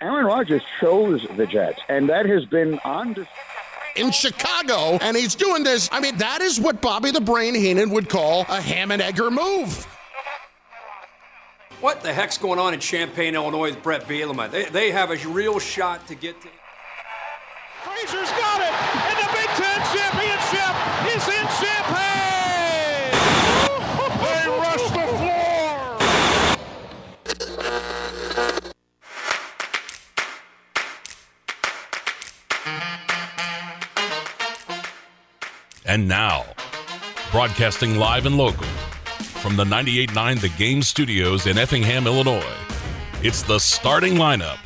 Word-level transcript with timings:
Aaron 0.00 0.26
Rodgers 0.26 0.62
chose 0.80 1.26
the 1.36 1.46
Jets, 1.46 1.80
and 1.88 2.08
that 2.08 2.26
has 2.26 2.44
been 2.44 2.78
on. 2.84 3.14
Dis- 3.14 3.26
in 3.96 4.12
Chicago, 4.12 4.96
and 5.00 5.16
he's 5.16 5.34
doing 5.34 5.64
this. 5.64 5.88
I 5.90 5.98
mean, 5.98 6.16
that 6.18 6.40
is 6.40 6.60
what 6.60 6.80
Bobby 6.80 7.10
the 7.10 7.20
Brain 7.20 7.54
Heenan 7.54 7.90
would 7.90 8.08
call 8.08 8.42
a 8.42 8.60
ham 8.60 8.92
and 8.92 9.02
egger 9.02 9.30
move. 9.30 9.84
What 11.80 12.02
the 12.02 12.12
heck's 12.12 12.38
going 12.38 12.58
on 12.58 12.74
in 12.74 12.80
Champaign, 12.80 13.34
Illinois 13.34 13.70
with 13.70 13.82
Bret 13.82 14.06
Bielema? 14.06 14.50
They, 14.50 14.64
they 14.66 14.90
have 14.90 15.10
a 15.10 15.16
real 15.28 15.58
shot 15.58 16.06
to 16.08 16.14
get 16.14 16.40
to. 16.42 16.48
And 35.88 36.06
now, 36.06 36.44
broadcasting 37.30 37.96
live 37.96 38.26
and 38.26 38.36
local 38.36 38.66
from 39.40 39.56
the 39.56 39.64
98.9 39.64 40.40
The 40.40 40.48
Game 40.50 40.82
Studios 40.82 41.46
in 41.46 41.56
Effingham, 41.58 42.06
Illinois, 42.06 42.44
it's 43.22 43.42
the 43.42 43.58
starting 43.58 44.14
lineup 44.14 44.58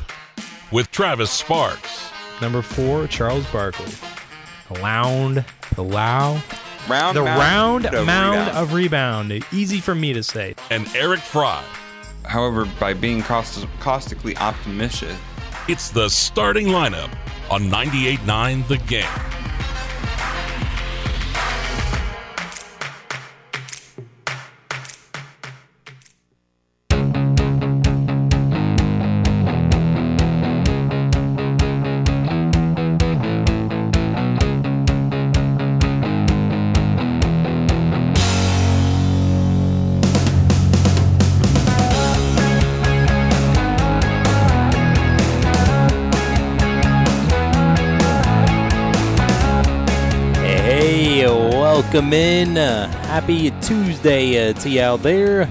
with 0.71 0.91
Travis 0.91 1.31
Sparks. 1.31 2.09
Number 2.41 2.61
four, 2.61 3.07
Charles 3.07 3.45
Barkley. 3.51 3.91
The 4.71 4.81
lound, 4.81 5.45
the 5.75 5.83
low, 5.83 6.39
Round 6.89 7.15
the 7.15 7.23
mound 7.23 7.39
round 7.39 7.85
of 7.85 8.05
mound 8.05 8.37
rebound. 8.47 8.57
of 8.57 8.73
rebound. 8.73 9.45
Easy 9.53 9.79
for 9.79 9.95
me 9.95 10.11
to 10.11 10.21
say. 10.21 10.53
And 10.69 10.85
Eric 10.95 11.21
Fry. 11.21 11.63
However, 12.25 12.65
by 12.79 12.93
being 12.93 13.21
caust- 13.21 13.65
caustically 13.79 14.35
optimistic, 14.37 15.15
It's 15.69 15.91
the 15.91 16.09
starting 16.09 16.67
lineup 16.67 17.09
on 17.49 17.69
98.9 17.69 18.67
The 18.67 18.75
Game. 18.79 19.05
Welcome 51.93 52.13
in. 52.13 52.57
Uh, 52.57 52.87
happy 53.03 53.51
Tuesday 53.61 54.49
uh, 54.49 54.53
to 54.53 54.67
you 54.67 54.81
out 54.81 55.03
there. 55.03 55.47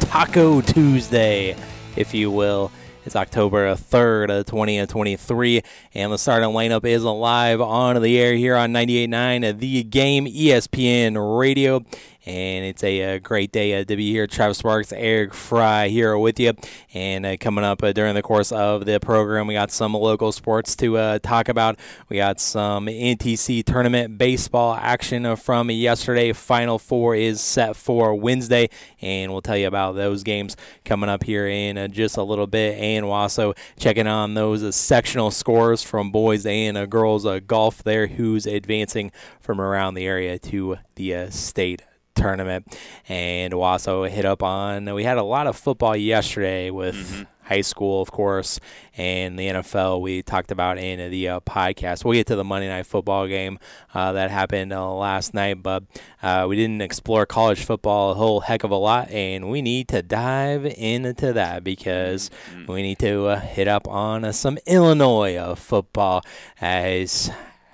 Taco 0.00 0.60
Tuesday, 0.60 1.54
if 1.94 2.12
you 2.12 2.32
will. 2.32 2.72
It's 3.04 3.14
October 3.14 3.72
3rd, 3.76 4.40
uh, 4.40 4.42
2023, 4.42 5.62
and 5.94 6.12
the 6.12 6.18
starting 6.18 6.48
lineup 6.48 6.84
is 6.84 7.04
live 7.04 7.60
on 7.60 8.02
the 8.02 8.18
air 8.18 8.34
here 8.34 8.56
on 8.56 8.72
98.9 8.72 9.48
uh, 9.48 9.52
The 9.56 9.84
Game 9.84 10.26
ESPN 10.26 11.38
Radio. 11.38 11.84
And 12.28 12.66
it's 12.66 12.84
a, 12.84 13.14
uh 13.14 13.18
great 13.20 13.52
day 13.52 13.80
uh, 13.80 13.84
to 13.84 13.96
be 13.96 14.12
here. 14.12 14.26
Travis 14.26 14.58
Sparks, 14.58 14.92
Eric 14.92 15.32
Fry 15.32 15.88
here 15.88 16.18
with 16.18 16.38
you. 16.38 16.52
And 16.92 17.24
uh, 17.24 17.38
coming 17.38 17.64
up 17.64 17.82
uh, 17.82 17.94
during 17.94 18.14
the 18.14 18.20
course 18.20 18.52
of 18.52 18.84
the 18.84 19.00
program, 19.00 19.46
we 19.46 19.54
got 19.54 19.70
some 19.70 19.94
local 19.94 20.30
sports 20.30 20.76
to 20.76 20.98
uh, 20.98 21.18
talk 21.20 21.48
about. 21.48 21.78
We 22.10 22.18
got 22.18 22.38
some 22.38 22.84
NTC 22.84 23.64
tournament 23.64 24.18
baseball 24.18 24.74
action 24.74 25.36
from 25.36 25.70
yesterday. 25.70 26.34
Final 26.34 26.78
four 26.78 27.14
is 27.14 27.40
set 27.40 27.76
for 27.76 28.14
Wednesday, 28.14 28.68
and 29.00 29.32
we'll 29.32 29.40
tell 29.40 29.56
you 29.56 29.66
about 29.66 29.92
those 29.92 30.22
games 30.22 30.54
coming 30.84 31.08
up 31.08 31.24
here 31.24 31.48
in 31.48 31.78
uh, 31.78 31.88
just 31.88 32.18
a 32.18 32.22
little 32.22 32.46
bit. 32.46 32.78
And 32.78 33.08
we're 33.08 33.14
also 33.14 33.54
checking 33.78 34.06
on 34.06 34.34
those 34.34 34.76
sectional 34.76 35.30
scores 35.30 35.82
from 35.82 36.10
boys 36.10 36.44
and 36.44 36.90
girls 36.90 37.26
golf 37.46 37.82
there, 37.84 38.06
who's 38.06 38.44
advancing 38.44 39.12
from 39.40 39.62
around 39.62 39.94
the 39.94 40.06
area 40.06 40.38
to 40.38 40.76
the 40.96 41.30
state 41.30 41.82
tournament. 42.18 42.76
And 43.08 43.54
we'll 43.54 43.62
also 43.62 44.04
hit 44.04 44.24
up 44.24 44.42
on, 44.42 44.92
we 44.94 45.04
had 45.04 45.18
a 45.18 45.22
lot 45.22 45.46
of 45.46 45.56
football 45.56 45.96
yesterday 45.96 46.70
with 46.70 47.26
high 47.48 47.62
school, 47.62 48.02
of 48.02 48.10
course, 48.10 48.60
and 48.96 49.38
the 49.38 49.46
NFL 49.46 50.02
we 50.02 50.22
talked 50.22 50.50
about 50.50 50.76
in 50.76 51.10
the 51.10 51.28
uh, 51.28 51.40
podcast. 51.40 52.04
We'll 52.04 52.14
get 52.14 52.26
to 52.26 52.36
the 52.36 52.44
Monday 52.44 52.68
Night 52.68 52.84
Football 52.84 53.26
game 53.26 53.58
uh, 53.94 54.12
that 54.12 54.30
happened 54.30 54.72
uh, 54.72 54.92
last 54.92 55.32
night, 55.32 55.62
but 55.62 55.84
uh, 56.22 56.46
we 56.48 56.56
didn't 56.56 56.82
explore 56.82 57.24
college 57.24 57.64
football 57.64 58.10
a 58.10 58.14
whole 58.14 58.40
heck 58.40 58.64
of 58.64 58.70
a 58.70 58.76
lot, 58.76 59.10
and 59.10 59.48
we 59.48 59.62
need 59.62 59.88
to 59.88 60.02
dive 60.02 60.66
into 60.66 61.32
that 61.32 61.64
because 61.64 62.30
we 62.68 62.82
need 62.82 62.98
to 62.98 63.26
uh, 63.26 63.40
hit 63.40 63.66
up 63.66 63.88
on 63.88 64.26
uh, 64.26 64.32
some 64.32 64.58
Illinois 64.66 65.36
uh, 65.36 65.54
football 65.54 66.22
as 66.60 67.30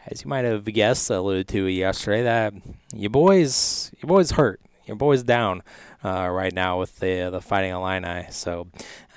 as 0.06 0.22
you 0.22 0.28
might 0.28 0.44
have 0.44 0.64
guessed, 0.64 1.10
alluded 1.10 1.48
to 1.48 1.66
yesterday, 1.66 2.22
that 2.22 2.54
your 2.94 3.10
boys, 3.10 3.90
your 4.00 4.08
boys 4.08 4.32
hurt, 4.32 4.60
your 4.86 4.96
boys 4.96 5.22
down 5.22 5.62
uh, 6.04 6.28
right 6.28 6.52
now 6.52 6.78
with 6.78 6.98
the 7.00 7.30
the 7.30 7.40
Fighting 7.40 7.72
Illini. 7.72 8.26
So 8.30 8.68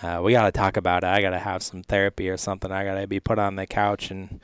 uh, 0.01 0.21
we 0.23 0.31
got 0.31 0.45
to 0.45 0.51
talk 0.51 0.77
about 0.77 1.03
it. 1.03 1.07
I 1.07 1.21
got 1.21 1.31
to 1.31 1.39
have 1.39 1.61
some 1.61 1.83
therapy 1.83 2.29
or 2.29 2.37
something. 2.37 2.71
I 2.71 2.83
got 2.83 2.99
to 2.99 3.07
be 3.07 3.19
put 3.19 3.39
on 3.39 3.55
the 3.55 3.67
couch 3.67 4.11
and. 4.11 4.39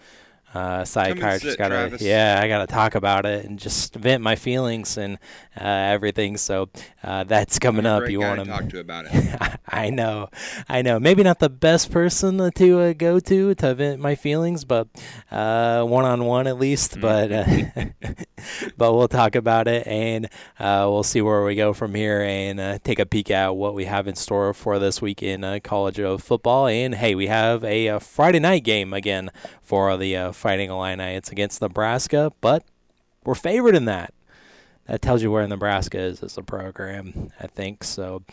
Uh, 0.54 0.86
psychiatrist 0.86 1.58
got 1.58 1.70
to, 1.70 1.98
yeah, 2.00 2.40
I 2.42 2.48
got 2.48 2.60
to 2.60 2.68
talk 2.68 2.96
about 2.96 3.26
it 3.26 3.46
and 3.46 3.58
just 3.58 3.96
vent 3.96 4.22
my 4.22 4.36
feelings 4.36 4.98
and 4.98 5.18
uh, 5.60 5.64
everything. 5.64 6.38
So 6.38 6.70
uh, 7.04 7.24
that's 7.24 7.60
coming 7.60 7.86
up. 7.86 8.10
You 8.10 8.20
want 8.20 8.40
to 8.40 8.46
talk 8.46 8.70
to 8.70 8.80
about 8.80 9.06
it. 9.10 9.60
I 9.68 9.90
know, 9.90 10.30
I 10.70 10.82
know. 10.82 11.00
Maybe 11.00 11.24
not 11.24 11.40
the 11.40 11.50
best 11.50 11.92
person 11.92 12.52
to 12.52 12.80
uh, 12.80 12.94
go 12.94 13.20
to 13.20 13.56
to 13.56 13.74
vent 13.74 14.00
my 14.00 14.16
feelings, 14.16 14.64
but 14.64 14.88
one 15.30 16.06
on 16.06 16.26
one 16.26 16.48
at 16.48 16.60
least. 16.60 17.00
But 17.00 17.32
uh, 17.32 17.46
but 18.78 18.94
we'll 18.94 19.08
talk 19.08 19.36
about 19.36 19.68
it 19.68 19.86
and 19.88 20.26
uh, 20.60 20.88
we'll 20.90 21.04
see 21.04 21.22
where 21.22 21.44
we 21.44 21.56
go 21.56 21.74
from 21.74 21.96
here 21.96 22.22
and 22.22 22.60
uh, 22.60 22.80
take 22.84 23.00
a 23.00 23.06
peek 23.06 23.32
at 23.32 23.56
what 23.56 23.74
we 23.74 23.86
have 23.86 24.08
in 24.08 24.16
store 24.16 24.54
for 24.54 24.80
this 24.80 25.02
week 25.02 25.24
in 25.24 25.44
uh, 25.44 25.60
college 25.64 26.00
of 26.00 26.22
football. 26.22 26.68
And 26.68 26.96
hey, 26.96 27.16
we 27.16 27.28
have 27.28 27.64
a, 27.64 27.90
uh 27.90 28.00
Friday 28.00 28.40
night 28.40 28.64
game 28.64 28.94
again 28.94 29.30
for 29.64 29.98
the 29.98 30.16
uh, 30.16 30.32
Fighting 30.32 30.70
Illini. 30.70 31.16
It's 31.16 31.32
against 31.32 31.62
Nebraska, 31.62 32.32
but 32.42 32.64
we're 33.24 33.36
favored 33.36 33.76
in 33.76 33.86
that 33.86 34.14
that 34.86 35.02
tells 35.02 35.24
you 35.24 35.32
where 35.32 35.48
Nebraska 35.48 36.00
is 36.00 36.22
as 36.24 36.38
a 36.38 36.44
program, 36.44 37.32
I 37.40 37.48
think. 37.48 37.84
So 37.84 38.24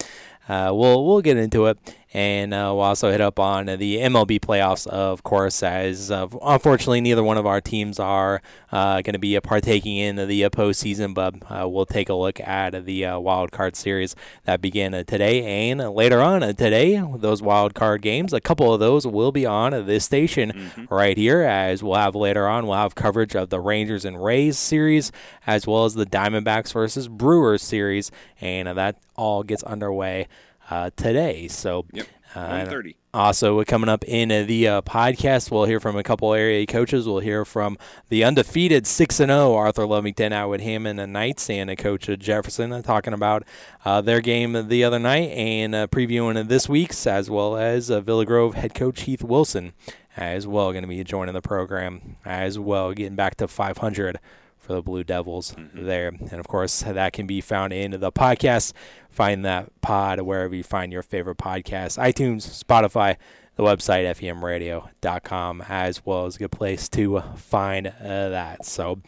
uh, 0.48 0.70
we'll 0.74 1.06
we'll 1.06 1.20
get 1.20 1.36
into 1.36 1.66
it, 1.66 1.78
and 2.12 2.52
uh, 2.52 2.72
we'll 2.74 2.80
also 2.80 3.10
hit 3.10 3.20
up 3.20 3.38
on 3.38 3.66
the 3.66 3.98
MLB 3.98 4.40
playoffs, 4.40 4.86
of 4.86 5.22
course. 5.22 5.62
As 5.62 6.10
uh, 6.10 6.26
unfortunately, 6.42 7.00
neither 7.00 7.22
one 7.22 7.38
of 7.38 7.46
our 7.46 7.60
teams 7.60 8.00
are 8.00 8.42
uh, 8.72 9.00
going 9.02 9.12
to 9.12 9.18
be 9.18 9.38
partaking 9.40 9.96
in 9.96 10.16
the 10.16 10.44
uh, 10.44 10.50
postseason, 10.50 11.14
but 11.14 11.34
uh, 11.50 11.68
we'll 11.68 11.86
take 11.86 12.08
a 12.08 12.14
look 12.14 12.40
at 12.40 12.84
the 12.84 13.04
uh, 13.04 13.18
wild 13.18 13.52
card 13.52 13.76
series 13.76 14.16
that 14.44 14.60
began 14.60 14.92
uh, 14.92 15.04
today 15.04 15.70
and 15.70 15.80
later 15.90 16.20
on 16.20 16.42
uh, 16.42 16.52
today. 16.52 17.00
Those 17.16 17.42
wild 17.42 17.74
card 17.74 18.02
games, 18.02 18.32
a 18.32 18.40
couple 18.40 18.74
of 18.74 18.80
those 18.80 19.06
will 19.06 19.32
be 19.32 19.46
on 19.46 19.86
this 19.86 20.04
station 20.04 20.88
right 20.90 21.16
here. 21.16 21.42
As 21.42 21.82
we'll 21.82 21.94
have 21.94 22.16
later 22.16 22.48
on, 22.48 22.66
we'll 22.66 22.76
have 22.76 22.96
coverage 22.96 23.36
of 23.36 23.50
the 23.50 23.60
Rangers 23.60 24.04
and 24.04 24.22
Rays 24.22 24.58
series, 24.58 25.12
as 25.46 25.64
well 25.66 25.84
as 25.84 25.94
the 25.94 26.06
Diamondbacks 26.06 26.72
versus 26.72 27.06
Brewers 27.06 27.62
series, 27.62 28.10
and 28.40 28.66
that 28.66 28.96
all 29.14 29.44
gets 29.44 29.62
underway 29.62 30.26
uh, 30.70 30.90
today. 30.96 31.48
So, 31.48 31.84
Yep. 31.92 32.06
uh, 32.34 32.48
1:30. 32.66 32.96
also, 33.12 33.62
coming 33.64 33.88
up 33.88 34.04
in 34.06 34.28
the 34.46 34.68
uh, 34.68 34.82
podcast, 34.82 35.50
we'll 35.50 35.64
hear 35.64 35.80
from 35.80 35.96
a 35.96 36.02
couple 36.02 36.32
area 36.32 36.64
coaches. 36.66 37.06
We'll 37.06 37.18
hear 37.18 37.44
from 37.44 37.76
the 38.08 38.22
undefeated 38.24 38.86
6 38.86 39.18
and 39.20 39.30
0 39.30 39.52
Arthur 39.54 39.82
Lovington 39.86 40.30
Atwood 40.32 40.60
Hammond 40.60 41.00
and 41.00 41.14
the 41.14 41.18
Knights 41.18 41.50
and 41.50 41.68
a 41.68 41.76
Coach 41.76 42.08
Jefferson 42.18 42.72
uh, 42.72 42.82
talking 42.82 43.12
about 43.12 43.42
uh, 43.84 44.00
their 44.00 44.20
game 44.20 44.68
the 44.68 44.84
other 44.84 44.98
night 45.00 45.30
and 45.30 45.74
uh, 45.74 45.86
previewing 45.88 46.46
this 46.48 46.68
week's, 46.68 47.06
as 47.06 47.28
well 47.28 47.56
as 47.56 47.90
uh, 47.90 48.00
Villa 48.00 48.24
Grove 48.24 48.54
head 48.54 48.74
coach 48.74 49.02
Heath 49.02 49.24
Wilson 49.24 49.72
as 50.16 50.46
well 50.46 50.72
going 50.72 50.82
to 50.82 50.88
be 50.88 51.02
joining 51.04 51.34
the 51.34 51.40
program 51.40 52.16
as 52.24 52.58
well, 52.58 52.92
getting 52.92 53.14
back 53.16 53.36
to 53.36 53.46
500 53.48 54.18
for 54.60 54.74
the 54.74 54.82
Blue 54.82 55.02
Devils 55.02 55.54
there. 55.74 56.08
And 56.08 56.34
of 56.34 56.46
course, 56.46 56.82
that 56.82 57.12
can 57.12 57.26
be 57.26 57.40
found 57.40 57.72
in 57.72 57.92
the 57.92 58.12
podcast. 58.12 58.72
Find 59.08 59.44
that 59.44 59.68
pod 59.80 60.20
wherever 60.20 60.54
you 60.54 60.62
find 60.62 60.92
your 60.92 61.02
favorite 61.02 61.38
podcast 61.38 61.98
iTunes, 61.98 62.62
Spotify, 62.62 63.16
the 63.56 63.62
website, 63.62 64.04
femradio.com, 64.16 65.64
as 65.68 66.04
well 66.04 66.26
as 66.26 66.36
a 66.36 66.38
good 66.38 66.52
place 66.52 66.88
to 66.90 67.20
find 67.36 67.88
uh, 67.88 68.28
that. 68.30 68.64
So 68.64 69.00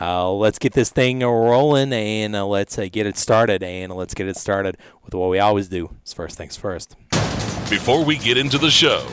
uh, 0.00 0.32
let's 0.32 0.58
get 0.58 0.72
this 0.72 0.90
thing 0.90 1.20
rolling 1.20 1.92
and 1.92 2.36
uh, 2.36 2.46
let's 2.46 2.78
uh, 2.78 2.88
get 2.90 3.06
it 3.06 3.16
started. 3.16 3.62
And 3.62 3.92
let's 3.92 4.14
get 4.14 4.28
it 4.28 4.36
started 4.36 4.76
with 5.04 5.14
what 5.14 5.30
we 5.30 5.38
always 5.38 5.68
do. 5.68 5.94
It's 6.02 6.12
first 6.12 6.38
things 6.38 6.56
first. 6.56 6.96
Before 7.68 8.02
we 8.02 8.16
get 8.16 8.38
into 8.38 8.56
the 8.56 8.70
show, 8.70 9.06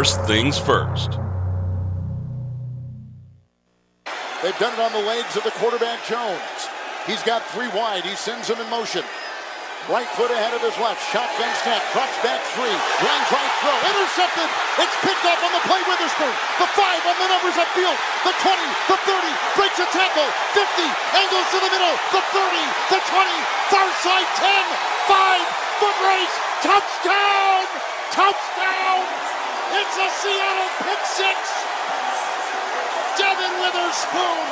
First 0.00 0.24
things 0.24 0.56
first. 0.56 1.20
They've 4.40 4.56
done 4.56 4.72
it 4.72 4.80
on 4.80 4.96
the 4.96 5.04
legs 5.04 5.36
of 5.36 5.44
the 5.44 5.52
quarterback 5.60 6.00
Jones. 6.08 6.56
He's 7.04 7.20
got 7.28 7.44
three 7.52 7.68
wide. 7.76 8.08
He 8.08 8.16
sends 8.16 8.48
them 8.48 8.56
in 8.64 8.68
motion. 8.72 9.04
Right 9.92 10.08
foot 10.16 10.32
ahead 10.32 10.56
of 10.56 10.64
his 10.64 10.72
left. 10.80 11.04
Shotgun 11.12 11.52
snap. 11.60 11.84
Drops 11.92 12.16
back 12.24 12.40
three. 12.56 12.72
Runs 12.72 13.28
right 13.28 13.52
throw. 13.60 13.76
Intercepted. 13.92 14.48
It's 14.80 14.96
picked 15.04 15.20
up 15.28 15.36
on 15.36 15.52
the 15.52 15.60
play. 15.68 15.84
Witherspoon. 15.84 16.32
The 16.64 16.68
five 16.80 17.04
on 17.04 17.16
the 17.20 17.28
numbers 17.36 17.60
upfield. 17.60 18.00
The 18.24 18.32
20. 18.40 18.56
The 18.88 18.96
30. 19.04 19.60
Breaks 19.60 19.84
a 19.84 19.88
tackle. 19.92 20.28
50. 20.56 20.80
Angles 21.20 21.44
to 21.52 21.58
the 21.60 21.68
middle. 21.76 21.96
The 22.16 22.24
30. 22.24 22.56
The 22.88 23.00
20. 23.04 23.36
Far 23.68 23.88
side 24.00 24.30
10. 24.48 24.64
Five. 25.12 25.44
Foot 25.76 25.98
race. 26.08 26.36
Touchdown. 26.64 27.68
Touchdown. 28.16 29.29
It's 29.72 29.96
a 29.96 30.08
Seattle 30.10 30.70
pick 30.82 31.04
six. 31.06 31.38
Devon 33.16 33.60
Witherspoon 33.60 34.46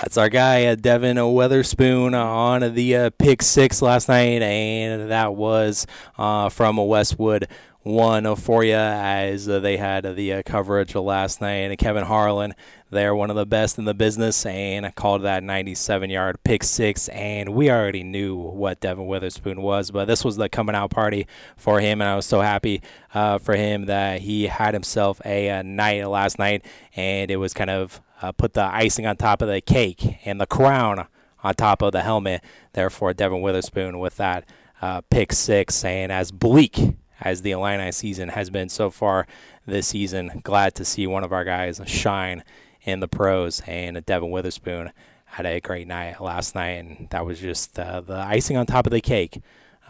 That's 0.00 0.16
our 0.16 0.28
guy, 0.28 0.66
uh, 0.66 0.74
Devon 0.74 1.34
Witherspoon, 1.34 2.14
on 2.14 2.74
the 2.74 2.96
uh, 2.96 3.10
pick 3.18 3.42
six 3.42 3.82
last 3.82 4.08
night, 4.08 4.42
and 4.42 5.10
that 5.10 5.34
was 5.34 5.86
uh, 6.18 6.48
from 6.48 6.76
Westwood 6.76 7.46
one 7.82 8.36
for 8.36 8.64
you 8.64 8.74
as 8.74 9.48
uh, 9.48 9.60
they 9.60 9.76
had 9.76 10.16
the 10.16 10.32
uh, 10.34 10.42
coverage 10.44 10.94
last 10.94 11.40
night. 11.40 11.70
And 11.70 11.78
Kevin 11.78 12.04
Harlan, 12.04 12.54
they're 12.92 13.14
one 13.14 13.30
of 13.30 13.36
the 13.36 13.46
best 13.46 13.78
in 13.78 13.86
the 13.86 13.94
business, 13.94 14.44
and 14.44 14.84
I 14.84 14.90
called 14.90 15.22
that 15.22 15.42
97 15.42 16.10
yard 16.10 16.44
pick 16.44 16.62
six. 16.62 17.08
And 17.08 17.54
we 17.54 17.70
already 17.70 18.02
knew 18.02 18.36
what 18.36 18.80
Devon 18.80 19.06
Witherspoon 19.06 19.62
was, 19.62 19.90
but 19.90 20.04
this 20.04 20.22
was 20.22 20.36
the 20.36 20.50
coming 20.50 20.74
out 20.74 20.90
party 20.90 21.26
for 21.56 21.80
him, 21.80 22.02
and 22.02 22.10
I 22.10 22.16
was 22.16 22.26
so 22.26 22.42
happy 22.42 22.82
uh, 23.14 23.38
for 23.38 23.56
him 23.56 23.86
that 23.86 24.20
he 24.20 24.46
had 24.46 24.74
himself 24.74 25.22
a, 25.24 25.48
a 25.48 25.62
night 25.62 26.04
last 26.04 26.38
night, 26.38 26.66
and 26.94 27.30
it 27.30 27.36
was 27.36 27.54
kind 27.54 27.70
of 27.70 28.02
uh, 28.20 28.30
put 28.30 28.52
the 28.52 28.64
icing 28.64 29.06
on 29.06 29.16
top 29.16 29.40
of 29.40 29.48
the 29.48 29.62
cake 29.62 30.18
and 30.26 30.38
the 30.38 30.46
crown 30.46 31.06
on 31.42 31.54
top 31.54 31.80
of 31.80 31.92
the 31.92 32.02
helmet. 32.02 32.44
Therefore, 32.74 33.14
Devon 33.14 33.40
Witherspoon 33.40 34.00
with 34.00 34.18
that 34.18 34.44
uh, 34.82 35.00
pick 35.08 35.32
six, 35.32 35.82
and 35.82 36.12
as 36.12 36.30
bleak 36.30 36.78
as 37.22 37.40
the 37.40 37.52
Illini 37.52 37.90
season 37.90 38.28
has 38.28 38.50
been 38.50 38.68
so 38.68 38.90
far 38.90 39.26
this 39.64 39.86
season, 39.86 40.42
glad 40.42 40.74
to 40.74 40.84
see 40.84 41.06
one 41.06 41.24
of 41.24 41.32
our 41.32 41.44
guys 41.44 41.80
shine 41.86 42.44
in 42.84 43.00
the 43.00 43.08
pros. 43.08 43.60
And 43.66 44.04
Devon 44.04 44.30
Witherspoon 44.30 44.92
had 45.26 45.46
a 45.46 45.60
great 45.60 45.86
night 45.86 46.20
last 46.20 46.54
night, 46.54 46.72
and 46.84 47.08
that 47.10 47.24
was 47.24 47.38
just 47.40 47.78
uh, 47.78 48.00
the 48.00 48.16
icing 48.18 48.56
on 48.56 48.66
top 48.66 48.86
of 48.86 48.92
the 48.92 49.00
cake. 49.00 49.40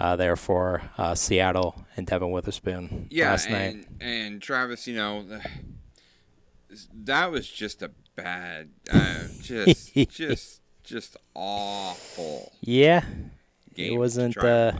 Uh, 0.00 0.16
there 0.16 0.34
for 0.36 0.82
uh, 0.98 1.14
Seattle 1.14 1.84
and 1.96 2.06
Devon 2.06 2.30
Witherspoon 2.32 3.06
Yeah, 3.10 3.30
last 3.30 3.48
night. 3.50 3.74
and, 3.74 3.86
and 4.00 4.42
Travis, 4.42 4.86
you 4.88 4.96
know, 4.96 5.24
that 7.04 7.30
was 7.30 7.46
just 7.48 7.82
a 7.82 7.90
bad, 8.16 8.70
uh, 8.90 9.24
just, 9.42 9.94
just, 10.08 10.60
just 10.82 11.16
awful. 11.34 12.52
Yeah, 12.62 13.04
game 13.74 13.94
it 13.94 13.98
wasn't 13.98 14.36
and 14.36 14.44
uh, 14.44 14.72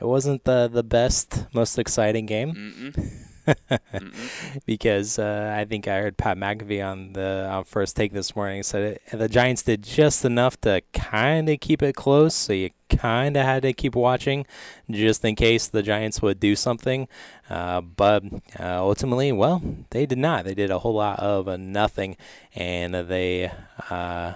it 0.00 0.04
wasn't 0.04 0.44
the 0.44 0.68
the 0.72 0.84
best, 0.84 1.46
most 1.52 1.78
exciting 1.78 2.26
game. 2.26 2.94
because 4.66 5.18
uh, 5.18 5.54
I 5.56 5.64
think 5.64 5.88
I 5.88 6.00
heard 6.00 6.16
Pat 6.16 6.36
McAfee 6.36 6.86
on 6.86 7.12
the 7.12 7.48
on 7.50 7.64
first 7.64 7.96
take 7.96 8.12
this 8.12 8.34
morning 8.34 8.62
said 8.62 8.82
it, 8.82 9.18
the 9.18 9.28
Giants 9.28 9.62
did 9.62 9.82
just 9.82 10.24
enough 10.24 10.60
to 10.62 10.82
kind 10.92 11.48
of 11.48 11.60
keep 11.60 11.82
it 11.82 11.94
close, 11.94 12.34
so 12.34 12.52
you 12.52 12.70
kind 12.88 13.36
of 13.36 13.44
had 13.44 13.62
to 13.62 13.72
keep 13.72 13.94
watching 13.94 14.46
just 14.90 15.24
in 15.24 15.34
case 15.34 15.68
the 15.68 15.82
Giants 15.82 16.22
would 16.22 16.40
do 16.40 16.56
something. 16.56 17.08
Uh, 17.48 17.80
but 17.80 18.22
uh, 18.58 18.80
ultimately, 18.80 19.32
well, 19.32 19.62
they 19.90 20.06
did 20.06 20.18
not. 20.18 20.44
They 20.44 20.54
did 20.54 20.70
a 20.70 20.78
whole 20.78 20.94
lot 20.94 21.18
of 21.18 21.48
uh, 21.48 21.56
nothing, 21.56 22.16
and 22.54 22.94
they. 22.94 23.50
Uh, 23.90 24.34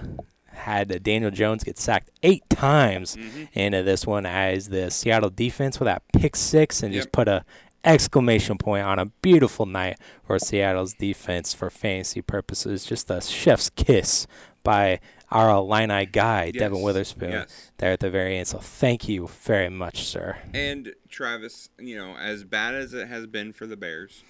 had 0.53 1.03
Daniel 1.03 1.31
Jones 1.31 1.65
get 1.65 1.79
sacked 1.79 2.11
eight 2.23 2.49
times 2.51 3.17
into 3.55 3.83
this 3.83 4.07
one 4.07 4.27
as 4.27 4.69
the 4.69 4.91
Seattle 4.91 5.31
defense 5.31 5.81
with 5.81 5.87
that 5.87 6.03
pick 6.13 6.37
six 6.37 6.83
and 6.83 6.93
just 6.93 7.11
put 7.13 7.29
a 7.29 7.45
exclamation 7.85 8.59
point 8.59 8.85
on 8.85 8.99
a 8.99 9.07
beautiful 9.07 9.67
night 9.67 9.99
for 10.23 10.39
Seattle's 10.39 10.95
defense 10.95 11.55
for 11.55 11.71
fantasy 11.71 12.23
purposes. 12.23 12.85
Just 12.85 13.11
a 13.11 13.21
chef's 13.21 13.71
kiss 13.71 14.27
by 14.63 15.01
our 15.31 15.49
Illini 15.51 16.07
guy, 16.07 16.51
Devon 16.51 16.83
Witherspoon, 16.83 17.31
yes. 17.31 17.71
there 17.79 17.93
at 17.93 18.01
the 18.01 18.11
very 18.11 18.37
end. 18.37 18.49
So 18.49 18.59
thank 18.59 19.09
you 19.09 19.29
very 19.29 19.71
much, 19.71 20.05
sir. 20.05 20.37
And 20.53 20.93
Travis, 21.09 21.71
you 21.79 21.97
know, 21.97 22.17
as 22.17 22.45
bad 22.45 22.75
as 22.75 22.93
it 22.93 23.09
has 23.09 23.27
been 23.27 23.53
for 23.53 23.67
the 23.67 23.77
Bears, 23.77 24.25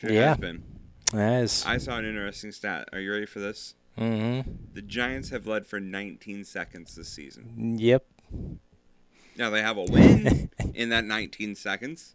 it 0.00 0.10
Yeah. 0.12 0.28
has 0.30 0.38
been. 0.38 0.62
Is, 1.14 1.64
I 1.64 1.78
saw 1.78 1.98
an 1.98 2.04
interesting 2.04 2.50
stat. 2.50 2.88
Are 2.92 2.98
you 2.98 3.12
ready 3.12 3.26
for 3.26 3.38
this? 3.38 3.74
mm-hmm. 3.96 4.50
The 4.74 4.82
Giants 4.82 5.30
have 5.30 5.46
led 5.46 5.64
for 5.66 5.78
19 5.80 6.44
seconds 6.44 6.96
this 6.96 7.08
season. 7.08 7.76
Yep, 7.78 8.04
Now 9.38 9.50
they 9.50 9.62
have 9.62 9.76
a 9.76 9.84
win 9.84 10.50
in 10.74 10.88
that 10.90 11.04
19 11.04 11.54
seconds, 11.56 12.14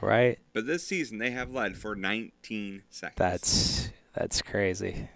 right. 0.00 0.38
but 0.52 0.66
this 0.66 0.86
season 0.86 1.18
they 1.18 1.30
have 1.30 1.50
led 1.50 1.76
for 1.76 1.94
19 1.96 2.82
seconds. 2.90 3.16
That's 3.16 3.90
that's 4.14 4.42
crazy, 4.42 5.08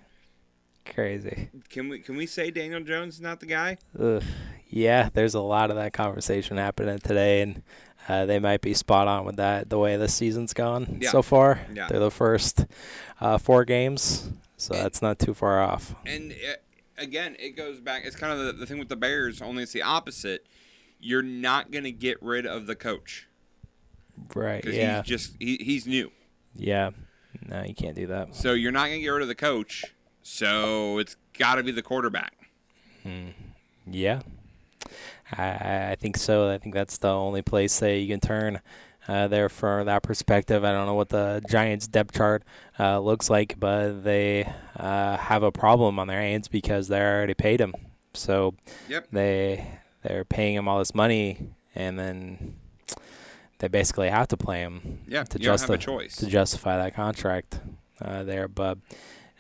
crazy. 0.87 1.49
Can 1.69 1.89
we 1.89 1.99
can 2.01 2.17
we 2.17 2.27
say 2.27 2.51
Daniel 2.51 2.81
Jones 2.81 3.15
is 3.17 3.21
not 3.21 3.41
the 3.41 3.47
guy? 3.47 3.79
Ugh. 3.99 4.23
Yeah, 4.69 5.11
there's 5.13 5.35
a 5.35 5.41
lot 5.41 5.71
of 5.71 5.77
that 5.77 5.93
conversation 5.93 6.57
happening 6.57 6.99
today, 6.99 7.43
and 7.43 7.63
uh, 8.09 8.25
they 8.25 8.39
might 8.39 8.63
be 8.63 8.73
spot 8.73 9.07
on 9.07 9.27
with 9.27 9.37
that. 9.37 9.69
The 9.69 9.79
way 9.79 9.99
this 9.99 10.15
season's 10.15 10.55
gone 10.55 10.97
Yeah. 11.03 11.11
so 11.11 11.21
far, 11.21 11.61
Yeah. 11.75 11.89
they're 11.89 12.01
the 12.01 12.11
first 12.11 12.65
uh, 13.21 13.37
four 13.37 13.67
games, 13.67 14.31
so 14.57 14.73
that's 14.73 15.03
not 15.03 15.19
too 15.19 15.35
far 15.35 15.61
off. 15.61 15.95
And 16.07 16.33
it, 16.33 16.65
again, 16.97 17.37
it 17.39 17.51
goes 17.55 17.81
back. 17.81 18.05
It's 18.07 18.17
kind 18.17 18.33
of 18.33 18.47
the, 18.47 18.53
the 18.55 18.65
thing 18.67 18.79
with 18.79 18.89
the 18.89 18.97
Bears. 18.97 19.43
Only 19.43 19.63
it's 19.63 19.73
the 19.73 19.83
opposite. 19.83 20.47
You're 21.03 21.21
not 21.23 21.71
going 21.73 21.85
to 21.85 21.93
get 21.93 22.23
rid 22.23 22.47
of 22.47 22.67
the 22.67 22.75
coach 22.77 23.27
Right? 24.35 24.65
Yeah. 24.65 24.99
he's 25.03 25.09
just 25.09 25.37
he, 25.41 25.57
he's 25.57 25.87
new. 25.87 26.11
Yeah. 26.55 26.91
No, 27.47 27.63
you 27.65 27.75
can't 27.75 27.97
do 27.97 28.07
that. 28.07 28.35
So 28.37 28.53
you're 28.53 28.73
not 28.73 28.87
going 28.87 28.99
to 28.99 29.03
get 29.03 29.09
rid 29.09 29.23
of 29.23 29.29
the 29.29 29.35
coach. 29.35 29.85
So 30.23 30.99
it's 30.99 31.17
got 31.39 31.57
to 31.57 31.63
be 31.63 31.73
the 31.73 31.83
quarterback. 31.83 32.35
Yeah. 33.87 34.21
I- 35.37 35.91
I, 35.93 35.97
think 35.99 36.17
so. 36.19 36.49
I 36.51 36.59
think 36.59 36.75
that's 36.75 36.99
the 36.99 37.09
only 37.09 37.43
place 37.43 37.79
that 37.81 37.97
you 37.97 38.07
can 38.09 38.21
turn 38.21 38.61
uh, 39.09 39.29
there 39.29 39.49
for 39.49 39.83
that 39.85 40.03
perspective. 40.03 40.63
I 40.65 40.73
don't 40.73 40.87
know 40.87 40.95
what 40.95 41.09
the 41.09 41.43
Giants' 41.51 41.89
depth 41.89 42.15
chart 42.15 42.45
uh, 42.79 43.01
looks 43.01 43.29
like, 43.31 43.59
but 43.59 44.05
they 44.05 44.45
uh, 44.77 45.17
have 45.17 45.43
a 45.43 45.51
problem 45.51 45.99
on 45.99 46.07
their 46.07 46.21
hands 46.21 46.49
because 46.49 46.89
they 46.89 47.01
already 47.01 47.35
paid 47.35 47.61
him. 47.61 47.75
So 48.15 48.55
Yep. 48.89 49.09
they 49.11 49.67
they're 50.03 50.25
paying 50.25 50.55
him 50.55 50.69
all 50.69 50.79
this 50.79 50.95
money, 50.95 51.51
and 51.75 51.99
then 51.99 52.57
they 53.59 53.69
basically 53.69 54.09
have 54.09 54.29
to 54.29 54.37
play 54.37 54.61
him. 54.61 55.01
Yeah, 55.07 55.25
to 55.25 55.39
you 55.39 55.47
don't 55.47 55.61
have 55.61 55.71
a 55.71 55.79
choice. 55.79 56.17
to 56.17 56.27
justify 56.27 56.77
that 56.77 56.95
contract 56.95 57.61
uh, 58.01 58.23
there. 58.25 58.49
But 58.49 58.79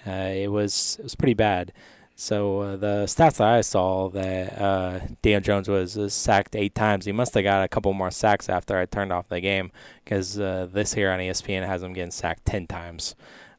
uh, 0.06 0.10
it 0.10 0.50
was 0.50 0.96
it 0.98 1.02
was 1.04 1.14
pretty 1.14 1.34
bad. 1.34 1.72
So 2.14 2.60
uh, 2.60 2.76
the 2.76 3.04
stats 3.06 3.38
that 3.38 3.48
I 3.48 3.62
saw 3.62 4.08
that 4.10 4.60
uh, 4.60 5.00
Daniel 5.22 5.40
Jones 5.40 5.68
was 5.68 5.98
uh, 5.98 6.08
sacked 6.08 6.54
eight 6.54 6.74
times. 6.74 7.04
He 7.06 7.12
must 7.12 7.34
have 7.34 7.42
got 7.42 7.64
a 7.64 7.68
couple 7.68 7.92
more 7.94 8.10
sacks 8.10 8.48
after 8.48 8.78
I 8.78 8.86
turned 8.86 9.12
off 9.12 9.28
the 9.28 9.40
game 9.40 9.72
because 10.04 10.38
uh, 10.38 10.68
this 10.70 10.94
here 10.94 11.10
on 11.10 11.18
ESPN 11.18 11.66
has 11.66 11.82
him 11.82 11.94
getting 11.94 12.10
sacked 12.10 12.44
ten 12.44 12.66
times. 12.66 13.16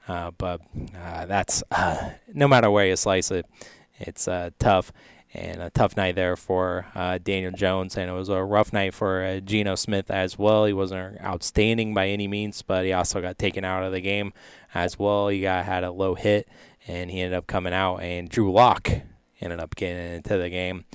Uh, 0.08 0.32
but 0.38 0.62
uh, 0.98 1.26
that's 1.26 1.64
uh, 1.72 2.12
no 2.34 2.48
matter 2.48 2.70
where 2.70 2.86
you 2.86 2.96
slice 2.96 3.32
it, 3.32 3.46
it's 4.00 4.28
uh, 4.28 4.50
tough 4.60 4.92
and 5.34 5.62
a 5.62 5.70
tough 5.72 5.98
night 5.98 6.16
there 6.16 6.36
for 6.36 6.86
uh, 6.94 7.18
Daniel 7.18 7.52
Jones, 7.52 7.98
and 7.98 8.10
it 8.10 8.14
was 8.14 8.30
a 8.30 8.44
rough 8.44 8.72
night 8.72 8.94
for 8.94 9.24
uh, 9.24 9.40
Geno 9.40 9.76
Smith 9.76 10.12
as 10.12 10.38
well. 10.38 10.66
He 10.66 10.74
wasn't 10.74 11.20
outstanding 11.22 11.94
by 11.94 12.10
any 12.10 12.28
means, 12.28 12.62
but 12.62 12.86
he 12.86 12.94
also 12.94 13.20
got 13.20 13.40
taken 13.40 13.66
out 13.66 13.84
of 13.84 13.92
the 13.92 14.02
game 14.02 14.32
as 14.76 15.00
well. 15.00 15.30
He 15.30 15.42
got 15.42 15.66
had 15.66 15.84
a 15.84 15.92
low 15.92 16.14
hit, 16.14 16.48
and 16.88 17.10
he 17.10 17.22
ended 17.22 17.38
up 17.38 17.48
coming 17.48 17.74
out, 17.74 17.98
and 17.98 18.30
Drew 18.30 18.52
Lock 18.52 18.90
ended 19.42 19.60
up 19.60 19.76
getting 19.76 20.16
into 20.16 20.38
the 20.38 20.50
game. 20.50 20.86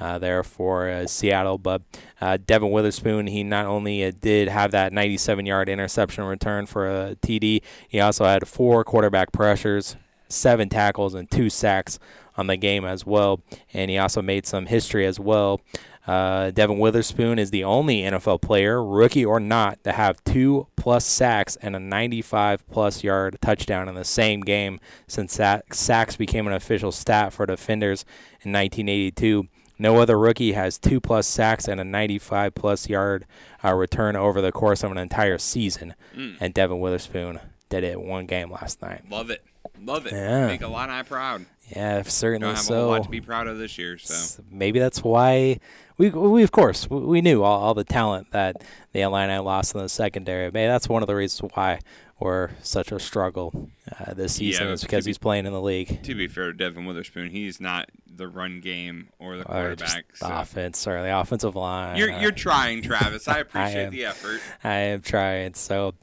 Uh, 0.00 0.18
there 0.18 0.42
for 0.42 0.88
uh, 0.88 1.06
Seattle, 1.06 1.58
but 1.58 1.82
uh, 2.20 2.36
Devon 2.44 2.72
Witherspoon, 2.72 3.28
he 3.28 3.44
not 3.44 3.66
only 3.66 4.04
uh, 4.04 4.10
did 4.20 4.48
have 4.48 4.72
that 4.72 4.90
97-yard 4.90 5.68
interception 5.68 6.24
return 6.24 6.66
for 6.66 6.88
a 6.88 7.14
TD, 7.16 7.62
he 7.88 8.00
also 8.00 8.24
had 8.24 8.48
four 8.48 8.82
quarterback 8.82 9.30
pressures, 9.30 9.94
seven 10.28 10.68
tackles, 10.68 11.14
and 11.14 11.30
two 11.30 11.48
sacks 11.48 12.00
on 12.36 12.46
the 12.46 12.56
game 12.56 12.84
as 12.84 13.04
well. 13.06 13.40
And 13.72 13.90
he 13.90 13.98
also 13.98 14.22
made 14.22 14.46
some 14.46 14.66
history 14.66 15.06
as 15.06 15.18
well. 15.20 15.60
Uh, 16.06 16.50
Devon 16.50 16.78
Witherspoon 16.78 17.38
is 17.38 17.50
the 17.50 17.62
only 17.62 18.00
NFL 18.00 18.42
player, 18.42 18.84
rookie 18.84 19.24
or 19.24 19.38
not, 19.38 19.82
to 19.84 19.92
have 19.92 20.22
two 20.24 20.66
plus 20.76 21.04
sacks 21.04 21.56
and 21.62 21.76
a 21.76 21.80
95 21.80 22.68
plus 22.68 23.04
yard 23.04 23.38
touchdown 23.40 23.88
in 23.88 23.94
the 23.94 24.04
same 24.04 24.40
game 24.40 24.80
since 25.06 25.34
sack- 25.34 25.72
sacks 25.74 26.16
became 26.16 26.48
an 26.48 26.52
official 26.52 26.90
stat 26.90 27.32
for 27.32 27.46
defenders 27.46 28.04
in 28.40 28.52
1982. 28.52 29.46
No 29.78 29.98
other 29.98 30.18
rookie 30.18 30.52
has 30.52 30.78
two 30.78 31.00
plus 31.00 31.26
sacks 31.26 31.68
and 31.68 31.80
a 31.80 31.84
95 31.84 32.54
plus 32.54 32.88
yard 32.88 33.24
uh, 33.64 33.72
return 33.74 34.16
over 34.16 34.40
the 34.40 34.52
course 34.52 34.82
of 34.82 34.90
an 34.90 34.98
entire 34.98 35.38
season. 35.38 35.94
Mm. 36.16 36.36
And 36.40 36.54
Devon 36.54 36.80
Witherspoon 36.80 37.38
did 37.68 37.84
it 37.84 38.00
one 38.00 38.26
game 38.26 38.50
last 38.50 38.82
night. 38.82 39.02
Love 39.08 39.30
it. 39.30 39.42
Love 39.80 40.06
it. 40.06 40.12
Yeah. 40.12 40.46
Make 40.48 40.62
Illini 40.62 41.02
proud. 41.04 41.46
Yeah, 41.74 42.02
certainly 42.02 42.46
Don't 42.46 42.56
have 42.56 42.64
so. 42.64 42.86
a 42.86 42.90
lot 42.90 43.02
to 43.04 43.08
be 43.08 43.20
proud 43.20 43.46
of 43.46 43.58
this 43.58 43.78
year. 43.78 43.96
So 43.98 44.42
maybe 44.50 44.78
that's 44.78 45.02
why 45.02 45.58
we, 45.96 46.10
we 46.10 46.42
of 46.42 46.52
course, 46.52 46.88
we- 46.90 47.20
knew 47.22 47.42
all, 47.42 47.60
all 47.62 47.74
the 47.74 47.84
talent 47.84 48.30
that 48.32 48.62
the 48.92 49.00
Illini 49.00 49.38
lost 49.38 49.74
in 49.74 49.80
the 49.80 49.88
secondary. 49.88 50.50
Maybe 50.50 50.66
that's 50.66 50.88
one 50.88 51.02
of 51.02 51.06
the 51.06 51.14
reasons 51.14 51.50
why 51.54 51.80
we're 52.24 52.50
such 52.62 52.92
a 52.92 52.98
struggle 52.98 53.70
uh, 54.00 54.14
this 54.14 54.34
season 54.36 54.66
Yeah, 54.68 54.72
is 54.72 54.82
because 54.82 55.04
be- 55.04 55.10
he's 55.10 55.18
playing 55.18 55.46
in 55.46 55.52
the 55.52 55.60
league. 55.60 56.02
to 56.04 56.14
be 56.14 56.28
fair 56.28 56.46
to 56.46 56.52
Devon 56.52 56.84
Witherspoon, 56.86 57.30
he's 57.30 57.60
not 57.60 57.88
the 58.14 58.28
run 58.28 58.60
game 58.60 59.08
or 59.18 59.36
the 59.36 59.42
Or 59.50 59.74
just 59.74 59.94
quarterback. 59.94 60.18
the 60.18 60.40
offense 60.40 60.86
or 60.86 61.02
the 61.02 61.18
offensive 61.18 61.56
line. 61.56 61.96
You're 61.96 62.10
you're 62.20 62.30
trying, 62.30 62.82
Travis. 62.82 63.26
I 63.28 63.38
appreciate 63.38 63.86
am. 63.86 63.92
the 63.92 64.04
effort. 64.06 64.40
I 64.62 64.74
am 64.74 65.00
trying. 65.02 65.54
So, 65.54 65.94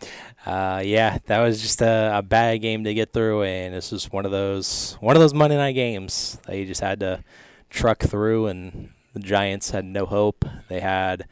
uh, 0.46 0.82
yeah, 0.84 1.20
that 1.28 1.40
was 1.40 1.62
just 1.62 1.82
a, 1.82 2.12
a 2.18 2.22
bad 2.22 2.58
game 2.62 2.84
to 2.86 2.94
get 2.94 3.14
through, 3.14 3.44
and 3.44 3.76
it's 3.76 3.90
just 3.92 4.12
one 4.12 4.26
of 4.26 4.32
those 4.32 4.98
one 5.00 5.16
of 5.16 5.20
those 5.22 5.34
Monday 5.34 5.58
night 5.58 5.74
games 5.74 6.40
that 6.48 6.58
you 6.58 6.66
just 6.66 6.82
had 6.82 7.00
to 7.02 7.24
truck 7.70 8.00
through. 8.00 8.48
And 8.48 8.90
the 9.14 9.20
Giants 9.20 9.70
had 9.72 9.86
no 9.86 10.06
hope. 10.06 10.44
They 10.68 10.80
had 10.80 11.26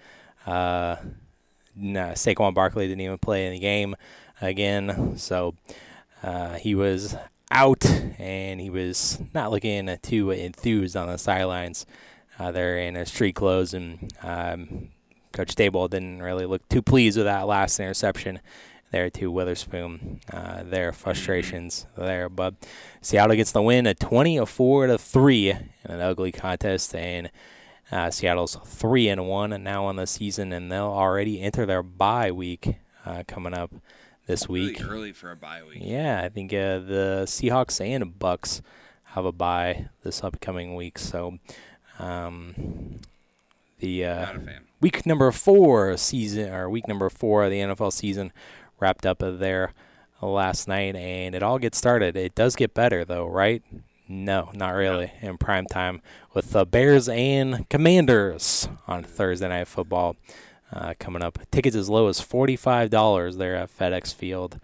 uh, 0.45 0.97
no, 1.75 2.09
Saquon 2.13 2.53
Barkley 2.53 2.87
didn't 2.87 3.01
even 3.01 3.17
play 3.17 3.45
in 3.47 3.53
the 3.53 3.59
game 3.59 3.95
again, 4.41 5.17
so 5.17 5.55
uh, 6.23 6.55
he 6.55 6.75
was 6.75 7.15
out, 7.51 7.85
and 8.19 8.59
he 8.59 8.69
was 8.69 9.19
not 9.33 9.51
looking 9.51 9.97
too 10.01 10.31
enthused 10.31 10.95
on 10.95 11.07
the 11.07 11.17
sidelines. 11.17 11.85
Uh, 12.39 12.51
there 12.51 12.77
in 12.77 12.93
his 12.93 13.09
street 13.09 13.33
clothes, 13.33 13.73
and 13.73 14.13
um, 14.21 14.89
Coach 15.31 15.55
Daboll 15.55 15.89
didn't 15.89 16.21
really 16.21 16.45
look 16.45 16.67
too 16.69 16.83
pleased 16.83 17.17
with 17.17 17.25
that 17.25 17.47
last 17.47 17.79
interception 17.79 18.39
there 18.91 19.09
to 19.09 19.31
Witherspoon. 19.31 20.21
Uh, 20.31 20.61
their 20.63 20.91
frustrations 20.91 21.87
there, 21.97 22.29
but 22.29 22.53
Seattle 23.01 23.35
gets 23.35 23.51
the 23.51 23.61
win, 23.61 23.87
a 23.87 23.95
24 23.95 24.87
to 24.87 24.97
three 24.99 25.49
in 25.49 25.69
an 25.83 25.99
ugly 25.99 26.31
contest, 26.31 26.93
and 26.93 27.31
uh, 27.91 28.11
Seattle's 28.11 28.57
three 28.65 29.07
and 29.09 29.27
one 29.27 29.63
now 29.63 29.85
on 29.85 29.95
the 29.95 30.07
season, 30.07 30.51
and 30.51 30.71
they'll 30.71 30.83
already 30.83 31.41
enter 31.41 31.65
their 31.65 31.81
bye 31.81 32.31
week 32.31 32.75
uh, 33.05 33.23
coming 33.27 33.53
up 33.53 33.73
this 34.27 34.47
week. 34.47 34.79
Really 34.79 34.89
early 34.89 35.11
for 35.13 35.31
a 35.31 35.35
bye 35.35 35.61
week. 35.67 35.79
Yeah, 35.81 36.21
I 36.23 36.29
think 36.29 36.53
uh, 36.53 36.79
the 36.79 37.23
Seahawks 37.25 37.81
and 37.83 38.05
Bucs 38.19 38.61
have 39.05 39.25
a 39.25 39.31
bye 39.31 39.87
this 40.03 40.23
upcoming 40.23 40.75
week. 40.75 40.99
So, 40.99 41.39
um, 41.99 42.99
the 43.79 44.05
uh, 44.05 44.25
Not 44.25 44.35
a 44.35 44.39
fan. 44.39 44.61
week 44.81 45.05
number 45.05 45.31
four 45.31 45.97
season 45.97 46.53
or 46.53 46.69
week 46.69 46.87
number 46.87 47.09
four 47.09 47.45
of 47.45 47.51
the 47.51 47.57
NFL 47.59 47.93
season 47.93 48.31
wrapped 48.79 49.05
up 49.05 49.19
there 49.19 49.73
last 50.21 50.67
night, 50.67 50.95
and 50.95 51.33
it 51.35 51.43
all 51.43 51.59
gets 51.59 51.77
started. 51.77 52.15
It 52.15 52.35
does 52.35 52.55
get 52.55 52.73
better 52.73 53.03
though, 53.05 53.25
right? 53.27 53.63
No, 54.09 54.49
not 54.53 54.69
really. 54.69 55.11
In 55.21 55.37
prime 55.37 55.65
time 55.65 56.01
with 56.33 56.51
the 56.51 56.65
Bears 56.65 57.09
and 57.09 57.67
Commanders 57.69 58.69
on 58.87 59.03
Thursday 59.03 59.49
Night 59.49 59.67
Football 59.67 60.15
uh, 60.71 60.93
coming 60.99 61.21
up. 61.21 61.39
Tickets 61.51 61.75
as 61.75 61.89
low 61.89 62.07
as 62.07 62.19
forty-five 62.19 62.89
dollars 62.89 63.37
there 63.37 63.55
at 63.55 63.75
FedEx 63.75 64.13
Field. 64.13 64.59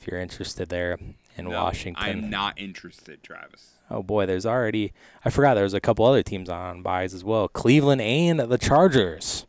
If 0.00 0.06
you're 0.06 0.20
interested 0.20 0.68
there 0.68 0.98
in 1.36 1.46
No, 1.46 1.62
Washington, 1.62 2.02
I'm 2.02 2.30
not 2.30 2.58
interested, 2.58 3.22
Travis. 3.22 3.72
Oh 3.90 4.02
boy, 4.02 4.26
there's 4.26 4.46
already 4.46 4.92
I 5.24 5.30
forgot 5.30 5.54
there's 5.54 5.74
a 5.74 5.80
couple 5.80 6.04
other 6.04 6.22
teams 6.22 6.48
on 6.48 6.82
byes 6.82 7.14
as 7.14 7.24
well. 7.24 7.48
Cleveland 7.48 8.00
and 8.00 8.40
the 8.40 8.58
Chargers 8.58 9.46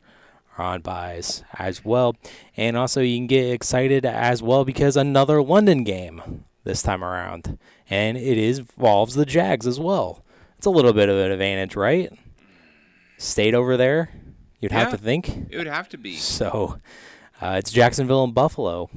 are 0.58 0.66
on 0.66 0.82
byes 0.82 1.44
as 1.58 1.84
well. 1.84 2.16
And 2.56 2.77
also 2.77 3.01
you 3.01 3.18
can 3.18 3.27
get 3.27 3.51
excited 3.51 4.06
as 4.06 4.42
well 4.44 4.66
because 4.66 4.96
another 4.98 5.42
London 5.42 5.84
game 5.84 6.46
this 6.63 6.82
time 6.82 7.04
around. 7.04 7.58
And 7.89 8.18
it 8.18 8.38
is 8.38 8.60
involves 8.60 9.16
the 9.16 9.25
Jags 9.25 9.66
as 9.66 9.80
well. 9.80 10.24
It's 10.58 10.66
a 10.66 10.72
little 10.72 10.94
bit 10.94 11.10
of 11.10 11.18
an 11.18 11.32
advantage, 11.32 11.75
right? 11.75 12.12
Stayed 13.18 13.56
over 13.56 13.77
there, 13.77 14.10
you'd 14.60 14.72
have 14.72 14.92
to 14.92 14.98
think. 14.98 15.30
It 15.50 15.58
would 15.58 15.68
have 15.68 15.90
to 15.90 15.98
be. 15.98 16.16
So 16.16 16.80
uh, 17.42 17.56
it's 17.60 17.72
Jacksonville 17.72 18.24
and 18.24 18.34
Buffalo 18.34 18.90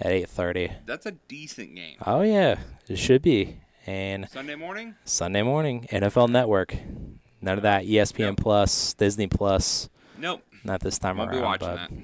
at 0.00 0.12
8:30. 0.12 0.72
That's 0.86 1.06
a 1.06 1.12
decent 1.12 1.74
game. 1.74 1.96
Oh 2.06 2.22
yeah, 2.22 2.58
it 2.88 2.98
should 2.98 3.22
be. 3.22 3.60
And 3.86 4.28
Sunday 4.28 4.54
morning? 4.54 4.96
Sunday 5.04 5.42
morning, 5.42 5.86
NFL 5.90 6.28
Network. 6.28 6.76
None 7.40 7.56
of 7.56 7.62
that 7.62 7.84
ESPN 7.84 8.36
Plus, 8.36 8.92
Disney 8.94 9.28
Plus. 9.28 9.88
Nope. 10.18 10.42
Not 10.64 10.80
this 10.80 10.98
time 10.98 11.16
Won't 11.16 11.30
be 11.30 11.38
around. 11.38 11.60
watching 11.62 12.02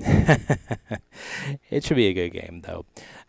but 0.88 1.00
it 1.70 1.84
should 1.84 1.96
be 1.96 2.06
a 2.06 2.12
good 2.14 2.30
game 2.30 2.62
though. 2.64 2.86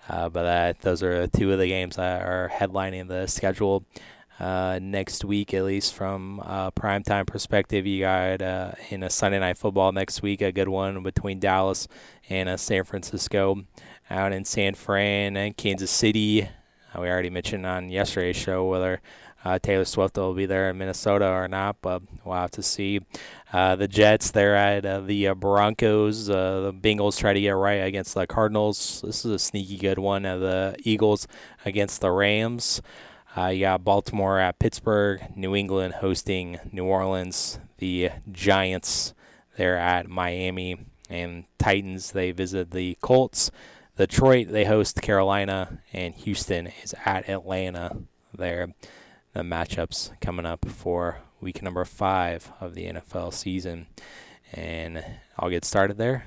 Uh, 0.07 0.29
but 0.29 0.43
that 0.43 0.81
those 0.81 1.01
are 1.03 1.27
two 1.27 1.51
of 1.51 1.59
the 1.59 1.67
games 1.67 1.95
that 1.95 2.21
are 2.21 2.49
headlining 2.53 3.07
the 3.07 3.25
schedule 3.27 3.83
uh, 4.39 4.79
next 4.81 5.23
week, 5.23 5.53
at 5.53 5.63
least 5.63 5.93
from 5.93 6.39
a 6.39 6.71
primetime 6.71 7.25
perspective. 7.25 7.85
You 7.85 8.01
got 8.01 8.41
uh, 8.41 8.71
in 8.89 9.03
a 9.03 9.09
Sunday 9.09 9.39
night 9.39 9.57
football 9.57 9.91
next 9.91 10.21
week, 10.21 10.41
a 10.41 10.51
good 10.51 10.67
one 10.67 11.01
between 11.03 11.39
Dallas 11.39 11.87
and 12.29 12.49
uh, 12.49 12.57
San 12.57 12.83
Francisco, 12.83 13.63
out 14.09 14.33
in 14.33 14.43
San 14.43 14.73
Fran 14.73 15.37
and 15.37 15.55
Kansas 15.55 15.91
City. 15.91 16.43
Uh, 16.43 17.01
we 17.01 17.07
already 17.07 17.29
mentioned 17.29 17.65
on 17.65 17.89
yesterday's 17.89 18.35
show 18.35 18.67
whether 18.67 19.01
uh, 19.45 19.59
Taylor 19.59 19.85
Swift 19.85 20.17
will 20.17 20.33
be 20.33 20.45
there 20.45 20.69
in 20.69 20.77
Minnesota 20.77 21.29
or 21.29 21.47
not, 21.47 21.77
but 21.81 22.01
we'll 22.25 22.35
have 22.35 22.51
to 22.51 22.63
see. 22.63 22.99
The 23.53 23.87
Jets, 23.87 24.31
they're 24.31 24.55
at 24.55 25.07
the 25.07 25.33
Broncos. 25.33 26.25
The 26.25 26.75
Bengals 26.77 27.17
try 27.17 27.31
to 27.31 27.39
get 27.39 27.51
right 27.51 27.75
against 27.75 28.15
the 28.15 28.27
Cardinals. 28.27 29.01
This 29.05 29.23
is 29.23 29.31
a 29.31 29.39
sneaky 29.39 29.77
good 29.77 29.99
one. 29.99 30.23
The 30.23 30.75
Eagles 30.79 31.27
against 31.63 32.01
the 32.01 32.11
Rams. 32.11 32.81
Uh, 33.37 33.47
you 33.47 33.61
got 33.61 33.83
Baltimore 33.83 34.39
at 34.39 34.59
Pittsburgh, 34.59 35.21
New 35.35 35.55
England 35.55 35.95
hosting 35.95 36.57
New 36.71 36.85
Orleans, 36.85 37.59
the 37.79 38.11
Giants 38.31 39.13
they're 39.57 39.77
at 39.77 40.07
Miami, 40.07 40.77
and 41.09 41.45
Titans 41.57 42.11
they 42.11 42.31
visit 42.31 42.71
the 42.71 42.97
Colts. 43.01 43.51
Detroit 43.97 44.49
they 44.49 44.65
host 44.65 45.01
Carolina, 45.01 45.79
and 45.91 46.13
Houston 46.15 46.67
is 46.83 46.95
at 47.05 47.29
Atlanta. 47.29 47.97
There, 48.33 48.73
the 49.33 49.41
matchups 49.41 50.19
coming 50.21 50.45
up 50.45 50.67
for 50.69 51.19
week 51.41 51.61
number 51.61 51.83
five 51.85 52.51
of 52.61 52.73
the 52.73 52.85
NFL 52.85 53.33
season, 53.33 53.87
and 54.53 55.03
I'll 55.37 55.49
get 55.49 55.65
started 55.65 55.97
there. 55.97 56.25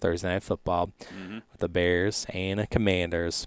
Thursday 0.00 0.28
night 0.28 0.42
football 0.42 0.92
with 1.52 1.60
the 1.60 1.68
Bears 1.68 2.26
and 2.30 2.58
the 2.60 2.66
Commanders. 2.66 3.46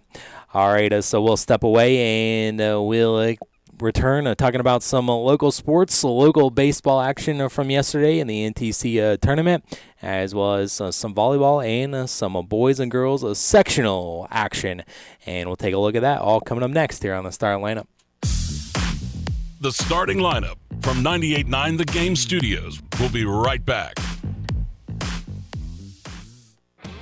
All 0.53 0.71
right, 0.71 0.91
uh, 0.93 1.01
so 1.01 1.21
we'll 1.21 1.37
step 1.37 1.63
away 1.63 2.47
and 2.47 2.61
uh, 2.61 2.81
we'll 2.81 3.17
uh, 3.17 3.33
return 3.79 4.27
uh, 4.27 4.35
talking 4.35 4.59
about 4.59 4.83
some 4.83 5.09
uh, 5.09 5.15
local 5.15 5.51
sports, 5.51 6.03
local 6.03 6.49
baseball 6.49 7.01
action 7.01 7.41
uh, 7.41 7.49
from 7.49 7.69
yesterday 7.69 8.19
in 8.19 8.27
the 8.27 8.49
NTC 8.49 9.01
uh, 9.01 9.17
tournament, 9.17 9.63
as 10.01 10.33
well 10.33 10.55
as 10.55 10.79
uh, 10.79 10.91
some 10.91 11.13
volleyball 11.13 11.65
and 11.65 12.09
some 12.09 12.35
uh, 12.35 12.41
boys 12.41 12.79
and 12.79 12.91
girls 12.91 13.23
uh, 13.23 13.33
sectional 13.33 14.27
action. 14.31 14.83
And 15.25 15.49
we'll 15.49 15.55
take 15.55 15.73
a 15.73 15.79
look 15.79 15.95
at 15.95 16.01
that 16.01 16.21
all 16.21 16.41
coming 16.41 16.63
up 16.63 16.71
next 16.71 17.03
here 17.03 17.13
on 17.13 17.23
the 17.23 17.31
Star 17.31 17.55
Lineup. 17.55 17.87
The 19.61 19.71
starting 19.71 20.17
lineup 20.17 20.55
from 20.81 20.97
98.9 20.97 21.77
The 21.77 21.85
Game 21.85 22.15
Studios. 22.17 22.81
We'll 22.99 23.09
be 23.09 23.25
right 23.25 23.65
back. 23.65 23.95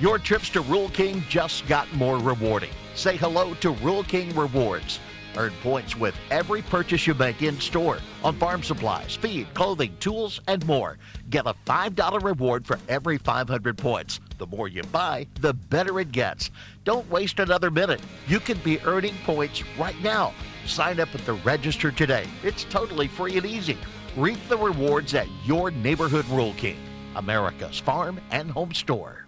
Your 0.01 0.17
trips 0.17 0.49
to 0.49 0.61
Rural 0.61 0.89
King 0.89 1.23
just 1.29 1.67
got 1.67 1.93
more 1.93 2.17
rewarding. 2.17 2.71
Say 2.95 3.17
hello 3.17 3.53
to 3.61 3.69
Rural 3.69 4.03
King 4.03 4.35
Rewards. 4.35 4.99
Earn 5.37 5.53
points 5.61 5.95
with 5.95 6.15
every 6.31 6.63
purchase 6.63 7.05
you 7.05 7.13
make 7.13 7.43
in 7.43 7.59
store 7.59 7.99
on 8.23 8.35
farm 8.37 8.63
supplies, 8.63 9.15
feed, 9.15 9.53
clothing, 9.53 9.95
tools, 9.99 10.41
and 10.47 10.65
more. 10.65 10.97
Get 11.29 11.45
a 11.45 11.53
$5 11.67 12.23
reward 12.23 12.65
for 12.65 12.79
every 12.89 13.19
500 13.19 13.77
points. 13.77 14.19
The 14.39 14.47
more 14.47 14.67
you 14.67 14.81
buy, 14.81 15.27
the 15.39 15.53
better 15.53 15.99
it 15.99 16.11
gets. 16.11 16.49
Don't 16.83 17.07
waste 17.11 17.39
another 17.39 17.69
minute. 17.69 18.01
You 18.27 18.39
can 18.39 18.57
be 18.63 18.81
earning 18.81 19.13
points 19.23 19.61
right 19.77 20.01
now. 20.01 20.33
Sign 20.65 20.99
up 20.99 21.13
at 21.13 21.23
the 21.27 21.33
register 21.33 21.91
today. 21.91 22.25
It's 22.43 22.63
totally 22.63 23.07
free 23.07 23.37
and 23.37 23.45
easy. 23.45 23.77
Reap 24.17 24.39
the 24.49 24.57
rewards 24.57 25.13
at 25.13 25.27
your 25.45 25.69
neighborhood 25.69 26.25
Rural 26.25 26.55
King, 26.55 26.79
America's 27.15 27.77
farm 27.77 28.19
and 28.31 28.49
home 28.49 28.73
store. 28.73 29.27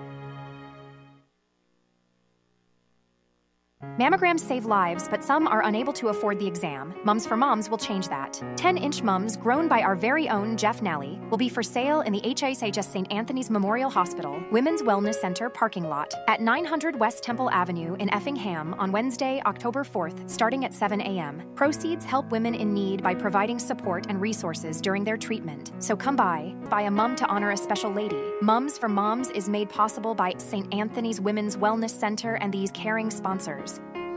Mammograms 4.01 4.39
save 4.39 4.65
lives, 4.65 5.07
but 5.09 5.23
some 5.23 5.47
are 5.47 5.63
unable 5.63 5.91
to 5.93 6.07
afford 6.07 6.39
the 6.39 6.47
exam. 6.47 6.93
Mums 7.03 7.27
for 7.27 7.35
Moms 7.35 7.69
will 7.69 7.77
change 7.77 8.07
that. 8.07 8.41
10 8.55 8.77
inch 8.77 9.03
mums, 9.03 9.37
grown 9.37 9.67
by 9.67 9.81
our 9.81 9.95
very 9.95 10.29
own 10.29 10.57
Jeff 10.57 10.81
Nally, 10.81 11.19
will 11.29 11.37
be 11.37 11.49
for 11.49 11.61
sale 11.61 12.01
in 12.01 12.13
the 12.13 12.21
HSHS 12.21 12.85
St. 12.85 13.11
Anthony's 13.11 13.49
Memorial 13.49 13.89
Hospital, 13.89 14.41
Women's 14.51 14.81
Wellness 14.81 15.15
Center 15.15 15.49
parking 15.49 15.83
lot 15.89 16.13
at 16.27 16.41
900 16.41 16.99
West 16.99 17.21
Temple 17.21 17.51
Avenue 17.51 17.95
in 17.95 18.11
Effingham 18.13 18.73
on 18.75 18.91
Wednesday, 18.91 19.41
October 19.45 19.83
4th, 19.83 20.29
starting 20.29 20.65
at 20.65 20.73
7 20.73 21.01
a.m. 21.01 21.43
Proceeds 21.55 22.03
help 22.03 22.29
women 22.31 22.55
in 22.55 22.73
need 22.73 23.03
by 23.03 23.13
providing 23.13 23.59
support 23.59 24.07
and 24.09 24.19
resources 24.19 24.81
during 24.81 25.03
their 25.03 25.17
treatment. 25.17 25.73
So 25.79 25.95
come 25.95 26.15
by, 26.15 26.55
buy 26.69 26.81
a 26.81 26.91
mum 26.91 27.15
to 27.17 27.27
honor 27.27 27.51
a 27.51 27.57
special 27.57 27.91
lady. 27.91 28.21
Mums 28.41 28.77
for 28.77 28.89
Moms 28.89 29.29
is 29.29 29.47
made 29.47 29.69
possible 29.69 30.15
by 30.15 30.33
St. 30.37 30.73
Anthony's 30.73 31.21
Women's 31.21 31.55
Wellness 31.55 31.91
Center 31.91 32.35
and 32.35 32.51
these 32.51 32.71
caring 32.71 33.11
sponsors. 33.11 33.70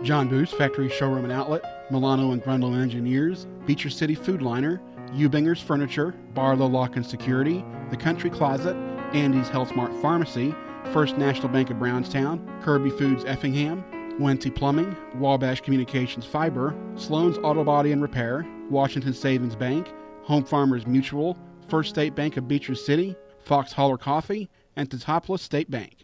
John 0.04 0.28
Boos, 0.28 0.52
Factory 0.52 0.90
Showroom 0.90 1.24
and 1.24 1.32
Outlet, 1.32 1.90
Milano 1.90 2.32
and 2.32 2.42
Grunloh 2.42 2.78
Engineers, 2.78 3.46
Beecher 3.64 3.88
City 3.88 4.14
Food 4.14 4.42
Liner, 4.42 4.82
Ubinger's 5.12 5.62
Furniture, 5.62 6.14
Barlow 6.34 6.66
Lock 6.66 6.96
and 6.96 7.06
Security, 7.06 7.64
The 7.88 7.96
Country 7.96 8.28
Closet, 8.28 8.76
Andy's 9.14 9.48
Health 9.48 9.74
Mart 9.74 9.94
Pharmacy, 10.02 10.54
First 10.92 11.16
National 11.16 11.48
Bank 11.48 11.70
of 11.70 11.78
Brownstown, 11.78 12.46
Kirby 12.62 12.90
Foods 12.90 13.24
Effingham, 13.24 13.82
Wenty 14.20 14.54
Plumbing, 14.54 14.94
Wabash 15.16 15.62
Communications 15.62 16.26
Fiber, 16.26 16.76
Sloan's 16.96 17.38
Auto 17.38 17.64
Body 17.64 17.92
and 17.92 18.02
Repair, 18.02 18.46
Washington 18.68 19.14
Savings 19.14 19.56
Bank, 19.56 19.90
Home 20.24 20.44
Farmers 20.44 20.86
Mutual, 20.86 21.38
First 21.66 21.88
State 21.88 22.14
Bank 22.14 22.36
of 22.36 22.46
Beecher 22.46 22.74
City, 22.74 23.16
Fox 23.38 23.72
Holler 23.72 23.96
Coffee, 23.96 24.50
and 24.76 24.90
Teutopolis 24.90 25.40
State 25.40 25.70
Bank. 25.70 26.03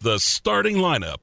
the 0.00 0.18
starting 0.18 0.76
lineup. 0.76 1.18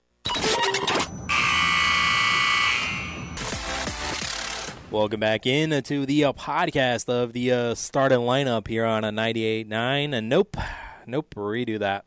Welcome 4.91 5.19
back 5.19 5.45
in 5.45 5.81
to 5.83 6.05
the 6.05 6.25
uh, 6.25 6.33
podcast 6.33 7.09
of 7.09 7.33
the 7.33 7.51
uh, 7.51 7.75
starting 7.75 8.19
lineup 8.19 8.67
here 8.67 8.85
on 8.85 9.03
a 9.03 9.09
98.9. 9.09 10.13
And 10.13 10.29
nope, 10.29 10.55
nope, 11.05 11.33
redo 11.35 11.79
that. 11.79 12.05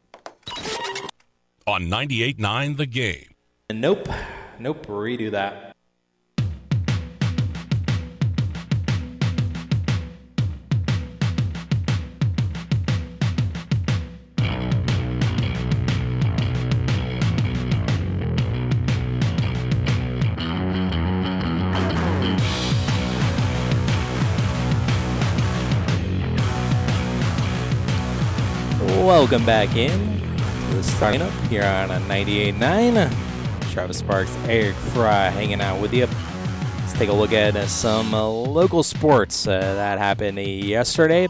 On 1.66 1.82
98.9 1.82 2.76
The 2.76 2.86
Game. 2.86 3.34
And 3.68 3.80
nope, 3.80 4.08
nope, 4.58 4.86
redo 4.86 5.30
that. 5.32 5.69
Welcome 29.30 29.46
back 29.46 29.76
in 29.76 30.18
to 30.40 30.74
the 30.74 30.82
starting 30.82 31.22
up 31.22 31.32
here 31.42 31.62
on 31.62 31.92
a 31.92 32.00
98.9. 32.08 33.70
Travis 33.70 33.98
Sparks, 33.98 34.36
Eric 34.48 34.74
Fry 34.74 35.28
hanging 35.28 35.60
out 35.60 35.80
with 35.80 35.94
you. 35.94 36.08
Let's 36.80 36.94
take 36.94 37.10
a 37.10 37.12
look 37.12 37.32
at 37.32 37.54
some 37.68 38.12
uh, 38.12 38.26
local 38.26 38.82
sports 38.82 39.46
uh, 39.46 39.60
that 39.60 40.00
happened 40.00 40.40
yesterday. 40.40 41.28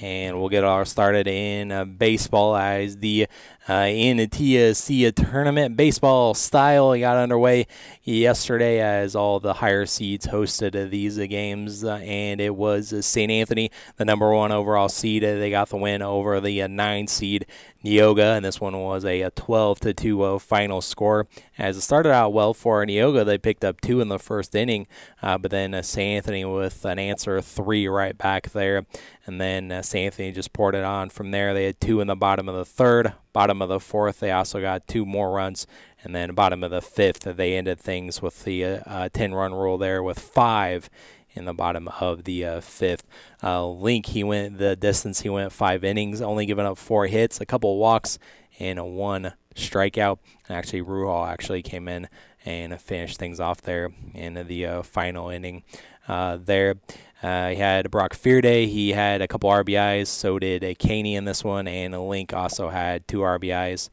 And 0.00 0.38
we'll 0.38 0.50
get 0.50 0.62
all 0.62 0.84
started 0.84 1.26
in 1.26 1.72
uh, 1.72 1.84
baseball 1.84 2.54
as 2.54 2.98
the 2.98 3.26
uh, 3.68 3.86
in 3.88 4.16
the 4.16 4.26
TSC 4.26 5.14
tournament 5.14 5.76
baseball 5.76 6.34
style 6.34 6.98
got 6.98 7.16
underway 7.16 7.66
yesterday 8.02 8.80
as 8.80 9.14
all 9.14 9.38
the 9.38 9.54
higher 9.54 9.86
seeds 9.86 10.26
hosted 10.26 10.90
these 10.90 11.16
games, 11.18 11.84
uh, 11.84 11.94
and 11.96 12.40
it 12.40 12.56
was 12.56 12.92
St. 13.06 13.30
Anthony, 13.30 13.70
the 13.96 14.04
number 14.04 14.32
one 14.32 14.50
overall 14.50 14.88
seed. 14.88 15.22
They 15.22 15.50
got 15.50 15.68
the 15.68 15.76
win 15.76 16.02
over 16.02 16.40
the 16.40 16.66
nine 16.66 17.06
seed 17.06 17.46
Neoga, 17.84 18.36
and 18.36 18.44
this 18.44 18.60
one 18.60 18.78
was 18.78 19.04
a 19.04 19.30
12 19.30 19.80
to 19.80 19.94
2 19.94 20.38
final 20.38 20.80
score. 20.80 21.26
As 21.58 21.76
it 21.76 21.82
started 21.82 22.12
out 22.12 22.32
well 22.32 22.54
for 22.54 22.84
Neoga, 22.84 23.24
they 23.24 23.38
picked 23.38 23.64
up 23.64 23.80
two 23.80 24.00
in 24.00 24.08
the 24.08 24.18
first 24.18 24.54
inning, 24.54 24.86
uh, 25.22 25.38
but 25.38 25.50
then 25.50 25.74
uh, 25.74 25.82
St. 25.82 26.16
Anthony 26.16 26.44
with 26.44 26.84
an 26.84 26.98
answer 26.98 27.40
three 27.40 27.88
right 27.88 28.16
back 28.16 28.50
there, 28.50 28.86
and 29.26 29.40
then 29.40 29.72
uh, 29.72 29.82
St. 29.82 30.06
Anthony 30.06 30.32
just 30.32 30.52
poured 30.52 30.74
it 30.74 30.84
on 30.84 31.10
from 31.10 31.30
there. 31.30 31.54
They 31.54 31.66
had 31.66 31.80
two 31.80 32.00
in 32.00 32.06
the 32.06 32.16
bottom 32.16 32.48
of 32.48 32.54
the 32.54 32.64
third, 32.64 33.14
Bottom 33.32 33.62
of 33.62 33.70
the 33.70 33.80
fourth, 33.80 34.20
they 34.20 34.30
also 34.30 34.60
got 34.60 34.86
two 34.86 35.06
more 35.06 35.32
runs. 35.32 35.66
And 36.04 36.14
then 36.14 36.34
bottom 36.34 36.62
of 36.62 36.70
the 36.70 36.82
fifth, 36.82 37.20
they 37.20 37.56
ended 37.56 37.80
things 37.80 38.20
with 38.20 38.44
the 38.44 38.64
uh, 38.64 39.08
10 39.10 39.32
run 39.32 39.54
rule 39.54 39.78
there 39.78 40.02
with 40.02 40.18
five 40.18 40.90
in 41.34 41.44
the 41.44 41.54
bottom 41.54 41.88
of 42.00 42.24
the 42.24 42.44
uh, 42.44 42.60
fifth. 42.60 43.06
Uh, 43.42 43.66
Link, 43.66 44.06
he 44.06 44.24
went 44.24 44.58
the 44.58 44.76
distance, 44.76 45.20
he 45.20 45.28
went 45.28 45.52
five 45.52 45.84
innings, 45.84 46.20
only 46.20 46.46
giving 46.46 46.66
up 46.66 46.78
four 46.78 47.06
hits, 47.06 47.40
a 47.40 47.46
couple 47.46 47.78
walks, 47.78 48.18
and 48.58 48.78
a 48.78 48.84
one 48.84 49.32
strikeout. 49.54 50.18
Actually, 50.48 50.82
Ruhal 50.82 51.28
actually 51.28 51.62
came 51.62 51.88
in 51.88 52.08
and 52.44 52.80
finished 52.80 53.18
things 53.18 53.40
off 53.40 53.62
there 53.62 53.90
in 54.14 54.34
the 54.46 54.66
uh, 54.66 54.82
final 54.82 55.28
inning 55.28 55.62
uh, 56.08 56.38
there. 56.42 56.76
Uh, 57.22 57.50
he 57.50 57.56
had 57.56 57.90
Brock 57.90 58.14
Fearday. 58.14 58.66
He 58.66 58.92
had 58.92 59.22
a 59.22 59.28
couple 59.28 59.48
RBIs. 59.48 60.08
So 60.08 60.38
did 60.38 60.64
uh, 60.64 60.74
Caney 60.78 61.14
in 61.14 61.24
this 61.24 61.44
one. 61.44 61.68
And 61.68 62.08
Link 62.08 62.32
also 62.32 62.68
had 62.70 63.06
two 63.06 63.18
RBIs 63.18 63.90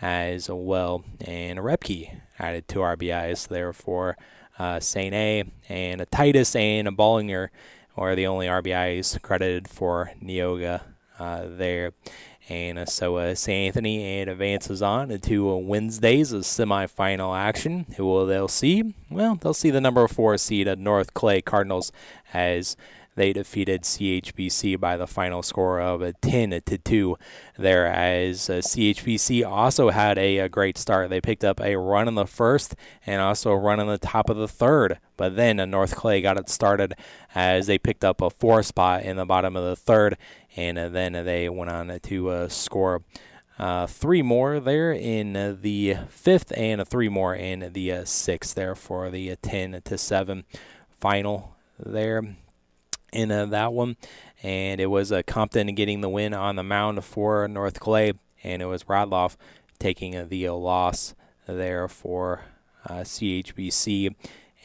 as 0.00 0.48
well. 0.48 1.04
And 1.20 1.58
Repke 1.58 2.20
added 2.38 2.68
two 2.68 2.78
RBIs 2.78 3.48
there 3.48 3.72
for 3.72 4.16
uh, 4.60 4.78
St. 4.78 5.14
A. 5.14 5.44
And 5.70 6.02
a 6.02 6.06
Titus 6.06 6.54
and 6.54 6.86
a 6.86 6.92
Ballinger 6.92 7.50
are 7.96 8.14
the 8.14 8.26
only 8.26 8.46
RBIs 8.46 9.20
credited 9.22 9.66
for 9.68 10.12
Neoga 10.22 10.82
uh, 11.18 11.46
there. 11.48 11.92
And 12.50 12.80
uh, 12.80 12.84
so 12.84 13.16
uh, 13.16 13.34
St. 13.34 13.68
Anthony 13.68 14.20
and 14.20 14.28
advances 14.28 14.82
on 14.82 15.08
to 15.18 15.50
uh, 15.50 15.56
Wednesday's 15.56 16.32
semifinal 16.32 17.36
action. 17.36 17.86
Who 17.96 18.04
will 18.04 18.26
they'll 18.26 18.48
see? 18.48 18.94
Well, 19.08 19.36
they'll 19.36 19.54
see 19.54 19.70
the 19.70 19.80
number 19.80 20.06
four 20.08 20.36
seed 20.36 20.66
North 20.78 21.14
Clay 21.14 21.40
Cardinals 21.40 21.90
as 22.34 22.76
they 23.16 23.32
defeated 23.32 23.82
CHBC 23.82 24.78
by 24.78 24.96
the 24.96 25.06
final 25.06 25.42
score 25.42 25.80
of 25.80 26.00
a 26.00 26.12
10 26.12 26.60
to 26.64 26.78
2 26.78 27.16
there 27.58 27.86
as 27.86 28.48
uh, 28.48 28.54
CHBC 28.54 29.46
also 29.46 29.90
had 29.90 30.16
a, 30.16 30.38
a, 30.38 30.48
great 30.48 30.78
start. 30.78 31.10
They 31.10 31.20
picked 31.20 31.44
up 31.44 31.60
a 31.60 31.76
run 31.76 32.08
in 32.08 32.14
the 32.14 32.26
first 32.26 32.74
and 33.06 33.20
also 33.20 33.50
a 33.50 33.58
run 33.58 33.80
in 33.80 33.88
the 33.88 33.98
top 33.98 34.30
of 34.30 34.36
the 34.36 34.48
third. 34.48 34.98
But 35.16 35.36
then 35.36 35.60
uh, 35.60 35.66
North 35.66 35.94
Clay 35.96 36.22
got 36.22 36.38
it 36.38 36.48
started 36.48 36.94
as 37.34 37.66
they 37.66 37.78
picked 37.78 38.04
up 38.04 38.22
a 38.22 38.30
four 38.30 38.62
spot 38.62 39.02
in 39.02 39.16
the 39.16 39.26
bottom 39.26 39.56
of 39.56 39.64
the 39.64 39.76
third 39.76 40.16
and 40.56 40.78
uh, 40.78 40.88
then 40.88 41.12
they 41.12 41.48
went 41.48 41.70
on 41.70 41.98
to 42.00 42.28
uh, 42.28 42.48
score 42.48 43.02
uh, 43.58 43.86
three 43.86 44.22
more 44.22 44.58
there 44.58 44.90
in 44.90 45.36
uh, 45.36 45.54
the 45.60 45.94
fifth 46.08 46.50
and 46.56 46.86
three 46.88 47.10
more 47.10 47.34
in 47.34 47.72
the 47.74 47.92
uh, 47.92 48.04
sixth 48.06 48.54
there 48.54 48.74
for 48.74 49.10
the 49.10 49.36
10 49.36 49.82
to 49.84 49.98
7 49.98 50.44
final 50.88 51.54
there 51.78 52.36
in 53.12 53.30
uh, 53.30 53.46
that 53.46 53.72
one. 53.72 53.96
And 54.42 54.80
it 54.80 54.86
was 54.86 55.12
uh, 55.12 55.22
Compton 55.26 55.74
getting 55.74 56.00
the 56.00 56.08
win 56.08 56.34
on 56.34 56.56
the 56.56 56.62
mound 56.62 57.04
for 57.04 57.46
North 57.48 57.78
Clay, 57.78 58.14
and 58.42 58.62
it 58.62 58.66
was 58.66 58.84
Radloff 58.84 59.36
taking 59.78 60.28
the 60.28 60.48
uh, 60.48 60.54
loss 60.54 61.14
there 61.46 61.88
for 61.88 62.42
uh, 62.86 63.00
CHBC. 63.00 64.14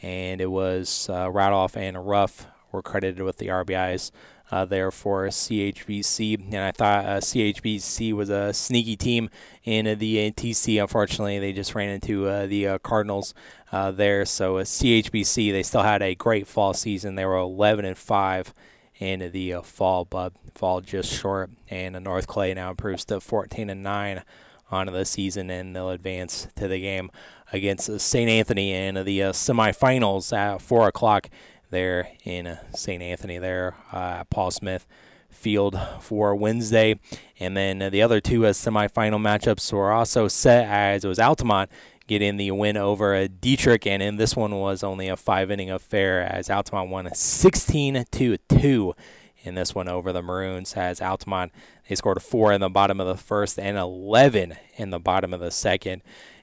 And 0.02 0.40
it 0.40 0.50
was 0.50 1.08
uh, 1.10 1.26
Radloff 1.26 1.76
and 1.76 2.06
Ruff 2.06 2.46
were 2.72 2.82
credited 2.82 3.22
with 3.22 3.38
the 3.38 3.48
RBIs. 3.48 4.10
Uh, 4.48 4.64
there 4.64 4.92
for 4.92 5.26
CHBC. 5.26 6.52
And 6.52 6.58
I 6.58 6.70
thought 6.70 7.04
uh, 7.04 7.18
CHBC 7.18 8.12
was 8.12 8.30
a 8.30 8.52
sneaky 8.52 8.94
team 8.94 9.28
in 9.64 9.88
uh, 9.88 9.96
the 9.96 10.30
TC. 10.30 10.80
Unfortunately, 10.80 11.40
they 11.40 11.52
just 11.52 11.74
ran 11.74 11.90
into 11.90 12.28
uh, 12.28 12.46
the 12.46 12.68
uh, 12.68 12.78
Cardinals 12.78 13.34
uh, 13.72 13.90
there. 13.90 14.24
So 14.24 14.58
at 14.58 14.66
CHBC, 14.66 15.52
they 15.52 15.62
still 15.62 15.82
had 15.82 16.02
a 16.02 16.14
great 16.14 16.46
fall 16.46 16.74
season. 16.74 17.14
They 17.14 17.24
were 17.24 17.36
11 17.36 17.84
and 17.84 17.98
five 17.98 18.54
in 18.98 19.30
the 19.32 19.54
uh, 19.54 19.62
fall, 19.62 20.04
but 20.04 20.32
fall 20.54 20.80
just 20.80 21.12
short. 21.12 21.50
And 21.68 22.02
North 22.04 22.26
Clay 22.26 22.54
now 22.54 22.70
improves 22.70 23.04
to 23.06 23.20
14 23.20 23.70
and 23.70 23.82
9 23.82 24.22
on 24.70 24.86
the 24.86 25.04
season, 25.04 25.50
and 25.50 25.76
they'll 25.76 25.90
advance 25.90 26.48
to 26.56 26.66
the 26.68 26.80
game 26.80 27.10
against 27.52 28.00
St. 28.00 28.28
Anthony 28.28 28.72
in 28.72 29.04
the 29.04 29.22
uh, 29.22 29.32
semifinals 29.32 30.36
at 30.36 30.60
4 30.60 30.88
o'clock 30.88 31.30
there 31.70 32.08
in 32.24 32.46
uh, 32.46 32.58
St. 32.74 33.02
Anthony, 33.02 33.38
there 33.38 33.74
uh, 33.92 34.24
Paul 34.24 34.50
Smith 34.50 34.86
Field 35.28 35.78
for 36.00 36.34
Wednesday. 36.34 36.98
And 37.38 37.56
then 37.56 37.78
the 37.78 38.02
other 38.02 38.20
two 38.20 38.46
uh, 38.46 38.52
semifinal 38.52 39.20
matchups 39.20 39.72
were 39.72 39.92
also 39.92 40.28
set 40.28 40.66
as 40.66 41.04
it 41.04 41.08
was 41.08 41.18
Altamont 41.18 41.70
getting 42.06 42.36
the 42.36 42.50
win 42.50 42.76
over 42.76 43.14
uh, 43.14 43.26
Dieterich, 43.26 43.86
and 43.86 44.02
in 44.02 44.16
this 44.16 44.36
one 44.36 44.54
was 44.54 44.82
only 44.82 45.08
a 45.08 45.16
five 45.16 45.50
inning 45.50 45.70
affair 45.70 46.22
as 46.22 46.50
Altamont 46.50 46.90
won 46.90 47.12
16 47.12 48.04
to 48.10 48.38
2 48.38 48.94
in 49.42 49.54
this 49.54 49.74
one 49.74 49.88
over 49.88 50.12
the 50.12 50.22
Maroons. 50.22 50.74
As 50.74 51.00
Altamont, 51.00 51.52
they 51.88 51.94
scored 51.94 52.22
four 52.22 52.52
in 52.52 52.60
the 52.60 52.68
bottom 52.68 53.00
of 53.00 53.06
the 53.06 53.16
first 53.16 53.58
and 53.58 53.76
11 53.76 54.56
in 54.76 54.90
the 54.90 54.98
bottom 54.98 55.32
of 55.32 55.40
the 55.40 55.50
second, 55.50 56.02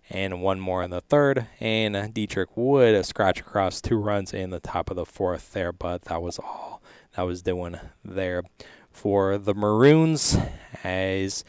and 0.10 0.42
one 0.42 0.60
more 0.60 0.84
in 0.84 0.90
the 0.90 1.02
third. 1.02 1.48
And 1.60 1.96
Dieterich 1.96 2.56
would 2.56 3.06
scratch 3.06 3.40
across 3.40 3.82
two 3.82 3.98
runs 3.98 4.34
in 4.34 4.50
the 4.50 4.60
top 4.60 4.90
of 4.90 4.96
the 4.96 5.06
fourth 5.06 5.54
there, 5.54 5.72
but 5.72 6.04
that 6.04 6.22
was 6.22 6.40
all 6.40 6.82
that 7.16 7.24
was 7.24 7.42
doing 7.42 7.80
there 8.04 8.44
for 8.92 9.38
the 9.38 9.54
Maroons 9.54 10.38
as 10.84 11.44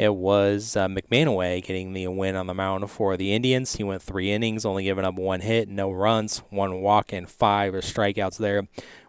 it 0.00 0.14
was 0.14 0.76
uh, 0.76 0.88
McManaway 0.88 1.62
getting 1.62 1.92
the 1.92 2.08
win 2.08 2.34
on 2.34 2.46
the 2.46 2.54
mound 2.54 2.90
for 2.90 3.18
the 3.18 3.34
Indians. 3.34 3.76
He 3.76 3.84
went 3.84 4.00
three 4.00 4.30
innings, 4.30 4.64
only 4.64 4.84
giving 4.84 5.04
up 5.04 5.16
one 5.16 5.42
hit, 5.42 5.68
no 5.68 5.90
runs, 5.90 6.38
one 6.48 6.80
walk, 6.80 7.12
and 7.12 7.28
five 7.28 7.74
strikeouts 7.74 8.38
there. 8.38 8.66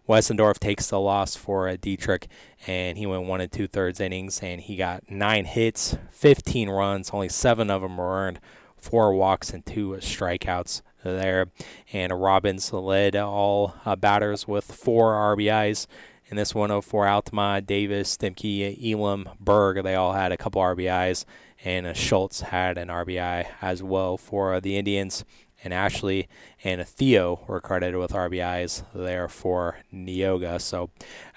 Westendorf 0.09 0.59
takes 0.59 0.89
the 0.89 0.99
loss 0.99 1.37
for 1.37 1.69
uh, 1.69 1.77
Dieterich, 1.77 2.25
and 2.67 2.97
he 2.97 3.05
went 3.05 3.25
one 3.25 3.39
and 3.39 3.49
two 3.49 3.67
thirds 3.67 4.01
innings, 4.01 4.41
and 4.43 4.59
he 4.59 4.75
got 4.75 5.09
nine 5.09 5.45
hits, 5.45 5.95
15 6.11 6.69
runs, 6.69 7.11
only 7.11 7.29
seven 7.29 7.69
of 7.69 7.81
them 7.81 7.95
were 7.95 8.11
earned, 8.11 8.41
four 8.75 9.13
walks, 9.13 9.51
and 9.51 9.65
two 9.65 9.91
strikeouts 10.01 10.81
there. 11.03 11.51
And 11.93 12.21
Robbins 12.21 12.73
led 12.73 13.15
all 13.15 13.75
uh, 13.85 13.95
batters 13.95 14.45
with 14.45 14.65
four 14.65 15.13
RBIs 15.13 15.87
in 16.31 16.37
this 16.37 16.55
104 16.55 17.07
Altamont, 17.07 17.67
Davis, 17.67 18.15
Stimke, 18.15 18.77
Elam, 18.81 19.29
Berg, 19.37 19.83
they 19.83 19.95
all 19.95 20.13
had 20.13 20.31
a 20.31 20.37
couple 20.37 20.61
RBIs, 20.61 21.25
and 21.65 21.85
uh, 21.85 21.93
Schultz 21.93 22.39
had 22.39 22.77
an 22.77 22.87
RBI 22.87 23.47
as 23.61 23.83
well 23.83 24.17
for 24.17 24.61
the 24.61 24.77
Indians. 24.77 25.25
And 25.63 25.75
Ashley 25.75 26.27
and 26.63 26.87
Theo 26.87 27.41
were 27.47 27.61
credited 27.61 27.99
with 27.99 28.13
RBIs 28.13 28.83
there 28.95 29.27
for 29.27 29.77
Neoga. 29.93 30.59
So 30.59 30.89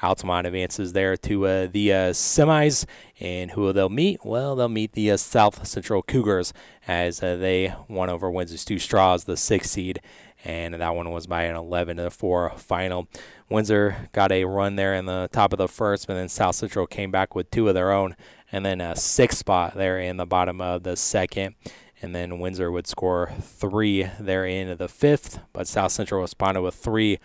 Altamont 0.02 0.46
advances 0.46 0.94
there 0.94 1.14
to 1.18 1.46
uh, 1.46 1.66
the 1.70 1.92
uh, 1.92 1.96
semis. 2.12 2.86
And 3.20 3.50
who 3.50 3.60
will 3.60 3.74
they'll 3.74 3.90
meet? 3.90 4.24
Well, 4.24 4.56
they'll 4.56 4.68
meet 4.70 4.92
the 4.92 5.10
uh, 5.10 5.18
South 5.18 5.66
Central 5.66 6.02
Cougars 6.02 6.54
as 6.88 7.22
uh, 7.22 7.36
they 7.36 7.74
won 7.86 8.08
over 8.08 8.30
Windsor 8.30 8.56
Stew-Stras, 8.56 9.26
the 9.26 9.36
sixth 9.36 9.72
seed. 9.72 10.00
And 10.42 10.72
that 10.72 10.94
one 10.94 11.10
was 11.10 11.26
by 11.26 11.42
an 11.42 11.56
11 11.56 11.98
to 11.98 12.10
4 12.10 12.52
final. 12.56 13.08
Windsor 13.54 14.08
got 14.12 14.32
a 14.32 14.44
run 14.44 14.76
there 14.76 14.94
in 14.94 15.06
the 15.06 15.28
top 15.32 15.52
of 15.52 15.58
the 15.58 15.68
first, 15.68 16.08
but 16.08 16.14
then 16.14 16.28
South 16.28 16.56
Central 16.56 16.86
came 16.86 17.10
back 17.10 17.34
with 17.34 17.50
two 17.50 17.68
of 17.68 17.74
their 17.74 17.92
own, 17.92 18.16
and 18.50 18.66
then 18.66 18.80
a 18.80 18.96
sixth 18.96 19.38
spot 19.38 19.74
there 19.74 19.98
in 19.98 20.16
the 20.16 20.26
bottom 20.26 20.60
of 20.60 20.82
the 20.82 20.96
second. 20.96 21.54
And 22.02 22.14
then 22.14 22.40
Windsor 22.40 22.70
would 22.70 22.86
score 22.86 23.30
three 23.40 24.10
there 24.18 24.44
in 24.44 24.76
the 24.76 24.88
fifth, 24.88 25.38
but 25.52 25.68
South 25.68 25.92
Central 25.92 26.20
responded 26.20 26.62
with 26.62 26.74
three 26.74 27.18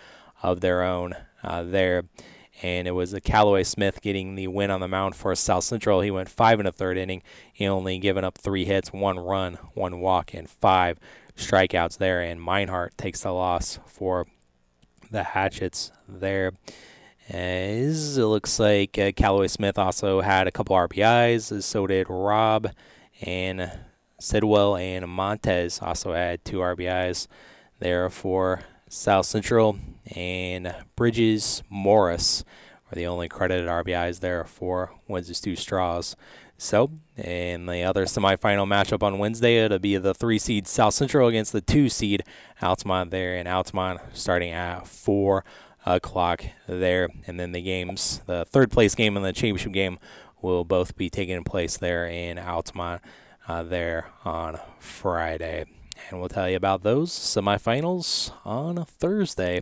of 0.43 0.61
their 0.61 0.83
own 0.83 1.15
uh, 1.43 1.63
there. 1.63 2.03
And 2.61 2.87
it 2.87 2.91
was 2.91 3.15
Callaway 3.23 3.63
Smith 3.63 3.99
getting 4.01 4.35
the 4.35 4.47
win 4.47 4.69
on 4.69 4.81
the 4.81 4.87
mound 4.87 5.15
for 5.15 5.33
South 5.33 5.63
Central. 5.63 6.01
He 6.01 6.11
went 6.11 6.29
five 6.29 6.59
in 6.59 6.65
the 6.65 6.71
third 6.71 6.97
inning. 6.97 7.23
He 7.51 7.67
only 7.67 7.97
given 7.97 8.23
up 8.23 8.37
three 8.37 8.65
hits, 8.65 8.93
one 8.93 9.17
run, 9.17 9.55
one 9.73 9.99
walk, 9.99 10.33
and 10.33 10.49
five 10.49 10.99
strikeouts 11.35 11.97
there. 11.97 12.21
And 12.21 12.39
Meinhardt 12.39 12.95
takes 12.97 13.21
the 13.21 13.31
loss 13.31 13.79
for 13.87 14.27
the 15.11 15.23
Hatchets 15.23 15.91
there. 16.07 16.53
As 17.29 18.17
it 18.17 18.25
looks 18.25 18.59
like 18.59 18.97
uh, 18.97 19.11
Callaway 19.11 19.47
Smith 19.47 19.77
also 19.77 20.21
had 20.21 20.47
a 20.47 20.51
couple 20.51 20.75
RBIs, 20.75 21.61
so 21.61 21.85
did 21.85 22.07
Rob 22.09 22.71
and 23.21 23.71
Sidwell 24.19 24.75
and 24.75 25.07
Montez 25.07 25.79
also 25.81 26.13
had 26.13 26.43
two 26.43 26.57
RBIs 26.57 27.27
there 27.79 28.09
for 28.09 28.61
South 28.89 29.27
Central, 29.27 29.77
and 30.15 30.73
Bridges 30.95 31.61
Morris 31.69 32.43
are 32.91 32.95
the 32.95 33.05
only 33.05 33.29
credited 33.29 33.67
RBIs 33.67 34.19
there 34.19 34.43
for 34.43 34.91
Windsor 35.07 35.35
Stew-Stras. 35.35 36.15
So, 36.61 36.91
in 37.15 37.67
the 37.67 37.83
other 37.83 38.03
semifinal 38.03 38.67
matchup 38.67 39.01
on 39.01 39.17
Wednesday, 39.17 39.63
it'll 39.63 39.79
be 39.79 39.95
the 39.95 40.13
three 40.13 40.37
seed 40.37 40.67
South 40.67 40.93
Central 40.93 41.29
against 41.29 41.53
the 41.53 41.61
two 41.61 41.87
seed 41.87 42.21
Altamont 42.61 43.11
there, 43.11 43.37
and 43.37 43.47
Altamont 43.47 44.01
starting 44.11 44.51
at 44.51 44.85
four 44.85 45.45
o'clock 45.85 46.43
there. 46.67 47.07
And 47.25 47.39
then 47.39 47.53
the 47.53 47.61
games, 47.61 48.19
the 48.25 48.43
third 48.43 48.71
place 48.71 48.93
game 48.93 49.15
and 49.15 49.25
the 49.25 49.31
championship 49.31 49.71
game, 49.71 49.99
will 50.41 50.65
both 50.65 50.97
be 50.97 51.09
taking 51.09 51.45
place 51.45 51.77
there 51.77 52.05
in 52.05 52.37
Altamont 52.37 53.01
uh, 53.47 53.63
there 53.63 54.07
on 54.25 54.59
Friday. 54.79 55.63
And 56.09 56.19
we'll 56.19 56.27
tell 56.27 56.49
you 56.49 56.57
about 56.57 56.83
those 56.83 57.11
semifinals 57.11 58.33
on 58.43 58.83
Thursday 58.83 59.61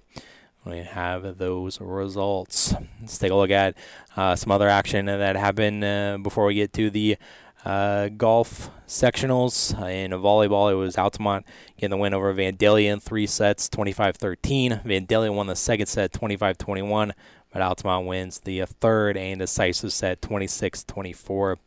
we 0.69 0.79
have 0.79 1.37
those 1.37 1.79
results. 1.79 2.73
Let's 3.01 3.17
take 3.17 3.31
a 3.31 3.35
look 3.35 3.51
at 3.51 3.75
uh, 4.15 4.35
some 4.35 4.51
other 4.51 4.69
action 4.69 5.05
that 5.05 5.35
happened 5.35 5.83
uh, 5.83 6.17
before 6.21 6.45
we 6.45 6.55
get 6.55 6.73
to 6.73 6.89
the 6.89 7.17
uh, 7.65 8.09
golf 8.09 8.69
sectionals. 8.87 9.79
Uh, 9.79 9.85
in 9.87 10.11
volleyball, 10.11 10.71
it 10.71 10.75
was 10.75 10.97
Altamont 10.97 11.45
getting 11.77 11.91
the 11.91 11.97
win 11.97 12.13
over 12.13 12.33
Vandalia, 12.33 13.01
three 13.01 13.27
sets, 13.27 13.69
25-13. 13.69 14.83
Vandalia 14.85 15.33
won 15.33 15.47
the 15.47 15.55
second 15.55 15.87
set, 15.87 16.11
25-21, 16.11 17.11
but 17.51 17.61
Altamont 17.61 18.07
wins 18.07 18.39
the 18.39 18.65
third 18.65 19.17
and 19.17 19.39
decisive 19.39 19.91
set, 19.91 20.21
26-24. 20.21 21.57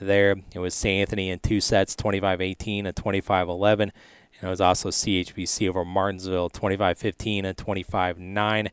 There, 0.00 0.36
it 0.54 0.58
was 0.58 0.74
St. 0.74 1.02
Anthony 1.02 1.30
in 1.30 1.38
two 1.38 1.60
sets, 1.60 1.94
25-18 1.96 2.86
and 2.86 2.96
25-11. 2.96 3.90
And 4.42 4.48
it 4.48 4.50
was 4.50 4.60
also 4.60 4.88
CHBC 4.90 5.68
over 5.68 5.84
Martinsville, 5.84 6.50
25-15 6.50 7.44
and 7.44 7.56
25-9. 7.56 8.70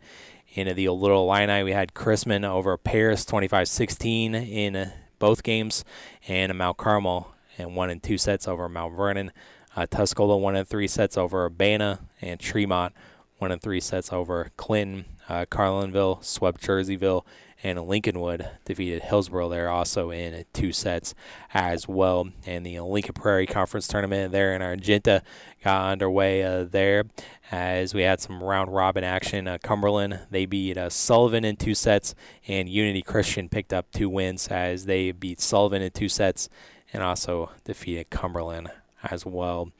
In 0.55 0.75
the 0.75 0.89
Little 0.89 1.29
Illini, 1.31 1.61
we 1.61 1.73
had 1.73 1.93
Chrisman 1.93 2.43
over 2.43 2.75
Paris, 2.75 3.23
25-16 3.23 4.33
in 4.33 4.91
both 5.19 5.43
games, 5.43 5.85
and 6.27 6.57
Mount 6.57 6.77
Carmel 6.77 7.35
and 7.59 7.75
one 7.75 7.91
in 7.91 7.99
two 7.99 8.17
sets 8.17 8.47
over 8.47 8.67
Mount 8.67 8.95
Vernon. 8.95 9.31
Uh, 9.75 9.85
Tuscola 9.85 10.39
one 10.39 10.55
in 10.55 10.65
three 10.65 10.87
sets 10.87 11.17
over 11.17 11.45
Urbana, 11.45 11.99
and 12.19 12.39
Tremont 12.39 12.95
one 13.37 13.51
in 13.51 13.59
three 13.59 13.79
sets 13.79 14.11
over 14.11 14.51
Clinton. 14.57 15.05
Uh, 15.27 15.45
Carlinville 15.45 16.23
swept 16.23 16.61
Jerseyville, 16.61 17.23
and 17.61 17.77
Lincolnwood 17.79 18.49
defeated 18.65 19.03
Hillsboro 19.03 19.49
there 19.49 19.69
also 19.69 20.11
in 20.11 20.45
two 20.53 20.71
sets 20.71 21.13
as 21.53 21.87
well. 21.87 22.29
And 22.45 22.65
the 22.65 22.79
Lincoln 22.79 23.13
Prairie 23.13 23.45
Conference 23.45 23.87
tournament 23.87 24.31
there 24.31 24.55
in 24.55 24.61
Argenta 24.61 25.23
got 25.63 25.91
underway 25.91 26.43
uh, 26.43 26.63
there 26.63 27.05
as 27.51 27.93
we 27.93 28.03
had 28.03 28.21
some 28.21 28.43
round 28.43 28.73
robin 28.73 29.03
action. 29.03 29.47
Uh, 29.47 29.57
Cumberland 29.61 30.19
they 30.31 30.45
beat 30.45 30.77
uh, 30.77 30.89
Sullivan 30.89 31.43
in 31.43 31.57
two 31.57 31.75
sets, 31.75 32.15
and 32.47 32.69
Unity 32.69 33.01
Christian 33.01 33.49
picked 33.49 33.73
up 33.73 33.91
two 33.91 34.09
wins 34.09 34.47
as 34.47 34.85
they 34.85 35.11
beat 35.11 35.41
Sullivan 35.41 35.81
in 35.81 35.91
two 35.91 36.09
sets 36.09 36.49
and 36.93 37.03
also 37.03 37.51
defeated 37.65 38.09
Cumberland 38.09 38.69
as 39.03 39.25
well. 39.25 39.71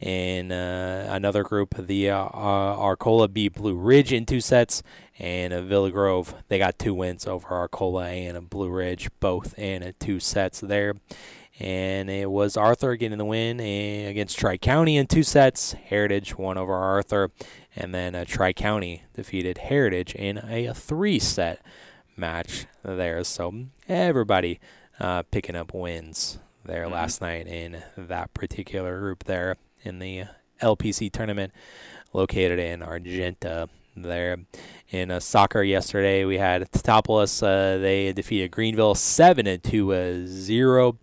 In 0.00 0.52
uh, 0.52 1.08
another 1.10 1.42
group, 1.42 1.74
the 1.76 2.10
uh, 2.10 2.24
uh, 2.24 2.76
Arcola 2.78 3.28
beat 3.28 3.54
Blue 3.54 3.76
Ridge 3.76 4.12
in 4.12 4.26
two 4.26 4.40
sets, 4.40 4.82
and 5.18 5.52
uh, 5.52 5.62
Villa 5.62 5.90
Grove 5.90 6.34
they 6.48 6.58
got 6.58 6.78
two 6.78 6.94
wins 6.94 7.26
over 7.26 7.48
Arcola 7.48 8.06
and 8.06 8.48
Blue 8.50 8.70
Ridge, 8.70 9.08
both 9.20 9.58
in 9.58 9.94
two 9.98 10.20
sets 10.20 10.60
there. 10.60 10.94
And 11.60 12.10
it 12.10 12.32
was 12.32 12.56
Arthur 12.56 12.96
getting 12.96 13.18
the 13.18 13.24
win 13.24 13.60
eh, 13.60 14.08
against 14.08 14.36
Tri 14.36 14.56
County 14.56 14.96
in 14.96 15.06
two 15.06 15.22
sets. 15.22 15.72
Heritage 15.72 16.36
won 16.36 16.58
over 16.58 16.74
Arthur, 16.74 17.30
and 17.76 17.94
then 17.94 18.16
uh, 18.16 18.24
Tri 18.26 18.52
County 18.52 19.04
defeated 19.14 19.58
Heritage 19.58 20.16
in 20.16 20.38
a, 20.38 20.74
three 20.74 21.20
set 21.20 21.62
match 22.16 22.66
there. 22.82 23.22
So 23.22 23.66
everybody 23.88 24.58
uh, 24.98 25.22
picking 25.22 25.54
up 25.54 25.72
wins 25.72 26.40
there 26.64 26.84
mm-hmm. 26.84 26.94
last 26.94 27.20
night 27.20 27.46
in 27.46 27.82
that 27.96 28.34
particular 28.34 28.98
group 28.98 29.24
there 29.24 29.56
in 29.82 29.98
the 29.98 30.24
LPC 30.60 31.10
tournament 31.12 31.52
located 32.12 32.58
in 32.58 32.82
Argenta 32.82 33.68
there. 33.96 34.38
In 34.90 35.10
uh, 35.10 35.20
soccer 35.20 35.62
yesterday, 35.62 36.24
we 36.24 36.38
had 36.38 36.70
Teutopolis. 36.70 37.42
Uh, 37.42 37.78
they 37.78 38.12
defeated 38.12 38.50
Greenville 38.50 38.94
7 38.94 39.60
to 39.60 40.26
0 40.26 40.98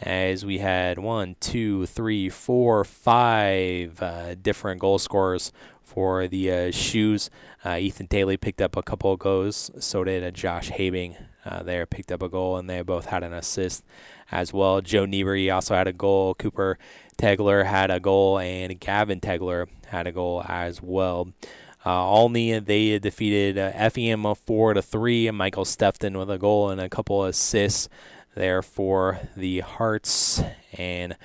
as 0.00 0.44
we 0.44 0.58
had 0.58 0.98
one, 0.98 1.36
two, 1.40 1.86
three, 1.86 2.28
four, 2.28 2.84
five 2.84 4.02
uh, 4.02 4.34
different 4.34 4.80
goal 4.80 4.98
scorers 4.98 5.52
for 5.82 6.26
the 6.26 6.50
uh, 6.50 6.70
shoes. 6.70 7.30
Uh, 7.64 7.76
Ethan 7.78 8.06
Daly 8.06 8.36
picked 8.36 8.60
up 8.60 8.76
a 8.76 8.82
couple 8.82 9.12
of 9.12 9.18
goals. 9.18 9.70
So 9.78 10.04
did 10.04 10.24
uh, 10.24 10.30
Josh 10.30 10.70
Habing. 10.70 11.16
Uh, 11.44 11.62
there 11.62 11.86
picked 11.86 12.10
up 12.10 12.22
a 12.22 12.28
goal, 12.28 12.56
and 12.56 12.68
they 12.68 12.82
both 12.82 13.06
had 13.06 13.22
an 13.22 13.32
assist 13.32 13.84
as 14.30 14.52
well. 14.52 14.80
Joe 14.80 15.06
Niebuhr 15.06 15.52
also 15.52 15.74
had 15.74 15.88
a 15.88 15.92
goal. 15.92 16.34
Cooper 16.34 16.78
Tegler 17.18 17.64
had 17.64 17.90
a 17.90 18.00
goal, 18.00 18.38
and 18.38 18.78
Gavin 18.78 19.20
Tegler 19.20 19.68
had 19.86 20.06
a 20.06 20.12
goal 20.12 20.44
as 20.48 20.82
well. 20.82 21.28
Uh, 21.86 22.08
Olney 22.08 22.58
they 22.60 22.98
defeated 22.98 23.58
uh, 23.58 23.90
FEM 23.90 24.34
four 24.34 24.74
to 24.74 24.80
three. 24.80 25.30
Michael 25.30 25.66
Stefton 25.66 26.16
with 26.16 26.30
a 26.30 26.38
goal 26.38 26.70
and 26.70 26.80
a 26.80 26.88
couple 26.88 27.24
assists 27.24 27.88
there 28.34 28.62
for 28.62 29.20
the 29.36 29.60
Hearts, 29.60 30.42
and 30.72 31.16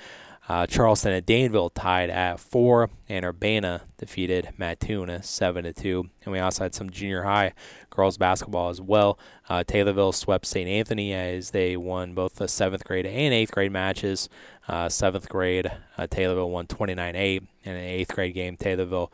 uh, 0.50 0.66
Charleston 0.66 1.12
and 1.12 1.24
Danville 1.24 1.70
tied 1.70 2.10
at 2.10 2.40
four, 2.40 2.90
and 3.08 3.24
Urbana 3.24 3.82
defeated 3.98 4.48
Mattoon 4.58 5.22
seven 5.22 5.62
to 5.62 5.72
two. 5.72 6.10
And 6.24 6.32
we 6.32 6.40
also 6.40 6.64
had 6.64 6.74
some 6.74 6.90
junior 6.90 7.22
high 7.22 7.52
girls 7.88 8.18
basketball 8.18 8.68
as 8.68 8.80
well. 8.80 9.16
Uh, 9.48 9.62
Taylorville 9.62 10.12
swept 10.12 10.44
St. 10.44 10.68
Anthony 10.68 11.14
as 11.14 11.50
they 11.52 11.76
won 11.76 12.14
both 12.14 12.34
the 12.34 12.48
seventh 12.48 12.82
grade 12.82 13.06
and 13.06 13.32
eighth 13.32 13.52
grade 13.52 13.70
matches. 13.70 14.28
Uh, 14.66 14.88
seventh 14.88 15.28
grade, 15.28 15.70
uh, 15.96 16.08
Taylorville 16.08 16.50
won 16.50 16.66
29-8, 16.66 17.46
and 17.64 17.76
in 17.78 17.84
eighth 17.84 18.12
grade 18.12 18.34
game, 18.34 18.56
Taylorville 18.56 19.12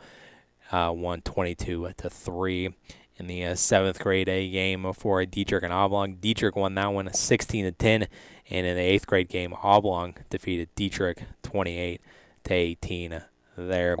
uh, 0.71 0.91
won 0.91 1.21
22 1.21 1.91
to 1.97 2.09
three. 2.09 2.73
In 3.19 3.27
the 3.27 3.45
uh, 3.45 3.55
seventh 3.55 3.99
grade 3.99 4.29
A 4.29 4.47
game 4.49 4.93
for 4.93 5.23
Dieterich 5.23 5.63
and 5.63 5.73
Oblong, 5.73 6.17
Dieterich 6.17 6.55
won 6.55 6.75
that 6.75 6.93
one 6.93 7.11
16 7.11 7.65
to 7.65 7.71
10 7.71 8.07
and 8.49 8.65
in 8.65 8.75
the 8.75 8.81
eighth 8.81 9.07
grade 9.07 9.27
game, 9.27 9.53
Oblong 9.61 10.15
defeated 10.29 10.69
Dieterich 10.75 11.23
28 11.43 12.01
to 12.45 12.53
18 12.53 13.21
there 13.57 13.97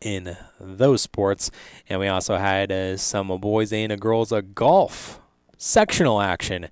in 0.00 0.36
those 0.58 1.02
sports. 1.02 1.50
And 1.88 2.00
we 2.00 2.08
also 2.08 2.36
had 2.36 2.72
uh, 2.72 2.96
some 2.96 3.28
boys 3.40 3.72
and 3.72 4.00
girls 4.00 4.32
a 4.32 4.42
golf 4.42 5.20
sectional 5.56 6.20
action 6.20 6.68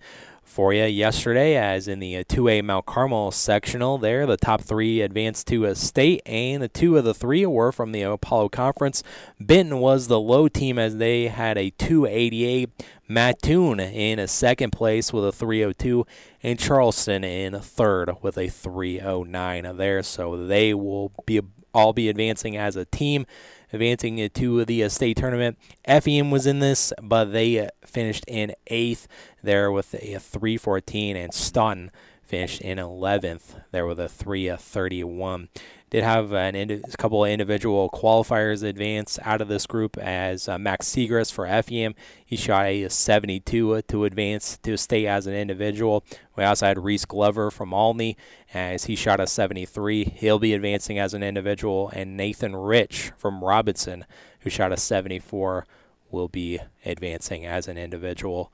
for 0.50 0.74
you 0.74 0.84
yesterday, 0.84 1.54
as 1.54 1.86
in 1.86 2.00
the 2.00 2.24
2A 2.24 2.58
uh, 2.58 2.62
Mount 2.62 2.84
Carmel 2.84 3.30
sectional 3.30 3.98
there. 3.98 4.26
The 4.26 4.36
top 4.36 4.62
three 4.62 5.00
advanced 5.00 5.46
to 5.46 5.64
a 5.64 5.74
state, 5.74 6.22
and 6.26 6.60
the 6.60 6.68
two 6.68 6.96
of 6.96 7.04
the 7.04 7.14
three 7.14 7.46
were 7.46 7.70
from 7.70 7.92
the 7.92 8.02
Apollo 8.02 8.48
Conference. 8.48 9.02
Benton 9.38 9.78
was 9.78 10.08
the 10.08 10.20
low 10.20 10.48
team 10.48 10.78
as 10.78 10.96
they 10.96 11.28
had 11.28 11.56
a 11.56 11.70
288. 11.70 12.68
Mattoon 13.08 13.80
in 13.80 14.20
a 14.20 14.28
second 14.28 14.70
place 14.70 15.12
with 15.12 15.26
a 15.26 15.32
302, 15.32 16.06
and 16.44 16.58
Charleston 16.58 17.24
in 17.24 17.58
third 17.58 18.22
with 18.22 18.38
a 18.38 18.48
309 18.48 19.76
there. 19.76 20.02
So 20.04 20.46
they 20.46 20.74
will 20.74 21.12
be 21.26 21.40
all 21.72 21.92
be 21.92 22.08
advancing 22.08 22.56
as 22.56 22.76
a 22.76 22.84
team 22.84 23.26
advancing 23.72 24.28
to 24.28 24.64
the 24.64 24.85
uh, 24.85 24.88
state 24.88 25.16
tournament. 25.16 25.59
FEM 25.87 26.30
was 26.30 26.46
in 26.46 26.59
this, 26.59 26.92
but 27.02 27.26
they 27.26 27.59
uh, 27.59 27.68
finished 27.85 28.24
in 28.26 28.54
eighth 28.68 29.09
there 29.42 29.70
with 29.70 29.94
a 29.94 30.18
314, 30.18 31.16
and 31.16 31.33
Staunton 31.35 31.90
finished 32.22 32.61
in 32.61 32.78
11th 32.78 33.62
there 33.72 33.87
with 33.87 33.98
a 33.98 34.09
331 34.09 35.48
did 35.90 36.05
have 36.05 36.33
an 36.33 36.55
indi- 36.55 36.83
a 36.85 36.96
couple 36.96 37.24
of 37.24 37.31
individual 37.31 37.90
qualifiers 37.90 38.62
advance 38.62 39.18
out 39.22 39.40
of 39.40 39.48
this 39.48 39.66
group 39.66 39.98
as 39.98 40.48
uh, 40.48 40.57
Max 40.57 40.88
Segrist 40.88 41.33
for 41.33 41.46
FEM. 41.46 41.94
He 42.24 42.37
shot 42.37 42.66
a 42.66 42.88
72 42.88 43.83
to 43.83 44.05
advance 44.05 44.57
to 44.62 44.76
stay 44.76 45.07
as 45.07 45.26
an 45.26 45.35
individual. 45.35 46.05
We 46.37 46.44
also 46.44 46.66
had 46.66 46.79
Reese 46.79 47.05
Glover 47.05 47.50
from 47.50 47.74
Olney 47.74 48.16
as 48.55 48.85
he 48.85 48.94
shot 48.94 49.18
a 49.18 49.26
73. 49.26 50.05
He'll 50.05 50.38
be 50.38 50.55
advancing 50.55 50.98
as 50.98 51.12
an 51.12 51.24
individual. 51.24 51.90
And 51.92 52.16
Nathan 52.16 52.55
Rich 52.55 53.11
from 53.16 53.42
Robinson, 53.42 54.07
who 54.40 54.50
shot 54.50 54.72
a 54.72 54.76
74, 54.76 55.66
will 56.12 56.29
be 56.29 56.61
advancing 56.85 57.44
as 57.44 57.66
an 57.66 57.76
individual 57.76 58.53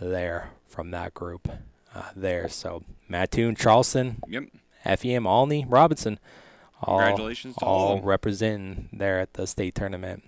there 0.00 0.50
from 0.66 0.90
that 0.92 1.12
group 1.12 1.48
uh, 1.94 2.10
there. 2.16 2.48
So 2.48 2.82
Mattoon, 3.08 3.56
Charleston, 3.56 4.22
yep. 4.26 4.44
FEM, 4.84 5.26
Olney, 5.26 5.66
Robinson 5.68 6.18
all, 6.82 6.98
to 7.16 7.54
all, 7.58 7.88
all 7.88 8.00
representing 8.02 8.88
there 8.92 9.20
at 9.20 9.34
the 9.34 9.46
state 9.46 9.74
tournament 9.74 10.22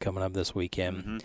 coming 0.00 0.22
up 0.22 0.32
this 0.32 0.54
weekend. 0.54 0.96
Mm-hmm. 0.98 1.18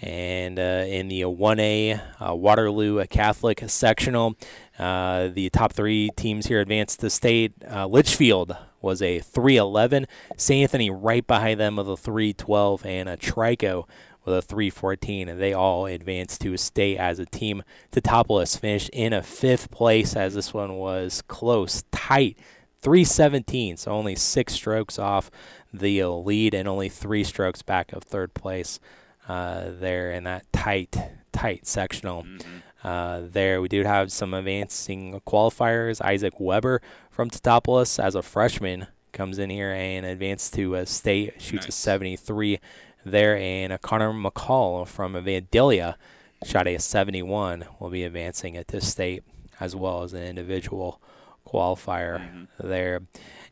And 0.00 0.58
uh, 0.60 0.84
in 0.86 1.08
the 1.08 1.22
1A 1.22 2.00
uh, 2.20 2.34
Waterloo 2.34 3.04
Catholic 3.06 3.62
sectional, 3.66 4.36
uh, 4.78 5.28
the 5.28 5.50
top 5.50 5.72
three 5.72 6.10
teams 6.16 6.46
here 6.46 6.60
advanced 6.60 7.00
to 7.00 7.10
state. 7.10 7.52
Uh, 7.68 7.86
Litchfield 7.86 8.56
was 8.80 9.02
a 9.02 9.18
311, 9.18 10.06
St. 10.36 10.62
Anthony 10.62 10.88
right 10.90 11.26
behind 11.26 11.58
them 11.58 11.76
with 11.76 11.88
a 11.88 11.96
312, 11.96 12.86
and 12.86 13.08
a 13.08 13.16
Trico 13.16 13.88
with 14.24 14.36
a 14.36 14.42
314. 14.42 15.28
And 15.28 15.40
they 15.40 15.52
all 15.52 15.86
advanced 15.86 16.42
to 16.42 16.56
state 16.56 16.96
as 16.96 17.18
a 17.18 17.26
team. 17.26 17.64
Teutopolis 17.90 18.58
finished 18.58 18.90
in 18.90 19.12
a 19.12 19.22
fifth 19.22 19.72
place 19.72 20.14
as 20.14 20.34
this 20.34 20.54
one 20.54 20.74
was 20.74 21.22
close, 21.22 21.82
tight 21.90 22.38
317, 22.82 23.76
so 23.76 23.92
only 23.92 24.14
six 24.14 24.54
strokes 24.54 24.98
off 24.98 25.30
the 25.72 26.04
lead 26.04 26.54
and 26.54 26.68
only 26.68 26.88
three 26.88 27.24
strokes 27.24 27.62
back 27.62 27.92
of 27.92 28.04
third 28.04 28.34
place 28.34 28.80
uh, 29.28 29.70
there 29.78 30.10
in 30.12 30.24
that 30.24 30.50
tight, 30.52 30.96
tight 31.32 31.66
sectional. 31.66 32.22
Mm-hmm. 32.22 32.58
Uh, 32.84 33.22
there, 33.30 33.60
we 33.60 33.68
do 33.68 33.82
have 33.82 34.12
some 34.12 34.32
advancing 34.32 35.20
qualifiers. 35.26 36.00
Isaac 36.00 36.34
Weber 36.38 36.80
from 37.10 37.28
Teutopolis 37.28 38.02
as 38.02 38.14
a 38.14 38.22
freshman 38.22 38.86
comes 39.12 39.38
in 39.38 39.50
here 39.50 39.72
and 39.72 40.06
advances 40.06 40.50
to 40.52 40.74
a 40.74 40.86
state, 40.86 41.42
shoots 41.42 41.66
nice. 41.66 41.74
a 41.74 41.80
73 41.80 42.60
there. 43.04 43.36
And 43.36 43.72
a 43.72 43.78
Connor 43.78 44.12
McCall 44.12 44.86
from 44.86 45.14
Vandalia 45.14 45.96
shot 46.44 46.68
a 46.68 46.78
71, 46.78 47.64
will 47.80 47.90
be 47.90 48.04
advancing 48.04 48.56
at 48.56 48.68
this 48.68 48.88
state 48.88 49.24
as 49.58 49.74
well 49.74 50.04
as 50.04 50.12
an 50.12 50.22
individual 50.22 51.02
qualifier 51.48 52.20
mm-hmm. 52.20 52.68
there. 52.68 53.02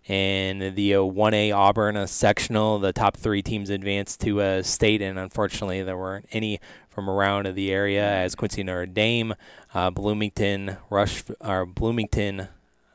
And 0.09 0.76
the 0.76 0.94
uh, 0.94 0.98
1A 0.98 1.54
Auburn 1.54 1.96
uh, 1.96 2.06
sectional, 2.06 2.78
the 2.78 2.92
top 2.92 3.16
three 3.16 3.42
teams 3.42 3.70
advanced 3.70 4.20
to 4.20 4.40
a 4.40 4.59
uh, 4.59 4.62
state, 4.62 5.02
and 5.02 5.18
unfortunately 5.18 5.82
there 5.82 5.96
weren't 5.96 6.26
any 6.30 6.61
from 6.88 7.11
around 7.11 7.54
the 7.54 7.72
area 7.72 8.09
as 8.09 8.35
Quincy 8.35 8.62
Notre 8.62 8.87
Dame, 8.87 9.35
uh, 9.74 9.90
Bloomington, 9.90 10.76
Rush, 10.90 11.24
or 11.40 11.66
Bloomington 11.66 12.48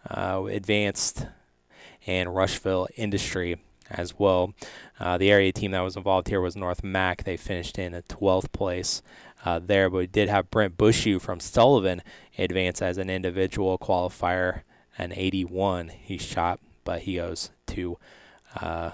uh, 0.09 0.43
advanced, 0.49 1.27
and 2.07 2.33
Rushville 2.33 2.87
Industry 2.95 3.57
as 3.89 4.17
well. 4.17 4.53
Uh, 4.99 5.17
the 5.17 5.31
area 5.31 5.51
team 5.51 5.71
that 5.71 5.81
was 5.81 5.97
involved 5.97 6.29
here 6.29 6.41
was 6.41 6.55
North 6.55 6.83
Mac. 6.83 7.23
They 7.23 7.37
finished 7.37 7.77
in 7.77 7.93
a 7.93 8.01
12th 8.03 8.51
place 8.51 9.01
uh, 9.45 9.59
there, 9.59 9.89
but 9.89 9.97
we 9.97 10.07
did 10.07 10.29
have 10.29 10.49
Brent 10.49 10.77
Bushu 10.77 11.19
from 11.19 11.39
Sullivan 11.39 12.01
advance 12.37 12.81
as 12.81 12.97
an 12.97 13.09
individual 13.09 13.77
qualifier 13.77 14.61
an 14.97 15.13
81 15.13 15.89
he 15.89 16.17
shot, 16.17 16.59
but 16.83 17.01
he 17.01 17.15
goes 17.15 17.51
to 17.67 17.97
uh, 18.59 18.91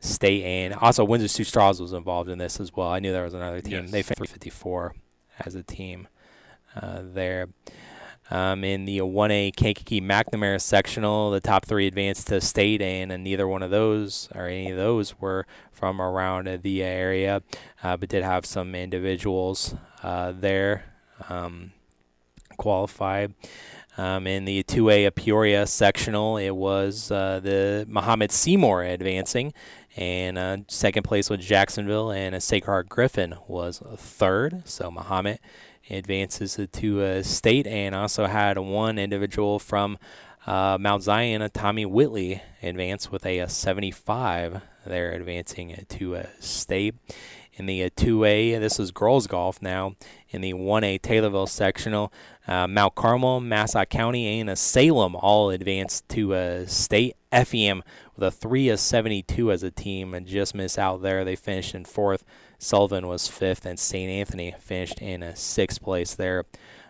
state 0.00 0.42
and 0.44 0.74
also 0.74 1.04
Windsor 1.04 1.28
Stew-Stras 1.28 1.80
was 1.80 1.92
involved 1.92 2.30
in 2.30 2.38
this 2.38 2.58
as 2.58 2.74
well. 2.74 2.88
I 2.88 3.00
knew 3.00 3.12
there 3.12 3.24
was 3.24 3.34
another 3.34 3.60
team. 3.60 3.84
Yes. 3.84 3.90
They 3.90 4.02
finished 4.02 4.32
54 4.32 4.94
as 5.40 5.54
a 5.54 5.62
team 5.62 6.08
uh, 6.74 7.02
there. 7.02 7.48
Um, 8.32 8.62
in 8.62 8.84
the 8.84 8.98
1A 8.98 9.56
Kankakee 9.56 10.00
McNamara 10.00 10.60
sectional, 10.60 11.32
the 11.32 11.40
top 11.40 11.66
three 11.66 11.88
advanced 11.88 12.28
to 12.28 12.40
state, 12.40 12.80
and, 12.80 13.10
and 13.10 13.24
neither 13.24 13.48
one 13.48 13.62
of 13.64 13.72
those 13.72 14.28
or 14.36 14.46
any 14.46 14.70
of 14.70 14.76
those 14.76 15.20
were 15.20 15.46
from 15.72 16.00
around 16.00 16.62
the 16.62 16.82
area, 16.84 17.42
uh, 17.82 17.96
but 17.96 18.08
did 18.08 18.22
have 18.22 18.46
some 18.46 18.76
individuals 18.76 19.74
uh, 20.04 20.32
there 20.32 20.84
um, 21.28 21.72
qualified. 22.56 23.34
Um, 24.00 24.26
in 24.26 24.46
the 24.46 24.62
2A 24.62 25.14
Peoria 25.14 25.66
sectional, 25.66 26.38
it 26.38 26.52
was 26.56 27.10
uh, 27.10 27.38
the 27.38 27.84
Mahomet-Seymour 27.86 28.82
advancing, 28.82 29.52
and 29.94 30.38
uh, 30.38 30.56
second 30.68 31.02
place 31.02 31.28
was 31.28 31.44
Jacksonville, 31.44 32.10
and 32.10 32.34
a 32.34 32.40
Sacred 32.40 32.72
Heart 32.72 32.88
Griffin 32.88 33.34
was 33.46 33.82
third. 33.98 34.62
So 34.64 34.90
Mahomet 34.90 35.40
advances 35.90 36.58
to 36.72 37.02
a 37.02 37.22
state, 37.22 37.66
and 37.66 37.94
also 37.94 38.24
had 38.24 38.56
one 38.56 38.98
individual 38.98 39.58
from 39.58 39.98
uh, 40.46 40.78
Mount 40.80 41.02
Zion, 41.02 41.46
Tommy 41.52 41.84
Whitley, 41.84 42.40
advance 42.62 43.12
with 43.12 43.26
a, 43.26 43.40
a 43.40 43.50
75. 43.50 44.62
They're 44.86 45.12
advancing 45.12 45.84
to 45.90 46.14
a 46.14 46.26
state 46.40 46.94
in 47.60 47.66
the 47.66 47.84
uh, 47.84 47.90
2A. 47.90 48.58
This 48.58 48.80
is 48.80 48.90
girls 48.90 49.26
golf 49.26 49.60
now. 49.60 49.94
In 50.30 50.40
the 50.40 50.54
1A 50.54 51.02
Taylorville 51.02 51.46
sectional, 51.46 52.10
uh, 52.48 52.66
Mount 52.66 52.94
Carmel, 52.94 53.40
Massac 53.40 53.90
County, 53.90 54.40
and 54.40 54.58
Salem 54.58 55.14
all 55.14 55.50
advanced 55.50 56.08
to 56.08 56.32
a 56.32 56.66
state. 56.66 57.16
FEM 57.32 57.84
with 58.16 58.24
a 58.24 58.30
3 58.32 58.70
of 58.70 58.80
72 58.80 59.52
as 59.52 59.62
a 59.62 59.70
team 59.70 60.14
and 60.14 60.26
just 60.26 60.52
missed 60.52 60.78
out 60.78 61.00
there. 61.00 61.24
They 61.24 61.36
finished 61.36 61.76
in 61.76 61.84
fourth. 61.84 62.24
Sullivan 62.58 63.06
was 63.06 63.28
fifth, 63.28 63.64
and 63.64 63.78
St. 63.78 64.10
Anthony 64.10 64.52
finished 64.58 65.00
in 65.00 65.22
a 65.22 65.36
sixth 65.36 65.80
place 65.80 66.14
there. 66.16 66.44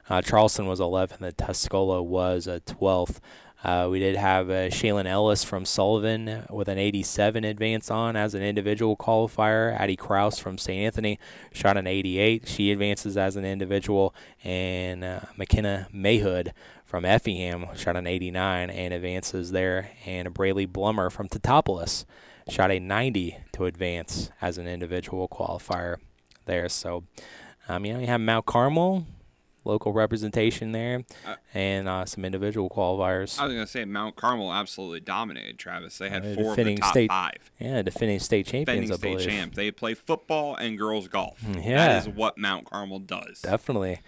Uh, 0.09 0.22
Charleston 0.22 0.66
was 0.66 0.80
11th, 0.80 1.20
and 1.20 1.37
Tuscola 1.37 2.02
was 2.02 2.46
a 2.46 2.61
12th 2.61 3.18
Uh, 3.62 3.88
we 3.90 3.99
did 3.99 4.16
have 4.16 4.49
uh, 4.49 4.68
Shaylin 4.70 5.07
Ellis 5.07 5.44
from 5.44 5.66
Sullivan 5.66 6.46
with 6.49 6.68
an 6.68 6.79
87 6.79 7.44
advance 7.44 7.90
on 7.90 8.16
as 8.16 8.35
an 8.35 8.42
individual 8.42 8.96
qualifier. 8.96 9.79
Addie 9.79 9.96
Kraus 9.96 10.38
from 10.38 10.57
St. 10.57 10.83
Anthony 10.83 11.18
shot 11.53 11.77
an 11.77 11.87
88. 11.87 12.49
She 12.49 12.73
advances 12.73 13.18
as 13.18 13.37
an 13.37 13.44
individual. 13.44 14.14
And 14.42 15.05
uh, 15.05 15.20
McKenna 15.37 15.88
Mayhood 15.94 16.53
from 16.87 17.05
Effingham 17.05 17.66
shot 17.77 17.96
an 17.96 18.07
89 18.07 18.70
and 18.70 18.94
advances 18.94 19.51
there. 19.51 19.90
And 20.07 20.35
Braylee 20.35 20.66
Blummer 20.66 21.12
from 21.12 21.29
Teutopolis 21.29 22.07
shot 22.49 22.70
a 22.70 22.81
90 22.81 23.37
to 23.53 23.66
advance 23.66 24.31
as 24.40 24.57
an 24.57 24.66
individual 24.66 25.29
qualifier 25.29 25.96
there. 26.46 26.70
So, 26.70 27.05
um, 27.68 27.85
you 27.85 27.92
know, 27.92 28.01
you 28.01 28.07
have 28.07 28.23
Mount 28.23 28.46
Carmel 28.46 29.05
local 29.64 29.92
representation 29.92 30.73
there, 30.73 31.03
Uh, 31.27 31.37
and 31.55 31.88
uh, 31.88 32.05
some 32.05 32.25
individual 32.25 32.68
qualifiers. 32.70 33.38
I 33.38 33.44
was 33.44 33.53
gonna 33.55 33.66
say 33.66 33.85
Mount 33.85 34.16
Carmel 34.16 34.53
absolutely 34.53 35.01
dominated 35.01 35.59
Travis. 35.59 35.99
They 35.99 36.09
had 36.09 36.25
Uh, 36.25 36.35
four 36.35 36.51
of 36.53 36.57
the 36.57 36.77
top 36.77 36.90
state, 36.90 37.11
five. 37.11 37.51
Yeah, 37.59 37.83
defending 37.83 38.18
state 38.20 38.46
champions, 38.46 38.90
Defending 38.90 39.18
state 39.18 39.29
champs. 39.31 39.57
They 39.57 39.70
play 39.70 39.94
football 39.94 40.55
and 40.57 40.79
girls 40.79 41.09
golf. 41.09 41.38
Yeah. 41.46 42.01
That 42.01 42.09
is 42.09 42.14
what 42.14 42.38
Mount 42.38 42.64
Carmel 42.70 43.01
does. 43.01 43.40
Definitely, 43.42 44.01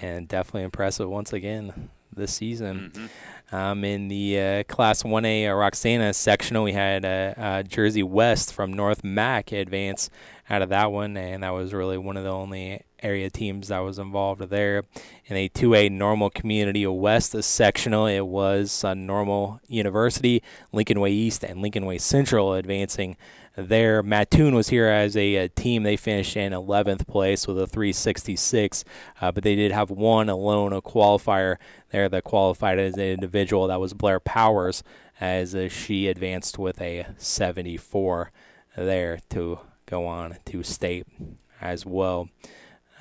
and 0.00 0.28
definitely 0.28 0.62
impressive 0.64 1.08
once 1.08 1.32
again 1.32 1.90
this 2.14 2.32
season. 2.34 2.90
Mm-hmm. 2.94 3.06
Um, 3.54 3.84
in 3.84 4.06
the 4.08 4.38
uh, 4.40 4.62
Class 4.64 5.02
1A 5.02 5.48
uh, 5.50 5.54
Roxana 5.54 6.12
sectional, 6.12 6.62
we 6.64 6.72
had 6.72 7.04
uh, 7.04 7.34
uh, 7.36 7.62
Jersey 7.64 8.02
West 8.02 8.52
from 8.52 8.72
North 8.72 9.02
Mac 9.02 9.50
advance 9.50 10.08
out 10.50 10.62
of 10.62 10.68
that 10.70 10.90
one, 10.90 11.16
and 11.16 11.44
that 11.44 11.50
was 11.50 11.72
really 11.72 11.96
one 11.96 12.16
of 12.16 12.24
the 12.24 12.30
only 12.30 12.82
area 13.02 13.30
teams 13.30 13.68
that 13.68 13.78
was 13.78 14.00
involved 14.00 14.42
there. 14.50 14.82
In 15.26 15.36
a 15.36 15.48
2A 15.48 15.92
Normal 15.92 16.28
Community 16.28 16.84
West 16.86 17.40
sectional, 17.42 18.06
it 18.06 18.26
was 18.26 18.82
uh, 18.82 18.94
Normal 18.94 19.60
University, 19.68 20.42
Lincoln 20.72 20.98
Way 20.98 21.12
East, 21.12 21.44
and 21.44 21.62
Lincoln 21.62 21.86
Way 21.86 21.98
Central 21.98 22.52
advancing 22.54 23.16
there. 23.54 24.02
Mattoon 24.02 24.56
was 24.56 24.70
here 24.70 24.88
as 24.88 25.16
a, 25.16 25.36
a 25.36 25.48
team. 25.48 25.84
They 25.84 25.96
finished 25.96 26.36
in 26.36 26.52
11th 26.52 27.06
place 27.06 27.46
with 27.46 27.56
a 27.58 27.68
366, 27.68 28.84
uh, 29.20 29.30
but 29.30 29.44
they 29.44 29.54
did 29.54 29.70
have 29.70 29.90
one 29.90 30.28
alone, 30.28 30.72
a 30.72 30.82
qualifier 30.82 31.56
there 31.90 32.08
that 32.08 32.24
qualified 32.24 32.80
as 32.80 32.94
an 32.94 33.02
individual. 33.02 33.68
That 33.68 33.80
was 33.80 33.94
Blair 33.94 34.18
Powers, 34.18 34.82
as 35.20 35.54
uh, 35.54 35.68
she 35.68 36.08
advanced 36.08 36.58
with 36.58 36.80
a 36.80 37.06
74 37.18 38.32
there 38.76 39.20
to 39.30 39.60
go 39.90 40.06
on 40.06 40.36
to 40.46 40.62
state 40.62 41.06
as 41.60 41.84
well. 41.84 42.28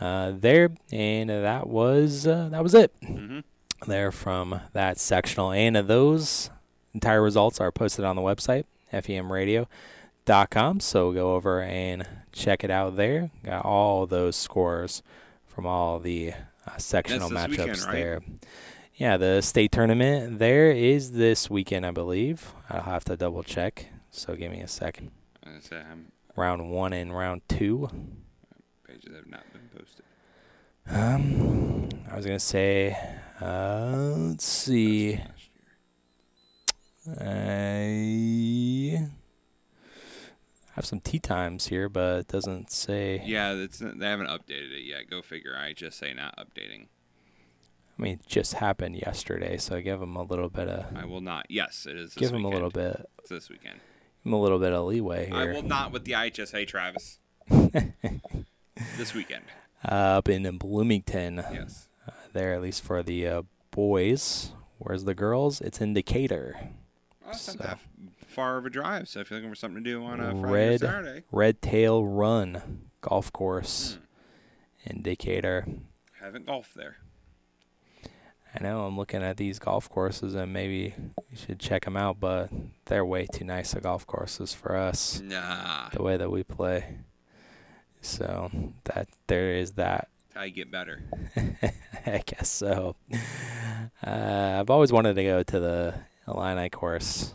Uh, 0.01 0.31
there, 0.35 0.69
and 0.91 1.29
that 1.29 1.67
was 1.67 2.25
uh, 2.25 2.49
that 2.51 2.63
was 2.63 2.73
it 2.73 2.91
Mhm. 3.01 3.43
there 3.87 4.11
from 4.11 4.61
that 4.73 4.97
sectional. 4.97 5.51
And 5.51 5.75
those 5.75 6.49
entire 6.93 7.21
results 7.21 7.59
are 7.59 7.71
posted 7.71 8.03
on 8.05 8.15
the 8.15 8.21
website, 8.21 8.63
femradio.com. 8.93 10.79
So 10.79 11.11
go 11.11 11.35
over 11.35 11.61
and 11.61 12.07
check 12.31 12.63
it 12.63 12.71
out 12.71 12.95
there. 12.95 13.29
Got 13.43 13.65
all 13.65 14.05
those 14.05 14.35
scores 14.35 15.03
from 15.45 15.65
all 15.65 15.99
the 15.99 16.33
uh, 16.65 16.77
sectional 16.77 17.29
matchups 17.29 17.49
weekend, 17.49 17.81
right? 17.81 17.91
there. 17.91 18.21
Yeah, 18.95 19.17
the 19.17 19.41
state 19.41 19.71
tournament 19.71 20.39
there 20.39 20.71
is 20.71 21.11
this 21.13 21.49
weekend, 21.49 21.85
I 21.85 21.91
believe. 21.91 22.53
I'll 22.69 22.81
have 22.83 23.03
to 23.05 23.15
double 23.17 23.43
check. 23.43 23.87
So 24.11 24.35
give 24.35 24.51
me 24.51 24.59
a 24.61 24.67
second. 24.67 25.11
Was 26.35 26.35
gonna 26.35 26.59
say, 26.59 26.59
I'm- 26.59 26.59
Round 26.59 26.71
one 26.71 26.93
and 26.93 27.15
round 27.15 27.41
two. 27.47 27.89
pages 28.87 29.15
have 29.15 29.27
not 29.27 29.43
been 29.53 29.69
posted. 29.75 30.05
Um, 30.89 31.89
I 32.11 32.15
was 32.15 32.25
gonna 32.25 32.39
say, 32.39 32.97
uh, 33.41 34.13
let's 34.17 34.45
see. 34.45 35.19
I 37.19 39.07
have 40.73 40.85
some 40.85 40.99
tea 40.99 41.19
times 41.19 41.67
here, 41.67 41.89
but 41.89 42.19
it 42.21 42.27
doesn't 42.27 42.71
say. 42.71 43.21
Yeah, 43.25 43.53
it's 43.53 43.79
they 43.79 44.05
haven't 44.05 44.27
updated 44.27 44.71
it 44.71 44.85
yet. 44.85 45.09
Go 45.09 45.21
figure. 45.21 45.55
I 45.57 45.73
just 45.73 45.97
say 45.97 46.13
not 46.13 46.35
updating. 46.37 46.87
I 47.97 48.01
mean, 48.01 48.13
it 48.13 48.25
just 48.27 48.53
happened 48.55 48.95
yesterday, 48.95 49.57
so 49.57 49.75
I 49.75 49.81
give 49.81 49.99
them 49.99 50.15
a 50.15 50.23
little 50.23 50.49
bit 50.49 50.67
of. 50.69 50.95
I 50.95 51.05
will 51.05 51.21
not. 51.21 51.47
Yes, 51.49 51.85
it 51.89 51.97
is. 51.97 52.13
Give 52.13 52.31
them 52.31 52.45
a 52.45 52.49
little 52.49 52.69
bit. 52.69 53.05
It's 53.19 53.29
this 53.29 53.49
weekend. 53.49 53.79
Them 54.23 54.33
a 54.33 54.39
little 54.41 54.59
bit 54.59 54.73
of 54.73 54.85
leeway 54.85 55.27
here. 55.27 55.35
I 55.35 55.45
will 55.53 55.61
not 55.63 55.91
with 55.91 56.03
the 56.05 56.11
IHSA, 56.13 56.67
Travis. 56.67 57.19
this 58.97 59.13
weekend. 59.13 59.43
Uh, 59.83 60.17
up 60.19 60.29
in 60.29 60.57
Bloomington. 60.57 61.43
Yes. 61.51 61.87
Uh, 62.07 62.11
there, 62.33 62.53
at 62.53 62.61
least 62.61 62.83
for 62.83 63.01
the 63.03 63.27
uh, 63.27 63.41
boys. 63.71 64.51
Where's 64.77 65.03
the 65.03 65.13
girls, 65.15 65.59
it's 65.61 65.81
in 65.81 65.93
Decatur. 65.93 66.55
Well, 66.59 67.31
that's 67.31 67.47
not 67.47 67.57
that 67.59 67.79
far 68.27 68.57
of 68.57 68.65
a 68.65 68.69
drive. 68.69 69.09
So 69.09 69.19
if 69.19 69.29
you're 69.29 69.39
looking 69.39 69.51
for 69.51 69.55
something 69.55 69.83
to 69.83 69.89
do 69.89 70.03
on 70.05 70.19
a 70.21 70.31
Friday 70.31 70.37
or 70.39 70.47
Red 70.51 70.79
Saturday, 70.79 71.23
Red 71.31 71.61
Tail 71.61 72.05
Run 72.05 72.81
golf 73.01 73.31
course 73.33 73.97
Hmm. 74.85 74.89
in 74.91 75.01
Decatur. 75.01 75.65
haven't 76.19 76.45
golfed 76.45 76.75
there. 76.75 76.97
I 78.55 78.63
know 78.63 78.85
I'm 78.85 78.97
looking 78.97 79.21
at 79.21 79.37
these 79.37 79.59
golf 79.59 79.89
courses 79.89 80.33
and 80.33 80.51
maybe 80.51 80.95
we 81.29 81.37
should 81.37 81.59
check 81.59 81.85
them 81.85 81.95
out, 81.95 82.19
but 82.19 82.49
they're 82.85 83.05
way 83.05 83.27
too 83.27 83.45
nice 83.45 83.73
of 83.73 83.83
golf 83.83 84.07
courses 84.07 84.53
for 84.53 84.75
us. 84.75 85.21
Nah. 85.23 85.89
The 85.89 86.01
way 86.01 86.17
that 86.17 86.31
we 86.31 86.43
play. 86.43 86.97
So 88.01 88.49
that 88.85 89.07
there 89.27 89.53
is 89.53 89.73
that. 89.73 90.09
You 90.41 90.51
get 90.51 90.71
better. 90.71 91.03
I 92.05 92.23
guess 92.25 92.49
so. 92.49 92.95
Uh, 94.01 94.57
I've 94.59 94.69
always 94.69 94.91
wanted 94.91 95.15
to 95.15 95.23
go 95.23 95.43
to 95.43 95.59
the 95.59 95.95
Illini 96.27 96.69
course. 96.69 97.33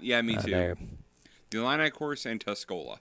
Yeah, 0.00 0.20
me 0.22 0.36
uh, 0.36 0.42
too. 0.42 0.50
there. 0.50 0.76
The 1.50 1.58
Illini 1.58 1.90
course 1.90 2.26
and 2.26 2.44
Tuscola. 2.44 2.98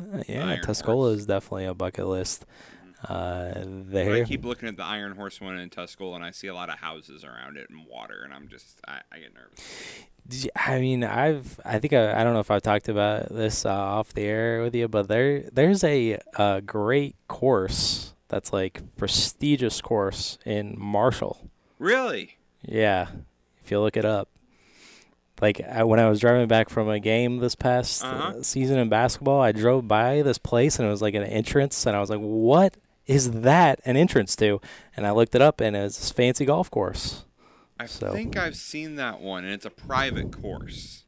Uh, 0.00 0.22
yeah, 0.28 0.46
Iron 0.46 0.60
Tuscola 0.60 1.14
is 1.14 1.26
definitely 1.26 1.66
a 1.66 1.74
bucket 1.74 2.06
list. 2.06 2.44
Uh, 3.02 3.64
But 3.90 4.08
I 4.12 4.24
keep 4.24 4.44
looking 4.44 4.68
at 4.68 4.76
the 4.76 4.84
Iron 4.84 5.16
Horse 5.16 5.40
one 5.40 5.58
in 5.58 5.68
Tuscola, 5.70 6.16
and 6.16 6.24
I 6.24 6.30
see 6.30 6.46
a 6.46 6.54
lot 6.54 6.70
of 6.70 6.78
houses 6.78 7.24
around 7.24 7.56
it 7.56 7.68
and 7.70 7.86
water, 7.86 8.22
and 8.24 8.32
I'm 8.32 8.48
just, 8.48 8.80
I, 8.88 9.00
I 9.12 9.18
get 9.18 9.34
nervous. 9.34 9.60
Did 10.26 10.44
you- 10.44 10.50
I 10.56 10.80
mean, 10.80 11.04
I've 11.04 11.60
I 11.64 11.78
think 11.78 11.92
I, 11.92 12.20
I 12.20 12.24
don't 12.24 12.32
know 12.32 12.40
if 12.40 12.50
I've 12.50 12.62
talked 12.62 12.88
about 12.88 13.28
this 13.28 13.64
uh, 13.66 13.70
off 13.70 14.12
the 14.14 14.22
air 14.22 14.62
with 14.62 14.74
you, 14.74 14.88
but 14.88 15.08
there 15.08 15.42
there's 15.52 15.84
a, 15.84 16.18
uh 16.36 16.60
great 16.60 17.14
course 17.28 18.14
that's 18.28 18.52
like 18.52 18.82
prestigious 18.96 19.80
course 19.80 20.38
in 20.44 20.74
Marshall. 20.78 21.48
Really? 21.78 22.38
Yeah, 22.62 23.06
if 23.62 23.70
you 23.70 23.78
look 23.80 23.96
it 23.96 24.04
up. 24.04 24.28
Like 25.40 25.60
I, 25.60 25.84
when 25.84 26.00
I 26.00 26.08
was 26.08 26.18
driving 26.18 26.48
back 26.48 26.70
from 26.70 26.88
a 26.88 26.98
game 26.98 27.38
this 27.38 27.54
past 27.54 28.02
uh 28.02 28.08
Uh-huh. 28.08 28.42
season 28.42 28.78
in 28.78 28.88
basketball, 28.88 29.40
I 29.42 29.52
drove 29.52 29.86
by 29.86 30.22
this 30.22 30.38
place 30.38 30.78
and 30.78 30.88
it 30.88 30.90
was 30.90 31.02
like 31.02 31.14
an 31.14 31.22
entrance, 31.24 31.86
and 31.86 31.94
I 31.94 32.00
was 32.00 32.08
like, 32.10 32.18
"What 32.20 32.76
is 33.06 33.30
that 33.30 33.80
an 33.84 33.96
entrance 33.96 34.36
to?" 34.36 34.60
And 34.96 35.06
I 35.06 35.10
looked 35.12 35.34
it 35.34 35.42
up, 35.42 35.60
and 35.60 35.74
it's 35.74 35.98
this 35.98 36.10
fancy 36.10 36.44
golf 36.44 36.70
course. 36.70 37.24
I 37.78 37.86
So- 37.86 38.12
think 38.12 38.36
I've 38.36 38.56
seen 38.56 38.96
that 38.96 39.20
one, 39.20 39.44
and 39.44 39.52
it's 39.52 39.66
a 39.66 39.70
private 39.70 40.32
course. 40.32 41.04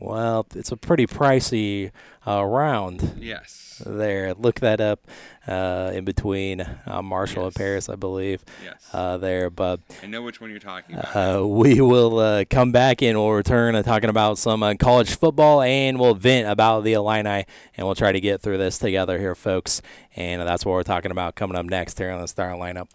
Well, 0.00 0.46
it's 0.54 0.72
a 0.72 0.76
pretty 0.76 1.06
pricey 1.06 1.90
uh, 2.26 2.44
round. 2.44 3.14
Yes. 3.18 3.60
There, 3.84 4.34
look 4.34 4.60
that 4.60 4.80
up. 4.80 5.00
Uh, 5.46 5.90
in 5.92 6.04
between 6.06 6.62
uh, 6.86 7.02
Marshall 7.02 7.44
and 7.46 7.54
Paris, 7.54 7.90
I 7.90 7.96
believe. 7.96 8.42
Yes. 8.64 8.88
Uh, 8.94 9.18
there, 9.18 9.50
but 9.50 9.80
I 10.02 10.06
know 10.06 10.22
which 10.22 10.40
one 10.40 10.48
you're 10.50 10.58
talking 10.58 10.96
about. 10.96 11.40
uh, 11.40 11.46
we 11.46 11.80
will 11.82 12.18
uh, 12.18 12.44
come 12.48 12.72
back 12.72 13.02
and 13.02 13.18
we'll 13.18 13.32
return 13.32 13.74
uh, 13.74 13.82
talking 13.82 14.08
about 14.08 14.38
some 14.38 14.62
uh, 14.62 14.74
college 14.78 15.14
football 15.16 15.60
and 15.60 16.00
we'll 16.00 16.14
vent 16.14 16.48
about 16.48 16.82
the 16.84 16.94
Illini 16.94 17.44
and 17.76 17.86
we'll 17.86 17.94
try 17.94 18.10
to 18.10 18.20
get 18.20 18.40
through 18.40 18.56
this 18.56 18.78
together 18.78 19.18
here, 19.18 19.34
folks. 19.34 19.82
And 20.16 20.40
that's 20.40 20.64
what 20.64 20.72
we're 20.72 20.82
talking 20.82 21.10
about 21.10 21.34
coming 21.34 21.56
up 21.56 21.66
next 21.66 21.98
here 21.98 22.10
on 22.10 22.22
the 22.22 22.28
Star 22.28 22.52
Lineup. 22.52 22.88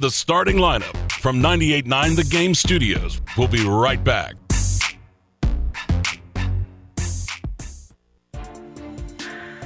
The 0.00 0.10
starting 0.10 0.58
lineup 0.58 1.10
from 1.12 1.40
98.9 1.42 2.14
The 2.16 2.24
Game 2.24 2.54
Studios. 2.54 3.20
We'll 3.36 3.48
be 3.48 3.64
right 3.66 4.02
back. 4.04 4.34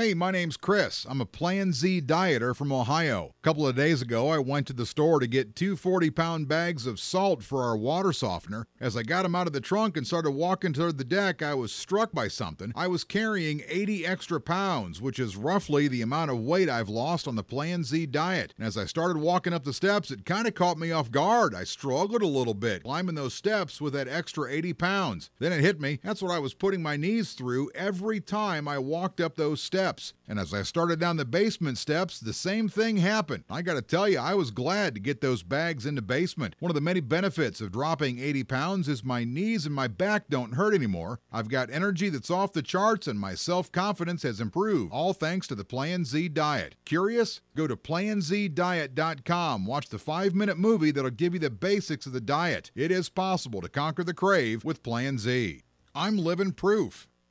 Hey, 0.00 0.14
my 0.14 0.30
name's 0.30 0.56
Chris. 0.56 1.04
I'm 1.06 1.20
a 1.20 1.26
Plan 1.26 1.74
Z 1.74 2.00
dieter 2.06 2.56
from 2.56 2.72
Ohio. 2.72 3.34
A 3.38 3.44
couple 3.44 3.66
of 3.66 3.76
days 3.76 4.00
ago, 4.00 4.30
I 4.30 4.38
went 4.38 4.66
to 4.68 4.72
the 4.72 4.86
store 4.86 5.20
to 5.20 5.26
get 5.26 5.54
two 5.54 5.76
40 5.76 6.08
pound 6.08 6.48
bags 6.48 6.86
of 6.86 6.98
salt 6.98 7.42
for 7.42 7.62
our 7.62 7.76
water 7.76 8.14
softener. 8.14 8.66
As 8.80 8.96
I 8.96 9.02
got 9.02 9.24
them 9.24 9.34
out 9.34 9.46
of 9.46 9.52
the 9.52 9.60
trunk 9.60 9.98
and 9.98 10.06
started 10.06 10.30
walking 10.30 10.72
toward 10.72 10.96
the 10.96 11.04
deck, 11.04 11.42
I 11.42 11.52
was 11.52 11.70
struck 11.70 12.12
by 12.12 12.28
something. 12.28 12.72
I 12.74 12.86
was 12.86 13.04
carrying 13.04 13.60
80 13.68 14.06
extra 14.06 14.40
pounds, 14.40 15.02
which 15.02 15.18
is 15.18 15.36
roughly 15.36 15.86
the 15.86 16.00
amount 16.00 16.30
of 16.30 16.40
weight 16.40 16.70
I've 16.70 16.88
lost 16.88 17.28
on 17.28 17.36
the 17.36 17.44
Plan 17.44 17.84
Z 17.84 18.06
diet. 18.06 18.54
And 18.56 18.66
as 18.66 18.78
I 18.78 18.86
started 18.86 19.18
walking 19.18 19.52
up 19.52 19.64
the 19.64 19.74
steps, 19.74 20.10
it 20.10 20.24
kind 20.24 20.48
of 20.48 20.54
caught 20.54 20.78
me 20.78 20.92
off 20.92 21.10
guard. 21.10 21.54
I 21.54 21.64
struggled 21.64 22.22
a 22.22 22.26
little 22.26 22.54
bit 22.54 22.84
climbing 22.84 23.16
those 23.16 23.34
steps 23.34 23.82
with 23.82 23.92
that 23.92 24.08
extra 24.08 24.50
80 24.50 24.72
pounds. 24.72 25.30
Then 25.40 25.52
it 25.52 25.60
hit 25.60 25.78
me. 25.78 26.00
That's 26.02 26.22
what 26.22 26.32
I 26.32 26.38
was 26.38 26.54
putting 26.54 26.82
my 26.82 26.96
knees 26.96 27.34
through 27.34 27.70
every 27.74 28.20
time 28.20 28.66
I 28.66 28.78
walked 28.78 29.20
up 29.20 29.36
those 29.36 29.60
steps 29.60 29.89
steps. 29.90 30.14
And 30.28 30.38
as 30.38 30.54
I 30.54 30.62
started 30.62 31.00
down 31.00 31.16
the 31.16 31.24
basement 31.24 31.76
steps, 31.76 32.20
the 32.20 32.32
same 32.32 32.68
thing 32.68 32.98
happened. 32.98 33.42
I 33.50 33.62
got 33.62 33.74
to 33.74 33.82
tell 33.82 34.08
you, 34.08 34.18
I 34.18 34.34
was 34.34 34.52
glad 34.52 34.94
to 34.94 35.00
get 35.00 35.20
those 35.20 35.42
bags 35.42 35.84
in 35.84 35.96
the 35.96 36.02
basement. 36.02 36.54
One 36.60 36.70
of 36.70 36.76
the 36.76 36.80
many 36.80 37.00
benefits 37.00 37.60
of 37.60 37.72
dropping 37.72 38.20
80 38.20 38.44
pounds 38.44 38.88
is 38.88 39.02
my 39.02 39.24
knees 39.24 39.66
and 39.66 39.74
my 39.74 39.88
back 39.88 40.28
don't 40.28 40.54
hurt 40.54 40.74
anymore. 40.74 41.18
I've 41.32 41.48
got 41.48 41.70
energy 41.70 42.08
that's 42.08 42.30
off 42.30 42.52
the 42.52 42.62
charts 42.62 43.08
and 43.08 43.18
my 43.18 43.34
self 43.34 43.72
confidence 43.72 44.22
has 44.22 44.40
improved, 44.40 44.92
all 44.92 45.12
thanks 45.12 45.48
to 45.48 45.56
the 45.56 45.64
Plan 45.64 46.04
Z 46.04 46.28
diet. 46.28 46.76
Curious? 46.84 47.40
Go 47.56 47.66
to 47.66 47.76
planzdiet.com. 47.76 49.66
Watch 49.66 49.88
the 49.88 49.98
five 49.98 50.34
minute 50.34 50.58
movie 50.58 50.92
that'll 50.92 51.10
give 51.10 51.34
you 51.34 51.40
the 51.40 51.50
basics 51.50 52.06
of 52.06 52.12
the 52.12 52.20
diet. 52.20 52.70
It 52.76 52.92
is 52.92 53.08
possible 53.08 53.60
to 53.60 53.68
conquer 53.68 54.04
the 54.04 54.14
crave 54.14 54.64
with 54.64 54.84
Plan 54.84 55.18
Z. 55.18 55.62
I'm 55.94 56.16
living 56.16 56.52
proof. 56.52 57.08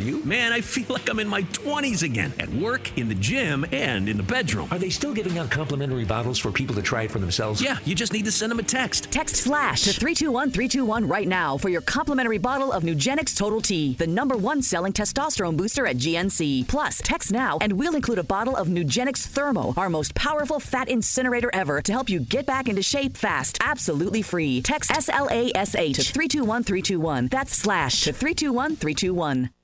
you? 0.00 0.22
Man, 0.24 0.52
I 0.52 0.60
feel 0.60 0.86
like 0.88 1.08
I'm 1.08 1.18
in 1.18 1.28
my 1.28 1.42
20s 1.42 2.02
again 2.02 2.32
at 2.38 2.48
work, 2.48 2.96
in 2.98 3.08
the 3.08 3.14
gym, 3.14 3.64
and 3.72 4.08
in 4.08 4.16
the 4.16 4.22
bedroom. 4.22 4.68
Are 4.70 4.78
they 4.78 4.90
still 4.90 5.14
giving 5.14 5.38
out 5.38 5.50
complimentary 5.50 6.04
bottles 6.04 6.38
for 6.38 6.50
people 6.50 6.74
to 6.74 6.82
try 6.82 7.02
it 7.02 7.10
for 7.10 7.18
themselves? 7.18 7.62
Yeah, 7.62 7.78
you 7.84 7.94
just 7.94 8.12
need 8.12 8.24
to 8.24 8.32
send 8.32 8.50
them 8.50 8.58
a 8.58 8.62
text. 8.62 9.10
Text 9.12 9.42
FLASH 9.44 9.82
to 9.82 9.92
321 9.92 10.50
321 10.50 11.06
right 11.06 11.28
now 11.28 11.56
for 11.56 11.68
your 11.68 11.80
complimentary 11.80 12.38
bottle 12.38 12.72
of 12.72 12.82
Nugenix 12.82 13.36
Total 13.36 13.60
T, 13.60 13.94
the 13.94 14.06
number 14.06 14.36
one 14.36 14.62
selling 14.62 14.92
testosterone 14.92 15.56
booster 15.56 15.86
at 15.86 15.96
GNC. 15.96 16.66
Plus, 16.68 17.00
text 17.04 17.30
now 17.30 17.58
and 17.60 17.74
we'll 17.74 17.94
include 17.94 18.18
a 18.18 18.24
bottle 18.24 18.56
of 18.56 18.68
Nugenix 18.68 19.26
Thermo, 19.26 19.74
our 19.76 19.90
most 19.90 20.14
powerful 20.14 20.58
fat 20.60 20.88
incinerator 20.88 21.50
ever, 21.52 21.80
to 21.82 21.92
help 21.92 22.08
you 22.08 22.20
get 22.20 22.46
back 22.46 22.68
into 22.68 22.82
shape 22.82 23.16
fast, 23.16 23.58
absolutely 23.60 24.22
free. 24.22 24.62
Text 24.62 24.90
SLASH 24.90 25.94
to 25.94 26.02
321 26.02 26.64
321. 26.64 27.28
That's 27.28 27.56
slash 27.56 28.02
to 28.02 28.12
321 28.12 28.76
321. 28.76 29.59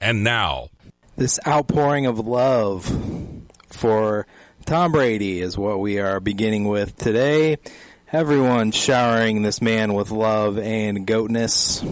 And 0.00 0.24
now, 0.24 0.70
this 1.16 1.38
outpouring 1.46 2.06
of 2.06 2.18
love 2.18 2.90
for 3.68 4.26
Tom 4.64 4.92
Brady 4.92 5.40
is 5.40 5.58
what 5.58 5.78
we 5.78 5.98
are 5.98 6.20
beginning 6.20 6.66
with 6.66 6.96
today. 6.96 7.58
Everyone 8.10 8.72
showering 8.72 9.42
this 9.42 9.60
man 9.60 9.92
with 9.92 10.10
love 10.10 10.58
and 10.58 11.06
goatness. 11.06 11.84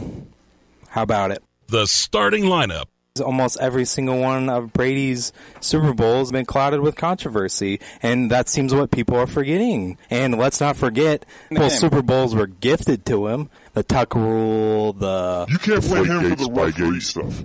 How 0.89 1.03
about 1.03 1.33
it? 1.33 1.43
The 1.67 1.87
starting 1.87 2.45
lineup. 2.45 2.87
Almost 3.23 3.59
every 3.61 3.85
single 3.85 4.21
one 4.21 4.49
of 4.49 4.73
Brady's 4.73 5.33
Super 5.61 5.93
Bowls 5.93 6.29
has 6.29 6.33
been 6.33 6.47
clouded 6.47 6.81
with 6.81 6.97
controversy, 6.97 7.81
and 8.01 8.31
that 8.31 8.49
seems 8.49 8.73
what 8.73 8.91
people 8.91 9.17
are 9.17 9.27
forgetting. 9.27 9.99
And 10.09 10.39
let's 10.39 10.61
not 10.61 10.77
forget, 10.77 11.27
both 11.51 11.73
Super 11.73 12.01
Bowls 12.01 12.35
were 12.35 12.47
gifted 12.47 13.05
to 13.07 13.27
him. 13.27 13.51
The 13.75 13.83
Tuck 13.83 14.15
Rule, 14.15 14.95
the 14.95 15.47
you 15.49 15.59
can't 15.59 15.83
blame 15.83 16.05
him 16.07 16.31
for 16.31 16.45
the 16.45 16.51
referee 16.51 17.01
stuff 17.01 17.43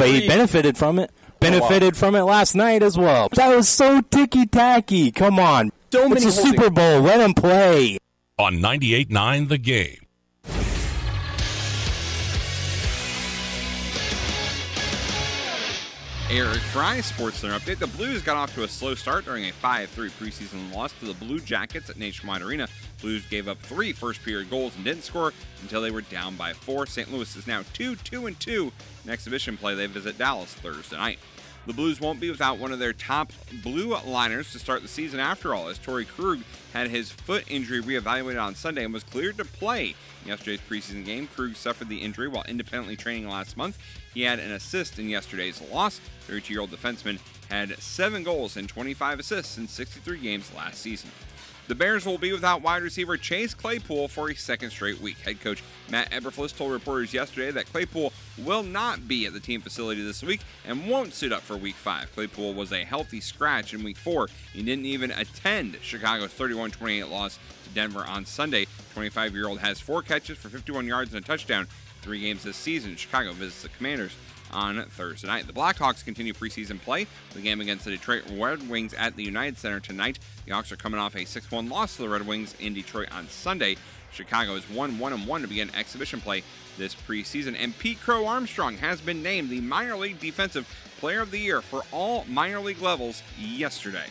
but 0.00 0.08
he 0.08 0.26
benefited 0.26 0.76
from 0.76 0.98
it. 0.98 1.10
Benefited 1.40 1.96
from 1.96 2.14
it 2.14 2.22
last 2.22 2.54
night 2.54 2.82
as 2.82 2.98
well. 2.98 3.28
That 3.34 3.54
was 3.54 3.68
so 3.68 4.00
ticky 4.02 4.46
tacky. 4.46 5.10
Come 5.10 5.38
on. 5.38 5.72
So 5.92 6.12
it's 6.12 6.24
a 6.24 6.32
Super 6.32 6.70
Bowl. 6.70 7.00
Let 7.00 7.20
him 7.20 7.34
play. 7.34 7.98
On 8.38 8.54
98.9 8.54 9.48
The 9.48 9.58
Game. 9.58 9.96
Eric 16.32 16.60
Fry, 16.60 17.00
Sports 17.00 17.38
Center 17.38 17.58
update. 17.58 17.80
The 17.80 17.88
Blues 17.88 18.22
got 18.22 18.36
off 18.36 18.54
to 18.54 18.62
a 18.62 18.68
slow 18.68 18.94
start 18.94 19.24
during 19.24 19.46
a 19.46 19.52
5 19.52 19.90
3 19.90 20.10
preseason 20.10 20.72
loss 20.72 20.92
to 21.00 21.06
the 21.06 21.14
Blue 21.14 21.40
Jackets 21.40 21.90
at 21.90 21.98
Nationwide 21.98 22.40
Arena. 22.40 22.68
Blues 23.00 23.26
gave 23.26 23.48
up 23.48 23.58
three 23.58 23.92
first 23.92 24.22
period 24.22 24.48
goals 24.48 24.76
and 24.76 24.84
didn't 24.84 25.02
score 25.02 25.32
until 25.62 25.82
they 25.82 25.90
were 25.90 26.02
down 26.02 26.36
by 26.36 26.52
four. 26.52 26.86
St. 26.86 27.12
Louis 27.12 27.34
is 27.34 27.48
now 27.48 27.64
2 27.72 27.96
2 27.96 28.26
and 28.26 28.38
2. 28.38 28.70
In 29.04 29.10
exhibition 29.10 29.56
play, 29.56 29.74
they 29.74 29.86
visit 29.86 30.18
Dallas 30.18 30.54
Thursday 30.54 30.96
night. 30.96 31.18
The 31.66 31.74
Blues 31.74 32.00
won't 32.00 32.20
be 32.20 32.30
without 32.30 32.58
one 32.58 32.72
of 32.72 32.78
their 32.78 32.94
top 32.94 33.32
blue 33.62 33.96
liners 34.06 34.50
to 34.52 34.58
start 34.58 34.82
the 34.82 34.88
season 34.88 35.20
after 35.20 35.54
all, 35.54 35.68
as 35.68 35.78
Torey 35.78 36.08
Krug 36.08 36.40
had 36.72 36.88
his 36.88 37.10
foot 37.10 37.44
injury 37.48 37.82
reevaluated 37.82 38.42
on 38.42 38.54
Sunday 38.54 38.84
and 38.84 38.94
was 38.94 39.04
cleared 39.04 39.36
to 39.36 39.44
play 39.44 39.94
in 40.22 40.28
yesterday's 40.28 40.60
preseason 40.60 41.04
game. 41.04 41.26
Krug 41.26 41.54
suffered 41.54 41.88
the 41.88 41.98
injury 41.98 42.28
while 42.28 42.44
independently 42.48 42.96
training 42.96 43.28
last 43.28 43.56
month. 43.56 43.78
He 44.14 44.22
had 44.22 44.38
an 44.38 44.52
assist 44.52 44.98
in 44.98 45.08
yesterday's 45.08 45.60
loss. 45.70 46.00
32 46.22 46.52
year 46.52 46.62
old 46.62 46.70
defenseman 46.70 47.18
had 47.50 47.78
seven 47.78 48.22
goals 48.22 48.56
and 48.56 48.68
25 48.68 49.20
assists 49.20 49.58
in 49.58 49.68
63 49.68 50.18
games 50.18 50.50
last 50.56 50.80
season. 50.80 51.10
The 51.68 51.74
Bears 51.76 52.04
will 52.04 52.18
be 52.18 52.32
without 52.32 52.62
wide 52.62 52.82
receiver 52.82 53.16
Chase 53.16 53.54
Claypool 53.54 54.08
for 54.08 54.28
a 54.28 54.34
second 54.34 54.70
straight 54.70 55.00
week. 55.00 55.18
Head 55.18 55.40
coach 55.40 55.62
Matt 55.88 56.10
Eberflus 56.10 56.56
told 56.56 56.72
reporters 56.72 57.14
yesterday 57.14 57.52
that 57.52 57.66
Claypool 57.66 58.12
will 58.44 58.62
not 58.62 59.08
be 59.08 59.26
at 59.26 59.32
the 59.32 59.40
team 59.40 59.60
facility 59.60 60.02
this 60.02 60.22
week 60.22 60.40
and 60.66 60.88
won't 60.88 61.14
suit 61.14 61.32
up 61.32 61.42
for 61.42 61.56
week 61.56 61.74
five. 61.74 62.12
Claypool 62.14 62.54
was 62.54 62.72
a 62.72 62.84
healthy 62.84 63.20
scratch 63.20 63.74
in 63.74 63.82
week 63.82 63.96
four. 63.96 64.28
He 64.52 64.62
didn't 64.62 64.86
even 64.86 65.10
attend 65.10 65.78
Chicago's 65.82 66.32
31 66.32 66.70
28 66.70 67.08
loss 67.08 67.38
to 67.64 67.70
Denver 67.70 68.04
on 68.06 68.24
Sunday. 68.24 68.66
25 68.94 69.34
year 69.34 69.48
old 69.48 69.60
has 69.60 69.80
four 69.80 70.02
catches 70.02 70.38
for 70.38 70.48
51 70.48 70.86
yards 70.86 71.14
and 71.14 71.22
a 71.22 71.26
touchdown 71.26 71.66
three 72.02 72.20
games 72.20 72.42
this 72.42 72.56
season. 72.56 72.96
Chicago 72.96 73.32
visits 73.32 73.62
the 73.62 73.68
Commanders 73.68 74.14
on 74.52 74.82
Thursday 74.84 75.28
night. 75.28 75.46
The 75.46 75.52
Blackhawks 75.52 76.04
continue 76.04 76.32
preseason 76.32 76.80
play. 76.80 77.06
The 77.34 77.40
game 77.40 77.60
against 77.60 77.84
the 77.84 77.92
Detroit 77.92 78.24
Red 78.32 78.68
Wings 78.68 78.94
at 78.94 79.16
the 79.16 79.22
United 79.22 79.58
Center 79.58 79.80
tonight. 79.80 80.18
The 80.46 80.52
Hawks 80.52 80.72
are 80.72 80.76
coming 80.76 81.00
off 81.00 81.16
a 81.16 81.24
6 81.24 81.50
1 81.50 81.68
loss 81.68 81.96
to 81.96 82.02
the 82.02 82.08
Red 82.08 82.26
Wings 82.26 82.54
in 82.58 82.74
Detroit 82.74 83.08
on 83.12 83.28
Sunday. 83.28 83.76
Chicago 84.12 84.54
is 84.54 84.68
won 84.68 84.98
1 84.98 85.10
1 85.12 85.26
1 85.26 85.42
to 85.42 85.48
begin 85.48 85.74
exhibition 85.74 86.20
play 86.20 86.42
this 86.78 86.94
preseason. 86.94 87.56
And 87.58 87.76
Pete 87.78 88.00
Crow 88.00 88.26
Armstrong 88.26 88.76
has 88.78 89.00
been 89.00 89.22
named 89.22 89.50
the 89.50 89.60
minor 89.60 89.96
league 89.96 90.20
defensive 90.20 90.68
player 90.98 91.20
of 91.20 91.30
the 91.30 91.38
year 91.38 91.60
for 91.60 91.82
all 91.92 92.24
minor 92.28 92.60
league 92.60 92.80
levels 92.80 93.22
yesterday. 93.38 94.06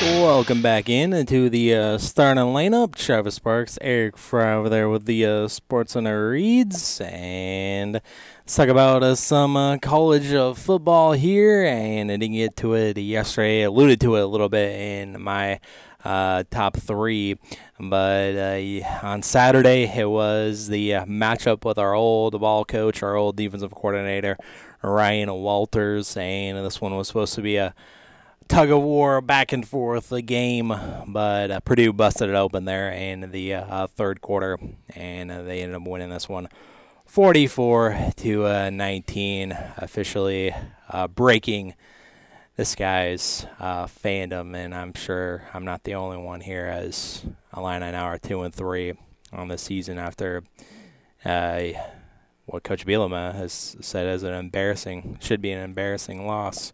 Welcome 0.00 0.62
back 0.62 0.88
in 0.88 1.12
into 1.12 1.50
the 1.50 1.74
uh, 1.74 1.98
starting 1.98 2.44
lineup. 2.44 2.94
Travis 2.94 3.34
Sparks, 3.34 3.80
Eric 3.80 4.16
Fry 4.16 4.52
over 4.52 4.68
there 4.68 4.88
with 4.88 5.06
the 5.06 5.26
uh, 5.26 5.48
Sports 5.48 5.94
Center 5.94 6.30
Reads, 6.30 7.00
and 7.00 7.94
let's 7.94 8.54
talk 8.54 8.68
about 8.68 9.02
uh, 9.02 9.16
some 9.16 9.56
uh, 9.56 9.76
college 9.78 10.32
uh, 10.32 10.54
football 10.54 11.14
here. 11.14 11.64
And 11.64 12.12
I 12.12 12.16
didn't 12.16 12.36
get 12.36 12.56
to 12.58 12.74
it 12.74 12.96
yesterday. 12.96 13.62
I 13.62 13.64
alluded 13.64 14.00
to 14.02 14.14
it 14.14 14.20
a 14.20 14.26
little 14.26 14.48
bit 14.48 14.70
in 14.78 15.20
my 15.20 15.58
uh, 16.04 16.44
top 16.48 16.76
three, 16.76 17.36
but 17.80 18.36
on 19.02 19.22
Saturday 19.24 19.92
it 19.92 20.08
was 20.08 20.68
the 20.68 20.90
matchup 20.90 21.64
with 21.64 21.76
our 21.76 21.94
old 21.94 22.40
ball 22.40 22.64
coach, 22.64 23.02
our 23.02 23.16
old 23.16 23.34
defensive 23.34 23.72
coordinator, 23.72 24.38
Ryan 24.80 25.32
Walters, 25.32 26.16
and 26.16 26.56
this 26.64 26.80
one 26.80 26.94
was 26.94 27.08
supposed 27.08 27.34
to 27.34 27.42
be 27.42 27.56
a 27.56 27.74
tug 28.48 28.70
of 28.70 28.82
war 28.82 29.20
back 29.20 29.52
and 29.52 29.68
forth 29.68 30.10
a 30.10 30.22
game, 30.22 30.72
but 31.06 31.50
uh, 31.50 31.60
Purdue 31.60 31.92
busted 31.92 32.30
it 32.30 32.34
open 32.34 32.64
there 32.64 32.90
in 32.90 33.30
the 33.30 33.54
uh, 33.54 33.86
third 33.86 34.20
quarter, 34.20 34.58
and 34.94 35.30
uh, 35.30 35.42
they 35.42 35.60
ended 35.60 35.76
up 35.76 35.86
winning 35.86 36.08
this 36.08 36.28
one 36.28 36.48
44 37.06 38.12
to 38.16 38.46
uh, 38.46 38.70
19, 38.70 39.56
officially 39.76 40.54
uh, 40.88 41.06
breaking 41.08 41.74
this 42.56 42.74
guy's 42.74 43.46
uh, 43.60 43.86
fandom, 43.86 44.56
and 44.56 44.74
I'm 44.74 44.94
sure 44.94 45.44
I'm 45.52 45.64
not 45.64 45.84
the 45.84 45.94
only 45.94 46.16
one 46.16 46.40
here 46.40 46.66
as 46.66 47.24
Illini 47.56 47.92
now 47.92 48.04
are 48.04 48.18
two 48.18 48.42
and 48.42 48.52
three 48.52 48.94
on 49.32 49.48
the 49.48 49.58
season 49.58 49.98
after 49.98 50.42
what 51.22 52.64
Coach 52.64 52.86
Bielema 52.86 53.34
has 53.34 53.76
said 53.82 54.06
as 54.06 54.22
an 54.22 54.32
embarrassing, 54.32 55.18
should 55.20 55.42
be 55.42 55.52
an 55.52 55.62
embarrassing 55.62 56.26
loss 56.26 56.72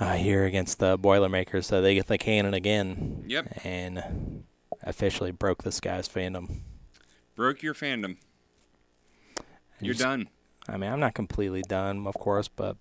uh, 0.00 0.14
here 0.14 0.44
against 0.44 0.78
the 0.78 0.96
Boilermakers. 0.98 1.66
So 1.66 1.80
they 1.80 1.94
get 1.94 2.06
the 2.06 2.18
cannon 2.18 2.54
again. 2.54 3.24
Yep. 3.26 3.60
And 3.64 4.44
officially 4.82 5.30
broke 5.30 5.62
this 5.62 5.80
guy's 5.80 6.08
fandom. 6.08 6.60
Broke 7.34 7.62
your 7.62 7.74
fandom. 7.74 8.16
You're 9.80 9.94
just- 9.94 10.04
done. 10.04 10.28
I 10.68 10.76
mean, 10.76 10.90
I'm 10.90 10.98
not 10.98 11.14
completely 11.14 11.62
done, 11.62 12.06
of 12.08 12.14
course, 12.14 12.48
but 12.48 12.76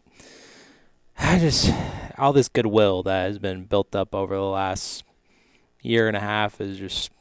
I 1.20 1.38
just 1.38 1.72
all 2.18 2.34
this 2.34 2.48
goodwill 2.50 3.04
that 3.04 3.28
has 3.28 3.38
been 3.38 3.66
built 3.66 3.96
up 3.96 4.16
over 4.16 4.36
the 4.36 4.42
last 4.42 5.04
year 5.84 6.08
and 6.08 6.18
a 6.18 6.20
half 6.20 6.60
is 6.60 6.80
just 6.80 7.12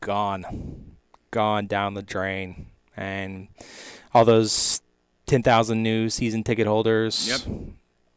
gone, 0.00 0.96
gone 1.30 1.66
down 1.66 1.92
the 1.92 2.02
drain, 2.02 2.68
and 2.96 3.48
all 4.14 4.24
those 4.24 4.80
ten 5.26 5.42
thousand 5.42 5.82
new 5.82 6.08
season 6.08 6.42
ticket 6.44 6.66
holders. 6.66 7.28
Yep. 7.28 7.56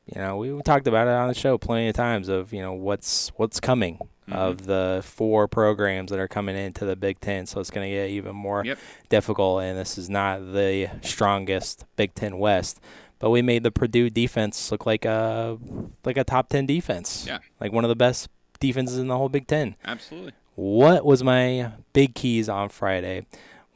You 0.05 0.19
know, 0.19 0.37
we 0.37 0.61
talked 0.63 0.87
about 0.87 1.07
it 1.07 1.11
on 1.11 1.29
the 1.29 1.33
show 1.33 1.57
plenty 1.57 1.87
of 1.87 1.95
times 1.95 2.27
of 2.27 2.51
you 2.53 2.61
know 2.61 2.73
what's 2.73 3.29
what's 3.37 3.59
coming 3.59 3.95
mm-hmm. 3.97 4.33
of 4.33 4.65
the 4.65 5.01
four 5.03 5.47
programs 5.47 6.11
that 6.11 6.19
are 6.19 6.27
coming 6.27 6.57
into 6.57 6.85
the 6.85 6.95
Big 6.95 7.19
Ten. 7.21 7.45
So 7.45 7.59
it's 7.61 7.69
going 7.71 7.89
to 7.89 7.95
get 7.95 8.09
even 8.09 8.35
more 8.35 8.65
Yep. 8.65 8.77
difficult. 9.09 9.63
And 9.63 9.77
this 9.77 9.97
is 9.97 10.09
not 10.09 10.39
the 10.53 10.89
strongest 11.01 11.85
Big 11.95 12.13
Ten 12.15 12.37
West, 12.37 12.81
but 13.19 13.29
we 13.29 13.41
made 13.41 13.63
the 13.63 13.71
Purdue 13.71 14.09
defense 14.09 14.71
look 14.71 14.85
like 14.85 15.05
a 15.05 15.57
like 16.03 16.17
a 16.17 16.23
top 16.25 16.49
ten 16.49 16.65
defense. 16.65 17.25
Yeah. 17.27 17.39
like 17.61 17.71
one 17.71 17.85
of 17.85 17.89
the 17.89 17.95
best 17.95 18.27
defenses 18.59 18.97
in 18.97 19.07
the 19.07 19.17
whole 19.17 19.29
Big 19.29 19.47
Ten. 19.47 19.75
Absolutely. 19.85 20.33
What 20.55 21.05
was 21.05 21.23
my 21.23 21.71
big 21.93 22.13
keys 22.13 22.47
on 22.49 22.69
Friday? 22.69 23.25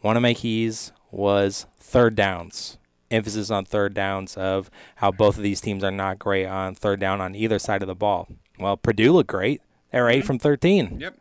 One 0.02 0.16
of 0.16 0.22
my 0.22 0.34
keys 0.34 0.92
was 1.10 1.66
third 1.80 2.16
downs. 2.16 2.77
Emphasis 3.10 3.50
on 3.50 3.66
third 3.66 3.94
downs 3.94 4.36
of 4.36 4.70
how 4.98 5.12
both 5.12 5.38
of 5.38 5.44
these 5.44 5.62
teams 5.62 5.84
are 5.84 5.92
not 5.92 6.20
great 6.20 6.46
on 6.46 6.76
third 6.76 7.00
down 7.00 7.22
on 7.22 7.36
either 7.36 7.60
side 7.60 7.82
of 7.82 7.88
the 7.88 7.96
ball. 7.96 8.28
Well, 8.60 8.78
Purdue 8.78 9.14
looked 9.14 9.30
great. 9.30 9.62
They 9.92 10.02
were 10.02 10.10
8 10.10 10.26
from 10.26 10.40
13. 10.40 11.00
Yep. 11.00 11.18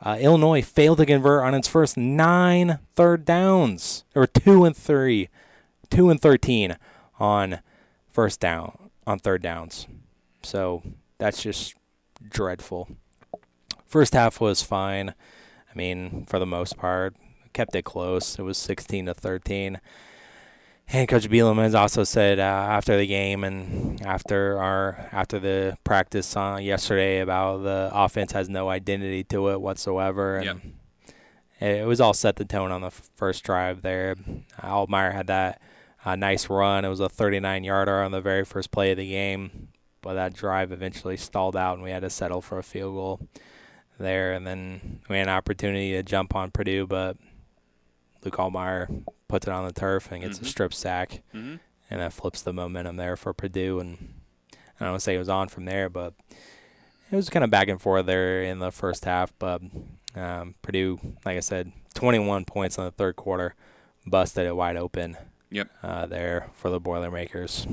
Uh, 0.00 0.18
Illinois 0.20 0.62
failed 0.62 0.98
to 0.98 1.06
convert 1.06 1.42
on 1.44 1.54
its 1.54 1.68
first 1.68 1.96
nine 1.96 2.80
third 2.94 3.24
downs. 3.24 4.04
They 4.12 4.20
were 4.20 4.26
two 4.26 4.64
and 4.64 4.76
three, 4.76 5.30
two 5.90 6.10
and 6.10 6.20
thirteen 6.20 6.76
on 7.18 7.60
first 8.10 8.38
down 8.38 8.90
on 9.06 9.18
third 9.18 9.42
downs. 9.42 9.86
So 10.42 10.82
that's 11.18 11.42
just 11.42 11.74
dreadful. 12.28 12.88
First 13.86 14.12
half 14.12 14.40
was 14.40 14.62
fine. 14.62 15.10
I 15.10 15.74
mean, 15.74 16.26
for 16.26 16.38
the 16.38 16.46
most 16.46 16.76
part, 16.76 17.16
kept 17.52 17.74
it 17.74 17.84
close. 17.84 18.38
It 18.38 18.42
was 18.42 18.58
16 18.58 19.06
to 19.06 19.14
13. 19.14 19.80
And 20.88 21.08
Coach 21.08 21.28
Bielema 21.28 21.62
has 21.62 21.74
also 21.74 22.04
said 22.04 22.38
uh, 22.38 22.42
after 22.42 22.96
the 22.96 23.06
game 23.06 23.42
and 23.42 24.00
after 24.02 24.58
our 24.58 25.08
after 25.12 25.40
the 25.40 25.76
practice 25.82 26.36
uh, 26.36 26.58
yesterday 26.60 27.18
about 27.20 27.64
the 27.64 27.90
offense 27.92 28.32
has 28.32 28.48
no 28.48 28.68
identity 28.68 29.24
to 29.24 29.50
it 29.50 29.60
whatsoever, 29.60 30.36
and 31.60 31.76
it 31.76 31.86
was 31.86 32.00
all 32.00 32.14
set 32.14 32.36
the 32.36 32.44
tone 32.44 32.70
on 32.70 32.82
the 32.82 32.90
first 32.90 33.42
drive 33.42 33.82
there. 33.82 34.14
Altmyer 34.62 35.12
had 35.12 35.26
that 35.26 35.60
uh, 36.04 36.14
nice 36.14 36.48
run. 36.48 36.84
It 36.84 36.88
was 36.88 37.00
a 37.00 37.08
39 37.08 37.64
yarder 37.64 38.02
on 38.02 38.12
the 38.12 38.20
very 38.20 38.44
first 38.44 38.70
play 38.70 38.92
of 38.92 38.96
the 38.96 39.10
game, 39.10 39.68
but 40.02 40.14
that 40.14 40.34
drive 40.34 40.70
eventually 40.70 41.16
stalled 41.16 41.56
out, 41.56 41.74
and 41.74 41.82
we 41.82 41.90
had 41.90 42.02
to 42.02 42.10
settle 42.10 42.40
for 42.40 42.58
a 42.58 42.62
field 42.62 42.94
goal 42.94 43.20
there. 43.98 44.34
And 44.34 44.46
then 44.46 45.00
we 45.08 45.16
had 45.16 45.26
an 45.26 45.34
opportunity 45.34 45.92
to 45.92 46.04
jump 46.04 46.36
on 46.36 46.52
Purdue, 46.52 46.86
but 46.86 47.16
Luke 48.22 48.36
Altmyer 48.36 49.02
puts 49.28 49.46
it 49.46 49.52
on 49.52 49.66
the 49.66 49.72
turf 49.72 50.10
and 50.12 50.22
gets 50.22 50.38
a 50.38 50.42
Mhm. 50.42 50.46
strip 50.46 50.74
sack, 50.74 51.22
Mhm. 51.34 51.60
and 51.90 52.00
that 52.00 52.12
flips 52.12 52.42
the 52.42 52.52
momentum 52.52 52.96
there 52.96 53.16
for 53.16 53.32
Purdue. 53.32 53.80
And 53.80 54.14
I 54.52 54.84
don't 54.84 54.90
want 54.90 55.00
to 55.00 55.04
say 55.04 55.14
it 55.14 55.18
was 55.18 55.28
on 55.28 55.48
from 55.48 55.64
there, 55.64 55.88
but 55.88 56.14
it 57.10 57.16
was 57.16 57.28
kind 57.30 57.44
of 57.44 57.50
back 57.50 57.68
and 57.68 57.80
forth 57.80 58.06
there 58.06 58.42
in 58.42 58.58
the 58.58 58.70
first 58.72 59.04
half. 59.04 59.32
But 59.38 59.62
um, 60.14 60.54
Purdue, 60.62 60.98
like 61.24 61.36
I 61.36 61.40
said, 61.40 61.72
21 61.94 62.44
points 62.44 62.78
in 62.78 62.84
the 62.84 62.90
third 62.90 63.16
quarter, 63.16 63.54
busted 64.06 64.46
it 64.46 64.56
wide 64.56 64.76
open. 64.76 65.16
Yep. 65.50 65.70
Uh, 65.82 66.06
there 66.06 66.50
for 66.54 66.70
the 66.70 66.80
Boilermakers. 66.80 67.66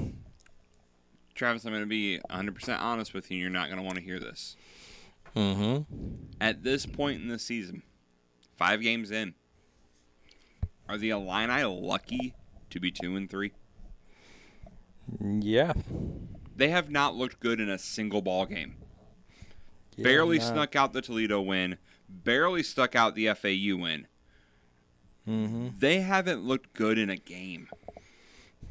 Travis, 1.35 1.65
I'm 1.65 1.71
going 1.71 1.81
to 1.83 1.87
be 1.87 2.19
100% 2.29 2.79
honest 2.79 3.13
with 3.13 3.31
you. 3.31 3.37
You're 3.39 3.49
not 3.49 3.67
going 3.67 3.77
to 3.77 3.83
want 3.83 3.97
to 3.97 4.03
hear 4.03 4.19
this. 4.19 4.55
Mm-hmm. 5.35 6.25
At 6.39 6.63
this 6.63 6.85
point 6.85 7.21
in 7.21 7.27
the 7.27 7.39
season, 7.39 7.81
five 8.57 8.81
games 8.81 9.09
in, 9.09 9.33
are 10.93 10.97
the 10.97 11.09
Illini 11.09 11.63
lucky 11.63 12.35
to 12.69 12.79
be 12.79 12.91
two 12.91 13.15
and 13.15 13.27
three? 13.29 13.51
Yeah. 15.19 15.73
They 16.55 16.69
have 16.69 16.91
not 16.91 17.15
looked 17.15 17.39
good 17.39 17.59
in 17.59 17.67
a 17.67 17.79
single 17.79 18.21
ball 18.21 18.45
game. 18.45 18.75
Yeah, 19.95 20.03
barely 20.03 20.37
not- 20.37 20.47
snuck 20.47 20.75
out 20.75 20.93
the 20.93 21.01
Toledo 21.01 21.41
win. 21.41 21.77
Barely 22.07 22.61
stuck 22.61 22.95
out 22.95 23.15
the 23.15 23.27
FAU 23.33 23.75
win. 23.77 24.07
Mm-hmm. 25.27 25.69
They 25.79 26.01
haven't 26.01 26.43
looked 26.43 26.73
good 26.73 26.99
in 26.99 27.09
a 27.09 27.15
game. 27.15 27.69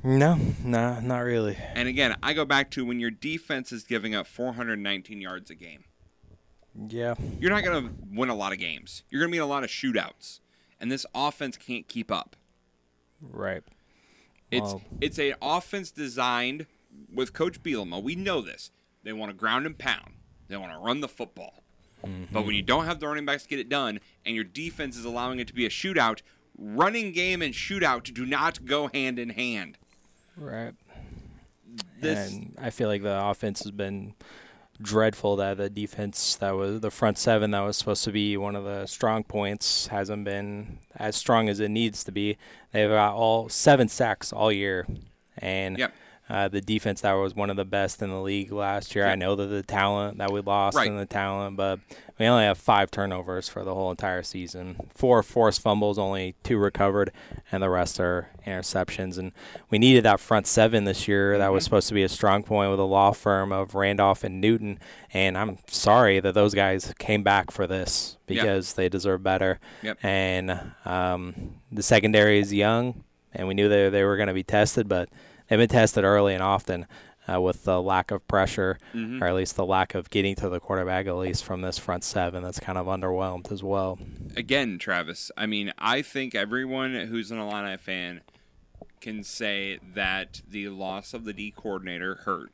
No, 0.04 0.38
no, 0.62 1.00
not 1.00 1.20
really. 1.20 1.56
And 1.74 1.88
again, 1.88 2.16
I 2.22 2.34
go 2.34 2.44
back 2.44 2.70
to 2.72 2.84
when 2.84 3.00
your 3.00 3.10
defense 3.10 3.72
is 3.72 3.82
giving 3.82 4.14
up 4.14 4.26
419 4.28 5.20
yards 5.20 5.50
a 5.50 5.54
game. 5.54 5.84
Yeah. 6.88 7.14
You're 7.40 7.50
not 7.50 7.64
going 7.64 7.84
to 7.88 7.94
win 8.12 8.28
a 8.28 8.34
lot 8.34 8.52
of 8.52 8.58
games. 8.58 9.02
You're 9.10 9.20
going 9.20 9.30
to 9.30 9.32
be 9.32 9.38
in 9.38 9.42
a 9.42 9.46
lot 9.46 9.64
of 9.64 9.70
shootouts. 9.70 10.40
And 10.82 10.90
this 10.90 11.06
offense 11.14 11.56
can't 11.56 11.86
keep 11.86 12.10
up. 12.10 12.34
Right. 13.20 13.62
It's 14.50 14.62
Well- 14.62 14.82
it's 15.00 15.18
an 15.18 15.34
offense 15.40 15.92
designed 15.92 16.66
with 17.14 17.32
Coach 17.32 17.62
Bielema. 17.62 18.02
We 18.02 18.16
know 18.16 18.42
this. 18.42 18.72
They 19.04 19.12
want 19.12 19.30
to 19.30 19.34
ground 19.34 19.64
and 19.64 19.78
pound. 19.78 20.16
They 20.48 20.56
want 20.56 20.72
to 20.72 20.78
run 20.78 21.00
the 21.00 21.08
football. 21.08 21.62
But 22.02 22.08
when 22.10 22.42
mm-hmm. 22.42 22.50
you 22.50 22.62
don't 22.62 22.84
have 22.84 22.98
the 22.98 23.06
running 23.06 23.24
backs 23.24 23.44
to 23.44 23.48
get 23.48 23.60
it 23.60 23.68
done, 23.68 24.00
and 24.26 24.34
your 24.34 24.44
defense 24.44 24.96
is 24.96 25.04
allowing 25.04 25.38
it 25.38 25.46
to 25.46 25.54
be 25.54 25.64
a 25.64 25.68
shootout, 25.68 26.20
running 26.58 27.12
game 27.12 27.42
and 27.42 27.54
shootout 27.54 28.12
do 28.12 28.26
not 28.26 28.64
go 28.64 28.88
hand 28.88 29.20
in 29.20 29.30
hand. 29.30 29.78
Right. 30.36 30.74
This- 32.00 32.32
and 32.32 32.56
I 32.60 32.70
feel 32.70 32.88
like 32.88 33.02
the 33.02 33.24
offense 33.24 33.62
has 33.62 33.70
been 33.70 34.14
dreadful. 34.82 35.36
That 35.36 35.56
the 35.56 35.70
defense 35.70 36.36
that 36.36 36.52
was 36.52 36.80
the 36.80 36.90
front 36.90 37.18
seven 37.18 37.50
that 37.52 37.60
was 37.60 37.76
supposed 37.76 38.04
to 38.04 38.12
be 38.12 38.36
one 38.36 38.56
of 38.56 38.64
the 38.64 38.86
strong 38.86 39.24
points 39.24 39.86
hasn't 39.88 40.24
been 40.24 40.78
as 40.96 41.16
strong 41.16 41.48
as 41.48 41.60
it 41.60 41.68
needs 41.70 42.04
to 42.04 42.12
be. 42.12 42.36
They've 42.72 42.88
got 42.90 43.14
all 43.14 43.48
seven 43.48 43.88
sacks 43.88 44.32
all 44.32 44.50
year, 44.52 44.86
and 45.38 45.78
Yep. 45.78 45.94
Uh, 46.28 46.48
the 46.48 46.60
defense 46.60 47.00
that 47.02 47.12
was 47.14 47.34
one 47.34 47.50
of 47.50 47.56
the 47.56 47.64
best 47.64 48.00
in 48.00 48.08
the 48.10 48.20
league 48.20 48.52
last 48.52 48.94
year. 48.94 49.06
I 49.06 49.16
know 49.16 49.34
that 49.36 49.46
the 49.46 49.62
talent 49.62 50.18
that 50.18 50.30
we 50.32 50.40
lost 50.40 50.76
Right. 50.76 50.88
and 50.88 50.98
the 50.98 51.04
talent, 51.04 51.56
but 51.56 51.80
we 52.18 52.26
only 52.26 52.44
have 52.44 52.56
five 52.58 52.90
turnovers 52.90 53.48
for 53.48 53.64
the 53.64 53.74
whole 53.74 53.90
entire 53.90 54.22
season. 54.22 54.76
Four 54.94 55.22
forced 55.22 55.60
fumbles, 55.60 55.98
only 55.98 56.34
two 56.44 56.56
recovered, 56.58 57.10
and 57.50 57.62
the 57.62 57.68
rest 57.68 57.98
are 58.00 58.28
interceptions. 58.46 59.18
And 59.18 59.32
we 59.68 59.78
needed 59.78 60.04
that 60.04 60.20
front 60.20 60.46
seven 60.46 60.84
this 60.84 61.08
year. 61.08 61.36
That 61.38 61.52
was 61.52 61.62
Mhm. 61.62 61.66
supposed 61.66 61.88
to 61.88 61.94
be 61.94 62.02
a 62.04 62.08
strong 62.08 62.42
point 62.44 62.70
with 62.70 62.78
a 62.80 62.84
law 62.84 63.10
firm 63.12 63.52
of 63.52 63.74
Randolph 63.74 64.22
and 64.24 64.40
Newton. 64.40 64.78
And 65.12 65.36
I'm 65.36 65.58
sorry 65.66 66.20
that 66.20 66.32
those 66.34 66.54
guys 66.54 66.94
came 66.98 67.22
back 67.22 67.50
for 67.50 67.66
this 67.66 68.16
Yeah. 68.28 68.42
because 68.42 68.74
they 68.74 68.88
deserve 68.88 69.22
better. 69.22 69.58
Yep. 69.82 69.98
And 70.04 70.60
um, 70.84 71.54
the 71.70 71.82
secondary 71.82 72.38
is 72.38 72.54
young, 72.54 73.02
and 73.34 73.48
we 73.48 73.54
knew 73.54 73.68
they 73.68 73.88
they 73.90 74.04
were 74.04 74.16
going 74.16 74.28
to 74.28 74.34
be 74.34 74.44
tested, 74.44 74.88
but 74.88 75.08
they've 75.52 75.58
been 75.68 75.68
tested 75.68 76.02
early 76.04 76.32
and 76.34 76.42
often. 76.42 76.86
Uh, 77.32 77.40
with 77.40 77.62
the 77.62 77.80
lack 77.80 78.10
of 78.10 78.26
pressure, 78.26 78.78
Mhm. 78.92 79.22
or 79.22 79.28
at 79.28 79.34
least 79.36 79.54
the 79.54 79.64
lack 79.64 79.94
of 79.94 80.10
getting 80.10 80.34
to 80.34 80.48
the 80.48 80.58
quarterback, 80.58 81.06
at 81.06 81.14
least 81.14 81.44
from 81.44 81.60
this 81.60 81.78
front 81.78 82.02
seven, 82.02 82.42
that's 82.42 82.58
kind 82.58 82.76
of 82.76 82.86
underwhelmed 82.86 83.52
as 83.52 83.62
well. 83.62 83.96
Again, 84.36 84.76
Travis, 84.76 85.30
I 85.36 85.46
mean, 85.46 85.72
I 85.78 86.02
think 86.02 86.34
everyone 86.34 86.94
who's 86.96 87.30
an 87.30 87.38
Illini 87.38 87.76
fan 87.76 88.22
can 89.00 89.22
say 89.22 89.78
that 89.94 90.42
the 90.48 90.68
loss 90.70 91.14
of 91.14 91.24
the 91.24 91.32
D 91.32 91.52
coordinator 91.56 92.16
hurt. 92.24 92.50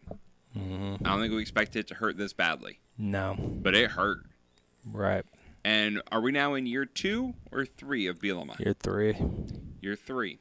Mhm. 0.55 1.01
I 1.03 1.13
don't 1.13 1.21
think 1.23 1.33
we 1.33 1.41
expected 1.41 1.79
it 1.79 1.87
to 1.89 1.95
hurt 1.95 2.19
this 2.19 2.35
badly, 2.35 2.79
No, 2.99 3.37
but 3.39 3.75
it 3.75 3.93
hurt. 3.93 4.27
right. 4.85 5.25
And 5.65 6.03
are 6.13 6.21
we 6.21 6.31
now 6.31 6.53
in 6.53 6.67
year 6.67 6.85
two 6.85 7.33
or 7.51 7.65
three 7.65 8.07
of 8.07 8.19
Bielema? 8.19 8.59
Year 8.61 8.75
three. 8.79 9.17
Year 9.81 9.97
three. 9.97 10.41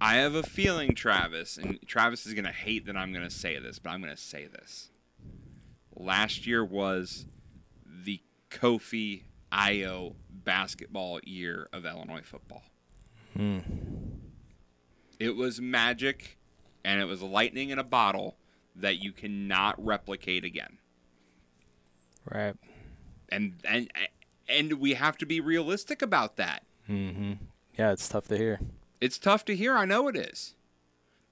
I 0.00 0.14
have 0.14 0.34
a 0.34 0.42
feeling, 0.42 0.94
Travis, 0.94 1.58
and 1.58 1.78
Travis 1.86 2.26
is 2.26 2.32
going 2.32 2.46
to 2.46 2.52
hate 2.52 2.86
that 2.86 2.96
I'm 2.96 3.12
going 3.12 3.24
to 3.24 3.34
say 3.34 3.58
this, 3.58 3.78
but 3.78 3.90
I'm 3.90 4.00
going 4.00 4.14
to 4.14 4.20
say 4.20 4.46
this. 4.46 4.88
Last 5.94 6.46
year 6.46 6.64
was 6.64 7.26
the 7.84 8.22
Kofi 8.50 9.24
Ayo 9.52 10.14
basketball 10.30 11.20
year 11.24 11.68
of 11.72 11.84
Illinois 11.84 12.22
football. 12.22 12.62
Hmm. 13.36 13.58
It 15.18 15.36
was 15.36 15.60
magic, 15.60 16.38
and 16.82 17.00
it 17.00 17.04
was 17.04 17.20
lightning 17.20 17.68
in 17.68 17.78
a 17.78 17.84
bottle 17.84 18.36
that 18.74 19.02
you 19.02 19.12
cannot 19.12 19.84
replicate 19.84 20.44
again. 20.44 20.78
Right. 22.24 22.54
And 23.28 23.54
and 23.64 23.90
and 24.48 24.74
we 24.74 24.94
have 24.94 25.18
to 25.18 25.26
be 25.26 25.40
realistic 25.40 26.00
about 26.00 26.36
that. 26.36 26.64
Mm-hmm. 26.88 27.32
Yeah, 27.78 27.92
it's 27.92 28.08
tough 28.08 28.28
to 28.28 28.38
hear. 28.38 28.60
It's 29.00 29.18
tough 29.18 29.44
to 29.46 29.56
hear. 29.56 29.76
I 29.76 29.84
know 29.84 30.08
it 30.08 30.16
is. 30.16 30.54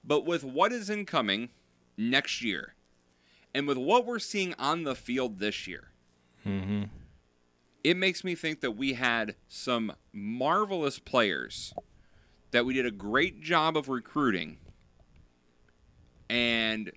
But 0.03 0.25
with 0.25 0.43
what 0.43 0.71
is 0.71 0.89
incoming 0.89 1.49
next 1.97 2.41
year, 2.41 2.73
and 3.53 3.67
with 3.67 3.77
what 3.77 4.05
we're 4.05 4.19
seeing 4.19 4.53
on 4.57 4.83
the 4.83 4.95
field 4.95 5.39
this 5.39 5.67
year, 5.67 5.85
Mm-hmm. 6.47 6.83
it 7.83 7.97
makes 7.97 8.23
me 8.23 8.33
think 8.33 8.61
that 8.61 8.71
we 8.71 8.93
had 8.93 9.35
some 9.49 9.91
marvelous 10.13 10.99
players 10.99 11.73
that 12.51 12.65
we 12.65 12.73
did 12.73 12.85
a 12.85 12.91
great 12.91 13.41
job 13.41 13.75
of 13.75 13.89
recruiting, 13.89 14.57
and 16.29 16.91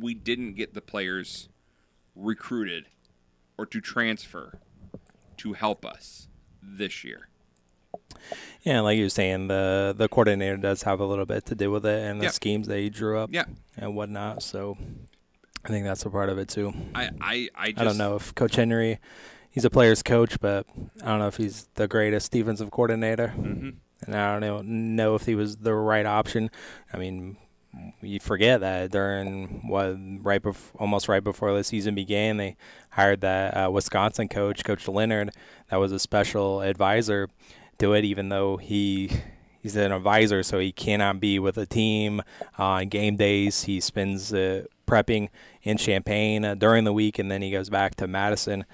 we 0.00 0.14
didn't 0.14 0.54
get 0.54 0.72
the 0.72 0.80
players 0.80 1.48
recruited 2.16 2.86
or 3.58 3.66
to 3.66 3.80
transfer 3.80 4.58
to 5.36 5.52
help 5.52 5.84
us 5.84 6.28
this 6.62 7.04
year. 7.04 7.28
Yeah, 8.62 8.80
like 8.80 8.96
you 8.96 9.04
were 9.04 9.08
saying, 9.10 9.48
the 9.48 9.94
the 9.96 10.08
coordinator 10.08 10.56
does 10.56 10.82
have 10.82 11.00
a 11.00 11.04
little 11.06 11.26
bit 11.26 11.44
to 11.46 11.54
do 11.54 11.70
with 11.70 11.84
it, 11.84 12.02
and 12.04 12.20
the 12.20 12.24
Yeah. 12.26 12.30
schemes 12.30 12.66
that 12.68 12.78
he 12.78 12.88
drew 12.90 13.18
up, 13.18 13.30
Yeah. 13.32 13.44
and 13.76 13.94
whatnot. 13.94 14.42
So, 14.42 14.76
I 15.64 15.68
think 15.68 15.84
that's 15.84 16.04
a 16.04 16.10
part 16.10 16.28
of 16.30 16.38
it 16.38 16.48
too. 16.48 16.72
I 16.94 17.10
I, 17.20 17.48
I, 17.54 17.68
just, 17.70 17.80
I 17.80 17.84
don't 17.84 17.98
know 17.98 18.16
if 18.16 18.34
Coach 18.34 18.56
Henry, 18.56 18.98
he's 19.50 19.64
a 19.64 19.70
player's 19.70 20.02
coach, 20.02 20.40
but 20.40 20.66
I 21.02 21.06
don't 21.06 21.18
know 21.18 21.26
if 21.26 21.36
he's 21.36 21.68
the 21.74 21.86
greatest 21.88 22.32
defensive 22.32 22.70
coordinator. 22.70 23.34
Mhm. 23.36 23.74
And 24.06 24.14
I 24.14 24.32
don't 24.32 24.40
know, 24.40 24.60
know 24.62 25.14
if 25.14 25.24
he 25.26 25.34
was 25.34 25.56
the 25.56 25.74
right 25.74 26.04
option. 26.04 26.50
I 26.92 26.98
mean, 26.98 27.38
you 28.02 28.20
forget 28.20 28.60
that 28.60 28.90
during 28.90 29.66
what 29.66 29.96
right 30.22 30.42
bef- 30.42 30.70
almost 30.78 31.08
right 31.08 31.24
before 31.24 31.54
the 31.56 31.64
season 31.64 31.94
began, 31.94 32.36
they 32.36 32.56
hired 32.90 33.20
that 33.22 33.56
uh, 33.56 33.70
Wisconsin 33.70 34.28
coach, 34.28 34.62
Coach 34.64 34.86
Leonhard, 34.88 35.30
that 35.70 35.76
was 35.76 35.90
a 35.90 35.98
special 35.98 36.60
advisor 36.60 37.28
to 37.78 37.92
it, 37.94 38.04
even 38.04 38.28
though 38.28 38.56
he 38.56 39.10
he's 39.60 39.76
an 39.76 39.92
advisor, 39.92 40.42
so 40.42 40.58
he 40.58 40.72
cannot 40.72 41.20
be 41.20 41.38
with 41.38 41.56
a 41.58 41.66
team 41.66 42.22
on 42.58 42.88
game 42.88 43.16
days. 43.16 43.64
He 43.64 43.80
spends 43.80 44.32
uh, 44.32 44.64
prepping 44.86 45.28
in 45.62 45.76
Champaign 45.78 46.44
uh, 46.44 46.54
during 46.54 46.84
the 46.84 46.92
week, 46.92 47.18
and 47.18 47.30
then 47.30 47.40
he 47.42 47.50
goes 47.50 47.70
back 47.70 47.94
to 47.96 48.06
Madison 48.06 48.64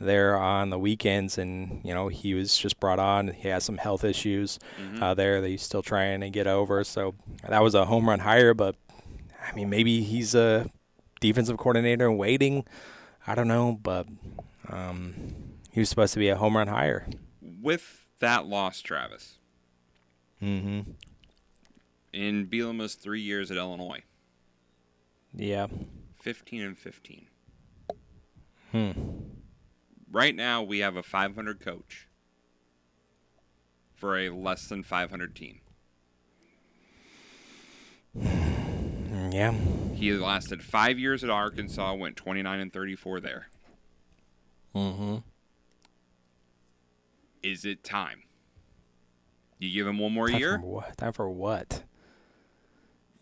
there 0.00 0.36
on 0.36 0.70
the 0.70 0.78
weekends. 0.78 1.36
And 1.38 1.80
you 1.84 1.92
know, 1.92 2.08
he 2.08 2.32
was 2.34 2.56
just 2.56 2.78
brought 2.80 2.98
on. 2.98 3.28
He 3.28 3.48
has 3.48 3.64
some 3.64 3.78
health 3.78 4.04
issues 4.04 4.58
Mhm. 4.80 5.02
uh, 5.02 5.14
there 5.14 5.40
that 5.40 5.48
he's 5.48 5.62
still 5.62 5.82
trying 5.82 6.20
to 6.20 6.30
get 6.30 6.46
over. 6.46 6.82
So 6.84 7.14
that 7.46 7.62
was 7.62 7.74
a 7.74 7.84
home 7.84 8.08
run 8.08 8.20
hire, 8.20 8.54
but 8.54 8.76
I 9.46 9.54
mean, 9.54 9.68
maybe 9.70 10.02
he's 10.02 10.34
a 10.34 10.70
defensive 11.20 11.56
coordinator 11.58 12.06
and 12.08 12.16
waiting. 12.18 12.64
I 13.26 13.34
don't 13.34 13.48
know, 13.48 13.78
but 13.82 14.06
um, 14.68 15.34
he 15.72 15.80
was 15.80 15.88
supposed 15.88 16.12
to 16.14 16.18
be 16.20 16.28
a 16.28 16.36
home 16.36 16.56
run 16.56 16.68
hire. 16.68 17.06
with 17.60 17.97
that 18.20 18.46
loss, 18.46 18.80
Travis, 18.80 19.36
Mm-hmm. 20.42 20.92
in 22.12 22.46
Bielema's 22.46 22.94
three 22.94 23.20
years 23.20 23.50
at 23.50 23.56
Illinois, 23.56 24.02
Yeah. 25.34 25.66
15 26.20 26.62
and 26.62 26.78
15. 26.78 27.26
Hmm. 28.72 28.90
Right 30.10 30.34
now, 30.34 30.62
we 30.62 30.78
have 30.78 30.96
a 30.96 31.02
500 31.02 31.60
coach 31.60 32.06
for 33.94 34.16
a 34.18 34.30
less 34.30 34.66
than 34.68 34.82
500 34.82 35.34
team. 35.34 35.60
Mm, 38.16 39.32
Yeah. 39.32 39.52
He 39.94 40.12
lasted 40.12 40.62
five 40.62 40.98
years 40.98 41.24
at 41.24 41.30
Arkansas, 41.30 41.94
went 41.94 42.16
29 42.16 42.60
and 42.60 42.72
34 42.72 43.20
there. 43.20 43.48
Mm-hmm. 44.74 45.16
Is 47.42 47.64
it 47.64 47.84
time? 47.84 48.22
You 49.58 49.72
give 49.72 49.86
him 49.86 49.98
one 49.98 50.12
more 50.12 50.28
Time 50.28 50.38
year? 50.38 50.58
For 50.58 50.66
what? 50.66 50.96
Time 50.96 51.12
for 51.12 51.28
what? 51.30 51.82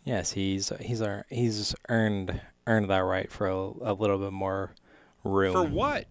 Yes, 0.04 0.32
he's 0.32 0.70
he's 0.80 1.00
ear- 1.00 1.26
he's 1.30 1.74
earned 1.88 2.40
earned 2.66 2.90
that 2.90 2.98
right 2.98 3.30
for 3.30 3.46
a, 3.48 3.56
a 3.56 3.92
little 3.94 4.18
bit 4.18 4.32
more 4.32 4.72
room. 5.24 5.52
For 5.52 5.64
what? 5.64 6.06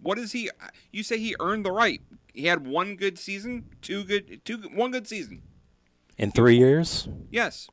What 0.00 0.18
is 0.18 0.32
he? 0.32 0.50
You 0.92 1.02
say 1.02 1.18
he 1.18 1.34
earned 1.40 1.64
the 1.64 1.72
right. 1.72 2.00
He 2.32 2.46
had 2.46 2.66
one 2.66 2.96
good 2.96 3.18
season, 3.18 3.66
two 3.82 4.04
good, 4.04 4.40
two 4.44 4.58
one 4.74 4.90
good 4.90 5.06
season. 5.06 5.42
In 6.16 6.30
three 6.32 6.56
years? 6.56 7.08
Yes. 7.30 7.68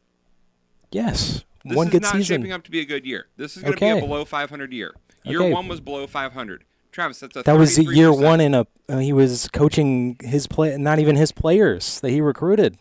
Yes. 0.92 1.44
This 1.64 1.76
One 1.76 1.88
is 1.88 1.92
good 1.94 2.02
not 2.04 2.12
season. 2.14 2.42
shaping 2.42 2.52
up 2.52 2.64
to 2.64 2.72
be 2.72 2.80
a 2.80 2.86
good 2.86 3.06
year. 3.08 3.28
This 3.38 3.58
is 3.58 3.64
going 3.64 3.74
to 3.74 3.80
be 3.80 3.88
a 3.90 4.00
below 4.00 4.24
500 4.24 4.72
year. 4.72 4.94
Year 5.24 5.42
Okay. 5.42 5.52
one 5.52 5.68
was 5.68 5.82
below 5.82 6.06
500. 6.06 6.64
Travis, 6.96 7.20
that's 7.20 7.36
a 7.36 7.44
That 7.44 7.58
was 7.58 7.78
year 7.78 8.14
one 8.14 8.40
in 8.40 8.54
a. 8.54 8.66
Uh, 8.88 9.00
he 9.00 9.12
was 9.12 9.50
coaching 9.50 10.16
his 10.24 10.48
play, 10.48 10.78
not 10.78 10.98
even 10.98 11.18
his 11.18 11.34
players 11.34 12.00
that 12.00 12.10
he 12.10 12.22
recruited, 12.22 12.78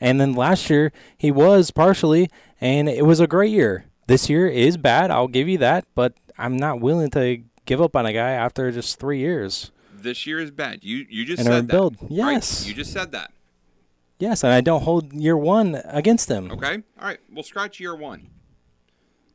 and 0.00 0.18
then 0.18 0.32
last 0.32 0.70
year 0.70 0.92
he 1.18 1.30
was 1.30 1.70
partially, 1.70 2.30
and 2.58 2.88
it 2.88 3.04
was 3.04 3.20
a 3.20 3.26
great 3.26 3.52
year. 3.52 3.84
This 4.06 4.30
year 4.30 4.48
is 4.48 4.78
bad, 4.78 5.10
I'll 5.10 5.28
give 5.28 5.46
you 5.46 5.58
that, 5.58 5.84
but 5.94 6.14
I'm 6.38 6.56
not 6.56 6.80
willing 6.80 7.10
to 7.10 7.42
give 7.66 7.82
up 7.82 7.94
on 7.94 8.06
a 8.06 8.14
guy 8.14 8.30
after 8.30 8.70
just 8.72 8.98
three 8.98 9.18
years. 9.18 9.70
This 9.94 10.26
year 10.26 10.40
is 10.40 10.50
bad. 10.50 10.82
You 10.82 11.04
you 11.10 11.26
just 11.26 11.40
And 11.40 11.46
said 11.46 11.64
rebuild. 11.64 11.98
that. 11.98 12.10
Yes. 12.10 12.62
Right? 12.62 12.68
You 12.68 12.74
just 12.74 12.94
said 12.94 13.12
that. 13.12 13.30
Yes, 14.18 14.42
and 14.42 14.54
I 14.54 14.62
don't 14.62 14.84
hold 14.84 15.12
year 15.12 15.36
one 15.36 15.82
against 15.84 16.30
him. 16.30 16.50
Okay. 16.50 16.82
All 16.98 17.06
right. 17.08 17.20
We'll 17.30 17.42
scratch 17.42 17.78
year 17.78 17.94
one. 17.94 18.30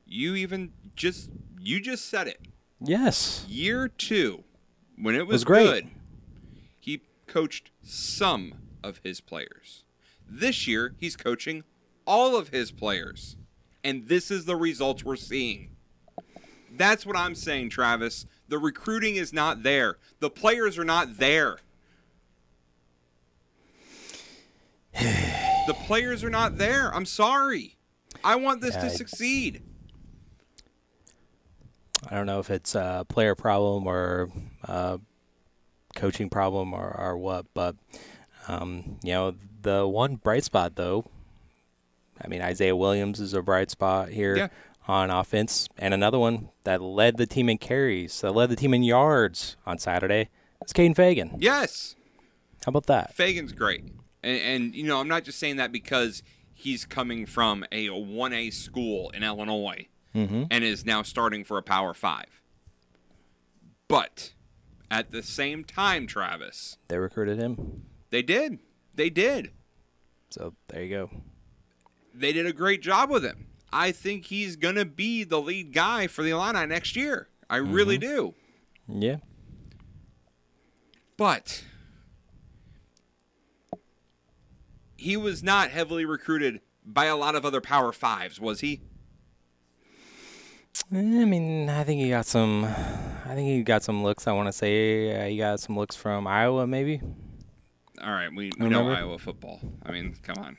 You 0.07 0.33
even 0.33 0.71
just 0.95 1.29
you 1.59 1.79
just 1.79 2.09
said 2.09 2.27
it. 2.27 2.39
Yes. 2.81 3.45
Year 3.47 3.87
two, 3.87 4.43
when 4.97 5.15
it 5.15 5.27
was, 5.27 5.33
Was 5.35 5.43
great. 5.43 5.65
good, 5.65 5.87
he 6.79 7.01
coached 7.27 7.71
some 7.83 8.53
of 8.83 8.99
his 9.03 9.19
players. 9.21 9.83
This 10.27 10.67
year, 10.67 10.95
he's 10.99 11.15
coaching 11.15 11.63
all 12.05 12.35
of 12.37 12.49
his 12.49 12.71
players. 12.71 13.35
And 13.83 14.07
this 14.07 14.29
is 14.31 14.45
the 14.45 14.55
results 14.55 15.03
we're 15.03 15.15
seeing. 15.15 15.71
That's 16.71 17.05
what 17.05 17.15
I'm 17.17 17.35
saying, 17.35 17.69
Travis. 17.69 18.25
The 18.47 18.57
recruiting 18.57 19.15
is 19.15 19.31
not 19.33 19.63
there. 19.63 19.97
The 20.19 20.29
players 20.29 20.77
are 20.77 20.83
not 20.85 21.17
there. 21.17 21.57
the 25.67 25.75
players 25.85 26.23
are 26.23 26.29
not 26.29 26.57
there. 26.57 26.93
I'm 26.93 27.05
sorry. 27.05 27.77
I 28.23 28.35
want 28.35 28.61
this 28.61 28.75
Yeah, 28.75 28.81
to 28.81 28.87
I- 28.87 28.95
succeed. 28.95 29.63
I 32.07 32.15
don't 32.15 32.25
know 32.25 32.39
if 32.39 32.49
it's 32.49 32.75
a 32.75 33.05
player 33.09 33.35
problem 33.35 33.87
or 33.87 34.29
a 34.63 34.99
coaching 35.95 36.29
problem 36.29 36.73
or, 36.73 36.95
or 36.97 37.17
what, 37.17 37.45
but 37.53 37.75
um, 38.47 38.97
you 39.03 39.11
know 39.13 39.35
the 39.61 39.87
one 39.87 40.15
bright 40.15 40.43
spot 40.43 40.75
though. 40.75 41.05
I 42.23 42.27
mean 42.27 42.41
Isaiah 42.41 42.75
Williams 42.75 43.19
is 43.19 43.33
a 43.33 43.41
bright 43.41 43.69
spot 43.71 44.09
here 44.09 44.35
Yeah. 44.37 44.47
on 44.87 45.09
offense, 45.09 45.67
and 45.77 45.93
another 45.93 46.19
one 46.19 46.49
that 46.63 46.81
led 46.81 47.17
the 47.17 47.25
team 47.27 47.49
in 47.49 47.57
carries, 47.57 48.21
that 48.21 48.31
led 48.33 48.49
the 48.49 48.55
team 48.55 48.73
in 48.73 48.83
yards 48.83 49.57
on 49.65 49.77
Saturday. 49.77 50.29
It's 50.61 50.73
Kaden 50.73 50.95
Feagin. 50.95 51.35
Yes. 51.39 51.95
How 52.65 52.69
about 52.71 52.85
that? 52.87 53.15
Feagin's 53.15 53.53
great, 53.53 53.83
and, 54.23 54.41
and 54.41 54.75
you 54.75 54.83
know 54.83 54.99
I'm 54.99 55.07
not 55.07 55.23
just 55.23 55.39
saying 55.39 55.57
that 55.57 55.71
because 55.71 56.23
he's 56.53 56.85
coming 56.85 57.25
from 57.25 57.65
a 57.71 57.89
one 57.89 58.33
A 58.33 58.49
school 58.51 59.09
in 59.11 59.23
Illinois 59.23 59.87
Mhm. 60.15 60.47
and 60.49 60.63
is 60.63 60.85
now 60.85 61.01
starting 61.03 61.43
for 61.43 61.57
a 61.57 61.63
Power 61.63 61.93
Five. 61.93 62.41
But 63.87 64.33
at 64.91 65.11
the 65.11 65.21
same 65.23 65.63
time, 65.63 66.07
Travis, 66.07 66.77
They 66.87 66.97
recruited 66.97 67.37
him, 67.39 67.83
they 68.09 68.21
did, 68.21 68.59
they 68.93 69.09
did, 69.09 69.51
so 70.29 70.55
there 70.67 70.83
you 70.83 70.89
go. 70.89 71.09
they 72.13 72.33
did 72.33 72.45
a 72.45 72.53
great 72.53 72.81
job 72.81 73.09
with 73.09 73.23
him. 73.23 73.47
I 73.71 73.91
think 73.91 74.25
he's 74.25 74.55
gonna 74.55 74.85
be 74.85 75.23
the 75.23 75.39
lead 75.39 75.73
guy 75.73 76.07
for 76.07 76.23
the 76.23 76.31
Illini 76.31 76.65
next 76.65 76.95
year. 76.95 77.29
I 77.49 77.57
really 77.57 77.97
do. 77.99 78.33
Yeah. 78.87 79.17
But 81.17 81.63
he 84.97 85.15
was 85.17 85.41
not 85.43 85.69
heavily 85.71 86.05
recruited 86.05 86.61
by 86.85 87.05
a 87.05 87.15
lot 87.15 87.35
of 87.35 87.45
other 87.45 87.61
Power 87.61 87.91
Fives, 87.91 88.39
was 88.39 88.61
he? 88.61 88.81
I 90.91 90.95
mean, 90.95 91.69
I 91.69 91.83
think 91.83 92.01
he 92.01 92.09
got 92.09 92.25
some. 92.25 92.65
I 92.65 93.35
think 93.35 93.47
he 93.47 93.61
got 93.61 93.83
some 93.83 94.03
looks. 94.03 94.27
I 94.27 94.31
want 94.31 94.47
to 94.47 94.53
say 94.53 95.21
uh, 95.21 95.27
he 95.27 95.37
got 95.37 95.59
some 95.59 95.77
looks 95.77 95.95
from 95.95 96.25
Iowa, 96.25 96.65
maybe. 96.65 97.01
All 98.01 98.11
right, 98.11 98.33
we, 98.33 98.51
we 98.57 98.69
know 98.69 98.89
Iowa 98.89 99.19
football. 99.19 99.59
I 99.83 99.91
mean, 99.91 100.15
come 100.23 100.43
on. 100.43 100.57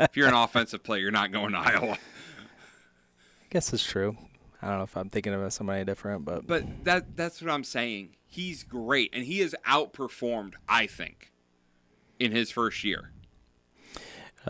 if 0.00 0.16
you're 0.16 0.26
an 0.26 0.34
offensive 0.44 0.82
player, 0.82 1.02
you're 1.02 1.10
not 1.10 1.30
going 1.30 1.52
to 1.52 1.58
Iowa. 1.58 1.92
I 1.92 3.46
guess 3.50 3.72
it's 3.72 3.84
true. 3.84 4.16
I 4.60 4.68
don't 4.68 4.78
know 4.78 4.84
if 4.84 4.96
I'm 4.96 5.10
thinking 5.10 5.32
of 5.32 5.52
somebody 5.52 5.84
different, 5.84 6.24
but 6.24 6.46
But 6.46 6.84
that 6.84 7.16
that's 7.16 7.40
what 7.40 7.50
I'm 7.50 7.64
saying. 7.64 8.16
He's 8.26 8.64
great, 8.64 9.10
and 9.12 9.24
he 9.24 9.38
has 9.40 9.54
outperformed, 9.66 10.54
I 10.68 10.86
think, 10.86 11.30
in 12.18 12.32
his 12.32 12.50
first 12.50 12.82
year. 12.82 13.12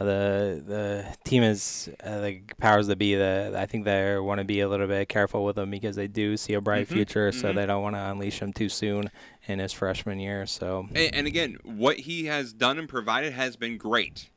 Uh, 0.01 0.05
the 0.05 0.63
the 0.67 1.17
team 1.25 1.43
is 1.43 1.91
uh, 2.05 2.21
the 2.21 2.41
powers 2.59 2.87
that 2.87 2.99
be. 2.99 3.15
The 3.17 3.55
I 3.57 3.67
think 3.67 3.85
they 3.85 4.17
want 4.19 4.39
to 4.39 4.45
be 4.45 4.61
a 4.61 4.69
little 4.69 4.87
bit 4.87 5.09
careful 5.09 5.45
with 5.45 5.59
him 5.59 5.71
because 5.71 5.97
they 5.97 6.07
do 6.07 6.37
see 6.37 6.55
a 6.55 6.61
bright 6.61 6.87
Mhm, 6.87 6.93
future, 6.93 7.33
so 7.33 7.51
mhm. 7.51 7.57
they 7.57 7.67
don't 7.67 7.83
want 7.83 7.97
to 7.97 8.01
unleash 8.01 8.41
him 8.41 8.53
too 8.53 8.69
soon 8.69 9.11
in 9.47 9.59
his 9.59 9.73
freshman 9.73 10.21
year. 10.21 10.47
So 10.47 10.89
And, 10.95 11.15
and 11.15 11.27
again, 11.27 11.59
what 11.65 12.01
he 12.01 12.27
has 12.27 12.53
done 12.53 12.79
and 12.79 12.89
provided 12.89 13.33
has 13.33 13.57
been 13.57 13.77
great. 13.77 14.31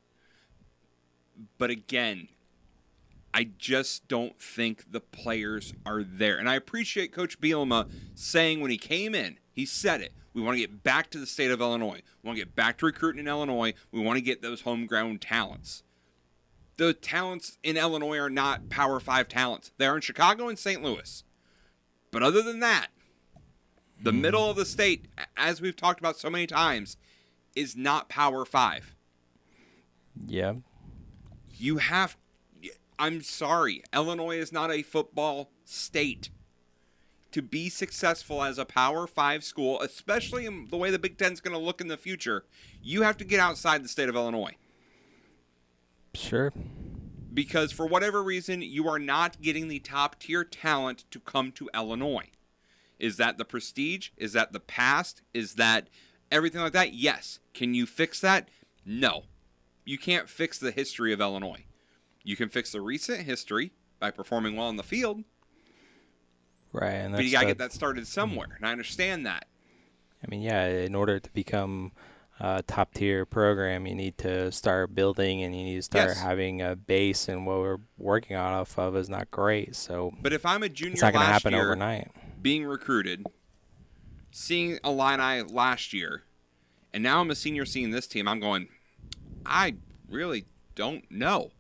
But 1.58 1.70
again, 1.70 2.28
I 3.34 3.50
just 3.58 4.08
don't 4.08 4.40
think 4.42 4.92
the 4.92 5.00
players 5.00 5.74
are 5.86 6.04
there. 6.04 6.38
And 6.38 6.50
I 6.50 6.56
appreciate 6.56 7.14
Coach 7.14 7.40
Bielema 7.40 7.90
saying 8.16 8.62
when 8.62 8.72
he 8.72 8.78
came 8.78 9.14
in, 9.16 9.38
he 9.52 9.66
said 9.66 10.02
it. 10.02 10.14
We 10.34 10.42
want 10.42 10.56
to 10.56 10.62
get 10.62 10.84
back 10.84 11.10
to 11.12 11.18
the 11.18 11.26
state 11.26 11.52
of 11.52 11.62
Illinois. 11.62 12.02
We 12.24 12.28
want 12.28 12.38
to 12.38 12.46
get 12.46 12.56
back 12.56 12.78
to 12.78 12.86
recruiting 12.86 13.20
in 13.20 13.28
Illinois. 13.28 13.74
We 13.92 14.02
want 14.02 14.18
to 14.18 14.22
get 14.22 14.42
those 14.42 14.62
homegrown 14.62 15.20
talents. 15.20 15.84
The 16.78 16.94
talents 16.94 17.58
in 17.64 17.78
Illinois 17.78 18.18
are 18.18 18.30
not 18.30 18.70
Power 18.70 19.00
Five 19.00 19.28
talents. 19.28 19.72
They 19.78 19.86
are 19.86 19.96
in 19.96 20.02
Chicago 20.02 20.48
and 20.48 20.58
St. 20.58 20.82
Louis. 20.82 21.24
But 22.12 22.24
other 22.24 22.42
than 22.42 22.60
that, 22.60 22.88
the 24.02 24.12
mm-hmm. 24.12 24.22
middle 24.22 24.50
of 24.50 24.56
the 24.56 24.66
state, 24.66 25.08
as 25.38 25.62
we've 25.62 25.76
talked 25.76 26.00
about 26.00 26.18
so 26.18 26.30
many 26.30 26.48
times, 26.48 26.98
is 27.56 27.76
not 27.76 28.10
Power 28.10 28.46
Five. 28.46 28.96
yeah, 30.26 30.54
You 31.58 31.78
have. 31.78 32.18
I'm 32.98 33.22
sorry. 33.22 33.84
Illinois 33.94 34.38
is 34.38 34.52
not 34.52 34.72
a 34.72 34.84
football 34.84 35.52
state. 35.66 36.30
To 37.32 37.42
be 37.42 37.70
successful 37.70 38.44
as 38.44 38.58
a 38.58 38.66
Power 38.66 39.08
Five 39.08 39.44
school, 39.44 39.80
especially 39.82 40.46
in 40.46 40.68
the 40.70 40.78
way 40.78 40.92
the 40.92 41.00
Big 41.00 41.18
Ten's 41.18 41.40
going 41.40 41.58
to 41.58 41.64
look 41.64 41.80
in 41.80 41.88
the 41.88 41.98
future, 41.98 42.44
you 42.82 43.04
have 43.04 43.18
to 43.18 43.24
get 43.24 43.40
outside 43.40 43.84
the 43.84 43.90
state 43.90 44.10
of 44.10 44.16
Illinois. 44.16 44.56
sure. 46.14 46.52
Because 47.34 47.72
for 47.72 47.86
whatever 47.88 48.22
reason, 48.22 48.62
you 48.62 48.90
are 48.90 49.00
not 49.00 49.42
getting 49.42 49.70
the 49.70 49.80
top 49.80 50.20
tier 50.20 50.44
talent 50.44 51.06
to 51.12 51.20
come 51.22 51.54
to 51.54 51.70
Illinois. 51.74 52.30
Is 53.00 53.16
that 53.18 53.38
the 53.38 53.46
prestige? 53.46 54.10
Is 54.18 54.34
that 54.34 54.52
the 54.52 54.60
past? 54.60 55.22
Is 55.34 55.54
that 55.54 55.88
everything 56.30 56.60
like 56.60 56.74
that? 56.74 56.94
Yes. 56.94 57.40
Can 57.54 57.74
you 57.74 57.86
fix 57.86 58.20
that? 58.20 58.50
No. 58.86 59.24
You 59.86 59.98
can't 59.98 60.30
fix 60.30 60.60
the 60.60 60.72
history 60.72 61.14
of 61.14 61.22
Illinois. 61.22 61.64
You 62.24 62.36
can 62.36 62.50
fix 62.50 62.74
the 62.74 62.82
recent 62.82 63.22
history 63.22 63.72
by 64.00 64.12
performing 64.12 64.56
well 64.58 64.68
on 64.68 64.76
the 64.76 64.84
field, 64.84 65.24
Right, 66.74 66.92
and 66.92 67.14
but 67.14 67.26
you 67.26 67.32
got 67.32 67.42
to 67.42 67.48
get 67.48 67.58
that 67.58 67.74
started 67.74 68.04
mm-hmm. 68.04 68.12
somewhere. 68.12 68.48
And 68.56 68.66
I 68.66 68.72
understand 68.72 69.26
that. 69.26 69.46
I 70.24 70.30
mean, 70.30 70.42
yeah, 70.42 70.68
in 70.68 70.96
order 70.96 71.20
to 71.20 71.30
become 71.34 71.92
a 72.40 72.64
top 72.64 72.94
tier 72.94 73.26
program, 73.26 73.86
you 73.86 73.96
need 73.96 74.18
to 74.20 74.52
start 74.52 74.96
building 74.96 75.42
and 75.44 75.56
you 75.56 75.64
need 75.64 75.76
to 75.76 75.82
start 75.82 76.10
Yes. 76.10 76.22
having 76.22 76.62
a 76.62 76.76
base. 76.76 77.28
And 77.28 77.46
what 77.46 77.58
we're 77.60 77.78
working 77.98 78.36
on 78.36 78.54
off 78.54 78.78
of 78.80 78.96
is 78.96 79.10
not 79.10 79.30
great. 79.32 79.76
So, 79.76 80.14
But 80.22 80.34
if 80.34 80.46
I'm 80.46 80.64
a 80.64 80.70
junior 80.70 80.94
it's 80.94 81.02
not 81.02 81.14
going 81.14 81.26
to 81.26 81.32
happen 81.32 81.54
year, 81.54 81.64
overnight. 81.64 82.12
being 82.42 82.66
recruited, 82.66 83.26
seeing 84.32 84.80
Illini 84.84 85.42
last 85.44 85.92
year, 85.92 86.24
and 86.94 87.04
now 87.04 87.20
I'm 87.22 87.32
a 87.32 87.36
senior 87.36 87.66
seeing 87.66 87.92
this 87.92 88.08
team, 88.08 88.28
I'm 88.28 88.40
going, 88.40 88.70
I 89.46 89.76
really 90.10 90.46
don't 90.76 91.10
know. 91.12 91.52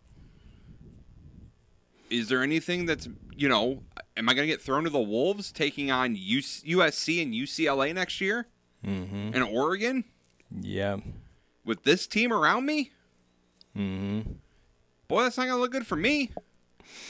Is 2.10 2.28
there 2.28 2.44
anything 2.44 2.86
that's, 2.86 3.08
you 3.42 3.50
know, 3.50 3.82
am 4.16 4.30
I 4.30 4.34
going 4.36 4.48
to 4.48 4.54
get 4.54 4.62
thrown 4.62 4.84
to 4.84 4.90
the 4.92 5.00
Wolves 5.00 5.52
taking 5.52 5.90
on 5.90 6.16
USC 6.16 7.22
and 7.24 7.34
UCLA 7.34 7.94
next 7.94 8.22
year? 8.22 8.46
Mm-hmm. 8.86 9.32
And 9.34 9.44
Oregon? 9.44 10.04
Yeah. 10.60 10.98
With 11.66 11.84
this 11.84 12.06
team 12.06 12.32
around 12.32 12.68
me? 12.68 12.92
Mm-hmm. 13.76 14.34
Boy, 15.08 15.24
that's 15.24 15.38
not 15.38 15.46
going 15.46 15.56
to 15.58 15.62
look 15.62 15.72
good 15.72 15.88
for 15.88 15.96
me. 15.96 16.30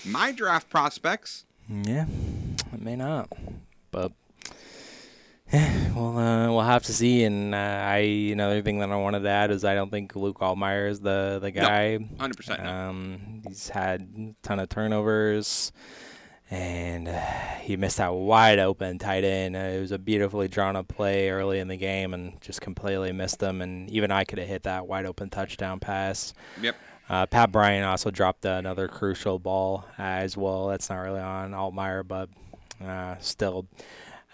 My 0.06 0.32
draft 0.32 0.70
prospects. 0.70 1.46
Yeah, 1.70 2.06
it 2.74 2.82
may 2.82 2.96
not, 2.96 3.30
but 3.92 4.12
yeah, 5.54 5.94
well, 5.94 6.18
uh, 6.18 6.48
we'll 6.50 6.62
have 6.62 6.84
to 6.84 6.94
see. 6.94 7.24
And 7.24 7.54
uh, 7.56 7.58
I 7.58 7.98
another 8.32 8.62
thing 8.62 8.80
that 8.80 8.90
I 8.92 8.96
wanted 8.96 9.22
to 9.22 9.30
add 9.30 9.52
is 9.52 9.64
I 9.64 9.76
don't 9.76 9.90
think 9.90 10.16
Luke 10.16 10.40
Altmyer 10.40 10.90
is 10.90 11.00
the 11.02 11.40
the 11.42 11.52
No, 11.52 11.62
guy. 11.62 11.98
100% 12.18 12.64
no. 12.64 12.70
Um, 12.70 13.42
he's 13.48 13.70
had 13.70 14.02
a 14.18 14.46
ton 14.46 14.60
of 14.60 14.70
turnovers, 14.70 15.72
and 16.52 17.08
uh, 17.08 17.20
he 17.62 17.78
missed 17.78 17.97
that 17.97 18.14
wide 18.14 18.60
open 18.60 18.99
tight 18.99 19.24
end. 19.24 19.56
Uh, 19.56 19.60
it 19.60 19.80
was 19.80 19.93
a 19.93 19.97
beautifully 19.97 20.49
drawn 20.49 20.76
up 20.76 20.89
play 20.89 21.30
early 21.30 21.60
in 21.60 21.70
the 21.70 21.78
game, 21.78 22.14
and 22.14 22.39
just 22.41 22.60
completely 22.60 23.14
missed 23.14 23.39
them. 23.39 23.62
And 23.62 23.89
even 23.89 24.12
I 24.12 24.26
could 24.26 24.38
have 24.38 24.49
hit 24.49 24.64
that 24.64 24.86
wide 24.86 25.06
open 25.06 25.30
touchdown 25.30 25.80
pass. 25.80 26.34
Yep. 26.62 26.76
Uh, 27.10 27.26
Pat 27.26 27.52
Bryant 27.52 27.86
also 27.86 28.12
dropped 28.12 28.45
another 28.45 28.88
crucial 28.88 29.39
ball 29.39 29.86
as 29.97 30.38
well. 30.38 30.68
That's 30.68 30.89
not 30.89 30.97
really 30.97 31.20
on 31.20 31.52
Altmyer, 31.52 32.08
but 32.08 32.30
uh, 32.82 33.16
still, 33.20 33.68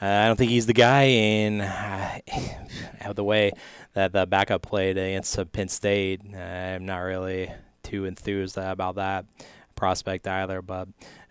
uh, 0.01 0.05
I 0.05 0.27
don't 0.27 0.35
think 0.35 0.51
he's 0.51 0.65
the 0.65 0.73
guy. 0.73 1.03
And 1.03 1.61
uh, 1.61 2.19
out 3.01 3.15
the 3.15 3.23
way 3.23 3.51
that 3.93 4.11
the 4.11 4.25
backup 4.25 4.63
played 4.63 4.97
against 4.97 5.39
Penn 5.53 5.69
State, 5.69 6.21
uh, 6.33 6.37
I'm 6.37 6.85
not 6.85 6.99
really 6.99 7.51
too 7.83 8.05
enthused 8.05 8.57
about 8.57 8.95
that 8.95 9.25
prospect 9.75 10.27
either. 10.27 10.61
But 10.61 10.87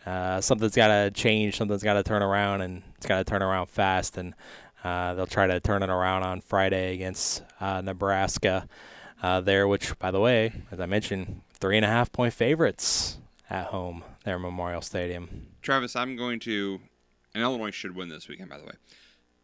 uh, 0.06 0.40
something's 0.40 0.76
got 0.76 0.88
to 0.88 1.10
change. 1.10 1.56
Something's 1.56 1.82
got 1.82 1.94
to 1.94 2.02
turn 2.02 2.22
around, 2.22 2.60
and 2.60 2.82
it's 2.96 3.06
got 3.06 3.18
to 3.18 3.24
turn 3.24 3.42
around 3.42 3.66
fast. 3.66 4.16
And 4.16 4.34
uh, 4.84 5.14
they'll 5.14 5.26
try 5.26 5.46
to 5.46 5.60
turn 5.60 5.82
it 5.82 5.90
around 5.90 6.22
on 6.22 6.40
Friday 6.40 6.94
against 6.94 7.42
uh, 7.60 7.80
Nebraska 7.80 8.68
uh, 9.22 9.40
there, 9.40 9.66
which, 9.66 9.98
by 9.98 10.10
the 10.10 10.20
way, 10.20 10.52
as 10.70 10.80
I 10.80 10.86
mentioned, 10.86 11.42
three 11.52 11.76
and 11.76 11.84
a 11.84 11.88
half 11.88 12.12
point 12.12 12.32
favorites 12.32 13.18
at 13.50 13.66
home 13.66 14.04
there 14.24 14.38
Memorial 14.38 14.82
Stadium. 14.82 15.46
Travis, 15.62 15.96
I'm 15.96 16.16
going 16.16 16.40
to, 16.40 16.80
and 17.34 17.42
Illinois 17.42 17.70
should 17.70 17.94
win 17.94 18.08
this 18.08 18.28
weekend, 18.28 18.50
by 18.50 18.58
the 18.58 18.64
way. 18.64 18.74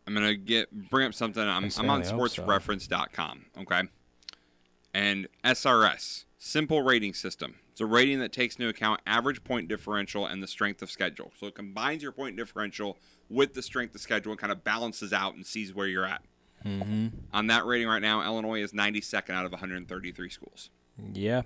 I'm 0.06 0.14
going 0.14 0.26
to 0.26 0.36
get 0.36 0.90
bring 0.90 1.06
up 1.06 1.14
something. 1.14 1.42
I'm, 1.42 1.70
I'm 1.78 1.90
on 1.90 2.02
hope 2.02 2.28
so. 2.30 2.42
sportsreference.com, 2.42 3.46
okay? 3.60 3.82
And 4.92 5.28
SRS, 5.44 6.24
simple 6.42 6.82
rating 6.82 7.14
system. 7.14 7.54
It's 7.70 7.80
a 7.80 7.86
rating 7.86 8.18
that 8.18 8.32
takes 8.32 8.56
into 8.56 8.68
account 8.68 9.00
average 9.06 9.44
point 9.44 9.68
differential 9.68 10.26
and 10.26 10.42
the 10.42 10.48
strength 10.48 10.82
of 10.82 10.90
schedule. 10.90 11.30
So 11.38 11.46
it 11.46 11.54
combines 11.54 12.02
your 12.02 12.10
point 12.10 12.36
differential 12.36 12.98
with 13.30 13.54
the 13.54 13.62
strength 13.62 13.94
of 13.94 14.00
schedule 14.00 14.32
and 14.32 14.40
kind 14.40 14.52
of 14.52 14.64
balances 14.64 15.12
out 15.12 15.34
and 15.34 15.46
sees 15.46 15.72
where 15.72 15.86
you're 15.86 16.04
at. 16.04 16.22
Mm-hmm. 16.64 17.08
On 17.32 17.46
that 17.46 17.64
rating 17.64 17.86
right 17.86 18.02
now, 18.02 18.24
Illinois 18.24 18.60
is 18.60 18.72
92nd 18.72 19.30
out 19.30 19.46
of 19.46 19.52
133 19.52 20.30
schools. 20.30 20.70
Yeah, 21.12 21.42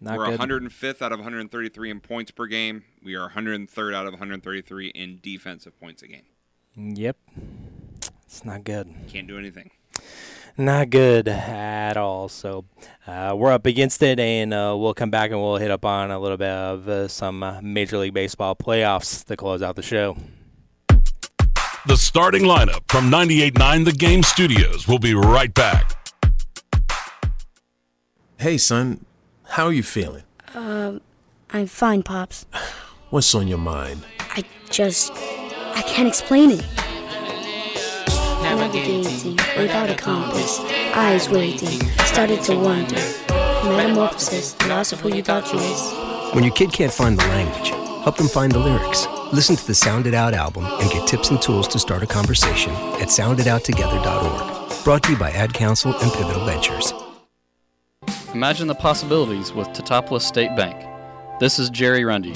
not 0.00 0.16
We're 0.16 0.36
good. 0.36 0.40
105th 0.40 1.02
out 1.02 1.12
of 1.12 1.18
133 1.18 1.90
in 1.90 2.00
points 2.00 2.30
per 2.30 2.46
game. 2.46 2.84
We 3.02 3.14
are 3.14 3.30
103rd 3.30 3.94
out 3.94 4.06
of 4.06 4.12
133 4.12 4.88
in 4.88 5.20
defensive 5.22 5.78
points 5.78 6.02
a 6.02 6.08
game. 6.08 6.24
Yep, 6.74 7.16
it's 8.24 8.44
not 8.44 8.64
good. 8.64 8.92
Can't 9.08 9.28
do 9.28 9.38
anything. 9.38 9.70
Not 10.56 10.90
good 10.90 11.28
at 11.28 11.96
all. 11.96 12.28
So 12.28 12.66
uh, 13.06 13.34
we're 13.36 13.52
up 13.52 13.64
against 13.66 14.02
it, 14.02 14.20
and 14.20 14.52
uh, 14.52 14.76
we'll 14.78 14.94
come 14.94 15.10
back 15.10 15.30
and 15.30 15.40
we'll 15.40 15.56
hit 15.56 15.70
up 15.70 15.84
on 15.84 16.10
a 16.10 16.18
little 16.18 16.36
bit 16.36 16.50
of 16.50 16.88
uh, 16.88 17.08
some 17.08 17.42
uh, 17.42 17.60
Major 17.62 17.98
League 17.98 18.14
Baseball 18.14 18.54
playoffs 18.54 19.24
to 19.26 19.36
close 19.36 19.62
out 19.62 19.76
the 19.76 19.82
show. 19.82 20.16
The 21.86 21.96
starting 21.96 22.42
lineup 22.42 22.82
from 22.88 23.10
98.9 23.10 23.84
The 23.86 23.92
Game 23.92 24.22
Studios 24.22 24.86
will 24.86 24.98
be 25.00 25.14
right 25.14 25.52
back. 25.52 25.98
Hey, 28.36 28.58
son, 28.58 29.04
how 29.44 29.66
are 29.66 29.72
you 29.72 29.82
feeling? 29.82 30.22
Um, 30.54 31.00
I'm 31.50 31.66
fine, 31.66 32.02
Pops. 32.02 32.46
What's 33.10 33.34
on 33.34 33.48
your 33.48 33.58
mind? 33.58 34.04
I 34.20 34.44
just. 34.70 35.12
I 35.74 35.82
can't 35.86 36.08
explain 36.08 36.50
it. 36.50 36.64
Navigating 38.54 39.36
without 39.56 39.88
a 39.88 39.94
compass, 39.94 40.60
eyes 40.94 41.26
waiting, 41.30 41.80
started 42.04 42.42
to 42.42 42.54
wonder. 42.54 43.00
Metamorphosis, 43.64 44.52
the 44.52 44.66
loss 44.68 44.92
of 44.92 45.00
who 45.00 45.08
you 45.14 45.22
thought 45.22 45.50
you 45.50 45.58
was. 45.58 46.34
When 46.34 46.44
your 46.44 46.52
kid 46.52 46.70
can't 46.70 46.92
find 46.92 47.18
the 47.18 47.26
language, 47.28 47.70
help 48.04 48.18
them 48.18 48.28
find 48.28 48.52
the 48.52 48.58
lyrics. 48.58 49.06
Listen 49.32 49.56
to 49.56 49.66
the 49.66 49.74
Sound 49.74 50.06
It 50.06 50.12
Out 50.12 50.34
album 50.34 50.66
and 50.66 50.90
get 50.90 51.08
tips 51.08 51.30
and 51.30 51.40
tools 51.40 51.66
to 51.68 51.78
start 51.78 52.02
a 52.02 52.06
conversation 52.06 52.72
at 53.00 53.08
sounditouttogether.org. 53.08 54.84
Brought 54.84 55.02
to 55.04 55.12
you 55.12 55.18
by 55.18 55.30
Ad 55.30 55.54
Council 55.54 55.94
and 55.96 56.12
Pivotal 56.12 56.44
Ventures. 56.44 56.92
Imagine 58.34 58.66
the 58.66 58.74
possibilities 58.74 59.54
with 59.54 59.68
Teutopolis 59.68 60.22
State 60.22 60.54
Bank. 60.56 60.76
This 61.40 61.58
is 61.58 61.70
Jerry 61.70 62.04
Rundy. 62.04 62.34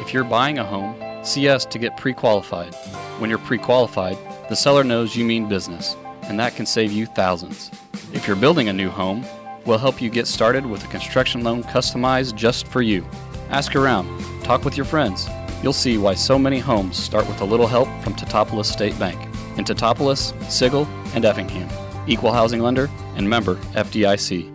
If 0.00 0.14
you're 0.14 0.24
buying 0.24 0.58
a 0.58 0.64
home, 0.64 0.96
see 1.22 1.46
us 1.46 1.66
to 1.66 1.78
get 1.78 1.98
pre 1.98 2.14
qualified. 2.14 2.74
When 3.18 3.28
you're 3.28 3.38
pre 3.38 3.58
qualified, 3.58 4.16
the 4.48 4.56
seller 4.56 4.84
knows 4.84 5.16
you 5.16 5.24
mean 5.24 5.48
business, 5.48 5.96
and 6.22 6.38
that 6.40 6.56
can 6.56 6.66
save 6.66 6.92
you 6.92 7.06
thousands. 7.06 7.70
If 8.12 8.26
you're 8.26 8.36
building 8.36 8.68
a 8.68 8.72
new 8.72 8.90
home, 8.90 9.24
We'll 9.68 9.76
help 9.76 10.00
you 10.00 10.08
get 10.08 10.26
started 10.26 10.64
with 10.64 10.82
a 10.82 10.86
construction 10.86 11.44
loan 11.44 11.62
customized 11.62 12.36
just 12.36 12.66
for 12.68 12.80
you. 12.80 13.04
Ask 13.50 13.76
around, 13.76 14.08
talk 14.42 14.64
with 14.64 14.78
your 14.78 14.86
friends. 14.86 15.28
You'll 15.62 15.74
see 15.74 15.98
why 15.98 16.14
so 16.14 16.38
many 16.38 16.58
homes 16.58 16.96
start 16.96 17.28
with 17.28 17.42
a 17.42 17.44
little 17.44 17.66
help 17.66 17.86
from 18.02 18.14
Teutopolis 18.14 18.64
State 18.64 18.98
Bank. 18.98 19.20
In 19.58 19.66
Teutopolis, 19.66 20.32
Sigel, 20.50 20.86
and 21.14 21.26
Effingham. 21.26 21.68
Equal 22.06 22.32
housing 22.32 22.60
lender 22.60 22.88
and 23.16 23.28
member 23.28 23.56
FDIC. 23.74 24.50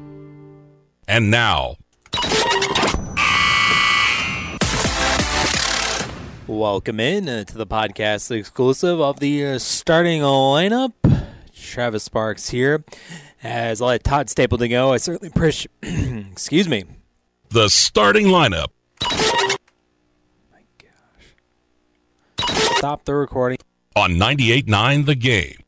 And 1.07 1.29
now, 1.29 1.75
Welcome 6.47 6.99
in 6.99 7.29
uh, 7.29 7.45
to 7.45 7.57
the 7.57 7.65
podcast 7.65 8.29
exclusive 8.29 8.99
of 8.99 9.19
the 9.21 9.45
uh, 9.45 9.59
starting 9.59 10.21
lineup. 10.21 10.91
Travis 11.55 12.03
Sparks 12.03 12.49
here. 12.49 12.83
As 13.41 13.81
I 13.81 13.85
let 13.85 14.03
Todd 14.03 14.29
Stapleton 14.29 14.69
go, 14.69 14.91
I 14.91 14.97
certainly 14.97 15.29
appreciate. 15.29 15.71
excuse 16.31 16.67
me. 16.67 16.83
the 17.49 17.69
starting 17.69 18.27
lineup. 18.27 18.67
My 20.51 20.63
gosh. 22.37 22.77
Stop 22.77 23.05
the 23.05 23.15
recording. 23.15 23.57
On 23.95 24.11
98.9 24.11 25.05
The 25.05 25.15
Game. 25.15 25.62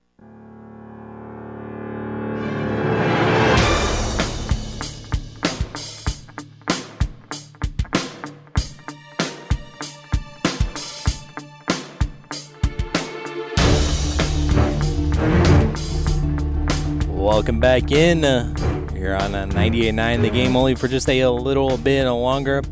Welcome 17.45 17.59
back 17.59 17.91
in. 17.91 18.25
Uh, 18.25 18.55
You're 18.95 19.15
on 19.15 19.35
uh, 19.35 19.45
98.9 19.45 20.21
the 20.23 20.31
game 20.31 20.55
only 20.55 20.73
for 20.73 20.87
just 20.87 21.07
a, 21.07 21.27
little 21.27 21.77
bit 21.77 22.09
longer 22.09 22.63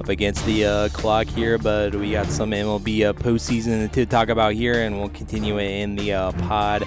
up 0.00 0.08
against 0.08 0.46
the 0.46 0.64
uh, 0.64 0.88
clock 0.94 1.26
here, 1.26 1.58
but 1.58 1.94
we 1.94 2.12
got 2.12 2.24
some 2.28 2.52
MLB 2.52 3.04
uh, 3.04 3.12
postseason 3.12 3.92
to 3.92 4.06
talk 4.06 4.30
about 4.30 4.54
here, 4.54 4.80
and 4.80 4.98
we'll 4.98 5.10
continue 5.10 5.58
it 5.58 5.68
in 5.68 5.94
the 5.96 6.14
uh, 6.14 6.32
pod 6.32 6.84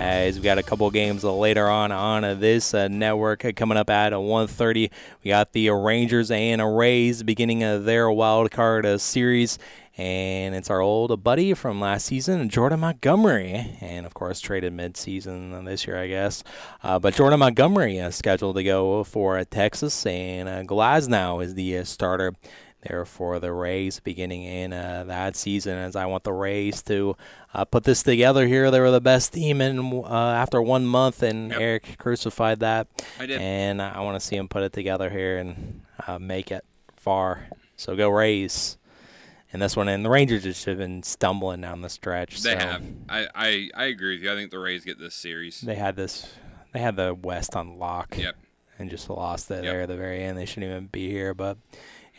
as 0.00 0.38
we 0.38 0.42
got 0.42 0.56
a 0.56 0.62
couple 0.62 0.90
games 0.90 1.22
later 1.22 1.68
on 1.68 1.92
on 1.92 2.24
uh, 2.24 2.32
this 2.32 2.72
uh, 2.72 2.88
network 2.88 3.44
uh, 3.44 3.52
coming 3.52 3.76
up 3.76 3.90
at 3.90 4.14
uh, 4.14 4.16
1.30. 4.16 4.90
We 5.22 5.28
got 5.28 5.52
the 5.52 5.68
Rangers 5.68 6.30
and 6.30 6.76
Rays 6.76 7.22
beginning 7.22 7.62
of 7.62 7.84
their 7.84 8.10
wild 8.10 8.50
card 8.50 8.86
uh, 8.86 8.96
series 8.96 9.58
and 10.00 10.54
it's 10.54 10.70
our 10.70 10.80
old 10.80 11.22
buddy 11.22 11.52
from 11.52 11.78
last 11.78 12.06
season, 12.06 12.48
Jordan 12.48 12.80
Montgomery, 12.80 13.76
and 13.82 14.06
of 14.06 14.14
course 14.14 14.40
traded 14.40 14.72
mid-season 14.72 15.66
this 15.66 15.86
year, 15.86 15.98
I 15.98 16.06
guess. 16.08 16.42
Uh, 16.82 16.98
but 16.98 17.12
Jordan 17.12 17.40
Montgomery 17.40 17.98
is 17.98 18.14
scheduled 18.14 18.56
to 18.56 18.64
go 18.64 19.04
for 19.04 19.36
uh, 19.36 19.44
Texas, 19.50 20.06
and 20.06 20.48
uh, 20.48 20.62
Glasnow 20.62 21.44
is 21.44 21.54
the 21.54 21.76
uh, 21.76 21.84
starter 21.84 22.32
there 22.80 23.04
for 23.04 23.38
the 23.40 23.52
Rays 23.52 24.00
beginning 24.00 24.44
in 24.44 24.72
uh, 24.72 25.04
that 25.06 25.36
season. 25.36 25.76
As 25.76 25.96
I 25.96 26.06
want 26.06 26.24
the 26.24 26.32
Rays 26.32 26.80
to 26.84 27.14
uh, 27.52 27.66
put 27.66 27.84
this 27.84 28.02
together 28.02 28.46
here, 28.46 28.70
they 28.70 28.80
were 28.80 28.90
the 28.90 29.02
best 29.02 29.34
team 29.34 29.60
in 29.60 30.02
uh, 30.02 30.08
after 30.08 30.62
one 30.62 30.86
month, 30.86 31.22
and 31.22 31.52
Eric 31.52 31.96
crucified 31.98 32.60
that. 32.60 32.88
I 33.18 33.26
did. 33.26 33.38
and 33.38 33.82
I 33.82 34.00
want 34.00 34.18
to 34.18 34.26
see 34.26 34.36
him 34.36 34.48
put 34.48 34.62
it 34.62 34.72
together 34.72 35.10
here 35.10 35.36
and 35.36 35.82
uh, 36.06 36.18
make 36.18 36.50
it 36.50 36.64
far. 36.96 37.48
So 37.76 37.96
go 37.96 38.08
Rays. 38.08 38.78
And 39.52 39.60
this 39.60 39.76
one, 39.76 39.88
and 39.88 40.04
the 40.04 40.10
Rangers 40.10 40.44
just 40.44 40.64
have 40.66 40.78
been 40.78 41.02
stumbling 41.02 41.60
down 41.60 41.80
the 41.80 41.88
stretch. 41.88 42.40
They 42.42 42.52
so 42.52 42.58
have. 42.58 42.84
I, 43.08 43.26
I, 43.34 43.70
I 43.74 43.84
agree 43.86 44.14
with 44.14 44.22
you. 44.22 44.32
I 44.32 44.36
think 44.36 44.50
the 44.50 44.60
Rays 44.60 44.84
get 44.84 44.98
this 44.98 45.14
series. 45.14 45.60
They 45.60 45.74
had 45.74 45.96
this. 45.96 46.32
They 46.72 46.78
had 46.78 46.94
the 46.96 47.14
West 47.14 47.56
on 47.56 47.76
lock. 47.76 48.16
Yep. 48.16 48.36
And 48.78 48.88
just 48.88 49.10
lost 49.10 49.50
it 49.50 49.62
there 49.62 49.82
at 49.82 49.88
the 49.88 49.96
very 49.96 50.22
end. 50.22 50.38
They 50.38 50.46
shouldn't 50.46 50.70
even 50.70 50.86
be 50.86 51.10
here, 51.10 51.34
but 51.34 51.58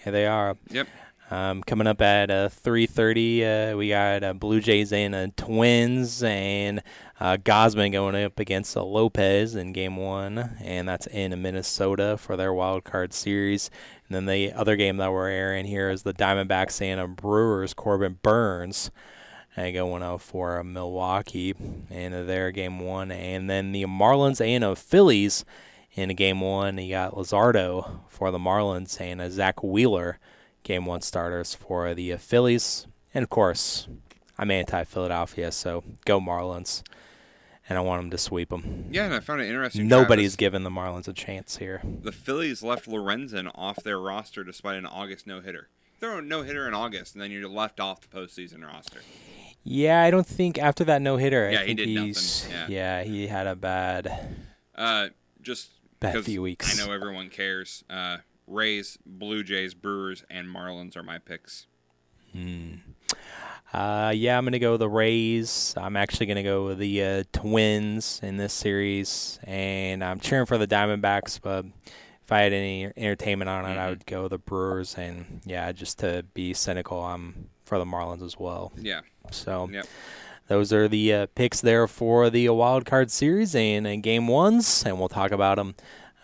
here 0.03 0.11
they 0.11 0.27
are. 0.27 0.57
Yep. 0.69 0.87
Um, 1.31 1.63
coming 1.63 1.87
up 1.87 2.01
at 2.01 2.29
uh, 2.29 2.49
3:30, 2.49 3.73
uh, 3.73 3.77
we 3.77 3.87
got 3.87 4.21
uh, 4.21 4.33
Blue 4.33 4.59
Jays 4.59 4.91
and 4.91 5.15
uh, 5.15 5.27
Twins, 5.37 6.21
and 6.21 6.83
uh, 7.21 7.37
Gausman 7.37 7.93
going 7.93 8.21
up 8.21 8.37
against 8.37 8.75
uh, 8.75 8.83
Lopez 8.83 9.55
in 9.55 9.71
Game 9.71 9.95
One, 9.95 10.57
and 10.61 10.89
that's 10.89 11.07
in 11.07 11.41
Minnesota 11.41 12.17
for 12.17 12.35
their 12.35 12.53
wild 12.53 12.83
card 12.83 13.13
series. 13.13 13.71
And 14.11 14.27
then 14.27 14.35
the 14.35 14.51
other 14.51 14.75
game 14.75 14.97
that 14.97 15.13
we're 15.13 15.29
airing 15.29 15.65
here 15.65 15.89
is 15.89 16.03
the 16.03 16.13
Diamondbacks 16.13 16.81
and 16.81 17.15
Brewers. 17.15 17.73
Corbin 17.73 18.19
Burnes 18.21 18.91
uh, 19.55 19.71
going 19.71 20.03
out 20.03 20.21
for 20.21 20.59
uh, 20.59 20.65
Milwaukee 20.65 21.55
in 21.89 22.27
their 22.27 22.51
Game 22.51 22.79
One, 22.79 23.09
and 23.09 23.49
then 23.49 23.71
the 23.71 23.85
Marlins 23.85 24.45
and 24.45 24.77
Phillies 24.77 25.45
in 25.93 26.13
Game 26.15 26.41
One. 26.41 26.77
You 26.77 26.89
got 26.89 27.13
Luzardo 27.13 28.01
for 28.09 28.31
the 28.31 28.37
Marlins 28.37 28.99
and 28.99 29.21
uh, 29.21 29.29
Zack 29.29 29.63
Wheeler 29.63 30.19
game 30.63 30.85
one 30.85 30.99
starters 30.99 31.55
for 31.55 31.93
the 31.93 32.17
Phillies. 32.17 32.87
And 33.13 33.23
of 33.23 33.29
course, 33.29 33.87
I'm 34.37 34.51
anti 34.51 34.83
Philadelphia, 34.83 35.53
so 35.53 35.85
go 36.03 36.19
Marlins. 36.19 36.83
And 37.71 37.77
I 37.77 37.81
want 37.81 38.01
them 38.01 38.09
to 38.11 38.17
sweep 38.17 38.49
them. 38.49 38.87
Yeah, 38.91 39.05
and 39.05 39.13
I 39.13 39.21
found 39.21 39.39
it 39.39 39.45
interesting. 39.47 39.87
Nobody's 39.87 40.35
giving 40.35 40.63
the 40.63 40.69
Marlins 40.69 41.07
a 41.07 41.13
chance 41.13 41.55
here. 41.55 41.81
The 42.03 42.11
Phillies 42.11 42.61
left 42.61 42.85
Lorenzen 42.85 43.49
off 43.55 43.77
their 43.77 43.97
roster 43.97 44.43
despite 44.43 44.75
an 44.77 44.85
August 44.85 45.25
no 45.25 45.39
hitter. 45.39 45.69
Throw 46.01 46.17
a 46.17 46.21
no 46.21 46.41
hitter 46.41 46.67
in 46.67 46.73
August, 46.73 47.15
and 47.15 47.21
then 47.21 47.31
you're 47.31 47.47
left 47.47 47.79
off 47.79 48.01
the 48.01 48.09
postseason 48.09 48.67
roster. 48.67 48.99
Yeah, 49.63 50.01
I 50.03 50.11
don't 50.11 50.27
think 50.27 50.57
after 50.59 50.83
that 50.83 51.01
no 51.01 51.15
hitter, 51.15 51.49
Yeah, 51.49 51.61
I 51.61 51.65
he 51.67 51.73
did 51.73 51.87
nothing. 51.87 52.07
he's 52.07 52.49
Yeah. 52.67 53.03
he 53.03 53.27
had 53.27 53.47
a 53.47 53.55
bad 53.55 54.35
Uh, 54.75 55.07
just 55.41 55.69
Bad 56.01 56.25
few 56.25 56.41
weeks. 56.41 56.77
I 56.77 56.85
know 56.85 56.91
everyone 56.91 57.29
cares. 57.29 57.85
Uh, 57.89 58.17
Rays, 58.47 58.97
Blue 59.05 59.43
Jays, 59.45 59.73
Brewers, 59.73 60.25
and 60.29 60.49
Marlins 60.49 60.97
are 60.97 61.03
my 61.03 61.19
picks. 61.19 61.67
Hmm. 62.33 62.73
Uh, 63.73 64.11
yeah, 64.15 64.37
I'm 64.37 64.43
gonna 64.45 64.59
go 64.59 64.75
the 64.77 64.89
Rays. 64.89 65.73
I'm 65.77 65.95
actually 65.95 66.25
gonna 66.25 66.43
go 66.43 66.65
with 66.67 66.77
the 66.79 67.03
uh, 67.03 67.23
Twins 67.31 68.19
in 68.21 68.37
this 68.37 68.53
series, 68.53 69.39
and 69.45 70.03
I'm 70.03 70.19
cheering 70.19 70.45
for 70.45 70.57
the 70.57 70.67
Diamondbacks. 70.67 71.39
But 71.41 71.65
if 72.21 72.31
I 72.31 72.41
had 72.41 72.51
any 72.51 72.85
entertainment 72.97 73.49
on 73.49 73.65
it, 73.65 73.77
I 73.77 73.87
would 73.89 74.05
go 74.05 74.27
the 74.27 74.37
Brewers. 74.37 74.95
And 74.95 75.39
yeah, 75.45 75.71
just 75.71 75.99
to 75.99 76.25
be 76.33 76.53
cynical, 76.53 77.01
I'm 77.01 77.49
for 77.63 77.77
the 77.79 77.85
Marlins 77.85 78.23
as 78.23 78.37
well. 78.37 78.73
Yeah. 78.77 79.01
So 79.31 79.69
Yep. 79.71 79.85
those 80.47 80.73
are 80.73 80.89
the 80.89 81.13
uh, 81.13 81.25
picks 81.35 81.61
there 81.61 81.87
for 81.87 82.29
the 82.29 82.49
wild 82.49 82.85
card 82.85 83.09
series 83.09 83.55
and, 83.55 83.87
and 83.87 84.03
game 84.03 84.27
ones, 84.27 84.83
and 84.85 84.99
we'll 84.99 85.07
talk 85.07 85.31
about 85.31 85.55
them 85.55 85.75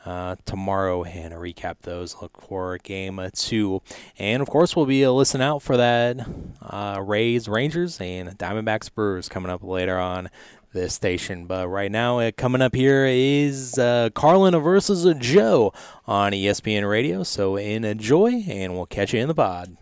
uh, 0.08 0.38
tomorrow 0.46 1.04
and 1.04 1.34
recap 1.34 1.80
those. 1.82 2.16
Look 2.22 2.42
for 2.42 2.78
game 2.78 3.20
uh, 3.20 3.30
two, 3.34 3.82
and 4.18 4.42
of 4.42 4.48
course 4.48 4.74
we'll 4.74 4.86
be 4.86 5.04
uh, 5.04 5.12
listening 5.12 5.46
out 5.46 5.62
for 5.62 5.76
that 5.76 6.26
uh, 6.62 7.04
Rays, 7.06 7.50
Rangers, 7.50 8.00
and 8.00 8.30
Diamondbacks, 8.38 8.94
Brewers 8.94 9.28
coming 9.28 9.52
up 9.52 9.64
later 9.64 10.00
on 10.00 10.30
this 10.72 10.94
station. 10.94 11.46
But 11.46 11.68
right 11.68 11.92
now, 11.92 12.20
uh, 12.20 12.32
coming 12.32 12.62
up 12.62 12.74
here 12.74 13.06
is 13.06 13.78
uh, 13.78 14.12
Carlin 14.16 14.58
versus 14.58 15.06
uh, 15.06 15.14
Joe 15.14 15.74
on 16.06 16.32
ESPN 16.32 16.90
Radio. 16.90 17.24
So 17.24 17.58
enjoy, 17.58 18.46
and 18.48 18.74
we'll 18.74 18.86
catch 18.86 19.14
you 19.14 19.20
in 19.20 19.28
the 19.28 19.36
pod. 19.36 19.76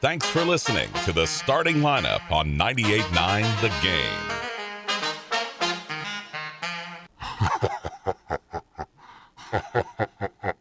Thanks 0.00 0.26
for 0.26 0.44
listening 0.44 0.88
to 1.04 1.12
the 1.12 1.26
starting 1.26 1.76
lineup 1.76 2.28
on 2.32 2.56
98.9 2.56 3.60
The 3.60 3.68
Game. 3.82 4.38
Ha 9.52 9.60
ha 9.74 9.84
ha 9.98 10.08
ha 10.20 10.28
ha. 10.42 10.57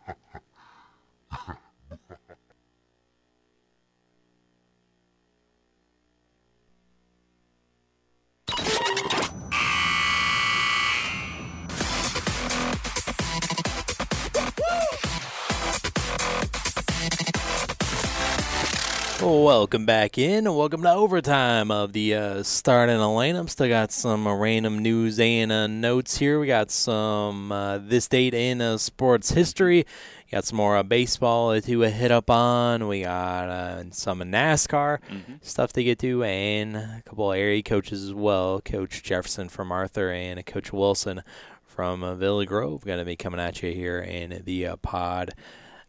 Welcome 19.28 19.86
back 19.86 20.18
in, 20.18 20.48
and 20.48 20.56
welcome 20.56 20.84
to 20.84 20.90
overtime 20.94 21.70
of 21.70 21.92
the 21.92 22.16
uh, 22.16 22.44
start 22.44 22.88
in 22.90 22.98
lineup. 23.02 23.50
Still 23.50 23.68
got 23.68 23.92
some 23.92 24.26
uh, 24.26 24.34
random 24.34 24.80
news 24.80 25.20
and 25.20 25.52
uh, 25.52 25.68
notes 25.68 26.18
here. 26.18 26.40
We 26.40 26.48
got 26.48 26.72
some 26.72 27.52
uh, 27.52 27.80
this 27.80 28.08
date 28.08 28.34
in 28.34 28.62
uh, 28.62 28.78
sports 28.78 29.32
history. 29.32 29.86
Got 30.32 30.46
some 30.46 30.56
more 30.56 30.78
uh, 30.78 30.84
baseball 30.84 31.60
to 31.60 31.84
uh, 31.84 31.90
hit 31.90 32.10
up 32.10 32.30
on. 32.30 32.88
We 32.88 33.02
got 33.02 33.50
uh, 33.50 33.84
some 33.92 34.22
NASCAR 34.22 35.00
stuff 35.42 35.74
to 35.74 35.84
get 35.84 36.00
to, 36.00 36.24
and 36.24 36.78
a 36.78 37.04
couple 37.06 37.30
of 37.30 37.38
area 37.38 37.62
coaches 37.62 38.06
as 38.06 38.14
well. 38.14 38.62
Coach 38.62 39.04
Jefferson 39.04 39.50
from 39.50 39.74
Arthur 39.74 40.10
and 40.10 40.46
Coach 40.46 40.72
Wilson 40.72 41.22
from 41.66 42.02
uh, 42.02 42.16
Villa 42.16 42.46
Grove 42.46 42.86
going 42.86 43.00
to 43.00 43.06
be 43.06 43.18
coming 43.18 43.42
at 43.42 43.62
you 43.62 43.74
here 43.74 44.00
in 44.00 44.42
the 44.46 44.68
uh, 44.68 44.78
pod. 44.78 45.34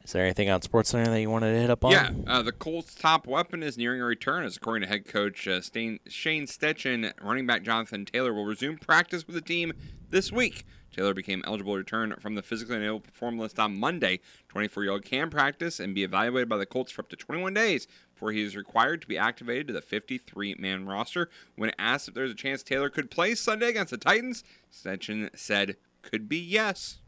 Is 0.09 0.13
there 0.13 0.25
anything 0.25 0.49
on 0.49 0.63
Sports 0.63 0.89
Center 0.89 1.11
that 1.11 1.21
you 1.21 1.29
wanted 1.29 1.53
to 1.53 1.61
hit 1.61 1.69
up 1.69 1.85
on? 1.85 1.93
Yeah, 1.93 2.13
uh, 2.27 2.41
the 2.41 2.51
Colts' 2.51 2.95
top 2.95 3.27
weapon 3.27 3.63
is 3.63 3.77
nearing 3.77 4.01
a 4.01 4.07
return, 4.07 4.47
as 4.47 4.57
according 4.57 4.81
to 4.81 4.89
head 4.89 5.05
coach 5.05 5.47
uh, 5.47 5.61
Stain, 5.61 6.01
Shane 6.09 6.47
Steichen, 6.47 7.13
running 7.21 7.47
back 7.47 7.63
Jonathan 7.63 8.07
Taylor 8.07 8.33
will 8.33 8.47
resume 8.47 8.79
practice 8.79 9.27
with 9.27 9.35
the 9.35 9.43
team 9.43 9.75
this 10.09 10.33
week. 10.33 10.65
Taylor 10.97 11.13
became 11.13 11.45
eligible 11.47 11.75
to 11.75 11.81
return 11.81 12.15
from 12.21 12.37
the 12.37 12.43
physically 12.43 12.77
unable 12.77 13.01
to 13.01 13.11
perform 13.11 13.39
list 13.39 13.59
on 13.59 13.79
Monday. 13.79 14.21
24 14.49 14.83
year 14.83 14.93
old 14.93 15.05
can 15.05 15.29
practice 15.29 15.79
and 15.79 15.95
be 15.95 16.05
evaluated 16.05 16.49
by 16.49 16.57
the 16.57 16.65
Colts 16.65 16.91
for 16.91 17.03
up 17.03 17.11
to 17.11 17.17
21 17.17 17.53
days 17.53 17.87
before 18.15 18.33
he 18.33 18.41
is 18.41 18.57
required 18.57 19.03
to 19.03 19.09
be 19.09 19.19
activated 19.19 19.67
to 19.67 19.75
the 19.75 19.83
53 19.83 20.55
man 20.59 20.87
roster. 20.87 21.29
When 21.55 21.71
asked 21.79 22.09
if 22.09 22.15
there's 22.15 22.31
a 22.31 22.35
chance 22.35 22.63
Taylor 22.63 22.89
could 22.89 23.11
play 23.11 23.35
Sunday 23.35 23.69
against 23.69 23.91
the 23.91 23.99
Titans, 23.99 24.43
Stetson 24.71 25.29
said, 25.35 25.77
could 26.01 26.31
be 26.31 26.39
yes. 26.39 27.01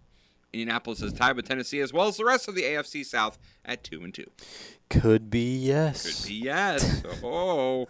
Indianapolis 0.53 1.01
is 1.03 1.13
tied 1.13 1.37
with 1.37 1.47
Tennessee 1.47 1.81
as 1.81 1.93
well 1.93 2.09
as 2.09 2.17
the 2.17 2.25
rest 2.25 2.49
of 2.49 2.55
the 2.55 2.63
AFC 2.63 3.05
South 3.05 3.39
at 3.65 3.85
2 3.85 4.03
and 4.03 4.15
2. 4.15 4.25
Could 4.89 5.31
be 5.31 5.57
yes. 5.57 6.21
Could 6.21 6.29
be 6.29 6.35
yes. 6.35 7.03
Oh. 7.23 7.89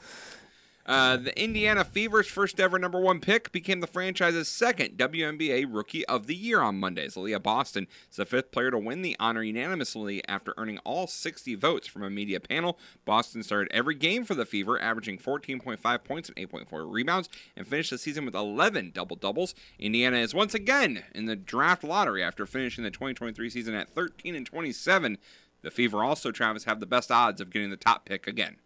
Uh, 0.91 1.17
the 1.17 1.41
Indiana 1.41 1.85
Fever's 1.85 2.27
first 2.27 2.59
ever 2.59 2.77
number 2.77 2.99
one 2.99 3.21
pick 3.21 3.53
became 3.53 3.79
the 3.79 3.87
franchise's 3.87 4.49
second 4.49 4.99
WNBA 4.99 5.65
Rookie 5.71 6.05
of 6.07 6.27
the 6.27 6.35
Year 6.35 6.61
on 6.61 6.81
Monday. 6.81 7.07
Aaliyah 7.07 7.41
Boston 7.41 7.87
is 8.11 8.17
the 8.17 8.27
fifth 8.27 8.51
player 8.51 8.73
to 8.73 8.79
win 8.79 9.03
the 9.03 9.15
honor 9.21 9.45
unanimously 9.45 10.21
after 10.27 10.53
earning 10.57 10.79
all 10.79 11.07
60 11.07 11.55
votes 11.55 11.87
from 11.87 12.03
a 12.03 12.11
media 12.11 12.41
panel. 12.41 12.77
Boston 13.05 13.45
started 13.45 13.71
every 13.71 13.95
game 13.95 14.25
for 14.25 14.35
the 14.35 14.45
Fever, 14.45 14.83
averaging 14.83 15.19
14.5 15.19 16.03
points 16.03 16.29
and 16.29 16.51
8.4 16.51 16.93
rebounds, 16.93 17.29
and 17.57 17.69
finished 17.69 17.91
the 17.91 17.97
season 17.97 18.25
with 18.25 18.35
11 18.35 18.91
double 18.93 19.15
doubles. 19.15 19.55
Indiana 19.79 20.17
is 20.17 20.35
once 20.35 20.55
again 20.55 21.05
in 21.15 21.27
the 21.27 21.37
draft 21.37 21.85
lottery 21.85 22.21
after 22.21 22.47
finishing 22.47 22.83
the 22.83 22.91
2023 22.91 23.49
season 23.49 23.77
at 23.77 23.95
13 23.95 24.35
and 24.35 24.45
27. 24.45 25.19
The 25.63 25.71
Fever 25.71 26.03
also, 26.03 26.33
Travis, 26.33 26.65
have 26.65 26.81
the 26.81 26.87
best 26.87 27.13
odds 27.13 27.41
of 27.41 27.51
getting 27.51 27.71
the 27.71 27.77
top 27.77 28.07
pick 28.07 28.27
again. 28.27 28.57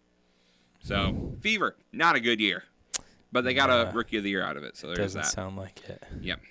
So, 0.85 1.33
Fever, 1.41 1.77
not 1.93 2.15
a 2.15 2.21
good 2.21 2.41
year. 2.41 2.65
But 3.33 3.43
they 3.43 3.55
got 3.55 3.69
a 3.71 3.91
rookie 3.93 4.19
of 4.19 4.23
the 4.23 4.31
year 4.31 4.45
out 4.45 4.57
of 4.57 4.63
it, 4.63 4.77
so 4.77 4.87
there's 4.87 4.99
Doesn't 4.99 5.23
that. 5.23 5.31
sound 5.31 5.57
like 5.57 5.83
it. 5.89 6.03
Yep. 6.21 6.41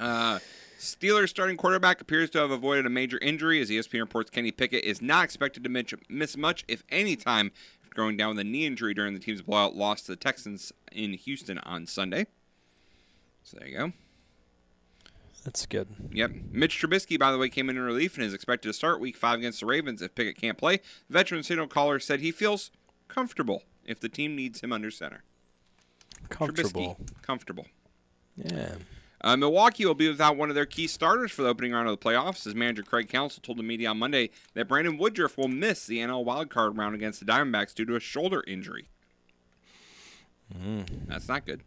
Uh, 0.00 0.40
Steelers 0.80 1.28
starting 1.28 1.56
quarterback 1.56 2.00
appears 2.00 2.28
to 2.30 2.38
have 2.38 2.50
avoided 2.50 2.86
a 2.86 2.90
major 2.90 3.18
injury 3.22 3.60
as 3.60 3.70
ESPN 3.70 4.00
reports 4.00 4.30
Kenny 4.30 4.50
Pickett 4.50 4.82
is 4.82 5.00
not 5.00 5.22
expected 5.22 5.62
to 5.62 5.70
miss, 5.70 5.94
miss 6.08 6.36
much, 6.36 6.64
if 6.66 6.82
any, 6.88 7.14
time 7.14 7.52
after 7.84 7.94
going 7.94 8.16
down 8.16 8.30
with 8.30 8.40
a 8.40 8.44
knee 8.44 8.66
injury 8.66 8.94
during 8.94 9.14
the 9.14 9.20
team's 9.20 9.42
blowout 9.42 9.76
loss 9.76 10.02
to 10.02 10.12
the 10.12 10.16
Texans 10.16 10.72
in 10.90 11.12
Houston 11.12 11.58
on 11.58 11.86
Sunday. 11.86 12.26
So 13.44 13.58
there 13.60 13.68
you 13.68 13.78
go. 13.78 13.92
That's 15.44 15.66
good. 15.66 15.86
Yep. 16.12 16.32
Mitch 16.50 16.80
Trubisky, 16.80 17.16
by 17.16 17.30
the 17.30 17.38
way, 17.38 17.48
came 17.48 17.70
in 17.70 17.76
in 17.76 17.82
relief 17.82 18.16
and 18.16 18.24
is 18.26 18.34
expected 18.34 18.68
to 18.68 18.72
start 18.72 18.98
week 18.98 19.16
five 19.16 19.38
against 19.38 19.60
the 19.60 19.66
Ravens 19.66 20.02
if 20.02 20.16
Pickett 20.16 20.36
can't 20.36 20.58
play. 20.58 20.78
The 21.08 21.12
veteran 21.12 21.44
signal 21.44 21.68
caller 21.68 22.00
said 22.00 22.18
he 22.18 22.32
feels 22.32 22.72
comfortable 23.12 23.62
if 23.84 24.00
the 24.00 24.08
team 24.08 24.34
needs 24.34 24.60
him 24.60 24.72
under 24.72 24.90
center. 24.90 25.22
Comfortable. 26.28 26.96
Trubisky, 26.98 27.22
comfortable. 27.22 27.66
Yeah. 28.36 28.74
Uh, 29.20 29.36
Milwaukee 29.36 29.84
will 29.84 29.94
be 29.94 30.08
without 30.08 30.36
one 30.36 30.48
of 30.48 30.54
their 30.54 30.66
key 30.66 30.86
starters 30.86 31.30
for 31.30 31.42
the 31.42 31.48
opening 31.48 31.72
round 31.72 31.88
of 31.88 31.98
the 31.98 32.04
playoffs, 32.04 32.46
as 32.46 32.54
manager 32.54 32.82
Craig 32.82 33.08
Counsell 33.08 33.42
told 33.42 33.58
the 33.58 33.62
media 33.62 33.88
on 33.90 33.98
Monday 33.98 34.30
that 34.54 34.66
Brandon 34.66 34.98
Woodruff 34.98 35.36
will 35.38 35.48
miss 35.48 35.86
the 35.86 35.98
NL 35.98 36.24
wildcard 36.24 36.76
round 36.76 36.94
against 36.94 37.20
the 37.20 37.26
Diamondbacks 37.26 37.74
due 37.74 37.84
to 37.84 37.94
a 37.94 38.00
shoulder 38.00 38.42
injury. 38.46 38.88
Mm. 40.52 40.86
That's 41.06 41.28
not 41.28 41.46
good. 41.46 41.62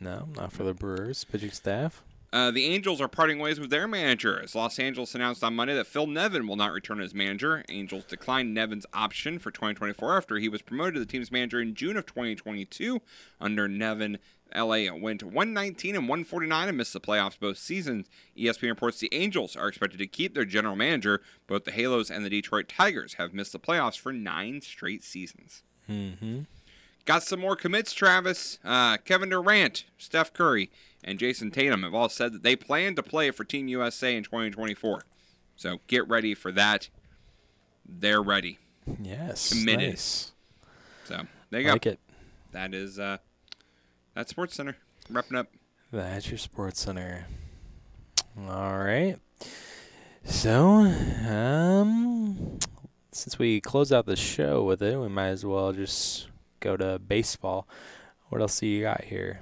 No, 0.00 0.28
not 0.36 0.52
for 0.52 0.64
the 0.64 0.74
Brewers 0.74 1.24
pitching 1.24 1.50
staff. 1.50 2.02
Uh, 2.34 2.50
the 2.50 2.64
Angels 2.64 3.00
are 3.00 3.06
parting 3.06 3.38
ways 3.38 3.60
with 3.60 3.70
their 3.70 3.86
manager 3.86 4.42
as 4.42 4.56
Los 4.56 4.80
Angeles 4.80 5.14
announced 5.14 5.44
on 5.44 5.54
Monday 5.54 5.72
that 5.76 5.86
Phil 5.86 6.08
Nevin 6.08 6.48
will 6.48 6.56
not 6.56 6.72
return 6.72 7.00
as 7.00 7.14
manager. 7.14 7.64
Angels 7.68 8.02
declined 8.06 8.52
Nevin's 8.52 8.86
option 8.92 9.38
for 9.38 9.52
2024 9.52 10.16
after 10.16 10.38
he 10.38 10.48
was 10.48 10.60
promoted 10.60 10.94
to 10.94 11.00
the 11.00 11.06
team's 11.06 11.30
manager 11.30 11.60
in 11.60 11.76
June 11.76 11.96
of 11.96 12.06
2022. 12.06 13.00
Under 13.40 13.68
Nevin, 13.68 14.18
LA 14.52 14.92
went 14.92 15.22
119 15.22 15.94
and 15.94 16.08
149 16.08 16.68
and 16.68 16.76
missed 16.76 16.92
the 16.92 17.00
playoffs 17.00 17.38
both 17.38 17.56
seasons. 17.56 18.08
ESPN 18.36 18.62
reports 18.70 18.98
the 18.98 19.14
Angels 19.14 19.54
are 19.54 19.68
expected 19.68 19.98
to 19.98 20.06
keep 20.08 20.34
their 20.34 20.44
general 20.44 20.74
manager. 20.74 21.22
Both 21.46 21.62
the 21.62 21.70
Halos 21.70 22.10
and 22.10 22.24
the 22.24 22.30
Detroit 22.30 22.68
Tigers 22.68 23.14
have 23.14 23.32
missed 23.32 23.52
the 23.52 23.60
playoffs 23.60 23.96
for 23.96 24.12
nine 24.12 24.60
straight 24.60 25.04
seasons. 25.04 25.62
Mm-hmm. 25.88 26.40
Got 27.04 27.22
some 27.22 27.40
more 27.40 27.56
commits, 27.56 27.92
Travis. 27.92 28.58
Uh, 28.64 28.96
Kevin 28.98 29.28
Durant, 29.28 29.84
Steph 29.98 30.32
Curry, 30.32 30.70
and 31.02 31.18
Jayson 31.18 31.50
Tatum 31.50 31.82
have 31.82 31.94
all 31.94 32.08
said 32.08 32.32
that 32.32 32.42
they 32.42 32.56
plan 32.56 32.94
to 32.94 33.02
play 33.02 33.30
for 33.30 33.44
Team 33.44 33.68
USA 33.68 34.16
in 34.16 34.24
2024. 34.24 35.02
So 35.56 35.78
get 35.86 36.08
ready 36.08 36.34
for 36.34 36.50
that. 36.52 36.88
They're 37.86 38.22
ready. 38.22 38.58
Yes. 39.02 39.50
Committed. 39.50 39.90
Nice. 39.90 40.32
So 41.04 41.22
there 41.50 41.60
you 41.60 41.66
go. 41.66 41.72
Like 41.72 41.86
it. 41.86 42.00
That 42.52 42.72
is 42.72 42.98
uh, 42.98 43.18
that's 44.14 44.30
Sports 44.30 44.54
Center 44.54 44.76
wrapping 45.10 45.36
up. 45.36 45.48
That's 45.92 46.28
your 46.28 46.38
Sports 46.38 46.80
Center. 46.80 47.26
All 48.48 48.78
right. 48.78 49.16
So, 50.24 50.60
um, 51.28 52.58
since 53.12 53.38
we 53.38 53.60
close 53.60 53.92
out 53.92 54.06
the 54.06 54.16
show 54.16 54.64
with 54.64 54.82
it, 54.82 54.98
we 54.98 55.08
might 55.08 55.28
as 55.28 55.44
well 55.44 55.72
just 55.72 56.28
go 56.64 56.76
to 56.76 56.98
baseball. 56.98 57.68
What 58.30 58.40
else 58.40 58.58
do 58.58 58.66
you 58.66 58.82
got 58.82 59.04
here? 59.04 59.38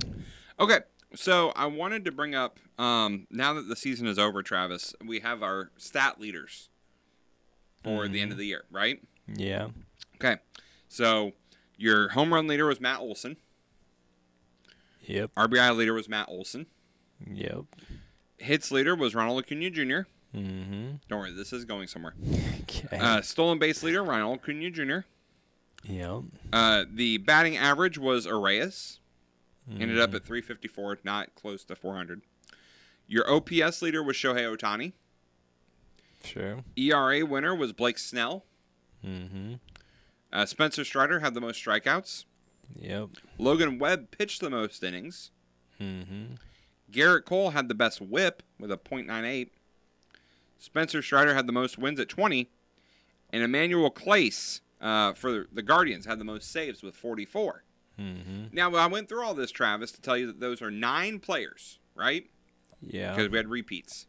Okay, 0.60 0.80
so 1.14 1.52
I 1.56 1.66
wanted 1.66 2.04
to 2.04 2.12
bring 2.12 2.34
up 2.34 2.58
um, 2.78 3.26
now 3.30 3.54
that 3.54 3.68
the 3.68 3.76
season 3.76 4.06
is 4.06 4.18
over, 4.18 4.42
Travis, 4.42 4.94
we 5.04 5.20
have 5.20 5.42
our 5.42 5.70
stat 5.78 6.20
leaders 6.20 6.68
for 7.84 8.08
the 8.08 8.20
end 8.20 8.32
of 8.32 8.38
the 8.38 8.46
year, 8.46 8.64
right? 8.70 9.00
Yeah. 9.32 9.68
Okay, 10.16 10.36
so 10.88 11.32
your 11.76 12.10
home 12.10 12.34
run 12.34 12.46
leader 12.46 12.66
was 12.66 12.80
Matt 12.80 13.00
Olson. 13.00 13.36
Yep. 15.02 15.32
RBI 15.36 15.76
leader 15.76 15.94
was 15.94 16.08
Matt 16.08 16.28
Olson. 16.28 16.66
Yep. 17.32 17.64
Hits 18.38 18.70
leader 18.70 18.94
was 18.94 19.14
Ronald 19.14 19.44
Acuna 19.44 19.70
Jr. 19.70 20.02
Mm-hmm. 20.36 20.90
Don't 21.08 21.18
worry, 21.18 21.32
this 21.32 21.52
is 21.52 21.64
going 21.64 21.86
somewhere. 21.86 22.14
Okay. 22.62 22.96
Uh, 22.96 23.20
stolen 23.20 23.58
base 23.58 23.82
leader 23.82 24.02
Ronald 24.04 24.38
Acuna 24.38 24.70
Jr. 24.70 25.00
Yep. 25.84 26.22
Uh, 26.52 26.84
the 26.92 27.18
batting 27.18 27.56
average 27.56 27.98
was 27.98 28.26
Arraez. 28.26 28.98
Ended 29.70 29.98
up 30.00 30.10
Mhm. 30.10 30.16
at 30.16 30.24
354, 30.24 30.98
not 31.04 31.34
close 31.34 31.64
to 31.64 31.76
400. 31.76 32.22
Your 33.06 33.28
OPS 33.30 33.80
leader 33.82 34.02
was 34.02 34.16
Shohei 34.16 34.44
Ohtani. 34.56 34.92
Sure. 36.24 36.64
ERA 36.76 37.22
winner 37.24 37.54
was 37.54 37.72
Blake 37.72 37.98
Snell. 37.98 38.44
Mm-hmm. 39.04 39.54
Uh, 40.32 40.46
Spencer 40.46 40.84
Strider 40.84 41.20
had 41.20 41.34
the 41.34 41.40
most 41.40 41.64
strikeouts. 41.64 42.24
Yep. 42.76 43.10
Logan 43.38 43.78
Webb 43.78 44.10
pitched 44.10 44.40
the 44.40 44.50
most 44.50 44.82
innings. 44.82 45.30
Mm-hmm. 45.80 46.34
Gerrit 46.90 47.24
Cole 47.24 47.50
had 47.50 47.68
the 47.68 47.74
best 47.74 48.00
whip 48.00 48.42
with 48.58 48.70
a 48.72 48.76
.98. 48.76 49.50
Spencer 50.58 51.02
Strider 51.02 51.34
had 51.34 51.46
the 51.46 51.52
most 51.52 51.76
wins 51.78 51.98
at 52.00 52.08
20. 52.08 52.48
And 53.32 53.42
Emmanuel 53.42 53.90
Clase 53.90 54.60
uh, 54.82 55.12
for 55.14 55.46
the 55.52 55.62
Guardians 55.62 56.04
had 56.06 56.18
the 56.18 56.24
most 56.24 56.50
saves 56.50 56.82
with 56.82 56.94
44. 56.96 57.64
Mm-hmm. 57.98 58.44
Now, 58.52 58.74
I 58.74 58.86
went 58.86 59.08
through 59.08 59.22
all 59.22 59.34
this, 59.34 59.50
Travis, 59.50 59.92
to 59.92 60.00
tell 60.00 60.16
you 60.16 60.26
that 60.26 60.40
those 60.40 60.60
are 60.60 60.70
nine 60.70 61.20
players, 61.20 61.78
right? 61.94 62.28
Yeah. 62.80 63.14
Because 63.14 63.30
we 63.30 63.36
had 63.36 63.48
repeats. 63.48 64.06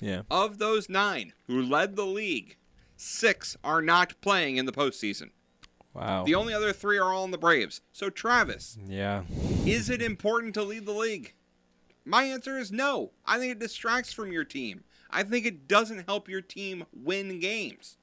Yeah. 0.00 0.22
Of 0.30 0.58
those 0.58 0.88
nine 0.88 1.32
who 1.46 1.60
led 1.60 1.96
the 1.96 2.06
league, 2.06 2.56
six 2.96 3.56
are 3.64 3.82
not 3.82 4.20
playing 4.20 4.56
in 4.56 4.66
the 4.66 4.72
postseason. 4.72 5.30
Wow. 5.94 6.24
The 6.24 6.34
only 6.34 6.54
other 6.54 6.72
three 6.72 6.98
are 6.98 7.12
all 7.12 7.24
in 7.24 7.32
the 7.32 7.38
Braves. 7.38 7.80
So, 7.92 8.08
Travis, 8.08 8.78
Yeah. 8.86 9.24
is 9.66 9.90
it 9.90 10.00
important 10.00 10.54
to 10.54 10.62
lead 10.62 10.86
the 10.86 10.92
league? 10.92 11.34
My 12.04 12.24
answer 12.24 12.58
is 12.58 12.72
no. 12.72 13.12
I 13.26 13.38
think 13.38 13.52
it 13.52 13.58
distracts 13.58 14.12
from 14.12 14.32
your 14.32 14.44
team. 14.44 14.84
I 15.10 15.22
think 15.22 15.44
it 15.46 15.68
doesn't 15.68 16.06
help 16.06 16.28
your 16.28 16.40
team 16.40 16.84
win 16.92 17.38
games. 17.40 17.96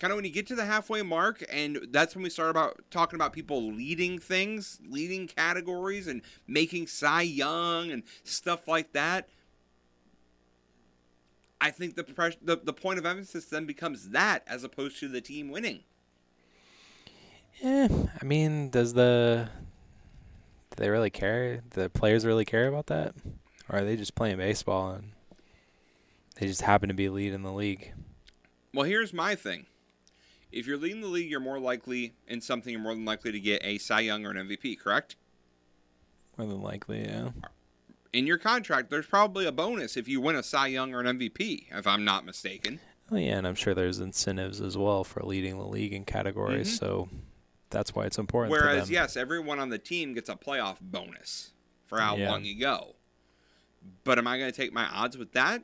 Kind 0.00 0.12
of 0.12 0.16
when 0.16 0.24
you 0.24 0.30
get 0.30 0.46
to 0.46 0.54
the 0.54 0.64
halfway 0.64 1.02
mark, 1.02 1.44
and 1.52 1.78
that's 1.90 2.14
when 2.14 2.24
we 2.24 2.30
start 2.30 2.48
about 2.48 2.80
talking 2.90 3.16
about 3.16 3.34
people 3.34 3.70
leading 3.70 4.18
things, 4.18 4.80
leading 4.88 5.26
categories, 5.26 6.06
and 6.06 6.22
making 6.48 6.86
Cy 6.86 7.20
Young 7.20 7.90
and 7.92 8.02
stuff 8.24 8.66
like 8.66 8.94
that. 8.94 9.28
I 11.60 11.70
think 11.70 11.96
the, 11.96 12.04
pres- 12.04 12.38
the 12.40 12.56
the 12.56 12.72
point 12.72 12.98
of 12.98 13.04
emphasis 13.04 13.44
then 13.44 13.66
becomes 13.66 14.08
that 14.08 14.42
as 14.46 14.64
opposed 14.64 14.98
to 15.00 15.08
the 15.08 15.20
team 15.20 15.50
winning. 15.50 15.80
Yeah. 17.62 17.88
I 18.20 18.24
mean, 18.24 18.70
does 18.70 18.94
the 18.94 19.50
do 20.70 20.76
they 20.76 20.88
really 20.88 21.10
care? 21.10 21.60
The 21.70 21.90
players 21.90 22.24
really 22.24 22.46
care 22.46 22.68
about 22.68 22.86
that, 22.86 23.14
or 23.68 23.80
are 23.80 23.84
they 23.84 23.96
just 23.96 24.14
playing 24.14 24.38
baseball 24.38 24.92
and 24.92 25.12
they 26.36 26.46
just 26.46 26.62
happen 26.62 26.88
to 26.88 26.94
be 26.94 27.10
leading 27.10 27.42
the 27.42 27.52
league? 27.52 27.92
Well, 28.72 28.86
here's 28.86 29.12
my 29.12 29.34
thing. 29.34 29.66
If 30.52 30.66
you're 30.66 30.76
leading 30.76 31.00
the 31.00 31.06
league, 31.08 31.30
you're 31.30 31.40
more 31.40 31.58
likely 31.60 32.14
in 32.26 32.40
something. 32.40 32.72
You're 32.72 32.80
more 32.82 32.94
than 32.94 33.04
likely 33.04 33.32
to 33.32 33.40
get 33.40 33.60
a 33.64 33.78
Cy 33.78 34.00
Young 34.00 34.26
or 34.26 34.30
an 34.30 34.36
MVP. 34.48 34.78
Correct? 34.78 35.16
More 36.36 36.46
than 36.46 36.62
likely, 36.62 37.02
yeah. 37.04 37.30
In 38.12 38.26
your 38.26 38.38
contract, 38.38 38.90
there's 38.90 39.06
probably 39.06 39.46
a 39.46 39.52
bonus 39.52 39.96
if 39.96 40.08
you 40.08 40.20
win 40.20 40.34
a 40.34 40.42
Cy 40.42 40.68
Young 40.68 40.92
or 40.94 41.00
an 41.00 41.06
MVP, 41.18 41.66
if 41.70 41.86
I'm 41.86 42.04
not 42.04 42.24
mistaken. 42.24 42.80
Oh 43.12 43.16
yeah, 43.16 43.38
and 43.38 43.46
I'm 43.46 43.54
sure 43.54 43.74
there's 43.74 43.98
incentives 44.00 44.60
as 44.60 44.76
well 44.76 45.04
for 45.04 45.22
leading 45.22 45.58
the 45.58 45.66
league 45.66 45.92
in 45.92 46.04
categories, 46.04 46.74
Mhm. 46.74 46.78
so 46.78 47.08
that's 47.70 47.94
why 47.94 48.06
it's 48.06 48.18
important. 48.18 48.50
Whereas, 48.52 48.90
yes, 48.90 49.16
everyone 49.16 49.58
on 49.60 49.68
the 49.68 49.78
team 49.78 50.14
gets 50.14 50.28
a 50.28 50.34
playoff 50.36 50.80
bonus 50.80 51.50
for 51.86 51.98
how 52.00 52.16
Yeah. 52.16 52.30
long 52.30 52.44
you 52.44 52.58
go. 52.58 52.96
But 54.04 54.18
am 54.18 54.26
I 54.26 54.38
going 54.38 54.50
to 54.50 54.56
take 54.56 54.72
my 54.72 54.86
odds 54.86 55.16
with 55.16 55.32
that? 55.32 55.62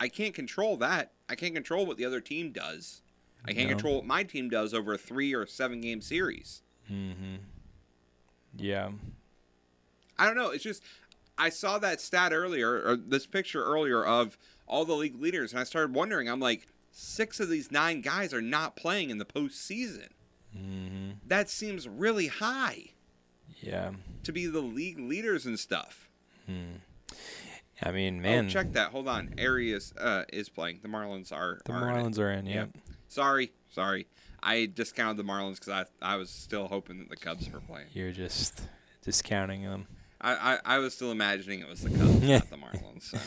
I 0.00 0.08
can't 0.08 0.34
control 0.34 0.76
that. 0.78 1.12
I 1.28 1.34
can't 1.34 1.54
control 1.54 1.84
what 1.86 1.96
the 1.98 2.04
other 2.04 2.20
team 2.20 2.50
does. 2.52 3.02
I 3.48 3.52
can't 3.52 3.68
No. 3.68 3.74
control 3.74 3.96
what 3.96 4.04
my 4.06 4.22
team 4.24 4.48
does 4.50 4.72
over 4.74 4.92
a 4.94 4.98
three 4.98 5.34
or 5.34 5.46
seven 5.46 5.80
game 5.80 6.00
series. 6.00 6.62
Mm-hmm. 6.90 7.36
Yeah. 8.56 8.90
I 10.18 10.26
don't 10.26 10.36
know. 10.36 10.50
It's 10.50 10.64
just 10.64 10.82
I 11.36 11.48
saw 11.50 11.78
that 11.78 12.00
stat 12.00 12.32
earlier, 12.32 12.82
or 12.84 12.96
this 12.96 13.26
picture 13.26 13.62
earlier 13.64 14.04
of 14.04 14.36
all 14.66 14.84
the 14.84 14.94
league 14.94 15.20
leaders, 15.20 15.52
and 15.52 15.60
I 15.60 15.64
started 15.64 15.94
wondering. 15.94 16.28
I'm 16.28 16.40
like, 16.40 16.66
six 16.90 17.38
of 17.40 17.48
these 17.48 17.70
nine 17.70 18.00
guys 18.00 18.34
are 18.34 18.42
not 18.42 18.74
playing 18.76 19.10
in 19.10 19.18
the 19.18 19.24
postseason. 19.24 20.08
Mm-hmm. 20.56 21.10
That 21.26 21.48
seems 21.48 21.86
really 21.88 22.26
high 22.26 22.86
Yeah. 23.60 23.92
to 24.24 24.32
be 24.32 24.46
the 24.46 24.60
league 24.60 24.98
leaders 24.98 25.46
and 25.46 25.58
stuff. 25.58 26.08
Hmm. 26.46 26.76
I 27.80 27.92
mean, 27.92 28.20
man. 28.20 28.46
Oh, 28.46 28.48
check 28.48 28.72
that. 28.72 28.90
Hold 28.90 29.06
on. 29.06 29.28
Arraez 29.36 29.92
uh, 30.00 30.24
is 30.32 30.48
playing. 30.48 30.80
The 30.82 30.88
Marlins 30.88 31.30
are. 31.32 31.60
The 31.64 31.72
are 31.72 31.90
in. 31.90 31.96
Marlins 32.06 32.18
are 32.18 32.32
in, 32.32 32.46
yep. 32.46 32.70
Sorry, 33.08 33.52
sorry. 33.70 34.06
I 34.42 34.66
discounted 34.72 35.16
the 35.16 35.30
Marlins 35.30 35.54
because 35.60 35.68
I 36.02 36.12
I 36.14 36.16
was 36.16 36.30
still 36.30 36.68
hoping 36.68 36.98
that 36.98 37.08
the 37.08 37.16
Cubs 37.16 37.50
were 37.50 37.60
playing. 37.60 37.86
You're 37.92 38.12
just 38.12 38.62
discounting 39.02 39.62
them. 39.62 39.86
I, 40.20 40.32
I, 40.34 40.76
I 40.76 40.78
was 40.78 40.94
still 40.94 41.12
imagining 41.12 41.60
it 41.60 41.68
was 41.68 41.82
the 41.82 41.90
Cubs, 41.90 42.22
not 42.22 42.50
the 42.50 42.56
Marlins. 42.64 43.02
So. 43.10 43.18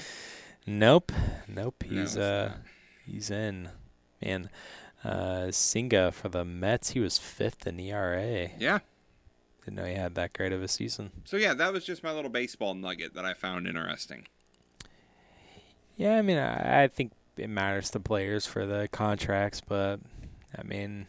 Nope. 0.66 1.12
Nope. 1.48 1.84
He's 1.88 2.16
it's 2.16 2.18
uh 2.18 2.54
he's 3.06 3.30
in. 3.32 3.70
Man. 4.24 4.50
Uh 5.04 5.50
Senga 5.52 6.12
for 6.12 6.30
the 6.30 6.46
Mets, 6.46 6.92
he 6.92 7.00
was 7.00 7.18
fifth 7.18 7.66
in 7.66 7.80
ERA. 7.80 8.50
Yeah. 8.60 8.80
Didn't 9.66 9.78
know 9.78 9.86
he 9.86 9.96
had 9.96 10.16
that 10.16 10.34
great 10.34 10.54
of 10.54 10.62
a 10.62 10.68
season. 10.68 11.12
So 11.26 11.38
yeah, 11.38 11.54
that 11.56 11.74
was 11.74 11.86
just 11.86 12.04
my 12.04 12.12
little 12.12 12.30
baseball 12.30 12.74
nugget 12.76 13.14
that 13.16 13.26
I 13.26 13.34
found 13.34 13.68
interesting. 13.68 14.28
Yeah, 15.96 16.18
I 16.18 16.22
mean 16.22 16.38
I, 16.38 16.84
I 16.84 16.88
think 16.88 17.12
it 17.38 17.50
matters 17.50 17.90
to 17.92 18.00
players 18.00 18.46
for 18.46 18.66
the 18.66 18.88
contracts, 18.92 19.62
but 19.66 20.00
I 20.58 20.64
mean 20.64 21.06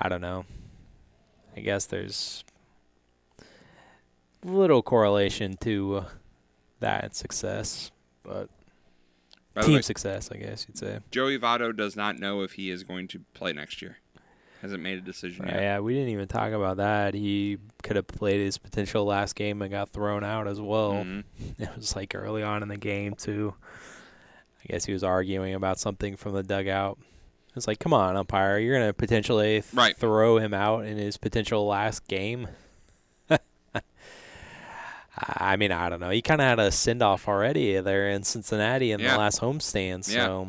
I 0.00 0.08
don't 0.08 0.20
know. 0.20 0.44
I 1.56 1.60
guess 1.60 1.86
there's 1.86 2.44
little 4.44 4.82
correlation 4.82 5.56
to 5.60 6.04
that 6.80 7.14
success, 7.14 7.90
but 8.22 8.48
team 9.62 9.74
way- 9.76 9.82
success, 9.82 10.30
I 10.32 10.36
guess 10.36 10.66
you'd 10.68 10.78
say. 10.78 10.98
Joey 11.10 11.38
Votto 11.38 11.74
does 11.74 11.96
not 11.96 12.18
know 12.18 12.42
if 12.42 12.52
he 12.52 12.70
is 12.70 12.82
going 12.82 13.08
to 13.08 13.20
play 13.34 13.52
next 13.52 13.80
year. 13.82 13.98
Hasn't 14.62 14.82
made 14.82 14.96
a 14.96 15.02
decision 15.02 15.44
Right, 15.44 15.54
yet. 15.54 15.62
yeah, 15.62 15.78
we 15.80 15.92
didn't 15.94 16.08
even 16.08 16.26
talk 16.26 16.52
about 16.52 16.78
that. 16.78 17.12
He 17.12 17.58
could 17.82 17.96
have 17.96 18.06
played 18.06 18.40
his 18.40 18.56
potential 18.56 19.04
last 19.04 19.34
game 19.34 19.60
and 19.60 19.70
got 19.70 19.90
thrown 19.90 20.24
out 20.24 20.48
as 20.48 20.60
well. 20.60 20.92
Mhm. 20.94 21.24
It 21.58 21.68
was 21.76 21.94
like 21.94 22.14
early 22.14 22.42
on 22.42 22.62
in 22.62 22.68
the 22.68 22.78
game 22.78 23.14
too. 23.14 23.54
I 24.64 24.72
guess 24.72 24.84
he 24.86 24.92
was 24.92 25.04
arguing 25.04 25.54
about 25.54 25.78
something 25.78 26.16
from 26.16 26.32
the 26.32 26.42
dugout. 26.42 26.98
It's 27.56 27.66
like, 27.68 27.78
come 27.78 27.92
on, 27.92 28.16
umpire, 28.16 28.58
you're 28.58 28.78
gonna 28.78 28.92
potentially 28.92 29.60
th- 29.60 29.72
Right. 29.74 29.96
throw 29.96 30.38
him 30.38 30.52
out 30.54 30.86
in 30.86 30.96
his 30.96 31.16
potential 31.16 31.66
last 31.66 32.08
game. 32.08 32.48
I 35.16 35.54
mean, 35.56 35.70
I 35.70 35.88
don't 35.88 36.00
know. 36.00 36.10
He 36.10 36.22
kind 36.22 36.40
of 36.40 36.46
had 36.46 36.58
a 36.58 36.72
send 36.72 37.00
off 37.02 37.28
already 37.28 37.78
there 37.80 38.10
in 38.10 38.24
Cincinnati 38.24 38.90
in 38.90 38.98
Yeah. 39.00 39.12
the 39.12 39.18
last 39.18 39.40
homestand, 39.40 40.12
Yeah. 40.12 40.26
so 40.26 40.48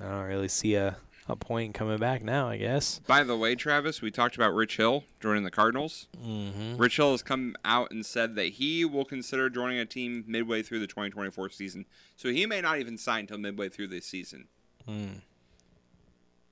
I 0.00 0.04
don't 0.04 0.24
really 0.26 0.48
see 0.48 0.76
a, 0.76 0.96
a 1.32 1.36
point 1.36 1.74
coming 1.74 1.98
back 1.98 2.22
now. 2.22 2.48
I 2.48 2.56
guess. 2.56 3.00
By 3.06 3.24
the 3.24 3.36
way, 3.36 3.54
Travis, 3.54 4.00
we 4.00 4.10
talked 4.10 4.36
about 4.36 4.54
Rich 4.54 4.76
Hill 4.76 5.04
joining 5.20 5.42
the 5.44 5.50
Cardinals. 5.50 6.06
Mhm. 6.24 6.78
Rich 6.78 6.96
Hill 6.96 7.12
has 7.12 7.22
come 7.22 7.56
out 7.64 7.90
and 7.90 8.04
said 8.06 8.34
that 8.36 8.46
he 8.54 8.84
will 8.84 9.04
consider 9.04 9.50
joining 9.50 9.78
a 9.78 9.84
team 9.86 10.24
midway 10.26 10.62
through 10.62 10.78
the 10.80 10.86
2024 10.86 11.50
season. 11.50 11.86
So 12.16 12.28
he 12.30 12.46
may 12.46 12.60
not 12.60 12.78
even 12.78 12.96
sign 12.98 13.20
until 13.20 13.38
midway 13.38 13.68
through 13.68 13.88
this 13.88 14.06
season. 14.06 14.48
Mm. 14.88 15.22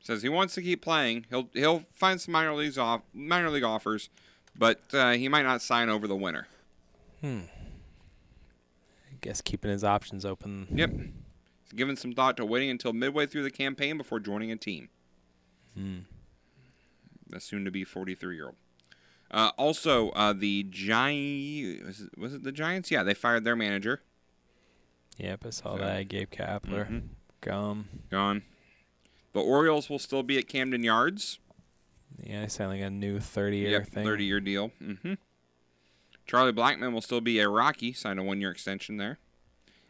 Says 0.02 0.22
he 0.22 0.28
wants 0.28 0.54
to 0.54 0.62
keep 0.62 0.80
playing. 0.82 1.26
He'll 1.28 1.48
he'll 1.52 1.84
find 1.94 2.20
some 2.20 2.32
minor 2.32 2.54
leagues 2.54 2.78
off 2.78 3.02
minor 3.12 3.50
league 3.50 3.64
offers, 3.64 4.08
but 4.58 4.80
uh, 4.94 5.12
he 5.12 5.28
might 5.28 5.42
not 5.42 5.60
sign 5.60 5.88
over 5.90 6.08
the 6.08 6.16
winter. 6.16 6.48
Hmm. 7.20 7.40
I 9.10 9.16
guess 9.20 9.42
keeping 9.42 9.70
his 9.70 9.84
options 9.84 10.24
open. 10.24 10.68
Yep. 10.72 10.90
Given 11.74 11.96
some 11.96 12.12
thought 12.12 12.36
to 12.38 12.44
waiting 12.44 12.70
until 12.70 12.92
midway 12.92 13.26
through 13.26 13.44
the 13.44 13.50
campaign 13.50 13.96
before 13.96 14.18
joining 14.20 14.50
a 14.50 14.56
team. 14.56 14.88
Hmm. 15.74 15.98
The 17.28 17.38
soon 17.40 17.64
to 17.64 17.70
be 17.70 17.84
43 17.84 18.34
year 18.34 18.46
old. 18.46 18.56
Uh, 19.30 19.52
also, 19.56 20.10
uh, 20.10 20.32
the 20.32 20.64
Giants 20.68 21.84
was 21.86 22.00
it, 22.00 22.18
was 22.18 22.34
it 22.34 22.42
the 22.42 22.50
Giants? 22.50 22.90
Yeah, 22.90 23.04
they 23.04 23.14
fired 23.14 23.44
their 23.44 23.54
manager. 23.54 24.02
Yep, 25.18 25.46
I 25.46 25.50
saw 25.50 25.76
So- 25.76 25.82
that. 25.84 26.08
Gabe 26.08 26.30
Kapler. 26.30 26.88
Mhm. 26.90 27.02
Gum. 27.40 27.88
Gone. 28.10 28.42
The 29.32 29.40
Orioles 29.40 29.88
will 29.88 30.00
still 30.00 30.24
be 30.24 30.38
at 30.38 30.48
Camden 30.48 30.82
Yards. 30.82 31.38
Yeah, 32.20 32.40
they 32.42 32.48
signed 32.48 32.70
like 32.70 32.80
a 32.80 32.90
new 32.90 33.20
30 33.20 33.58
year 33.58 33.70
Yep, 33.70 33.86
thing. 33.86 34.04
30 34.04 34.24
year 34.24 34.40
deal. 34.40 34.72
Mm-hmm. 34.82 35.14
Charlie 36.26 36.52
Blackmon 36.52 36.92
will 36.92 37.00
still 37.00 37.20
be 37.20 37.38
a 37.38 37.48
Rocky, 37.48 37.92
signed 37.92 38.18
a 38.18 38.24
one 38.24 38.40
year 38.40 38.50
extension 38.50 38.96
there. 38.96 39.18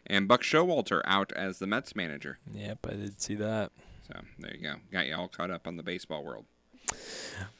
And 0.07 0.27
Buck 0.27 0.43
Showalter 0.43 1.03
out 1.05 1.33
as 1.33 1.59
the 1.59 1.67
Mets 1.67 1.95
manager. 1.95 2.39
Yep, 2.53 2.79
I 2.89 2.91
did 2.93 3.21
see 3.21 3.35
that. 3.37 3.71
So 4.09 4.21
there 4.39 4.55
you 4.57 4.63
go. 4.63 4.75
Got 4.93 5.07
you 5.07 5.15
all 5.15 5.29
caught 5.29 5.51
up 5.51 5.67
on 5.67 5.77
the 5.77 5.83
baseball 5.83 6.25
world. 6.25 6.47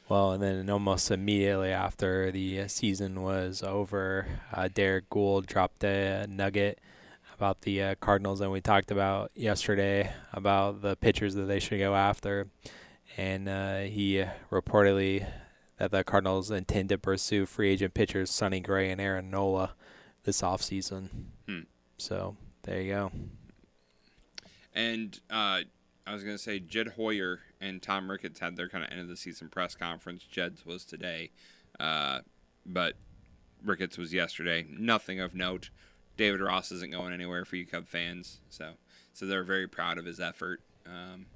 Well, 0.09 0.33
and 0.33 0.43
then 0.43 0.69
almost 0.69 1.09
immediately 1.09 1.71
after 1.71 2.31
the 2.31 2.61
uh, 2.61 2.67
season 2.67 3.21
was 3.21 3.63
over, 3.63 4.27
uh, 4.53 4.67
Derrick 4.73 5.09
Goold 5.09 5.45
dropped 5.45 5.83
a 5.85 6.27
nugget 6.27 6.79
about 7.33 7.61
the 7.61 7.81
uh, 7.81 7.95
Cardinals, 8.01 8.41
and 8.41 8.51
we 8.51 8.59
talked 8.59 8.91
about 8.91 9.31
yesterday 9.33 10.11
about 10.33 10.81
the 10.81 10.97
pitchers 10.97 11.35
that 11.35 11.45
they 11.45 11.59
should 11.59 11.79
go 11.79 11.95
after. 11.95 12.47
And 13.17 13.47
uh, 13.47 13.79
he 13.79 14.25
reportedly 14.51 15.25
that 15.77 15.91
the 15.91 16.03
Cardinals 16.03 16.51
intend 16.51 16.89
to 16.89 16.97
pursue 16.97 17.45
free 17.45 17.71
agent 17.71 17.93
pitchers 17.93 18.29
Sonny 18.29 18.59
Gray 18.59 18.91
and 18.91 19.01
Aaron 19.01 19.31
Nola 19.31 19.71
this 20.23 20.41
offseason. 20.41 21.09
Hmm. 21.47 21.61
So 22.01 22.35
there 22.63 22.81
you 22.81 22.93
go. 22.93 23.11
And 24.73 25.19
uh, 25.29 25.61
I 26.07 26.13
was 26.13 26.23
going 26.23 26.35
to 26.35 26.41
say 26.41 26.59
Jed 26.59 26.89
Hoyer 26.89 27.41
and 27.59 27.81
Tom 27.81 28.09
Ricketts 28.09 28.39
had 28.39 28.55
their 28.55 28.67
kind 28.69 28.83
of 28.83 28.89
end 28.89 29.01
of 29.01 29.07
the 29.07 29.15
season 29.15 29.49
press 29.49 29.75
conference. 29.75 30.23
Jed's 30.23 30.65
was 30.65 30.83
today, 30.83 31.29
uh, 31.79 32.21
but 32.65 32.95
Ricketts 33.63 33.97
was 33.97 34.13
yesterday. 34.13 34.65
Nothing 34.69 35.19
of 35.19 35.35
note. 35.35 35.69
David 36.17 36.41
Ross 36.41 36.71
isn't 36.71 36.91
going 36.91 37.13
anywhere 37.13 37.45
for 37.45 37.55
you 37.55 37.65
Cub 37.65 37.87
fans, 37.87 38.41
so 38.49 38.71
so 39.13 39.25
they're 39.25 39.43
very 39.43 39.67
proud 39.67 39.97
of 39.97 40.05
his 40.05 40.19
effort, 40.19 40.61
um, 40.85 41.27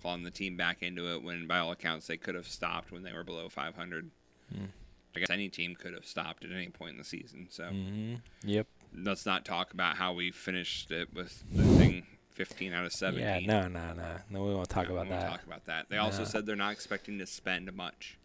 clawing 0.00 0.22
the 0.24 0.30
team 0.30 0.56
back 0.56 0.82
into 0.82 1.12
it 1.12 1.22
when, 1.22 1.46
by 1.46 1.58
all 1.58 1.70
accounts, 1.72 2.06
they 2.06 2.16
could 2.16 2.34
have 2.34 2.48
stopped 2.48 2.90
when 2.90 3.02
they 3.02 3.12
were 3.12 3.24
below 3.24 3.48
500. 3.48 4.10
Hmm. 4.52 4.64
I 5.14 5.18
guess 5.20 5.30
any 5.30 5.48
team 5.48 5.74
could 5.74 5.92
have 5.94 6.06
stopped 6.06 6.44
at 6.44 6.50
any 6.52 6.68
point 6.70 6.92
in 6.92 6.98
the 6.98 7.04
season. 7.04 7.46
So 7.50 7.64
Mhm. 7.64 8.20
Yep. 8.44 8.66
Let's 8.96 9.24
not 9.26 9.44
talk 9.44 9.72
about 9.72 9.96
how 9.96 10.12
we 10.12 10.30
finished 10.30 10.90
it 10.90 11.12
with 11.14 11.44
losing 11.52 12.06
15 12.30 12.72
out 12.72 12.84
of 12.84 12.92
17. 12.92 13.22
Yeah, 13.24 13.38
no, 13.46 13.68
no, 13.68 13.92
no. 13.94 14.04
No, 14.30 14.44
we 14.44 14.54
won't 14.54 14.68
talk 14.68 14.88
No, 14.88 14.94
about 14.94 15.04
we 15.06 15.10
won't 15.10 15.22
that. 15.22 15.30
Talk 15.30 15.46
about 15.46 15.64
that. 15.66 15.86
They 15.90 15.98
also 15.98 16.24
said 16.24 16.46
they're 16.46 16.56
not 16.56 16.72
expecting 16.72 17.18
to 17.18 17.26
spend 17.26 17.72
much. 17.74 18.18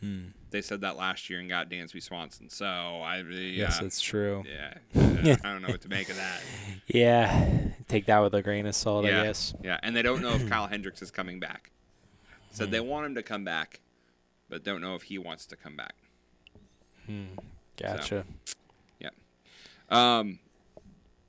Hmm. 0.00 0.26
They 0.50 0.60
said 0.60 0.82
that 0.82 0.96
last 0.96 1.30
year 1.30 1.40
and 1.40 1.48
got 1.48 1.70
Dansby 1.70 2.02
Swanson. 2.02 2.50
So 2.50 2.66
I 2.66 3.20
really, 3.20 3.50
Yes, 3.52 3.80
uh, 3.80 3.86
it's 3.86 4.00
true. 4.00 4.44
Yeah, 4.46 4.74
uh, 4.94 5.36
I 5.42 5.52
don't 5.52 5.62
know 5.62 5.68
what 5.68 5.80
to 5.82 5.88
make 5.88 6.10
of 6.10 6.16
that. 6.16 6.40
Yeah, 6.86 7.48
take 7.88 8.04
that 8.06 8.18
with 8.20 8.34
a 8.34 8.42
grain 8.42 8.66
of 8.66 8.74
salt, 8.74 9.06
yeah, 9.06 9.22
I 9.22 9.24
guess. 9.24 9.54
yeah, 9.64 9.78
and 9.82 9.96
they 9.96 10.02
don't 10.02 10.20
know 10.20 10.34
if 10.34 10.46
Kyle 10.50 10.66
Hendricks 10.66 11.00
is 11.00 11.10
coming 11.10 11.40
back. 11.40 11.70
Said 12.50 12.66
Hmm. 12.66 12.72
they 12.72 12.80
want 12.80 13.06
him 13.06 13.14
to 13.14 13.22
come 13.22 13.44
back, 13.44 13.80
but 14.50 14.64
don't 14.64 14.80
know 14.82 14.94
if 14.96 15.02
he 15.04 15.16
wants 15.18 15.46
to 15.46 15.56
come 15.56 15.76
back. 15.76 15.94
Hmm. 17.06 17.24
Gotcha. 17.78 18.24
Yeah. 18.26 18.52
Um, 19.90 20.38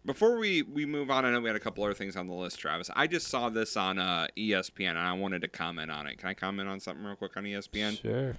before 0.05 0.37
we, 0.37 0.61
we 0.61 0.85
move 0.85 1.11
on, 1.11 1.25
I 1.25 1.31
know 1.31 1.41
we 1.41 1.49
had 1.49 1.55
a 1.55 1.59
couple 1.59 1.83
other 1.83 1.93
things 1.93 2.15
on 2.15 2.27
the 2.27 2.33
list, 2.33 2.59
Travis. 2.59 2.89
I 2.95 3.07
just 3.07 3.27
saw 3.27 3.49
this 3.49 3.75
on 3.75 3.99
uh, 3.99 4.27
ESPN, 4.37 4.91
and 4.91 4.99
I 4.99 5.11
wanted 5.13 5.41
to 5.41 5.47
comment 5.49 5.91
on 5.91 6.07
it. 6.07 6.17
Can 6.17 6.29
I 6.29 6.33
comment 6.33 6.69
on 6.69 6.79
something 6.79 7.03
real 7.05 7.15
quick 7.17 7.35
on 7.35 7.43
ESPN? 7.43 8.01
Sure. 8.01 8.35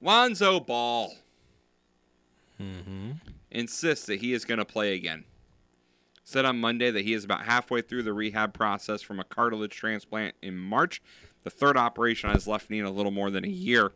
Lonzo 0.00 0.60
Ball 0.60 1.12
Mm-hmm. 2.60 3.12
insists 3.50 4.04
that 4.06 4.20
he 4.20 4.34
is 4.34 4.44
going 4.44 4.58
to 4.58 4.66
play 4.66 4.94
again. 4.94 5.24
Said 6.24 6.44
on 6.44 6.60
Monday 6.60 6.90
that 6.90 7.04
he 7.06 7.14
is 7.14 7.24
about 7.24 7.44
halfway 7.44 7.80
through 7.80 8.02
the 8.02 8.12
rehab 8.12 8.52
process 8.52 9.00
from 9.00 9.18
a 9.18 9.24
cartilage 9.24 9.74
transplant 9.74 10.34
in 10.42 10.56
March, 10.58 11.00
the 11.42 11.48
third 11.48 11.78
operation 11.78 12.28
on 12.28 12.34
his 12.34 12.46
left 12.46 12.68
knee 12.68 12.78
in 12.78 12.84
a 12.84 12.90
little 12.90 13.12
more 13.12 13.30
than 13.30 13.46
a 13.46 13.48
year, 13.48 13.92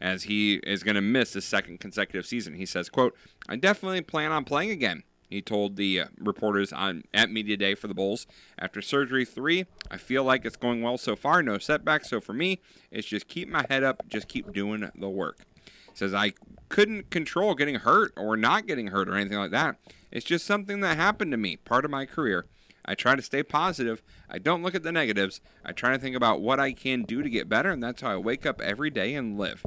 as 0.00 0.24
he 0.24 0.54
is 0.64 0.82
going 0.82 0.96
to 0.96 1.00
miss 1.00 1.34
his 1.34 1.44
second 1.44 1.78
consecutive 1.78 2.26
season. 2.26 2.54
He 2.54 2.66
says, 2.66 2.88
"quote 2.88 3.16
I 3.48 3.54
definitely 3.54 4.00
plan 4.02 4.32
on 4.32 4.44
playing 4.44 4.70
again." 4.72 5.04
He 5.30 5.40
told 5.40 5.76
the 5.76 6.00
uh, 6.00 6.06
reporters 6.18 6.72
on 6.72 7.04
at 7.14 7.30
media 7.30 7.56
day 7.56 7.76
for 7.76 7.86
the 7.86 7.94
Bulls 7.94 8.26
after 8.58 8.82
surgery 8.82 9.24
three. 9.24 9.64
I 9.88 9.96
feel 9.96 10.24
like 10.24 10.44
it's 10.44 10.56
going 10.56 10.82
well 10.82 10.98
so 10.98 11.14
far, 11.14 11.40
no 11.40 11.56
setbacks. 11.58 12.10
So 12.10 12.20
for 12.20 12.32
me, 12.32 12.60
it's 12.90 13.06
just 13.06 13.28
keep 13.28 13.48
my 13.48 13.64
head 13.70 13.84
up, 13.84 14.02
just 14.08 14.26
keep 14.26 14.52
doing 14.52 14.90
the 14.94 15.08
work. 15.08 15.46
Says 15.94 16.12
I 16.12 16.32
couldn't 16.68 17.10
control 17.10 17.54
getting 17.54 17.76
hurt 17.76 18.12
or 18.16 18.36
not 18.36 18.66
getting 18.66 18.88
hurt 18.88 19.08
or 19.08 19.14
anything 19.14 19.38
like 19.38 19.52
that. 19.52 19.76
It's 20.10 20.26
just 20.26 20.46
something 20.46 20.80
that 20.80 20.96
happened 20.96 21.30
to 21.30 21.36
me, 21.36 21.56
part 21.56 21.84
of 21.84 21.90
my 21.92 22.06
career. 22.06 22.46
I 22.84 22.94
try 22.96 23.14
to 23.14 23.22
stay 23.22 23.44
positive. 23.44 24.02
I 24.28 24.38
don't 24.38 24.62
look 24.62 24.74
at 24.74 24.82
the 24.82 24.90
negatives. 24.90 25.40
I 25.64 25.70
try 25.72 25.92
to 25.92 25.98
think 25.98 26.16
about 26.16 26.40
what 26.40 26.58
I 26.58 26.72
can 26.72 27.02
do 27.02 27.22
to 27.22 27.30
get 27.30 27.48
better, 27.48 27.70
and 27.70 27.82
that's 27.82 28.02
how 28.02 28.10
I 28.10 28.16
wake 28.16 28.46
up 28.46 28.60
every 28.60 28.90
day 28.90 29.14
and 29.14 29.38
live. 29.38 29.64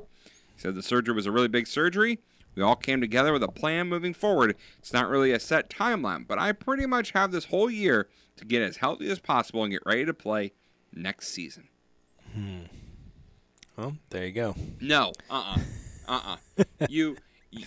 He 0.55 0.61
said 0.61 0.75
the 0.75 0.83
surgery 0.83 1.13
was 1.15 1.25
a 1.25 1.31
really 1.31 1.47
big 1.47 1.67
surgery. 1.67 2.19
We 2.55 2.61
all 2.61 2.75
came 2.75 3.01
together 3.01 3.33
with 3.33 3.43
a 3.43 3.47
plan 3.47 3.87
moving 3.87 4.13
forward. 4.13 4.55
It's 4.79 4.93
not 4.93 5.09
really 5.09 5.31
a 5.31 5.39
set 5.39 5.69
timeline, 5.69 6.27
but 6.27 6.37
I 6.37 6.51
pretty 6.51 6.85
much 6.85 7.11
have 7.11 7.31
this 7.31 7.45
whole 7.45 7.69
year 7.69 8.07
to 8.37 8.45
get 8.45 8.61
as 8.61 8.77
healthy 8.77 9.09
as 9.09 9.19
possible 9.19 9.63
and 9.63 9.71
get 9.71 9.83
ready 9.85 10.05
to 10.05 10.13
play 10.13 10.53
next 10.93 11.29
season. 11.29 11.67
Hmm. 12.33 12.61
Well, 13.77 13.97
there 14.09 14.25
you 14.25 14.31
go. 14.31 14.55
No, 14.79 15.13
uh, 15.29 15.55
uh-uh. 16.07 16.07
uh, 16.07 16.37
uh 16.59 16.63
you, 16.89 17.17
you, 17.49 17.65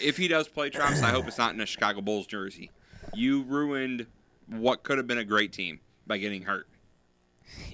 if 0.00 0.16
he 0.16 0.28
does 0.28 0.48
play 0.48 0.70
Travis, 0.70 1.02
I 1.02 1.10
hope 1.10 1.26
it's 1.28 1.38
not 1.38 1.54
in 1.54 1.60
a 1.60 1.66
Chicago 1.66 2.00
Bulls 2.00 2.26
jersey. 2.26 2.70
You 3.14 3.42
ruined 3.42 4.06
what 4.48 4.82
could 4.82 4.98
have 4.98 5.06
been 5.06 5.18
a 5.18 5.24
great 5.24 5.52
team 5.52 5.80
by 6.06 6.18
getting 6.18 6.42
hurt. 6.42 6.68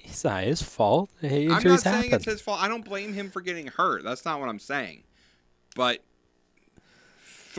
It's 0.03 0.23
not 0.23 0.43
his 0.43 0.61
fault. 0.61 1.09
Injuries 1.21 1.51
I'm 1.51 1.63
not 1.63 1.79
saying 1.79 1.95
happen. 1.95 2.13
it's 2.13 2.25
his 2.25 2.41
fault. 2.41 2.61
I 2.61 2.67
don't 2.67 2.83
blame 2.83 3.13
him 3.13 3.29
for 3.29 3.41
getting 3.41 3.67
hurt. 3.67 4.03
That's 4.03 4.25
not 4.25 4.39
what 4.39 4.49
I'm 4.49 4.59
saying. 4.59 5.03
But 5.75 6.03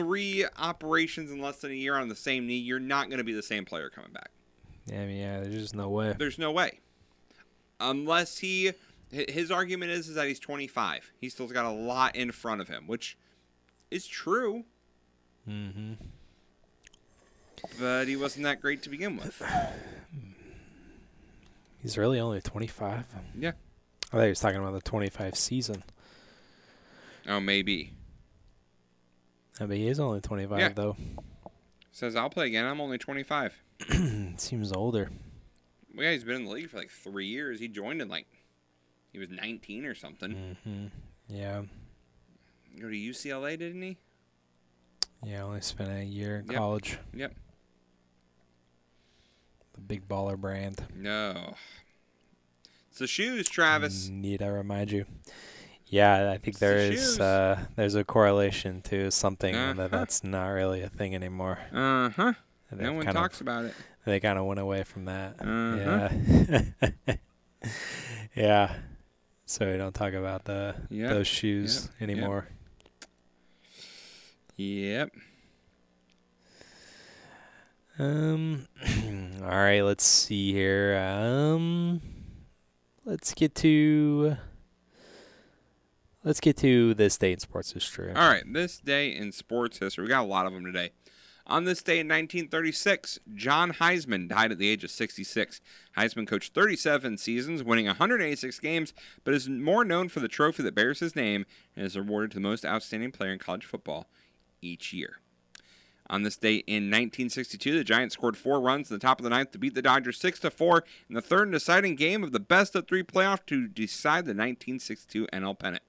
three 0.01 0.45
operations 0.57 1.31
in 1.31 1.41
less 1.41 1.57
than 1.57 1.71
a 1.71 1.75
year 1.75 1.95
on 1.95 2.09
the 2.09 2.15
same 2.15 2.47
knee, 2.47 2.57
you're 2.57 2.79
not 2.79 3.09
going 3.09 3.19
to 3.19 3.23
be 3.23 3.33
the 3.33 3.43
same 3.43 3.65
player 3.65 3.89
coming 3.89 4.11
back. 4.11 4.31
Yeah, 4.87 5.01
I 5.01 5.05
mean, 5.05 5.17
yeah, 5.17 5.39
there's 5.41 5.53
just 5.53 5.75
no 5.75 5.89
way. 5.89 6.15
There's 6.17 6.39
no 6.39 6.51
way. 6.51 6.79
Unless 7.79 8.39
he 8.39 8.71
his 9.11 9.51
argument 9.51 9.91
is 9.91 10.07
is 10.07 10.15
that 10.15 10.27
he's 10.27 10.39
25. 10.39 11.11
He 11.19 11.29
still's 11.29 11.51
got 11.51 11.65
a 11.65 11.71
lot 11.71 12.15
in 12.15 12.31
front 12.31 12.61
of 12.61 12.67
him, 12.67 12.87
which 12.87 13.17
is 13.89 14.07
true. 14.07 14.63
Mm-hmm. 15.47 15.93
But 17.79 18.07
he 18.07 18.15
wasn't 18.15 18.43
that 18.43 18.61
great 18.61 18.81
to 18.83 18.89
begin 18.89 19.17
with. 19.17 19.41
He's 21.81 21.97
really 21.97 22.19
only 22.19 22.41
25. 22.41 23.05
Yeah. 23.37 23.53
I 24.11 24.17
thought 24.17 24.23
he 24.23 24.29
was 24.29 24.39
talking 24.39 24.59
about 24.59 24.73
the 24.73 24.81
25 24.81 25.35
season. 25.35 25.83
Oh, 27.27 27.39
maybe. 27.39 27.93
I 29.61 29.73
he 29.75 29.87
is 29.87 29.99
only 29.99 30.21
25 30.21 30.59
Yeah. 30.59 30.69
though. 30.69 30.97
Says 31.91 32.15
I'll 32.15 32.29
play 32.29 32.47
again. 32.47 32.65
I'm 32.65 32.81
only 32.81 32.97
25. 32.97 33.53
Seems 34.37 34.71
older. 34.71 35.09
Well, 35.93 36.05
yeah, 36.05 36.11
he's 36.13 36.23
been 36.23 36.37
in 36.37 36.45
the 36.45 36.51
league 36.51 36.69
for 36.69 36.77
like 36.77 36.89
three 36.89 37.27
years. 37.27 37.59
He 37.59 37.67
joined 37.67 38.01
in 38.01 38.07
like 38.07 38.27
he 39.11 39.19
was 39.19 39.29
19 39.29 39.85
or 39.85 39.93
something. 39.95 40.57
hmm 40.63 40.85
Yeah. 41.27 41.63
Go 42.79 42.87
to 42.89 42.95
UCLA, 42.95 43.59
didn't 43.59 43.81
he? 43.81 43.97
Yeah, 45.23 45.43
only 45.43 45.61
spent 45.61 45.91
a 45.91 46.03
year 46.03 46.37
in 46.37 46.45
Yep. 46.47 46.55
college. 46.57 46.97
Yep. 47.13 47.35
The 49.73 49.81
big 49.81 50.07
baller 50.07 50.37
brand. 50.37 50.83
No. 50.95 51.55
It's 52.89 52.99
the 52.99 53.07
shoes, 53.07 53.47
Travis. 53.49 54.07
Need 54.09 54.41
I 54.41 54.47
remind 54.47 54.91
you? 54.91 55.05
Yeah, 55.91 56.31
I 56.31 56.37
think 56.37 56.57
there 56.59 56.77
the 56.87 56.93
is 56.93 57.19
uh, 57.19 57.59
there's 57.75 57.95
a 57.95 58.03
correlation 58.05 58.81
to 58.83 59.11
something 59.11 59.53
Uh-huh. 59.53 59.73
that 59.73 59.91
that's 59.91 60.23
not 60.23 60.47
really 60.47 60.81
a 60.81 60.89
thing 60.89 61.13
anymore. 61.13 61.59
Uh 61.73 62.09
huh. 62.09 62.33
No 62.71 62.93
one 62.93 63.05
talks 63.07 63.41
of, 63.41 63.47
about 63.47 63.65
it. 63.65 63.73
They 64.05 64.21
kind 64.21 64.39
of 64.39 64.45
went 64.45 64.61
away 64.61 64.83
from 64.83 65.05
that. 65.05 65.35
Uh-huh. 65.41 66.09
Yeah. 67.07 67.15
yeah. 68.35 68.73
So 69.45 69.69
we 69.69 69.77
don't 69.77 69.93
talk 69.93 70.13
about 70.13 70.45
the 70.45 70.75
Yep. 70.89 71.09
those 71.09 71.27
shoes 71.27 71.83
Yep. 71.83 71.91
Yep. 71.99 72.09
anymore. 72.09 72.47
Yep. 74.55 75.11
Um. 77.99 78.67
all 79.43 79.49
right. 79.49 79.81
Let's 79.81 80.05
see 80.05 80.53
here. 80.53 80.95
Um. 80.97 82.01
Let's 83.03 83.33
get 83.33 83.55
to. 83.55 84.37
Let's 86.23 86.39
get 86.39 86.57
to 86.57 86.93
this 86.93 87.17
day 87.17 87.33
in 87.33 87.39
sports 87.39 87.71
history. 87.71 88.13
All 88.13 88.29
right, 88.29 88.43
this 88.45 88.77
day 88.77 89.15
in 89.15 89.31
sports 89.31 89.79
history, 89.79 90.03
we 90.03 90.09
got 90.09 90.23
a 90.23 90.27
lot 90.27 90.45
of 90.45 90.53
them 90.53 90.63
today. 90.63 90.91
On 91.47 91.63
this 91.63 91.81
day 91.81 91.99
in 91.99 92.07
1936, 92.07 93.17
John 93.33 93.73
Heisman 93.73 94.29
died 94.29 94.51
at 94.51 94.59
the 94.59 94.69
age 94.69 94.83
of 94.83 94.91
66. 94.91 95.61
Heisman 95.97 96.27
coached 96.27 96.53
37 96.53 97.17
seasons, 97.17 97.63
winning 97.63 97.87
186 97.87 98.59
games, 98.59 98.93
but 99.23 99.33
is 99.33 99.49
more 99.49 99.83
known 99.83 100.09
for 100.09 100.19
the 100.19 100.27
trophy 100.27 100.61
that 100.61 100.75
bears 100.75 100.99
his 100.99 101.15
name 101.15 101.47
and 101.75 101.87
is 101.87 101.95
awarded 101.95 102.31
to 102.31 102.35
the 102.35 102.41
most 102.41 102.65
outstanding 102.65 103.11
player 103.11 103.33
in 103.33 103.39
college 103.39 103.65
football 103.65 104.07
each 104.61 104.93
year. 104.93 105.17
On 106.07 106.21
this 106.21 106.37
day 106.37 106.57
in 106.67 106.83
1962, 106.83 107.75
the 107.75 107.83
Giants 107.83 108.13
scored 108.13 108.37
four 108.37 108.61
runs 108.61 108.91
in 108.91 108.95
the 108.95 109.01
top 109.01 109.19
of 109.19 109.23
the 109.23 109.29
ninth 109.31 109.51
to 109.51 109.57
beat 109.57 109.73
the 109.73 109.81
Dodgers 109.81 110.19
6 110.19 110.39
to 110.41 110.51
4 110.51 110.83
in 111.09 111.15
the 111.15 111.21
third 111.21 111.47
and 111.47 111.53
deciding 111.53 111.95
game 111.95 112.23
of 112.23 112.31
the 112.31 112.39
best 112.39 112.75
of 112.75 112.87
three 112.87 113.01
playoff 113.01 113.39
to 113.47 113.67
decide 113.67 114.25
the 114.25 114.35
1962 114.35 115.25
NL 115.33 115.57
pennant. 115.57 115.81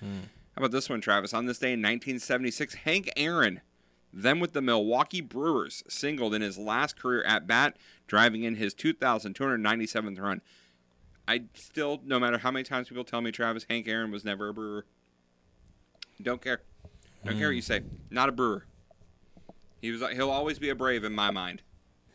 How 0.00 0.60
about 0.60 0.70
this 0.70 0.88
one, 0.88 1.00
Travis? 1.00 1.34
On 1.34 1.46
this 1.46 1.58
day 1.58 1.72
in 1.72 1.80
1976, 1.80 2.74
Hank 2.74 3.10
Aaron, 3.16 3.60
then 4.12 4.38
with 4.38 4.52
the 4.52 4.62
Milwaukee 4.62 5.20
Brewers, 5.20 5.82
singled 5.88 6.34
in 6.34 6.42
his 6.42 6.56
last 6.56 6.96
career 6.96 7.24
at 7.24 7.46
bat, 7.46 7.76
driving 8.06 8.44
in 8.44 8.54
his 8.54 8.74
2,297th 8.74 10.20
run. 10.20 10.40
I 11.26 11.44
still, 11.54 12.00
no 12.04 12.20
matter 12.20 12.38
how 12.38 12.50
many 12.50 12.62
times 12.62 12.88
people 12.88 13.04
tell 13.04 13.20
me, 13.20 13.32
Travis, 13.32 13.66
Hank 13.68 13.88
Aaron 13.88 14.12
was 14.12 14.24
never 14.24 14.48
a 14.48 14.54
Brewer. 14.54 14.84
Don't 16.22 16.40
care. 16.40 16.60
Don't 17.24 17.36
care 17.36 17.48
what 17.48 17.52
hmm. 17.52 17.56
you 17.56 17.62
say. 17.62 17.80
Not 18.10 18.28
a 18.28 18.32
Brewer. 18.32 18.66
He 19.80 19.90
was. 19.90 20.02
He'll 20.12 20.30
always 20.30 20.58
be 20.58 20.68
a 20.68 20.74
Brave 20.74 21.04
in 21.04 21.14
my 21.14 21.30
mind. 21.30 21.62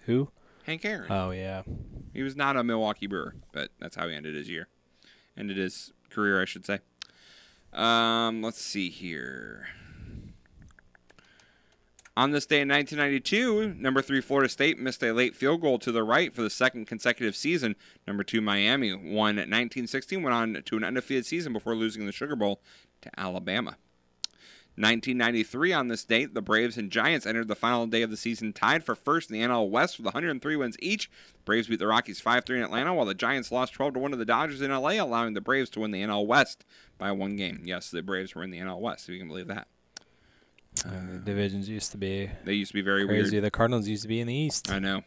Who? 0.05 0.29
Hank 0.63 0.85
Aaron. 0.85 1.11
Oh 1.11 1.31
yeah. 1.31 1.63
He 2.13 2.23
was 2.23 2.35
not 2.35 2.55
a 2.55 2.63
Milwaukee 2.63 3.07
Brewer, 3.07 3.35
but 3.51 3.71
that's 3.79 3.95
how 3.95 4.07
he 4.07 4.15
ended 4.15 4.35
his 4.35 4.49
year. 4.49 4.67
Ended 5.37 5.57
his 5.57 5.91
career, 6.09 6.41
I 6.41 6.45
should 6.45 6.65
say. 6.65 6.79
Um, 7.73 8.41
let's 8.41 8.61
see 8.61 8.89
here. 8.89 9.67
On 12.17 12.31
this 12.31 12.45
day 12.45 12.59
in 12.59 12.67
1992, 12.67 13.75
number 13.75 14.01
three 14.01 14.19
Florida 14.19 14.49
State 14.49 14.77
missed 14.77 15.01
a 15.03 15.13
late 15.13 15.37
field 15.37 15.61
goal 15.61 15.79
to 15.79 15.91
the 15.91 16.03
right 16.03 16.35
for 16.35 16.41
the 16.41 16.49
second 16.49 16.85
consecutive 16.85 17.33
season. 17.35 17.77
Number 18.05 18.25
two 18.25 18.41
Miami 18.41 18.93
won 18.93 19.37
1916, 19.37 20.21
went 20.21 20.33
on 20.33 20.61
to 20.65 20.75
an 20.75 20.83
undefeated 20.83 21.25
season 21.25 21.53
before 21.53 21.75
losing 21.75 22.05
the 22.05 22.11
Sugar 22.11 22.35
Bowl 22.35 22.59
to 23.01 23.09
Alabama. 23.17 23.77
1993 24.79 25.73
on 25.73 25.87
this 25.89 26.03
date, 26.03 26.33
the 26.33 26.41
Braves 26.41 26.77
and 26.77 26.89
Giants 26.89 27.25
entered 27.25 27.47
the 27.47 27.55
final 27.55 27.85
day 27.85 28.01
of 28.01 28.09
the 28.09 28.17
season 28.17 28.53
tied 28.53 28.83
for 28.83 28.95
first 28.95 29.29
in 29.29 29.37
the 29.39 29.45
NL 29.45 29.69
West 29.69 29.97
with 29.97 30.05
103 30.05 30.55
wins 30.55 30.77
each. 30.79 31.09
The 31.33 31.43
Braves 31.43 31.67
beat 31.67 31.79
the 31.79 31.87
Rockies 31.87 32.21
5-3 32.21 32.57
in 32.57 32.63
Atlanta, 32.63 32.93
while 32.93 33.05
the 33.05 33.13
Giants 33.13 33.51
lost 33.51 33.73
12-1 33.73 34.11
to 34.11 34.15
the 34.17 34.25
Dodgers 34.25 34.61
in 34.61 34.71
LA, 34.71 34.91
allowing 35.03 35.33
the 35.33 35.41
Braves 35.41 35.69
to 35.71 35.81
win 35.81 35.91
the 35.91 36.01
NL 36.01 36.25
West 36.25 36.63
by 36.97 37.11
one 37.11 37.35
game. 37.35 37.61
Yes, 37.65 37.91
the 37.91 38.01
Braves 38.01 38.33
were 38.35 38.43
in 38.43 38.51
the 38.51 38.59
NL 38.59 38.79
West, 38.79 39.09
if 39.09 39.13
you 39.13 39.19
can 39.19 39.27
believe 39.27 39.47
that. 39.47 39.67
Uh, 40.85 41.17
divisions 41.25 41.67
used 41.67 41.91
to 41.91 41.97
be 41.97 42.29
They 42.45 42.53
used 42.53 42.69
to 42.71 42.75
be 42.75 42.81
very 42.81 43.05
crazy. 43.05 43.31
weird. 43.31 43.43
The 43.43 43.51
Cardinals 43.51 43.87
used 43.87 44.03
to 44.03 44.07
be 44.07 44.21
in 44.21 44.27
the 44.27 44.35
East. 44.35 44.71
I 44.71 44.79
know. 44.79 45.01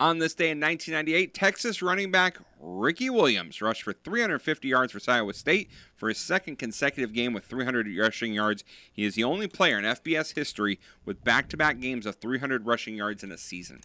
On 0.00 0.18
this 0.18 0.34
day 0.34 0.50
in 0.50 0.60
1998, 0.60 1.32
Texas 1.34 1.80
running 1.80 2.10
back 2.10 2.38
Ricky 2.60 3.10
Williams 3.10 3.62
rushed 3.62 3.82
for 3.84 3.92
350 3.92 4.66
yards 4.66 4.92
for 4.92 5.10
Iowa 5.10 5.32
State 5.34 5.70
for 5.94 6.08
his 6.08 6.18
second 6.18 6.58
consecutive 6.58 7.12
game 7.12 7.32
with 7.32 7.44
300 7.44 7.86
rushing 7.96 8.34
yards. 8.34 8.64
He 8.92 9.04
is 9.04 9.14
the 9.14 9.24
only 9.24 9.46
player 9.46 9.78
in 9.78 9.84
FBS 9.84 10.34
history 10.34 10.80
with 11.04 11.22
back 11.22 11.48
to 11.50 11.56
back 11.56 11.78
games 11.78 12.06
of 12.06 12.16
300 12.16 12.66
rushing 12.66 12.96
yards 12.96 13.22
in 13.22 13.30
a 13.30 13.38
season. 13.38 13.82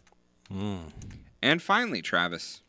Mm. 0.51 0.91
And 1.43 1.61
finally, 1.61 2.01
Travis. 2.01 2.61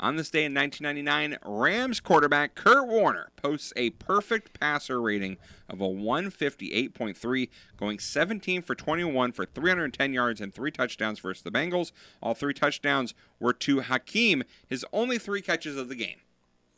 On 0.00 0.16
this 0.16 0.30
day 0.30 0.46
in 0.46 0.54
1999, 0.54 1.38
Rams 1.44 2.00
quarterback 2.00 2.54
Kurt 2.54 2.88
Warner 2.88 3.30
posts 3.36 3.70
a 3.76 3.90
perfect 3.90 4.58
passer 4.58 4.98
rating 4.98 5.36
of 5.68 5.82
a 5.82 5.86
158.3, 5.86 7.48
going 7.76 7.98
17 7.98 8.62
for 8.62 8.74
21 8.74 9.32
for 9.32 9.44
310 9.44 10.14
yards 10.14 10.40
and 10.40 10.54
three 10.54 10.70
touchdowns 10.70 11.18
versus 11.18 11.42
the 11.42 11.50
Bengals. 11.50 11.92
All 12.22 12.32
three 12.32 12.54
touchdowns 12.54 13.12
were 13.38 13.52
to 13.52 13.80
Hakim, 13.82 14.42
his 14.66 14.86
only 14.90 15.18
three 15.18 15.42
catches 15.42 15.76
of 15.76 15.90
the 15.90 15.94
game. 15.94 16.20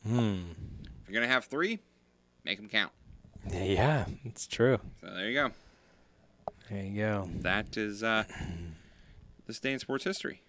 Hmm. 0.05 0.41
If 0.83 1.07
you're 1.07 1.13
going 1.13 1.25
to 1.25 1.33
have 1.33 1.45
three, 1.45 1.79
make 2.43 2.57
them 2.57 2.67
count. 2.67 2.91
Yeah, 3.49 4.03
it's 4.25 4.47
true. 4.47 4.79
So 4.99 5.07
there 5.07 5.29
you 5.29 5.33
go. 5.33 5.51
There 6.69 6.83
you 6.83 7.01
go. 7.01 7.29
That 7.39 7.77
is 7.77 8.03
uh, 8.03 8.25
this 9.47 9.61
day 9.61 9.71
in 9.71 9.79
sports 9.79 10.03
history. 10.03 10.41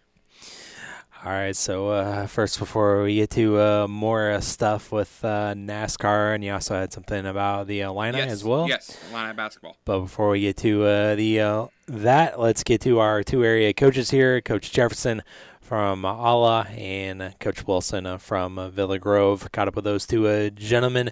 All 1.25 1.33
right, 1.33 1.57
so 1.57 1.89
uh, 1.89 2.27
first, 2.27 2.59
before 2.59 3.03
we 3.03 3.15
get 3.15 3.31
to 3.31 3.59
uh, 3.59 3.87
more 3.89 4.33
uh, 4.33 4.41
stuff 4.41 4.93
with 4.93 5.25
uh, 5.25 5.55
NASCAR, 5.55 6.35
and 6.35 6.45
you 6.45 6.53
also 6.53 6.75
had 6.75 6.93
something 6.93 7.25
about 7.25 7.67
the 7.67 7.81
Illini 7.81 8.19
yes, 8.19 8.31
as 8.31 8.45
well. 8.45 8.69
Yes, 8.69 8.99
Illini 9.11 9.33
basketball. 9.33 9.79
But 9.87 10.01
before 10.01 10.29
we 10.29 10.43
get 10.43 10.59
to 10.59 10.85
uh, 10.85 11.15
the 11.15 11.41
uh, 11.41 11.67
that, 11.87 12.39
let's 12.39 12.63
get 12.63 12.83
to 12.83 12.99
our 12.99 13.23
two 13.23 13.43
area 13.43 13.73
coaches 13.73 14.11
here: 14.11 14.43
Coach 14.43 14.71
Jefferson 14.71 15.23
from 15.63 16.05
ALAH 16.05 16.67
and 16.77 17.35
Coach 17.41 17.67
Wilson 17.67 18.05
uh, 18.05 18.19
from 18.19 18.59
uh, 18.59 18.69
Villa 18.69 18.99
Grove. 18.99 19.51
Caught 19.51 19.69
up 19.69 19.77
with 19.77 19.85
those 19.85 20.07
two 20.07 20.29
uh, 20.29 20.51
gentlemen, 20.51 21.11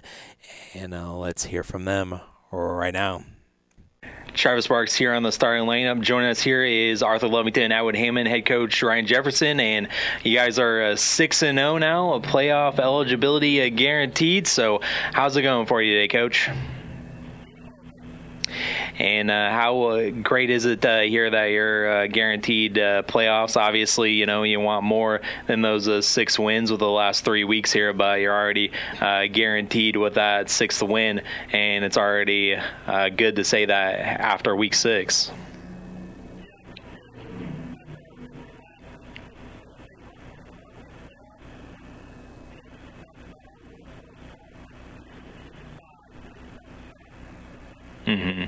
and 0.75 0.93
uh, 0.93 1.11
let's 1.11 1.45
hear 1.45 1.63
from 1.63 1.85
them 1.85 2.21
right 2.51 2.93
now. 2.93 3.23
Travis 4.33 4.65
Sparks 4.65 4.95
here 4.95 5.13
on 5.13 5.23
the 5.23 5.31
starting 5.31 5.65
lineup. 5.65 6.01
Joining 6.01 6.29
us 6.29 6.41
here 6.41 6.63
is 6.63 7.03
Arthur 7.03 7.27
Lovington, 7.27 7.71
Atwood 7.71 7.95
Hammond, 7.95 8.27
head 8.27 8.45
coach 8.45 8.81
Ryan 8.81 9.05
Jefferson, 9.05 9.59
and 9.59 9.87
you 10.23 10.35
guys 10.35 10.57
are 10.57 10.81
uh, 10.81 10.95
six 10.95 11.43
and 11.43 11.57
zero 11.57 11.77
now, 11.77 12.13
a 12.13 12.19
playoff 12.19 12.79
eligibility 12.79 13.61
uh, 13.61 13.69
guaranteed. 13.69 14.47
So, 14.47 14.81
how's 15.13 15.37
it 15.37 15.43
going 15.43 15.67
for 15.67 15.81
you 15.81 15.93
today, 15.93 16.07
Coach? 16.07 16.49
And 18.99 19.31
uh, 19.31 19.49
how 19.51 19.81
uh, 19.83 20.09
great 20.09 20.49
is 20.49 20.65
it 20.65 20.85
uh, 20.85 21.01
here 21.01 21.29
that 21.29 21.45
you're 21.45 21.89
uh, 21.89 22.07
guaranteed 22.07 22.77
uh, 22.77 23.03
playoffs? 23.03 23.57
Obviously, 23.57 24.13
you 24.13 24.25
know 24.25 24.43
you 24.43 24.59
want 24.59 24.83
more 24.83 25.21
than 25.47 25.61
those 25.61 25.87
uh, 25.87 26.01
six 26.01 26.37
wins 26.37 26.71
with 26.71 26.79
the 26.79 26.89
last 26.89 27.25
three 27.25 27.43
weeks 27.43 27.71
here, 27.71 27.93
but 27.93 28.19
you're 28.19 28.33
already 28.33 28.71
guaranteed 28.99 29.95
with 29.95 30.15
that 30.15 30.49
sixth 30.49 30.81
win, 30.81 31.21
and 31.51 31.83
it's 31.83 31.97
already 31.97 32.57
good 33.17 33.35
to 33.35 33.43
say 33.43 33.65
that 33.65 33.99
after 33.99 34.55
week 34.55 34.73
six. 34.73 35.31
Mm-hmm. 48.07 48.45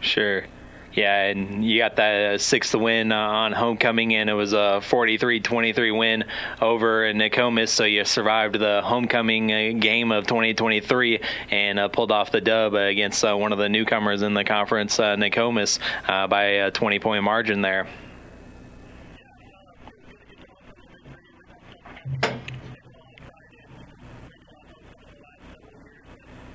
Sure. 0.00 0.48
Yeah, 0.92 1.26
and 1.26 1.64
you 1.64 1.78
got 1.78 1.96
that 1.96 2.40
sixth 2.40 2.74
win 2.74 3.12
uh, 3.12 3.16
on 3.16 3.52
homecoming, 3.52 4.14
and 4.14 4.28
it 4.28 4.32
was 4.32 4.52
a 4.52 4.80
43-23 4.82 5.96
win 5.96 6.24
over 6.60 7.12
Nokomis. 7.12 7.68
So 7.68 7.84
you 7.84 8.04
survived 8.04 8.58
the 8.58 8.80
homecoming 8.82 9.52
uh, 9.52 9.78
game 9.78 10.10
of 10.10 10.26
2023 10.26 11.20
and 11.50 11.78
uh, 11.78 11.88
pulled 11.88 12.10
off 12.10 12.32
the 12.32 12.40
dub 12.40 12.74
against 12.74 13.22
one 13.22 13.52
of 13.52 13.58
the 13.58 13.68
newcomers 13.68 14.22
in 14.22 14.34
the 14.34 14.44
conference, 14.44 14.98
uh, 14.98 15.14
Nokomis, 15.14 15.78
by 16.06 16.44
a 16.44 16.72
20-point 16.72 17.22
margin 17.22 17.60
there. 17.60 17.86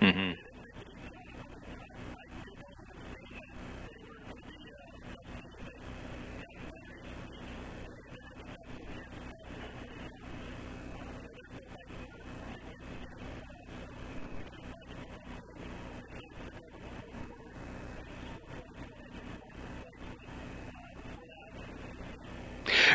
Mm-hmm. 0.01 0.32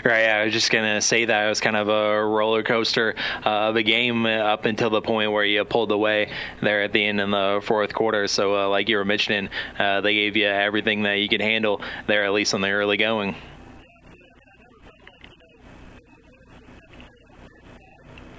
Right. 0.05 0.27
I 0.27 0.45
was 0.45 0.53
just 0.53 0.71
gonna 0.71 1.01
say 1.01 1.25
that 1.25 1.47
it 1.47 1.49
was 1.49 1.61
kind 1.61 1.77
of 1.77 1.89
a 1.89 2.25
roller 2.25 2.63
coaster 2.63 3.15
uh, 3.45 3.69
of 3.69 3.77
a 3.77 3.83
game 3.83 4.27
up 4.27 4.65
until 4.65 4.91
the 4.91 5.01
point 5.01 5.33
where 5.33 5.45
you 5.45 5.65
pulled 5.65 5.93
away 5.93 6.31
there 6.63 6.83
at 6.83 6.93
the 6.93 7.05
end 7.05 7.21
in 7.21 7.31
the 7.31 7.61
fourth 7.65 7.95
quarter. 7.95 8.27
So, 8.27 8.55
uh, 8.57 8.69
like 8.69 8.89
you 8.89 8.97
were 8.97 9.05
mentioning, 9.05 9.49
uh, 9.79 10.01
they 10.01 10.15
gave 10.15 10.37
you 10.37 10.47
everything 10.47 11.03
that 11.03 11.15
you 11.15 11.29
could 11.29 11.41
handle 11.41 11.81
there, 12.07 12.25
at 12.25 12.33
least 12.33 12.55
on 12.55 12.61
the 12.61 12.71
early 12.71 12.97
going. 12.97 13.37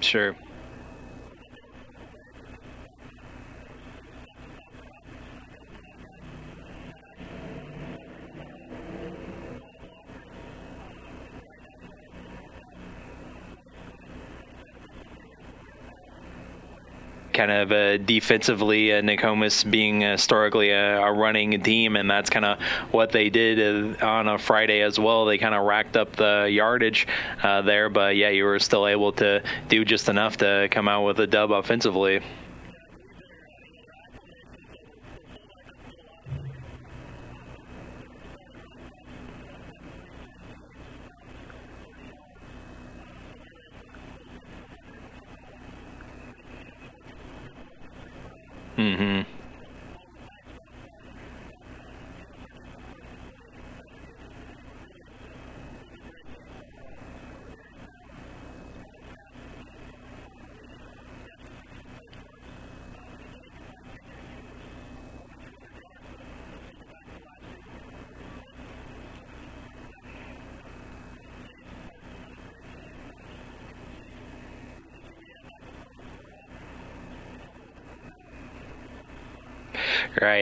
Sure. 0.00 0.36
Kind 17.40 17.52
of 17.52 17.72
uh, 17.72 17.96
defensively, 17.96 18.92
uh, 18.92 19.00
Nokomis 19.00 19.64
being 19.64 20.02
historically 20.02 20.72
a, 20.72 21.00
a, 21.00 21.10
running 21.10 21.62
team, 21.62 21.96
and 21.96 22.10
that's 22.10 22.28
kind 22.28 22.44
of 22.44 22.60
what 22.90 23.12
they 23.12 23.30
did 23.30 23.96
uh, 24.02 24.06
on 24.06 24.28
a 24.28 24.36
Friday 24.36 24.82
as 24.82 25.00
well. 25.00 25.24
They 25.24 25.38
kind 25.38 25.54
of 25.54 25.64
racked 25.64 25.96
up 25.96 26.16
the 26.16 26.50
yardage 26.52 27.06
uh, 27.42 27.62
there, 27.62 27.88
but 27.88 28.16
yeah, 28.16 28.28
you 28.28 28.44
were 28.44 28.58
still 28.58 28.86
able 28.86 29.12
to 29.12 29.42
do 29.70 29.86
just 29.86 30.10
enough 30.10 30.36
to 30.38 30.68
come 30.70 30.86
out 30.86 31.06
with 31.06 31.18
a 31.18 31.26
dub 31.26 31.50
offensively. 31.50 32.20
Mm-hmm. 48.80 49.29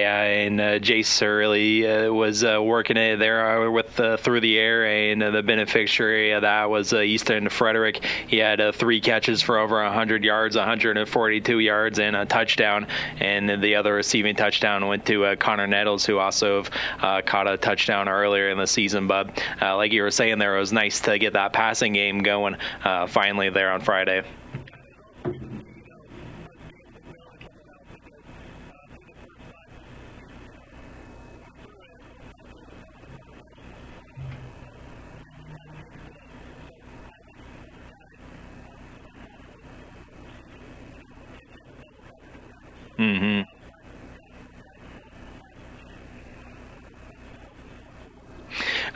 Right, 0.09 0.18
uh, 0.18 0.47
and 0.47 0.60
uh, 0.60 0.64
Jace 0.78 1.06
Surley 1.06 1.86
uh, 1.86 2.10
was 2.10 2.43
uh, 2.43 2.62
working 2.62 2.97
it 2.97 3.18
there 3.18 3.66
uh, 3.66 3.70
with 3.70 3.98
uh, 4.01 4.16
through 4.16 4.40
the 4.40 4.59
air, 4.59 4.86
and 4.86 5.20
the 5.20 5.43
beneficiary 5.43 6.32
of 6.32 6.43
that 6.43 6.70
was 6.70 6.93
Easton 6.93 7.48
Frederick. 7.48 8.05
He 8.26 8.39
had 8.39 8.74
three 8.74 9.01
catches 9.01 9.43
for 9.43 9.59
over 9.59 9.82
100 9.82 10.24
yards, 10.24 10.56
142 10.56 11.59
yards, 11.59 11.98
and 11.98 12.16
a 12.16 12.24
touchdown. 12.24 12.86
And 13.20 13.62
the 13.62 13.74
other 13.74 13.94
receiving 13.94 14.35
touchdown 14.35 14.86
went 14.86 15.05
to 15.06 15.36
Connor 15.36 15.66
Nettles, 15.66 16.06
who 16.06 16.18
also 16.18 16.62
caught 17.01 17.47
a 17.47 17.56
touchdown 17.56 18.09
earlier 18.09 18.48
in 18.48 18.59
the 18.59 18.66
season. 18.66 19.06
But 19.06 19.43
like 19.60 19.93
you 19.93 20.02
were 20.02 20.10
saying, 20.10 20.39
there 20.39 20.56
it 20.56 20.60
was 20.60 20.72
nice 20.72 21.01
to 21.01 21.18
get 21.18 21.35
that 21.35 21.52
passing 21.52 21.93
game 21.93 22.20
going 22.20 22.56
finally 23.09 23.51
there 23.51 23.72
on 23.72 23.80
Friday. 23.80 24.22
Mm-hmm. 42.98 43.42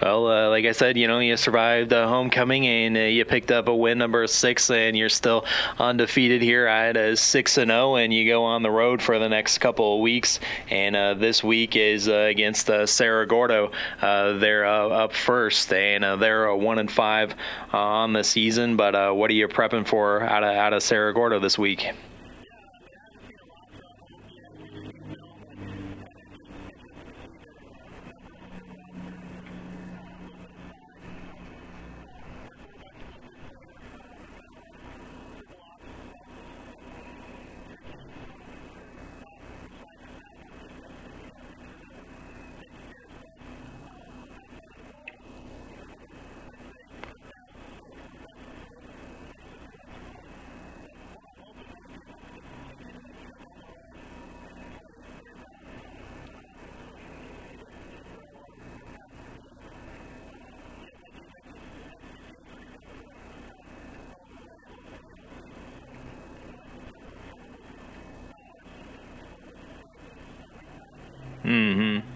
Well, 0.00 0.26
uh, 0.26 0.48
like 0.48 0.64
I 0.64 0.72
said, 0.72 0.96
you 0.96 1.06
know, 1.06 1.20
you 1.20 1.36
survived 1.36 1.92
uh, 1.92 2.08
homecoming 2.08 2.66
and 2.66 2.96
uh, 2.96 3.00
you 3.00 3.24
picked 3.24 3.52
up 3.52 3.68
a 3.68 3.74
win 3.74 3.98
number 3.98 4.26
six, 4.26 4.68
and 4.68 4.96
you're 4.96 5.08
still 5.08 5.44
undefeated 5.78 6.42
here 6.42 6.66
at 6.66 6.96
a 6.96 7.16
six 7.16 7.56
and 7.56 7.70
zero, 7.70 7.92
oh, 7.92 7.96
and 7.96 8.12
you 8.12 8.26
go 8.26 8.42
on 8.42 8.64
the 8.64 8.70
road 8.70 9.00
for 9.00 9.20
the 9.20 9.28
next 9.28 9.58
couple 9.58 9.94
of 9.94 10.00
weeks. 10.00 10.40
And 10.70 10.96
uh, 10.96 11.14
this 11.14 11.44
week 11.44 11.76
is 11.76 12.08
uh, 12.08 12.26
against 12.30 12.68
uh, 12.68 12.84
Cerro 12.84 13.26
Gordo. 13.26 13.70
they're 14.00 14.66
up 14.66 15.12
first, 15.12 15.72
and 15.72 16.20
they're 16.20 16.46
a 16.46 16.56
one 16.56 16.80
and 16.80 16.90
five 16.90 17.36
on 17.72 18.12
the 18.12 18.24
season. 18.24 18.76
But 18.76 19.14
what 19.14 19.30
are 19.30 19.34
you 19.34 19.46
prepping 19.46 19.86
for 19.86 20.22
out 20.24 20.42
of 20.42 20.50
out 20.50 20.72
of 20.72 20.82
Cerro 20.82 21.12
Gordo 21.12 21.38
this 21.38 21.56
week? 21.56 21.92
Mm-hmm. 71.44 72.06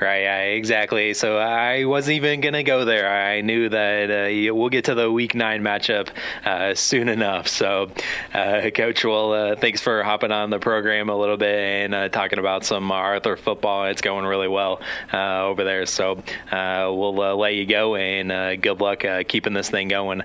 Right, 0.00 0.22
yeah, 0.22 0.40
exactly. 0.40 1.14
So 1.14 1.38
I 1.38 1.84
wasn't 1.84 2.16
even 2.16 2.40
going 2.40 2.54
to 2.54 2.64
go 2.64 2.84
there. 2.84 3.08
I 3.08 3.42
knew 3.42 3.68
that 3.68 4.10
uh, 4.10 4.54
we'll 4.54 4.68
get 4.68 4.86
to 4.86 4.94
the 4.96 5.10
week 5.10 5.36
nine 5.36 5.62
matchup 5.62 6.08
uh, 6.44 6.74
soon 6.74 7.08
enough. 7.08 7.46
So, 7.46 7.92
uh, 8.34 8.70
Coach, 8.74 9.04
well, 9.04 9.32
uh, 9.32 9.56
thanks 9.56 9.80
for 9.80 10.02
hopping 10.02 10.32
on 10.32 10.50
the 10.50 10.58
program 10.58 11.08
a 11.10 11.16
little 11.16 11.36
bit 11.36 11.56
and 11.58 11.94
uh, 11.94 12.08
talking 12.08 12.40
about 12.40 12.64
some 12.64 12.90
uh, 12.90 12.94
Arthur 12.94 13.36
football. 13.36 13.84
It's 13.86 14.02
going 14.02 14.24
really 14.26 14.48
well 14.48 14.80
over 15.12 15.62
there. 15.62 15.86
So, 15.86 16.22
we'll 16.52 17.38
let 17.38 17.54
you 17.54 17.64
go 17.64 17.94
and 17.94 18.60
good 18.60 18.80
luck 18.80 19.04
keeping 19.28 19.52
this 19.52 19.70
thing 19.70 19.86
going. 19.86 20.22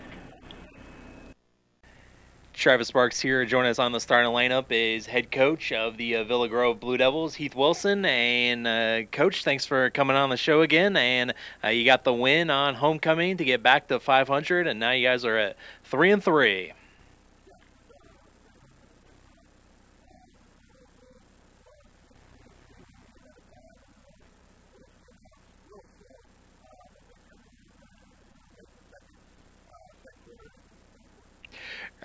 Travis 2.60 2.90
Sparks 2.90 3.22
here. 3.22 3.46
Joining 3.46 3.72
us 3.72 3.80
on 3.80 3.94
the 3.94 4.02
starting 4.02 4.32
lineup 4.32 4.66
is 4.70 5.06
head 5.06 5.32
coach 5.32 5.72
of 5.72 5.96
the 5.96 6.18
uh, 6.18 6.26
Villa 6.26 6.50
Grove 6.50 6.78
Blue 6.78 6.98
Devils, 6.98 7.36
Heath 7.36 7.56
Wilson. 7.56 8.04
And 8.04 8.68
uh, 8.68 9.04
coach, 9.14 9.46
thanks 9.46 9.66
for 9.66 9.90
coming 9.92 10.18
on 10.18 10.30
the 10.30 10.36
show 10.36 10.62
again. 10.62 10.98
And 10.98 11.34
uh, 11.64 11.70
you 11.70 11.86
got 11.86 12.04
the 12.04 12.14
win 12.14 12.50
on 12.50 12.76
homecoming 12.76 13.38
to 13.38 13.46
get 13.46 13.64
back 13.64 13.88
to 13.88 13.98
500, 13.98 14.68
and 14.68 14.78
now 14.78 14.92
you 14.92 15.08
guys 15.08 15.24
are 15.24 15.38
at 15.38 15.56
three 15.86 16.12
and 16.12 16.22
three. 16.22 16.74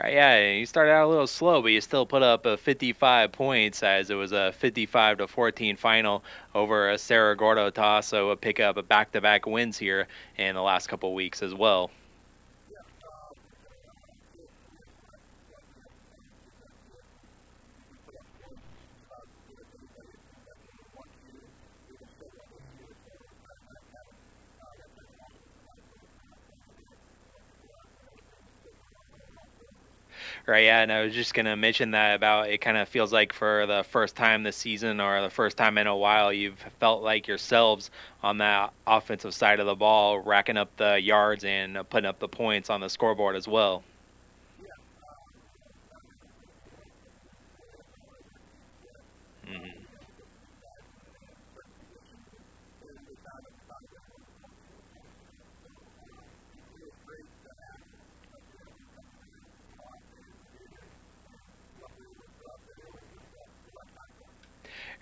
Uh, 0.03 0.09
yeah, 0.09 0.51
you 0.51 0.67
started 0.67 0.91
out 0.91 1.07
a 1.07 1.09
little 1.09 1.27
slow, 1.27 1.63
but 1.63 1.69
you 1.69 1.81
still 1.81 2.05
put 2.05 2.21
up 2.21 2.47
a 2.47 2.57
55 2.57 3.31
points 3.31 3.81
as 3.81 4.11
it 4.11 4.17
was 4.17 4.33
a 4.33 4.51
55 4.53 5.19
to 5.19 5.29
14 5.29 5.77
final 5.77 6.25
over 6.53 6.91
a 6.91 6.99
Cerro 6.99 7.37
Gordo 7.37 7.71
to 7.71 7.81
also 7.81 8.35
pick 8.35 8.59
up 8.59 8.77
a 8.77 8.83
back-to-back 8.83 9.47
wins 9.47 9.79
here 9.79 10.09
in 10.37 10.57
the 10.57 10.63
last 10.63 10.89
couple 10.89 11.15
weeks 11.15 11.45
as 11.45 11.55
well. 11.55 11.93
Right, 30.47 30.65
yeah, 30.65 30.83
and 30.83 30.93
I 30.93 31.03
was 31.03 31.15
just 31.15 31.33
going 31.33 31.47
to 31.47 31.57
mention 31.57 31.93
that 31.93 32.15
about 32.17 32.51
it 32.51 32.59
kind 32.59 32.77
of 32.77 32.87
feels 32.87 33.15
like 33.15 33.33
for 33.33 33.65
the 33.65 33.83
first 33.83 34.15
time 34.15 34.43
this 34.43 34.57
season 34.57 35.01
or 35.01 35.23
the 35.23 35.31
first 35.31 35.57
time 35.57 35.79
in 35.79 35.87
a 35.87 35.97
while, 35.97 36.35
you've 36.35 36.63
felt 36.81 37.03
like 37.03 37.27
yourselves 37.27 37.91
on 38.23 38.37
that 38.39 38.75
offensive 38.87 39.33
side 39.35 39.59
of 39.59 39.65
the 39.65 39.75
ball, 39.75 40.19
racking 40.19 40.59
up 40.59 40.77
the 40.77 41.01
yards 41.01 41.45
and 41.45 41.79
putting 41.89 42.07
up 42.07 42.19
the 42.19 42.29
points 42.29 42.69
on 42.69 42.81
the 42.83 42.91
scoreboard 42.91 43.37
as 43.37 43.49
well. 43.49 43.85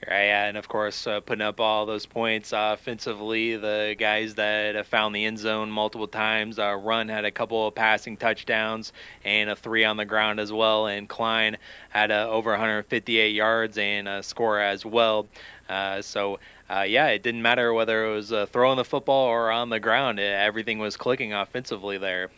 Right, 0.08 0.24
and 0.24 0.56
of 0.56 0.66
course, 0.66 1.06
uh, 1.06 1.20
putting 1.20 1.42
up 1.42 1.60
all 1.60 1.86
those 1.86 2.06
points 2.06 2.52
offensively. 2.52 3.56
The 3.56 3.94
guys 3.96 4.34
that 4.34 4.74
have 4.74 4.88
found 4.88 5.14
the 5.14 5.24
end 5.24 5.38
zone 5.38 5.70
multiple 5.70 6.08
times. 6.08 6.58
Uh, 6.58 6.74
Run 6.74 7.08
had 7.08 7.24
a 7.24 7.30
couple 7.30 7.68
of 7.68 7.76
passing 7.76 8.16
touchdowns 8.16 8.92
and 9.24 9.48
a 9.48 9.54
three 9.54 9.84
on 9.84 9.96
the 9.96 10.04
ground 10.04 10.40
as 10.40 10.52
well. 10.52 10.88
And 10.88 11.08
Klein 11.08 11.56
had 11.90 12.10
uh, 12.10 12.28
over 12.28 12.50
158 12.50 13.32
yards 13.32 13.78
and 13.78 14.08
a 14.08 14.24
score 14.24 14.58
as 14.58 14.84
well. 14.84 15.28
Uh, 15.68 16.02
so, 16.02 16.40
uh, 16.68 16.80
yeah, 16.82 17.06
it 17.08 17.22
didn't 17.22 17.42
matter 17.42 17.72
whether 17.72 18.06
it 18.06 18.12
was 18.12 18.32
throwing 18.50 18.78
the 18.78 18.84
football 18.84 19.26
or 19.28 19.52
on 19.52 19.68
the 19.68 19.78
ground. 19.78 20.18
It, 20.18 20.32
everything 20.32 20.80
was 20.80 20.96
clicking 20.96 21.32
offensively 21.32 21.96
there. 21.96 22.30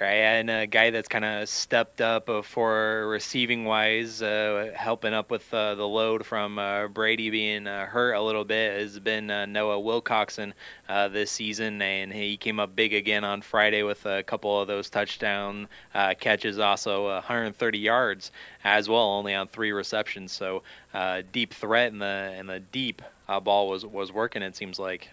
Right? 0.00 0.08
And 0.08 0.50
a 0.50 0.66
guy 0.66 0.90
that's 0.90 1.08
kind 1.08 1.24
of 1.24 1.48
stepped 1.48 2.00
up 2.00 2.28
for 2.44 3.08
receiving 3.08 3.64
wise, 3.64 4.20
uh, 4.20 4.72
helping 4.74 5.14
up 5.14 5.30
with 5.30 5.52
uh, 5.54 5.74
the 5.74 5.86
load 5.86 6.26
from 6.26 6.58
uh, 6.58 6.88
Brady 6.88 7.30
being 7.30 7.66
uh, 7.66 7.86
hurt 7.86 8.12
a 8.12 8.22
little 8.22 8.44
bit 8.44 8.78
has 8.78 8.98
been 8.98 9.30
uh, 9.30 9.46
Noah 9.46 9.80
Wilcoxon 9.80 10.52
uh, 10.88 11.08
this 11.08 11.30
season, 11.30 11.80
and 11.80 12.12
he 12.12 12.36
came 12.36 12.60
up 12.60 12.76
big 12.76 12.92
again 12.92 13.24
on 13.24 13.40
Friday 13.40 13.82
with 13.82 14.04
a 14.04 14.22
couple 14.22 14.60
of 14.60 14.68
those 14.68 14.90
touchdown 14.90 15.68
catches, 16.20 16.58
also 16.58 17.06
130 17.14 17.78
yards 17.78 18.30
as 18.64 18.88
well, 18.88 18.98
only 19.00 19.34
on 19.34 19.48
three 19.48 19.72
receptions. 19.72 20.32
So 20.32 20.62
deep 21.32 21.54
threat 21.54 21.92
and 21.92 22.02
the 22.02 22.34
and 22.36 22.48
the 22.48 22.60
deep 22.60 23.02
ball 23.42 23.68
was 23.68 23.86
was 23.86 24.12
working. 24.12 24.42
It 24.42 24.56
seems 24.56 24.78
like. 24.78 25.10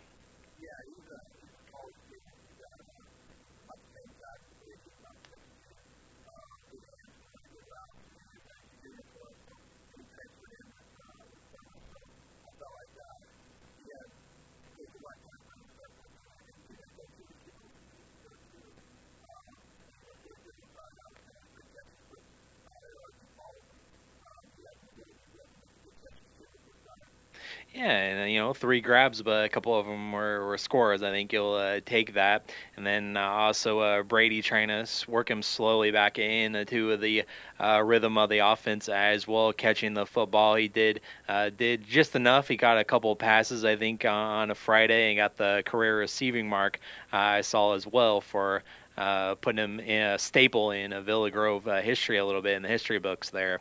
Yeah, 27.84 27.98
and 27.98 28.32
you 28.32 28.40
know, 28.40 28.54
three 28.54 28.80
grabs, 28.80 29.22
but 29.22 29.44
a 29.44 29.50
couple 29.50 29.78
of 29.78 29.86
them 29.86 30.14
were, 30.14 30.48
were 30.48 30.58
scores. 30.58 31.04
I 31.04 31.12
think 31.12 31.34
you'll 31.34 31.56
uh, 31.56 31.82
take 31.86 32.14
that. 32.14 32.50
And 32.78 32.86
then 32.86 33.18
uh, 33.18 33.20
also 33.20 33.80
uh, 33.80 34.04
Brady 34.04 34.42
trying 34.42 34.70
to 34.70 34.88
work 35.10 35.30
him 35.30 35.42
slowly 35.42 35.92
back 35.92 36.18
into 36.18 36.96
the 36.96 37.26
uh, 37.60 37.82
rhythm 37.84 38.18
of 38.18 38.30
the 38.30 38.38
offense 38.38 38.88
as 38.88 39.28
well, 39.28 39.52
catching 39.52 39.96
the 39.96 40.06
football. 40.06 40.56
He 40.56 40.70
did 40.70 41.02
uh, 41.28 41.50
did 41.50 41.86
just 41.86 42.16
enough. 42.16 42.48
He 42.48 42.56
got 42.56 42.78
a 42.78 42.86
couple 42.86 43.14
passes, 43.18 43.66
I 43.66 43.76
think, 43.76 44.06
on 44.06 44.50
a 44.50 44.56
Friday, 44.56 45.10
and 45.10 45.18
got 45.18 45.36
the 45.36 45.62
career 45.66 46.00
receiving 46.00 46.48
mark. 46.48 46.80
Uh, 47.12 47.18
I 47.18 47.42
saw 47.42 47.74
as 47.74 47.86
well 47.86 48.22
for. 48.22 48.64
putting 48.96 49.58
him 49.58 49.82
in 49.82 50.02
a 50.04 50.18
staple 50.20 50.72
in 50.72 50.94
a 50.94 51.02
Villa 51.02 51.30
Grove 51.32 51.66
history 51.84 52.18
a 52.18 52.26
little 52.26 52.42
bit 52.42 52.56
in 52.56 52.62
the 52.62 52.70
history 52.70 53.00
books 53.00 53.30
there. 53.30 53.60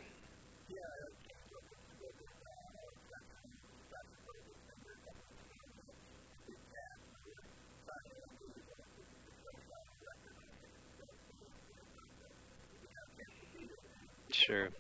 Sure. 14.45 14.71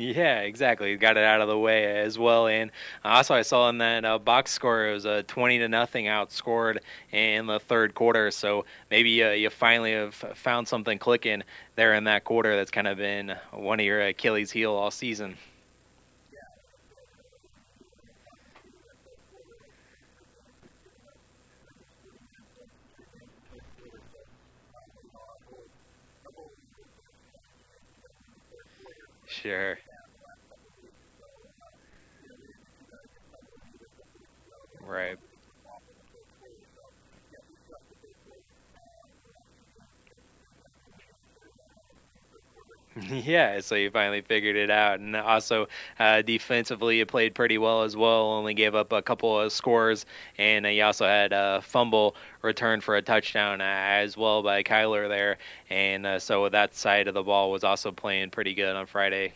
Yeah, 0.00 0.40
exactly. 0.40 0.96
Got 0.96 1.16
it 1.18 1.24
out 1.24 1.40
of 1.42 1.48
the 1.48 1.58
way 1.58 1.84
as 2.00 2.18
well. 2.18 2.46
And 2.46 2.70
also, 3.04 3.34
I 3.34 3.42
saw 3.42 3.68
in 3.68 3.78
that 3.78 4.04
uh, 4.04 4.18
box 4.18 4.50
score 4.50 4.88
it 4.88 4.92
was 4.94 5.04
a 5.04 5.22
twenty 5.24 5.58
to 5.58 5.68
nothing 5.68 6.06
outscored 6.06 6.78
in 7.12 7.46
the 7.46 7.60
third 7.60 7.94
quarter. 7.94 8.30
So 8.30 8.64
maybe 8.90 9.22
uh, 9.22 9.30
you 9.32 9.50
finally 9.50 9.92
have 9.92 10.14
found 10.14 10.68
something 10.68 10.98
clicking 10.98 11.42
there 11.76 11.94
in 11.94 12.04
that 12.04 12.24
quarter. 12.24 12.56
That's 12.56 12.70
kind 12.70 12.86
of 12.88 12.96
been 12.96 13.34
one 13.52 13.78
of 13.78 13.84
your 13.86 14.00
Achilles' 14.00 14.52
heel 14.52 14.72
all 14.72 14.90
season. 14.90 15.36
Sure. 29.26 29.78
Right. 34.90 35.18
Yeah, 43.08 43.60
so 43.60 43.76
you 43.76 43.90
finally 43.90 44.20
figured 44.20 44.56
it 44.56 44.70
out, 44.70 44.98
and 44.98 45.14
also 45.16 45.68
uh, 45.98 46.22
defensively, 46.22 46.98
you 46.98 47.06
played 47.06 47.34
pretty 47.34 47.56
well 47.56 47.82
as 47.82 47.96
well. 47.96 48.32
Only 48.32 48.52
gave 48.54 48.74
up 48.74 48.92
a 48.92 49.00
couple 49.00 49.38
of 49.38 49.52
scores, 49.52 50.06
and 50.38 50.66
uh, 50.66 50.70
you 50.70 50.82
also 50.82 51.06
had 51.06 51.32
a 51.32 51.60
fumble 51.62 52.16
return 52.42 52.80
for 52.80 52.96
a 52.96 53.02
touchdown 53.02 53.60
uh, 53.60 53.64
as 53.64 54.16
well 54.16 54.42
by 54.42 54.62
Kyler 54.64 55.08
there, 55.08 55.38
and 55.70 56.04
uh, 56.04 56.18
so 56.18 56.48
that 56.48 56.74
side 56.74 57.06
of 57.06 57.14
the 57.14 57.22
ball 57.22 57.50
was 57.52 57.62
also 57.64 57.92
playing 57.92 58.30
pretty 58.30 58.54
good 58.54 58.74
on 58.74 58.86
Friday. 58.86 59.32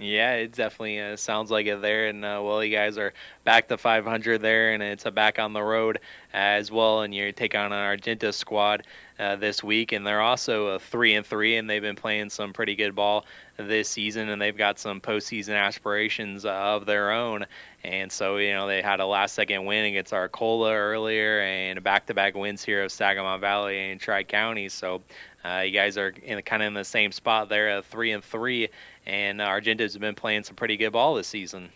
Yeah, 0.00 0.32
it 0.36 0.52
definitely 0.52 0.98
uh, 0.98 1.16
sounds 1.16 1.50
like 1.50 1.66
it 1.66 1.82
there. 1.82 2.08
And 2.08 2.24
uh, 2.24 2.40
well, 2.42 2.64
you 2.64 2.74
guys 2.74 2.96
are 2.96 3.12
back 3.44 3.68
to 3.68 3.76
500 3.76 4.40
there, 4.40 4.72
and 4.72 4.82
it's 4.82 5.04
a 5.04 5.10
back 5.10 5.38
on 5.38 5.52
the 5.52 5.62
road 5.62 6.00
as 6.32 6.70
well. 6.72 7.02
And 7.02 7.14
you 7.14 7.30
take 7.32 7.54
on 7.54 7.66
an 7.66 7.78
Argenta 7.78 8.32
squad 8.32 8.86
uh, 9.18 9.36
this 9.36 9.62
week, 9.62 9.92
and 9.92 10.06
they're 10.06 10.22
also 10.22 10.68
a 10.68 10.78
three 10.78 11.14
and 11.16 11.26
three, 11.26 11.56
and 11.56 11.68
they've 11.68 11.82
been 11.82 11.96
playing 11.96 12.30
some 12.30 12.54
pretty 12.54 12.74
good 12.74 12.94
ball 12.94 13.26
this 13.58 13.90
season, 13.90 14.30
and 14.30 14.40
they've 14.40 14.56
got 14.56 14.78
some 14.78 15.02
postseason 15.02 15.54
aspirations 15.54 16.46
of 16.46 16.86
their 16.86 17.10
own. 17.10 17.44
And 17.84 18.10
so, 18.10 18.38
you 18.38 18.52
know, 18.52 18.66
they 18.66 18.80
had 18.80 19.00
a 19.00 19.06
last 19.06 19.34
second 19.34 19.66
win 19.66 19.84
against 19.84 20.14
Arcola 20.14 20.72
earlier, 20.72 21.40
and 21.40 21.82
back 21.82 22.06
to 22.06 22.14
back 22.14 22.34
wins 22.34 22.64
here 22.64 22.82
of 22.84 22.90
Sangamon 22.90 23.40
Valley 23.40 23.90
and 23.90 24.00
Tri 24.00 24.22
County. 24.22 24.70
So, 24.70 25.02
uh, 25.44 25.62
you 25.64 25.72
guys 25.72 25.96
are 25.96 26.12
in 26.22 26.40
kind 26.42 26.62
of 26.62 26.68
in 26.68 26.74
the 26.74 26.84
same 26.84 27.12
spot 27.12 27.48
there, 27.48 27.80
three 27.82 28.12
and 28.12 28.22
three, 28.22 28.68
and 29.06 29.40
uh, 29.40 29.44
Argenta's 29.44 29.96
been 29.98 30.14
playing 30.14 30.44
some 30.44 30.56
pretty 30.56 30.76
good 30.76 30.92
ball 30.92 31.14
this 31.14 31.28
season. 31.28 31.70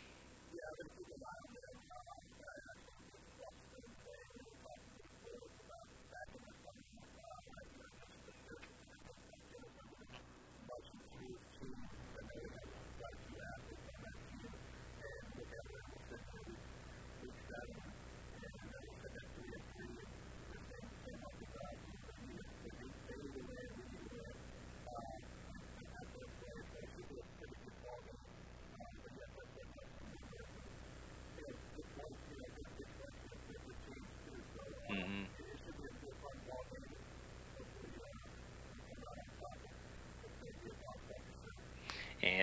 hmm 34.88 35.24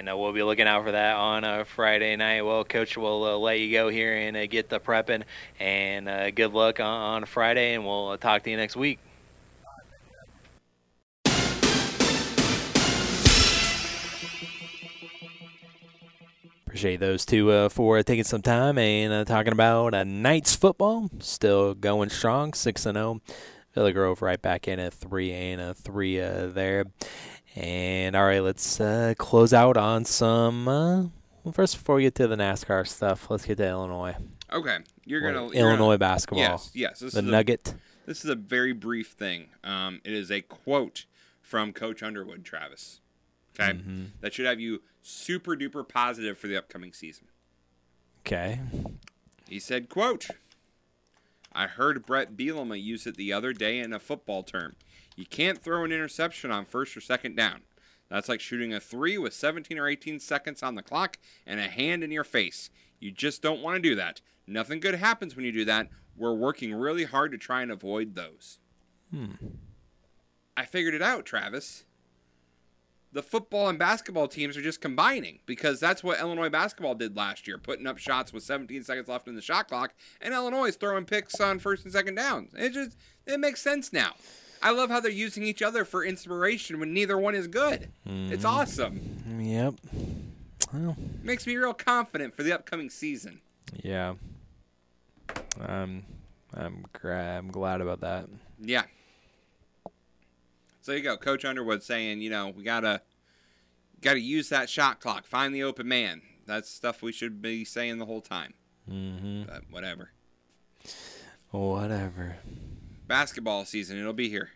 And 0.02 0.10
uh, 0.10 0.18
we'll 0.18 0.34
be 0.34 0.42
looking 0.42 0.66
out 0.66 0.84
for 0.84 0.94
that 0.94 1.16
on 1.16 1.44
uh, 1.44 1.64
Friday 1.64 2.16
night. 2.16 2.42
Well, 2.42 2.64
Coach, 2.64 2.98
we'll 2.98 3.24
uh, 3.24 3.38
let 3.38 3.60
you 3.60 3.72
go 3.72 3.88
here 3.90 4.16
and 4.16 4.36
uh, 4.36 4.48
get 4.48 4.68
the 4.68 4.80
prepping. 4.80 5.22
And 5.60 6.10
uh, 6.10 6.32
good 6.32 6.54
luck 6.54 6.80
on, 6.80 6.88
on 6.88 7.26
Friday, 7.26 7.76
and 7.76 7.86
we'll 7.86 8.08
uh, 8.10 8.18
talk 8.18 8.42
to 8.42 8.50
you 8.50 8.58
next 8.58 8.76
week. 8.76 8.98
Appreciate 16.66 17.00
those 17.00 17.24
two 17.24 17.52
uh, 17.52 17.70
for 17.70 18.02
taking 18.02 18.24
some 18.24 18.42
time 18.42 18.80
and 18.80 19.14
uh, 19.14 19.24
talking 19.24 19.54
about 19.54 19.94
uh, 19.94 20.04
Knights 20.04 20.56
football. 20.56 21.12
Still 21.20 21.76
going 21.76 22.10
strong, 22.10 22.54
six 22.54 22.88
and 22.88 22.96
zero. 22.96 23.22
Villa 23.76 23.94
Grove 23.94 24.22
right 24.22 24.42
back 24.42 24.68
in 24.68 24.80
at 24.80 24.94
three 24.94 25.32
and 25.32 25.62
a 25.62 25.74
three 25.74 26.20
uh, 26.20 26.48
there. 26.48 26.86
And 27.56 28.16
all 28.16 28.24
right, 28.26 28.40
let's 28.40 28.80
uh, 28.80 29.14
close 29.18 29.54
out 29.54 29.76
on 29.78 30.06
some. 30.06 30.68
Uh, 30.68 31.02
well, 31.44 31.52
first, 31.54 31.76
before 31.78 31.96
we 31.96 32.04
get 32.04 32.16
to 32.16 32.28
the 32.28 32.36
NASCAR 32.38 32.88
stuff, 32.88 33.30
let's 33.30 33.46
get 33.46 33.58
to 33.58 33.68
Illinois. 33.68 34.16
Okay, 34.54 34.78
you're 35.06 35.22
gonna 35.22 35.48
you're 35.54 35.68
Illinois 35.70 35.86
gonna- 35.86 35.98
basketball. 35.98 36.40
Yes, 36.40 36.72
yes. 36.74 37.00
This 37.00 37.14
the 37.14 37.20
is 37.20 37.28
a- 37.28 37.32
Nugget. 37.32 37.74
this 38.06 38.24
is 38.24 38.30
a 38.30 38.36
very 38.36 38.74
brief 38.74 39.10
thing. 39.12 39.48
Um, 39.64 40.02
it 40.04 40.14
is 40.14 40.32
a 40.32 40.42
quote 40.42 41.06
from 41.42 41.74
Coach 41.74 42.02
Underwood, 42.04 42.46
Travis. 42.46 43.00
Okay, 43.60 43.78
Mhm. 43.80 44.08
that 44.22 44.34
should 44.34 44.46
have 44.46 44.60
you 44.60 44.82
super 45.02 45.56
duper 45.58 45.88
positive 45.88 46.38
for 46.38 46.48
the 46.48 46.56
upcoming 46.58 46.94
season. 46.94 47.26
Okay. 48.26 48.60
He 49.50 49.60
said, 49.60 49.90
"quote 49.90 50.28
I 51.54 51.68
heard 51.68 52.06
Bret 52.06 52.38
Bielema 52.38 52.82
use 52.82 53.06
it 53.06 53.18
the 53.18 53.34
other 53.34 53.52
day 53.52 53.80
in 53.80 53.92
a 53.92 54.00
football 54.00 54.42
term. 54.44 54.76
You 55.22 55.28
can't 55.28 55.62
throw 55.62 55.84
an 55.84 55.92
interception 55.92 56.50
on 56.50 56.66
first 56.66 56.98
or 56.98 57.00
second 57.00 57.36
down. 57.36 57.62
That's 58.10 58.28
like 58.28 58.40
shooting 58.40 58.74
a 58.74 58.80
three 58.80 59.20
with 59.20 59.36
17 59.36 59.78
or 59.78 59.88
18 59.88 60.20
seconds 60.20 60.64
on 60.64 60.74
the 60.74 60.82
clock 60.82 61.20
and 61.46 61.60
a 61.60 61.68
hand 61.68 62.04
in 62.04 62.10
your 62.10 62.24
face. 62.24 62.72
You 63.00 63.12
just 63.12 63.44
don't 63.44 63.62
want 63.62 63.76
to 63.76 63.88
do 63.88 63.94
that. 63.94 64.22
Nothing 64.48 64.80
good 64.80 64.96
happens 64.96 65.36
when 65.36 65.46
you 65.46 65.52
do 65.52 65.64
that. 65.66 65.90
We're 66.18 66.34
working 66.34 66.74
really 66.74 67.04
hard 67.04 67.32
to 67.34 67.38
try 67.38 67.62
and 67.62 67.72
avoid 67.72 68.16
those. 68.16 68.58
Hmm. 69.12 69.34
I 70.58 70.66
figured 70.66 70.96
it 70.96 71.04
out, 71.04 71.24
Travis. 71.24 71.86
The 73.12 73.22
football 73.22 73.70
and 73.70 73.78
basketball 73.78 74.28
teams 74.28 74.58
are 74.58 74.64
just 74.64 74.82
combining 74.82 75.38
because 75.46 75.80
that's 75.80 76.04
what 76.04 76.20
Illinois 76.20 76.50
basketball 76.50 76.96
did 76.96 77.16
last 77.16 77.48
year, 77.48 77.60
putting 77.60 77.86
up 77.86 78.00
shots 78.00 78.34
with 78.34 78.42
17 78.42 78.82
seconds 78.82 79.08
left 79.08 79.28
in 79.28 79.36
the 79.36 79.42
shot 79.42 79.68
clock, 79.68 79.94
and 80.20 80.34
Illinois 80.34 80.70
is 80.70 80.78
throwing 80.78 81.06
picks 81.06 81.40
on 81.40 81.60
first 81.60 81.84
and 81.84 81.94
second 81.94 82.16
downs. 82.16 82.56
It 82.58 82.74
just 82.74 82.98
it 83.28 83.40
makes 83.40 83.62
sense 83.62 83.94
now. 83.94 84.14
I 84.64 84.72
love 84.72 84.90
how 84.90 85.00
they're 85.00 85.12
using 85.12 85.44
each 85.44 85.62
other 85.62 85.86
for 85.86 86.04
inspiration 86.06 86.80
when 86.80 86.94
neither 86.94 87.18
one 87.18 87.34
is 87.36 87.48
good. 87.48 87.92
It's 88.06 88.44
Mhm. 88.44 88.50
awesome. 88.50 89.40
Yep. 89.42 89.76
Well, 90.74 90.96
Makes 91.24 91.48
me 91.48 91.56
real 91.58 91.74
confident 91.74 92.36
for 92.36 92.44
the 92.44 92.54
upcoming 92.54 92.90
season. 92.90 93.42
yeah. 93.84 94.16
Um, 95.60 96.04
I'm 96.54 96.86
gra- 96.94 97.38
I'm 97.38 97.50
glad 97.52 97.82
about 97.82 98.02
that. 98.02 98.28
Yeah. 98.60 98.84
So 100.82 100.92
you 100.94 101.02
go, 101.02 101.16
Coach 101.18 101.46
Underwood 101.46 101.84
saying, 101.84 102.22
you 102.22 102.30
know, 102.30 102.50
we 102.50 102.64
gotta 102.64 103.02
gotta 104.02 104.20
use 104.20 104.50
that 104.50 104.70
shot 104.70 105.00
clock, 105.00 105.26
find 105.26 105.54
the 105.54 105.64
open 105.64 105.88
man. 105.88 106.22
That's 106.48 106.70
stuff 106.70 107.02
we 107.02 107.12
should 107.12 107.42
be 107.42 107.64
saying 107.66 108.00
the 108.00 108.06
whole 108.06 108.22
time. 108.22 108.54
Mm-hmm. 108.90 109.44
But 109.44 109.64
whatever. 109.70 110.12
Whatever. 111.52 112.38
Basketball 113.12 113.66
season, 113.66 113.98
it'll 113.98 114.14
be 114.14 114.30
here. 114.30 114.52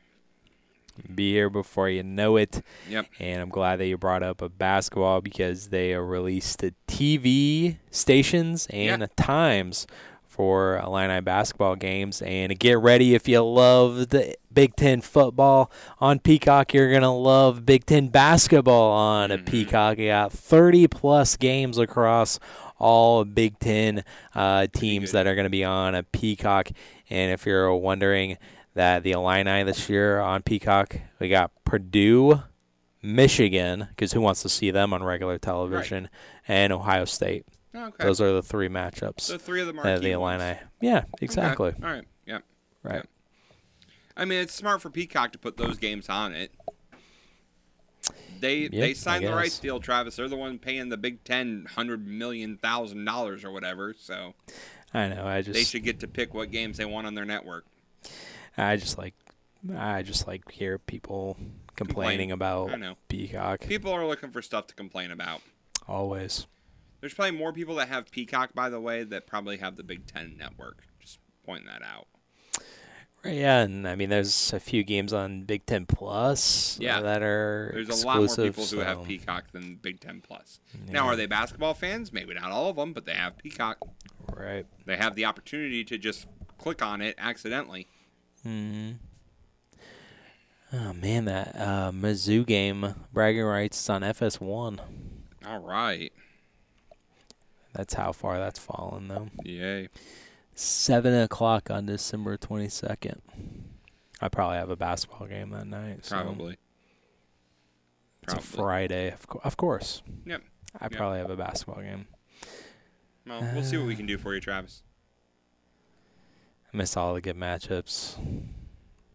Be 1.13 1.33
here 1.33 1.49
before 1.49 1.89
you 1.89 2.03
know 2.03 2.37
it. 2.37 2.61
Yep. 2.89 3.07
And 3.19 3.41
I'm 3.41 3.49
glad 3.49 3.81
that 3.81 3.87
you 3.87 3.97
brought 3.97 4.23
up 4.23 4.41
a 4.41 4.47
basketball 4.47 5.19
because 5.19 5.67
they 5.67 5.93
released 5.93 6.59
the 6.59 6.73
TV 6.87 7.75
stations 7.91 8.65
and 8.69 9.05
times 9.17 9.87
for 10.25 10.77
Illini 10.77 11.19
basketball 11.19 11.75
games. 11.75 12.21
And 12.21 12.57
get 12.57 12.79
ready 12.79 13.13
if 13.13 13.27
you 13.27 13.43
love 13.43 14.07
the 14.07 14.37
Big 14.53 14.77
Ten 14.77 15.01
football 15.01 15.69
on 15.99 16.19
Peacock. 16.19 16.73
You're 16.73 16.93
gonna 16.93 17.13
love 17.13 17.65
Big 17.65 17.85
Ten 17.85 18.07
basketball 18.07 18.91
on 18.91 19.31
a 19.31 19.37
Peacock. 19.37 19.97
You 19.97 20.07
got 20.07 20.31
30 20.31 20.87
plus 20.87 21.35
games 21.35 21.77
across 21.77 22.39
all 22.77 23.23
Big 23.25 23.59
Ten 23.59 24.03
uh, 24.33 24.67
teams 24.73 25.11
that 25.13 25.27
are 25.27 25.35
going 25.35 25.45
to 25.45 25.49
be 25.49 25.63
on 25.63 25.95
a 25.95 26.03
Peacock. 26.03 26.69
And 27.09 27.31
if 27.31 27.45
you're 27.45 27.73
wondering, 27.75 28.37
that 28.75 29.03
the 29.03 29.11
Illini 29.13 29.63
this 29.63 29.89
year 29.89 30.19
on 30.19 30.43
Peacock. 30.43 30.97
We 31.19 31.29
got 31.29 31.51
Purdue, 31.63 32.41
Michigan, 33.01 33.87
because 33.89 34.11
who 34.11 34.21
wants 34.21 34.41
to 34.43 34.49
see 34.49 34.69
them 34.69 34.93
on 34.93 35.03
regular 35.03 35.37
television, 35.37 36.09
and 36.47 36.71
Ohio 36.71 37.05
State. 37.05 37.45
Okay. 37.73 38.03
Those 38.03 38.21
are 38.21 38.31
the 38.31 38.43
three 38.43 38.69
matchups. 38.69 39.27
The 39.27 39.39
three 39.39 39.61
of 39.61 39.67
the 39.67 39.73
marquee 39.73 39.99
the 39.99 40.11
Illini. 40.11 40.43
ones. 40.43 40.57
Yeah, 40.81 40.97
Okay. 40.99 41.07
exactly. 41.21 41.73
All 41.81 41.89
right. 41.89 42.05
Yep. 42.25 42.43
Right. 42.83 42.95
Yep. 42.95 43.07
I 44.17 44.25
mean, 44.25 44.39
it's 44.39 44.53
smart 44.53 44.81
for 44.81 44.89
Peacock 44.89 45.31
to 45.33 45.37
put 45.39 45.57
those 45.57 45.77
games 45.77 46.07
on 46.07 46.33
it. 46.33 46.51
They 48.39 48.67
they 48.67 48.93
signed 48.93 49.25
the 49.25 49.33
rights 49.33 49.59
deal, 49.59 49.79
Travis. 49.79 50.15
They're 50.15 50.27
the 50.27 50.35
one 50.35 50.59
paying 50.59 50.89
the 50.89 50.97
Big 50.97 51.23
Ten 51.23 51.67
hundred 51.75 52.07
million 52.07 52.57
thousand 52.57 53.05
dollars 53.05 53.43
or 53.43 53.51
whatever. 53.51 53.95
So 53.97 54.33
I 54.93 55.09
know. 55.09 55.25
I 55.25 55.41
just 55.41 55.53
they 55.53 55.63
should 55.63 55.83
get 55.83 55.99
to 56.01 56.07
pick 56.07 56.33
what 56.33 56.51
games 56.51 56.77
they 56.77 56.85
want 56.85 57.07
on 57.07 57.15
their 57.15 57.25
network. 57.25 57.65
I 58.57 58.77
just 58.77 58.97
like 58.97 59.13
I 59.75 60.01
just 60.03 60.27
like 60.27 60.49
hear 60.51 60.77
people 60.77 61.37
complaining 61.75 62.29
Complain. 62.29 62.31
about 62.31 62.71
I 62.71 62.75
know. 62.77 62.95
Peacock 63.09 63.61
People 63.61 63.91
are 63.91 64.05
looking 64.05 64.31
for 64.31 64.41
stuff 64.41 64.67
to 64.67 64.75
complain 64.75 65.11
about. 65.11 65.41
always. 65.87 66.47
There's 67.01 67.13
probably 67.13 67.37
more 67.37 67.53
people 67.53 67.75
that 67.75 67.89
have 67.89 68.09
Peacock, 68.09 68.53
by 68.55 68.69
the 68.69 68.79
way, 68.79 69.03
that 69.03 69.27
probably 69.27 69.57
have 69.57 69.75
the 69.75 69.83
Big 69.83 70.07
Ten 70.07 70.37
network. 70.37 70.79
Just 70.99 71.19
pointing 71.45 71.67
that 71.67 71.83
out. 71.83 72.07
Yeah, 73.25 73.61
and 73.61 73.87
I 73.87 73.95
mean, 73.95 74.09
there's 74.09 74.53
a 74.53 74.59
few 74.59 74.83
games 74.83 75.11
on 75.13 75.43
Big 75.43 75.65
Ten 75.65 75.85
Plus 75.85 76.77
Yeah. 76.79 77.01
that 77.01 77.23
are 77.23 77.71
There's 77.73 78.03
a 78.03 78.05
lot 78.05 78.17
more 78.17 78.27
people 78.35 78.65
who 78.65 78.79
have 78.79 79.03
Peacock 79.03 79.51
than 79.51 79.75
Big 79.81 79.99
Ten 79.99 80.21
Plus. 80.21 80.59
Now, 80.89 81.07
are 81.07 81.15
they 81.15 81.25
basketball 81.25 81.73
fans? 81.73 82.13
Maybe 82.13 82.33
not 82.33 82.51
all 82.51 82.69
of 82.69 82.75
them, 82.75 82.93
but 82.93 83.05
they 83.05 83.13
have 83.13 83.37
Peacock. 83.37 83.79
Right. 84.33 84.65
They 84.85 84.97
have 84.97 85.15
the 85.15 85.25
opportunity 85.25 85.83
to 85.85 85.97
just 85.97 86.27
click 86.57 86.81
on 86.83 87.01
it 87.01 87.15
accidentally. 87.17 87.87
hmm 88.43 88.91
Oh 90.73 90.93
man, 90.93 91.25
that 91.25 91.55
uh, 91.55 91.91
Mizzou 91.91 92.45
game 92.45 92.95
bragging 93.13 93.43
rights 93.43 93.79
is 93.81 93.89
on 93.89 94.01
FS1. 94.01 94.79
All 95.45 95.59
right. 95.59 96.11
That's 97.73 97.93
how 97.93 98.11
far 98.11 98.39
that's 98.39 98.59
fallen 98.59 99.07
though. 99.07 99.29
Yay. 99.43 99.89
Seven 100.55 101.13
o'clock 101.13 101.69
on 101.69 101.85
December 101.85 102.37
twenty 102.37 102.69
second. 102.69 103.21
I 104.21 104.29
probably 104.29 104.57
have 104.57 104.69
a 104.69 104.75
basketball 104.77 105.27
game 105.27 105.49
that 105.51 105.67
night. 105.67 106.05
so 106.05 106.15
Probably. 106.15 106.57
It's 108.23 108.33
a 108.33 108.39
Friday, 108.41 109.11
of, 109.11 109.27
co- 109.27 109.41
of 109.43 109.57
course. 109.57 110.01
Yep. 110.25 110.41
I 110.79 110.85
Yep. 110.85 110.91
probably 110.93 111.19
have 111.19 111.29
a 111.29 111.35
basketball 111.35 111.81
game. 111.83 112.07
Well, 113.27 113.41
we'll 113.53 113.63
see 113.63 113.77
what 113.77 113.85
we 113.87 113.95
can 113.95 114.05
do 114.05 114.17
for 114.17 114.33
you, 114.33 114.39
Travis. 114.39 114.81
I 116.73 116.77
miss 116.77 116.95
all 116.97 117.13
the 117.13 117.21
good 117.21 117.35
matchups. 117.37 118.15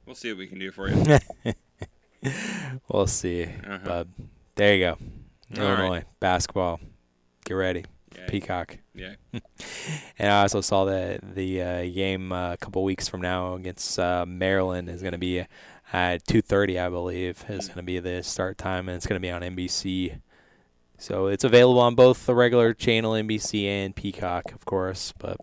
We'll 0.06 0.14
see 0.14 0.30
what 0.32 0.38
we 0.38 0.46
can 0.46 0.58
do 0.58 0.70
for 0.70 0.88
you. 0.90 1.18
we'll 2.92 3.06
see. 3.06 3.44
Uh-huh. 3.44 3.78
But 3.84 4.08
there 4.56 4.74
you 4.74 4.84
go. 4.84 4.90
All 4.90 4.98
right. 5.68 5.78
Illinois 5.78 6.04
basketball. 6.20 6.80
Get 7.44 7.54
ready. 7.54 7.84
Yay. 8.16 8.26
Peacock. 8.28 8.78
Yay. 8.94 9.16
and 10.18 10.32
I 10.32 10.42
also 10.42 10.60
saw 10.60 10.84
that 10.86 11.34
the 11.34 11.62
uh, 11.62 11.82
game 11.82 12.32
uh, 12.32 12.52
a 12.54 12.56
couple 12.56 12.82
weeks 12.82 13.08
from 13.08 13.20
now 13.20 13.54
against 13.54 13.98
uh, 13.98 14.24
Maryland 14.26 14.88
is 14.88 15.00
going 15.00 15.12
to 15.12 15.18
be 15.18 15.44
at 15.92 16.24
2:30, 16.26 16.84
I 16.84 16.88
believe, 16.88 17.44
is 17.48 17.66
going 17.66 17.76
to 17.76 17.82
be 17.82 17.98
the 17.98 18.22
start 18.22 18.58
time, 18.58 18.88
and 18.88 18.96
it's 18.96 19.06
going 19.06 19.20
to 19.20 19.24
be 19.24 19.30
on 19.30 19.42
NBC. 19.42 20.20
So 20.98 21.28
it's 21.28 21.44
available 21.44 21.80
on 21.80 21.94
both 21.94 22.26
the 22.26 22.34
regular 22.34 22.74
channel 22.74 23.12
NBC 23.12 23.64
and 23.64 23.94
Peacock, 23.96 24.52
of 24.52 24.64
course. 24.64 25.14
But 25.18 25.38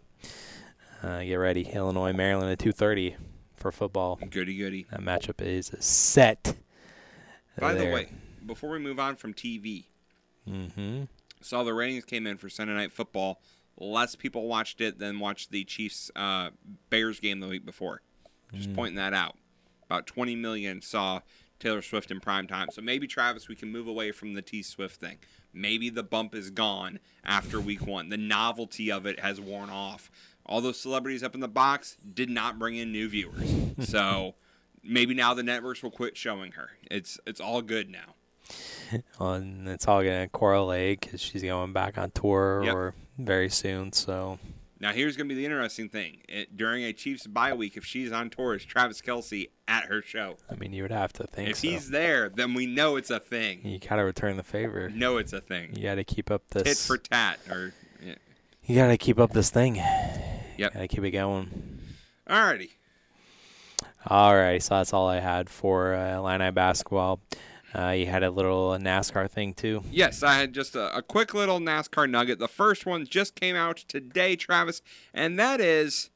uh, 1.02 1.24
get 1.24 1.36
ready, 1.36 1.70
Illinois, 1.70 2.14
Maryland 2.14 2.52
at 2.52 2.60
2:30 2.60 3.16
for 3.56 3.72
football. 3.72 4.20
Goody 4.30 4.58
goody. 4.58 4.86
That 4.92 5.02
matchup 5.02 5.42
is 5.42 5.72
set. 5.80 6.56
By 7.60 7.74
the 7.74 7.86
way, 7.86 8.10
before 8.46 8.70
we 8.70 8.80
move 8.80 9.00
on 9.00 9.16
from 9.16 9.34
TV, 9.34 9.86
Mm-hmm. 10.50 11.04
Saw 11.48 11.64
the 11.64 11.74
ratings 11.74 12.06
came 12.06 12.28
in 12.28 12.38
for 12.38 12.50
Sunday 12.50 12.74
Night 12.74 12.92
Football. 12.92 13.42
Less 13.80 14.16
people 14.16 14.48
watched 14.48 14.82
it 14.82 14.98
than 15.00 15.20
watched 15.20 15.52
the 15.52 15.64
Chiefs 15.64 16.10
uh, 16.16 16.50
Bears 16.90 17.20
game 17.20 17.40
the 17.40 17.48
week 17.48 17.66
before. 17.66 18.02
Just 18.54 18.70
Mm. 18.72 18.76
pointing 18.76 18.96
that 18.96 19.14
out. 19.14 19.38
About 19.86 20.08
20 20.08 20.36
million 20.36 20.82
saw 20.82 21.22
Taylor 21.60 21.82
Swift 21.82 22.12
in 22.12 22.20
prime 22.20 22.48
time. 22.48 22.68
So 22.72 22.82
maybe 22.82 23.08
Travis, 23.08 23.48
we 23.48 23.56
can 23.56 23.72
move 23.72 23.88
away 23.88 24.12
from 24.12 24.34
the 24.34 24.42
T 24.42 24.62
Swift 24.64 25.00
thing. 25.00 25.18
Maybe 25.54 25.90
the 25.90 26.04
bump 26.04 26.36
is 26.36 26.50
gone 26.50 27.00
after 27.24 27.60
week 27.60 27.86
one. 27.86 28.10
The 28.10 28.18
novelty 28.18 28.92
of 28.92 29.06
it 29.06 29.20
has 29.22 29.40
worn 29.42 29.70
off. 29.70 30.10
All 30.46 30.62
those 30.62 30.80
celebrities 30.80 31.24
up 31.24 31.36
in 31.36 31.42
the 31.42 31.48
box 31.48 31.98
did 32.14 32.30
not 32.30 32.58
bring 32.60 32.76
in 32.76 32.92
new 32.92 33.10
viewers. 33.10 33.50
so 33.90 34.36
maybe 34.84 35.14
now 35.14 35.34
the 35.34 35.44
networks 35.44 35.82
will 35.84 35.92
quit 35.92 36.16
showing 36.18 36.54
her. 36.54 36.72
It's 36.92 37.20
it's 37.26 37.42
all 37.42 37.62
good 37.62 37.90
now. 37.90 38.16
and 39.20 39.68
it's 39.68 39.88
all 39.88 40.02
going 40.04 40.24
to 40.24 40.30
correlate 40.30 41.02
because 41.02 41.22
she's 41.22 41.44
going 41.44 41.74
back 41.74 41.98
on 41.98 42.12
tour 42.12 42.62
Yep. 42.64 42.76
or 42.76 42.94
very 43.18 43.50
soon. 43.50 43.92
So 43.94 44.40
Now 44.80 44.92
here's 44.94 45.18
going 45.18 45.28
to 45.28 45.34
be 45.36 45.40
the 45.42 45.46
interesting 45.46 45.90
thing. 45.90 46.18
It, 46.30 46.56
during 46.56 46.84
a 46.84 46.94
Chiefs 46.94 47.28
bye 47.28 47.54
week, 47.54 47.76
if 47.78 47.86
she's 47.86 48.12
on 48.12 48.30
tour, 48.30 48.56
is 48.56 48.64
Travis 48.64 49.02
Kelce 49.02 49.50
at 49.68 49.86
her 49.86 50.02
show? 50.02 50.38
I 50.52 50.56
mean, 50.56 50.72
you 50.74 50.84
would 50.84 50.92
have 50.92 51.12
to 51.14 51.24
think 51.26 51.50
If 51.50 51.58
so. 51.58 51.68
he's 51.68 51.90
there, 51.90 52.30
then 52.30 52.54
we 52.54 52.66
know 52.68 52.96
it's 52.96 53.10
a 53.10 53.20
thing. 53.20 53.62
You 53.66 53.80
got 53.80 53.96
to 53.98 54.04
return 54.04 54.38
the 54.38 54.44
favor. 54.44 54.90
No, 54.94 55.18
it's 55.18 55.34
a 55.34 55.42
thing. 55.42 55.76
You 55.76 55.84
got 55.84 55.96
to 55.96 56.04
keep 56.04 56.30
up 56.32 56.44
Tit 56.50 56.64
this. 56.66 56.86
for 56.88 56.98
tat, 56.98 57.40
or 57.50 57.74
yeah. 58.06 58.16
you 58.66 58.76
got 58.76 58.88
to 58.88 58.98
keep 58.98 59.20
up 59.20 59.34
this 59.34 59.50
thing. 59.50 59.76
Yep. 60.58 60.74
Got 60.74 60.80
to 60.80 60.88
keep 60.88 61.04
it 61.04 61.12
going. 61.12 61.80
Alrighty. 62.30 62.70
All 64.10 64.36
right, 64.36 64.64
so 64.64 64.76
that's 64.76 64.94
all 64.94 65.08
I 65.10 65.20
had 65.20 65.50
for 65.50 65.94
uh, 65.94 66.16
Illini 66.18 66.52
basketball. 66.52 67.20
Uh, 67.76 67.90
you 67.90 68.06
had 68.06 68.24
a 68.24 68.32
little 68.32 68.72
NASCAR 68.72 69.30
thing 69.30 69.54
too. 69.54 69.84
Yes, 69.92 70.24
I 70.24 70.36
had 70.36 70.54
just 70.54 70.76
a, 70.76 70.96
a 70.96 71.02
quick 71.02 71.34
little 71.34 71.60
NASCAR 71.60 72.10
nugget. 72.10 72.40
The 72.40 72.48
first 72.48 72.86
one 72.86 73.06
just 73.06 73.36
came 73.36 73.56
out 73.56 73.78
today, 73.88 74.36
Travis, 74.36 74.82
and 75.14 75.38
that 75.38 75.60
is 75.60 76.10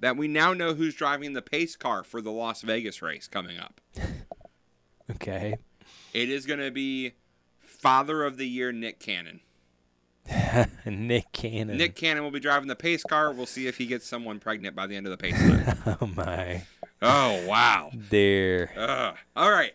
that 0.00 0.16
we 0.16 0.28
now 0.28 0.52
know 0.52 0.74
who's 0.74 0.94
driving 0.94 1.34
the 1.34 1.42
pace 1.42 1.76
car 1.76 2.04
for 2.04 2.20
the 2.20 2.30
Las 2.32 2.62
Vegas 2.62 3.02
race 3.02 3.28
coming 3.28 3.58
up. 3.58 3.80
Okay. 5.10 5.56
It 6.14 6.30
is 6.30 6.46
going 6.46 6.60
to 6.60 6.70
be 6.70 7.12
Father 7.58 8.24
of 8.24 8.38
the 8.38 8.48
Year 8.48 8.72
Nick 8.72 9.00
Cannon. 9.00 9.40
Nick 10.86 11.30
Cannon. 11.32 11.76
Nick 11.76 11.94
Cannon 11.94 12.22
will 12.22 12.30
be 12.30 12.40
driving 12.40 12.68
the 12.68 12.74
pace 12.74 13.02
car. 13.02 13.30
We'll 13.32 13.44
see 13.44 13.66
if 13.66 13.76
he 13.76 13.86
gets 13.86 14.06
someone 14.06 14.40
pregnant 14.40 14.74
by 14.74 14.86
the 14.86 14.96
end 14.96 15.06
of 15.06 15.10
the 15.10 15.18
pace 15.18 15.36
car. 15.36 15.98
oh 16.00 16.06
my. 16.06 16.62
oh 17.02 17.46
wow. 17.46 17.90
There. 17.92 19.14
All 19.36 19.50
right. 19.50 19.74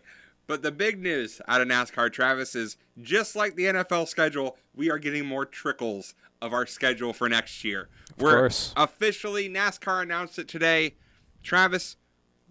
But 0.50 0.62
the 0.62 0.72
big 0.72 1.00
news 1.00 1.40
out 1.46 1.60
of 1.60 1.68
NASCAR, 1.68 2.12
Travis, 2.12 2.56
is 2.56 2.76
just 3.00 3.36
like 3.36 3.54
the 3.54 3.66
NFL 3.66 4.08
schedule, 4.08 4.58
we 4.74 4.90
are 4.90 4.98
getting 4.98 5.24
more 5.24 5.46
trickles 5.46 6.16
of 6.42 6.52
our 6.52 6.66
schedule 6.66 7.12
for 7.12 7.28
next 7.28 7.62
year. 7.62 7.88
we're 8.18 8.32
course. 8.32 8.74
officially 8.76 9.48
NASCAR 9.48 10.02
announced 10.02 10.40
it 10.40 10.48
today. 10.48 10.96
Travis, 11.44 11.94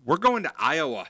we're 0.06 0.16
going 0.16 0.44
to 0.44 0.54
Iowa. 0.58 1.08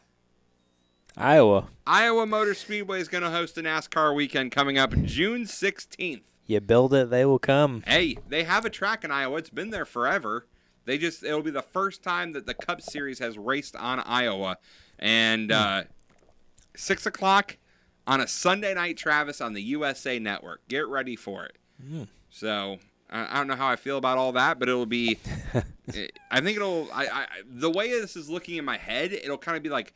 Iowa. 1.15 1.67
Iowa 1.85 2.25
Motor 2.25 2.55
Speedway 2.55 2.99
is 2.99 3.07
going 3.07 3.23
to 3.23 3.29
host 3.29 3.59
a 3.59 3.61
NASCAR 3.61 4.15
weekend 4.15 4.51
coming 4.51 4.79
up 4.79 4.99
June 5.03 5.43
16th. 5.43 6.23
You 6.47 6.59
build 6.59 6.95
it, 6.95 7.11
they 7.11 7.23
will 7.23 7.37
come. 7.37 7.83
Hey, 7.85 8.17
they 8.27 8.45
have 8.45 8.65
a 8.65 8.69
track 8.71 9.03
in 9.03 9.11
Iowa. 9.11 9.37
It's 9.37 9.51
been 9.51 9.69
there 9.69 9.85
forever. 9.85 10.47
They 10.85 10.97
just 10.97 11.23
it'll 11.23 11.43
be 11.43 11.51
the 11.51 11.61
first 11.61 12.01
time 12.01 12.31
that 12.31 12.47
the 12.47 12.55
Cup 12.55 12.81
Series 12.81 13.19
has 13.19 13.37
raced 13.37 13.75
on 13.75 13.99
Iowa, 13.99 14.57
and 14.97 15.51
uh, 15.51 15.83
six 16.79 17.05
o'clock 17.05 17.57
on 18.07 18.21
a 18.21 18.27
Sunday 18.27 18.73
night, 18.73 18.97
Travis, 18.97 19.41
on 19.41 19.53
the 19.53 19.61
USA 19.61 20.19
Network. 20.19 20.67
Get 20.67 20.87
ready 20.87 21.15
for 21.15 21.45
it. 21.45 21.57
Hmm. 21.81 22.03
So 22.29 22.79
I 23.09 23.35
I 23.35 23.37
don't 23.37 23.47
know 23.47 23.55
how 23.55 23.67
I 23.67 23.75
feel 23.75 23.97
about 23.97 24.17
all 24.17 24.31
that, 24.33 24.59
but 24.59 24.69
it'll 24.69 24.85
be. 24.85 25.19
I 26.31 26.41
think 26.41 26.57
it'll. 26.57 26.87
I, 26.93 27.07
I 27.07 27.25
the 27.45 27.69
way 27.69 27.89
this 27.89 28.15
is 28.15 28.29
looking 28.29 28.57
in 28.57 28.65
my 28.65 28.77
head, 28.77 29.13
it'll 29.13 29.37
kind 29.37 29.57
of 29.57 29.63
be 29.63 29.69
like 29.69 29.93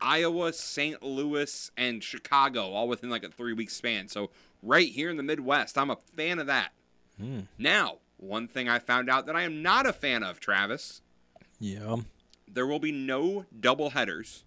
Iowa, 0.00 0.52
St. 0.52 1.02
Louis, 1.02 1.70
and 1.76 2.02
Chicago, 2.02 2.72
all 2.72 2.88
within 2.88 3.10
like 3.10 3.24
a 3.24 3.30
three 3.30 3.52
week 3.52 3.70
span. 3.70 4.08
So 4.08 4.30
right 4.62 4.88
here 4.88 5.10
in 5.10 5.16
the 5.16 5.22
Midwest, 5.22 5.78
I'm 5.78 5.90
a 5.90 5.96
fan 6.16 6.38
of 6.38 6.46
that. 6.48 6.72
Hmm. 7.18 7.40
Now, 7.58 7.98
one 8.16 8.48
thing 8.48 8.68
I 8.68 8.78
found 8.78 9.10
out 9.10 9.26
that 9.26 9.36
I 9.36 9.42
am 9.42 9.62
not 9.62 9.86
a 9.86 9.92
fan 9.92 10.22
of, 10.22 10.40
Travis. 10.40 11.02
Yeah. 11.60 11.96
There 12.48 12.66
will 12.66 12.78
be 12.78 12.92
no 12.92 13.46
double 13.58 13.90
headers. 13.90 14.44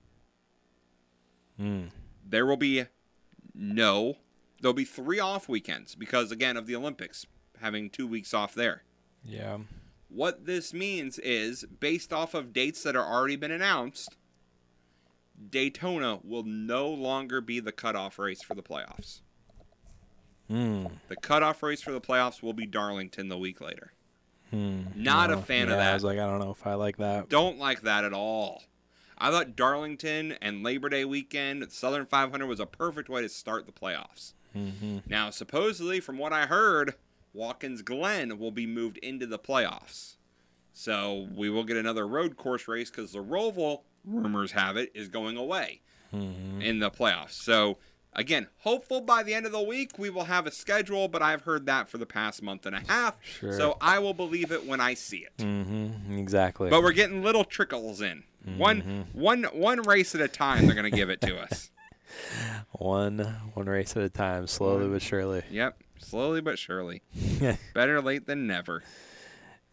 Hmm. 1.58 1.86
There 2.28 2.46
will 2.46 2.58
be 2.58 2.86
no. 3.54 4.18
There'll 4.62 4.74
be 4.74 4.86
three 4.86 5.20
off 5.20 5.48
weekends 5.48 5.96
because 5.96 6.32
again 6.32 6.58
of 6.58 6.68
the 6.68 6.76
Olympics 6.76 7.26
having 7.62 7.90
two 7.90 8.08
weeks 8.08 8.34
off 8.34 8.54
there. 8.54 8.84
Yeah. 9.24 9.60
What 10.10 10.46
this 10.46 10.74
means 10.74 11.20
is 11.20 11.66
based 11.66 12.14
off 12.14 12.34
of 12.34 12.54
dates 12.54 12.84
that 12.84 12.96
are 12.96 13.06
already 13.06 13.36
been 13.36 13.52
announced, 13.52 14.16
Daytona 15.50 16.20
will 16.24 16.44
no 16.44 16.90
longer 16.90 17.42
be 17.42 17.60
the 17.60 17.72
cutoff 17.72 18.20
race 18.20 18.42
for 18.42 18.56
the 18.56 18.64
playoffs. 18.64 19.22
Hmm. 20.50 20.86
The 21.10 21.16
cutoff 21.16 21.64
race 21.64 21.82
for 21.82 21.92
the 21.92 22.02
playoffs 22.02 22.42
will 22.42 22.54
be 22.54 22.66
Darlington 22.66 23.30
the 23.30 23.38
week 23.38 23.62
later. 23.62 23.94
Hmm. 24.52 24.84
Not 24.96 25.32
a 25.32 25.38
fan 25.38 25.64
of 25.64 25.78
that. 25.78 25.92
I 25.92 25.94
was 25.94 26.04
like, 26.04 26.20
I 26.20 26.26
don't 26.26 26.40
know 26.40 26.52
if 26.52 26.66
I 26.66 26.76
like 26.76 26.98
that. 26.98 27.30
Don't 27.30 27.58
like 27.58 27.82
that 27.82 28.04
at 28.04 28.14
all. 28.14 28.64
I 29.18 29.32
thought 29.32 29.56
Darlington 29.56 30.34
and 30.42 30.64
Labor 30.64 30.90
Day 30.90 31.06
weekend, 31.06 31.72
Southern 31.72 32.06
500 32.06 32.46
was 32.48 32.60
a 32.60 32.66
perfect 32.66 33.10
way 33.10 33.22
to 33.22 33.30
start 33.30 33.66
the 33.66 33.72
playoffs. 33.72 34.34
Mm-hmm. 34.56 35.00
Now, 35.08 35.30
supposedly, 35.30 36.00
from 36.00 36.18
what 36.18 36.34
I 36.34 36.46
heard, 36.46 36.96
Watkins 37.34 37.82
Glen 37.82 38.38
will 38.40 38.52
be 38.52 38.66
moved 38.66 38.98
into 39.00 39.26
the 39.26 39.40
playoffs. 39.40 40.16
So 40.74 41.28
we 41.34 41.50
will 41.50 41.64
get 41.64 41.78
another 41.78 42.08
road 42.08 42.36
course 42.38 42.68
race 42.68 42.90
because 42.90 43.14
the 43.14 43.24
Roval, 43.24 43.82
rumors 44.04 44.52
have 44.54 44.76
it, 44.78 44.92
is 44.94 45.08
going 45.08 45.38
away 45.38 45.82
Mm-hmm. 46.14 46.62
in 46.62 46.80
the 46.80 46.90
playoffs. 46.90 47.32
So 47.32 47.78
again, 48.14 48.48
hopeful 48.60 49.02
by 49.02 49.22
the 49.24 49.34
end 49.34 49.46
of 49.46 49.52
the 49.52 49.62
week 49.62 49.98
we 50.00 50.10
will 50.10 50.24
have 50.26 50.48
a 50.48 50.52
schedule, 50.52 51.10
but 51.10 51.22
I've 51.22 51.42
heard 51.42 51.66
that 51.66 51.90
for 51.90 51.98
the 51.98 52.06
past 52.06 52.42
month 52.42 52.66
and 52.66 52.74
a 52.76 52.82
half. 52.88 53.18
Sure. 53.22 53.52
So 53.58 53.78
I 53.82 54.00
will 54.00 54.14
believe 54.14 54.52
it 54.52 54.66
when 54.66 54.80
I 54.80 54.94
see 54.94 55.26
it. 55.26 55.36
Mm-hmm. 55.40 56.18
Exactly. 56.18 56.70
But 56.70 56.84
we're 56.84 56.94
getting 56.94 57.22
little 57.22 57.44
trickles 57.44 58.00
in. 58.02 58.24
One 58.58 59.08
one 59.14 59.44
one 59.46 59.82
race 59.82 60.14
at 60.14 60.22
a 60.22 60.28
time 60.28 60.66
they're 60.66 60.76
going 60.76 60.90
to 60.90 60.96
give 60.96 61.10
it 61.10 61.22
to 61.22 61.38
us. 61.38 61.72
one 62.72 63.20
one 63.54 63.66
race 63.66 63.96
at 63.98 64.04
a 64.04 64.10
time, 64.10 64.48
slowly 64.48 64.88
but 64.88 65.02
surely. 65.02 65.44
Yep, 65.50 65.82
slowly 66.00 66.42
but 66.42 66.60
surely. 66.60 67.02
Better 67.74 68.02
late 68.02 68.28
than 68.28 68.48
never. 68.48 68.84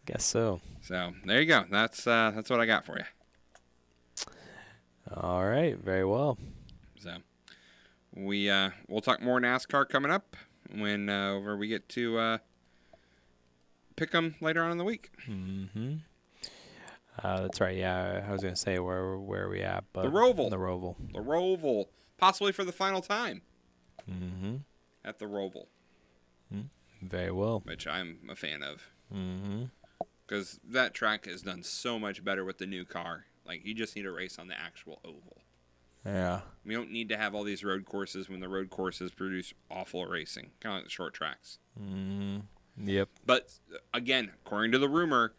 Guess 0.05 0.25
so. 0.25 0.59
So, 0.81 1.13
there 1.25 1.39
you 1.39 1.47
go. 1.47 1.65
That's 1.69 2.05
uh 2.07 2.31
that's 2.35 2.49
what 2.49 2.59
I 2.59 2.65
got 2.65 2.85
for 2.85 2.97
you. 2.97 3.05
All 5.15 5.45
right. 5.45 5.77
Very 5.77 6.05
well. 6.05 6.37
So, 6.99 7.17
we 8.15 8.49
uh 8.49 8.71
we'll 8.87 9.01
talk 9.01 9.21
more 9.21 9.39
NASCAR 9.39 9.87
coming 9.87 10.11
up 10.11 10.35
when 10.75 11.09
uh 11.09 11.33
over 11.33 11.55
we 11.55 11.67
get 11.67 11.87
to 11.89 12.17
uh 12.17 12.37
pick 13.95 14.11
them 14.11 14.35
later 14.41 14.63
on 14.63 14.71
in 14.71 14.77
the 14.77 14.83
week. 14.83 15.11
Mm-hmm. 15.29 15.97
Uh, 17.21 17.41
that's 17.41 17.61
right. 17.61 17.75
Yeah, 17.77 18.23
I 18.27 18.31
was 18.31 18.41
gonna 18.41 18.55
say 18.55 18.79
where 18.79 19.17
where 19.17 19.45
are 19.45 19.49
we 19.49 19.61
at? 19.61 19.83
But 19.93 20.03
The 20.03 20.09
Roval. 20.11 20.49
The 20.49 20.57
Roval. 20.57 20.95
The 21.13 21.19
Roval, 21.19 21.85
possibly 22.17 22.51
for 22.51 22.63
the 22.63 22.71
final 22.71 23.01
time 23.01 23.41
Mm-hmm. 24.09 24.55
at 25.05 25.19
the 25.19 25.25
Roval, 25.25 25.67
Mm-hmm. 26.53 27.07
Very 27.07 27.31
well. 27.31 27.61
which 27.65 27.85
I'm 27.87 28.19
a 28.29 28.35
fan 28.35 28.63
of 28.63 28.81
Mm-hmm. 29.13 29.63
because 30.25 30.59
that 30.67 30.93
track 30.93 31.25
has 31.25 31.41
done 31.43 31.61
so 31.63 31.99
much 31.99 32.23
better 32.23 32.43
with 32.43 32.57
the 32.57 32.65
new 32.65 32.83
car. 32.85 33.25
Like 33.45 33.65
you 33.65 33.73
just 33.73 33.95
need 33.95 34.05
a 34.05 34.11
race 34.11 34.39
on 34.39 34.47
the 34.47 34.59
actual 34.59 34.99
oval. 35.05 35.41
Yeah. 36.05 36.41
We 36.65 36.73
don't 36.73 36.91
need 36.91 37.09
to 37.09 37.17
have 37.17 37.33
all 37.35 37.43
these 37.43 37.63
road 37.63 37.85
courses 37.85 38.27
when 38.29 38.39
the 38.39 38.49
road 38.49 38.69
courses 38.69 39.11
produce 39.11 39.53
awful 39.69 40.05
racing, 40.05 40.51
kind 40.59 40.73
of 40.73 40.77
like 40.79 40.83
the 40.85 40.89
short 40.89 41.13
tracks. 41.13 41.59
Mm-hmm. 41.79 42.39
Yep. 42.87 43.09
But 43.25 43.51
again, 43.93 44.31
according 44.45 44.71
to 44.73 44.79
the 44.79 44.89
rumor, 44.89 45.33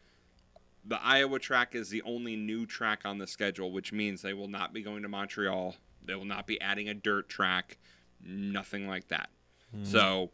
the 0.85 1.03
Iowa 1.03 1.39
track 1.39 1.75
is 1.75 1.89
the 1.89 2.03
only 2.03 2.37
new 2.37 2.67
track 2.67 3.01
on 3.05 3.19
the 3.19 3.27
schedule, 3.27 3.73
which 3.73 3.93
means 3.93 4.23
they 4.23 4.35
will 4.35 4.49
not 4.49 4.73
be 4.73 4.83
going 4.83 5.03
to 5.03 5.09
Montreal. 5.09 5.77
They 6.05 6.15
will 6.15 6.25
not 6.25 6.47
be 6.47 6.61
adding 6.61 6.89
a 6.89 6.95
dirt 6.95 7.29
track, 7.29 7.79
nothing 8.23 8.87
like 8.87 9.09
that. 9.09 9.31
Mhm. 9.75 9.87
So 9.87 10.31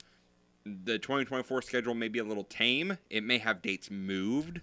the 0.64 0.98
2024 0.98 1.62
schedule 1.62 1.94
may 1.94 2.08
be 2.08 2.18
a 2.18 2.24
little 2.24 2.44
tame. 2.44 2.98
It 3.08 3.22
may 3.22 3.38
have 3.38 3.62
dates 3.62 3.90
moved, 3.90 4.60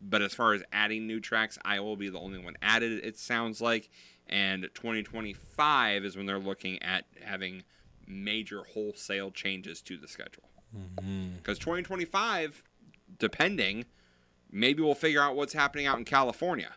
but 0.00 0.22
as 0.22 0.34
far 0.34 0.54
as 0.54 0.62
adding 0.72 1.06
new 1.06 1.20
tracks, 1.20 1.58
Iowa 1.64 1.84
will 1.86 1.96
be 1.96 2.08
the 2.08 2.18
only 2.18 2.38
one 2.38 2.56
added, 2.62 3.04
it 3.04 3.18
sounds 3.18 3.60
like. 3.60 3.90
And 4.28 4.68
2025 4.74 6.04
is 6.04 6.16
when 6.16 6.26
they're 6.26 6.38
looking 6.38 6.82
at 6.82 7.04
having 7.22 7.62
major 8.06 8.64
wholesale 8.64 9.30
changes 9.30 9.80
to 9.82 9.96
the 9.96 10.08
schedule. 10.08 10.50
Mm-hmm. 10.76 11.36
Because 11.36 11.58
2025, 11.58 12.62
depending, 13.18 13.84
maybe 14.56 14.82
we'll 14.82 14.94
figure 14.94 15.20
out 15.20 15.36
what's 15.36 15.52
happening 15.52 15.86
out 15.86 15.98
in 15.98 16.04
California 16.04 16.72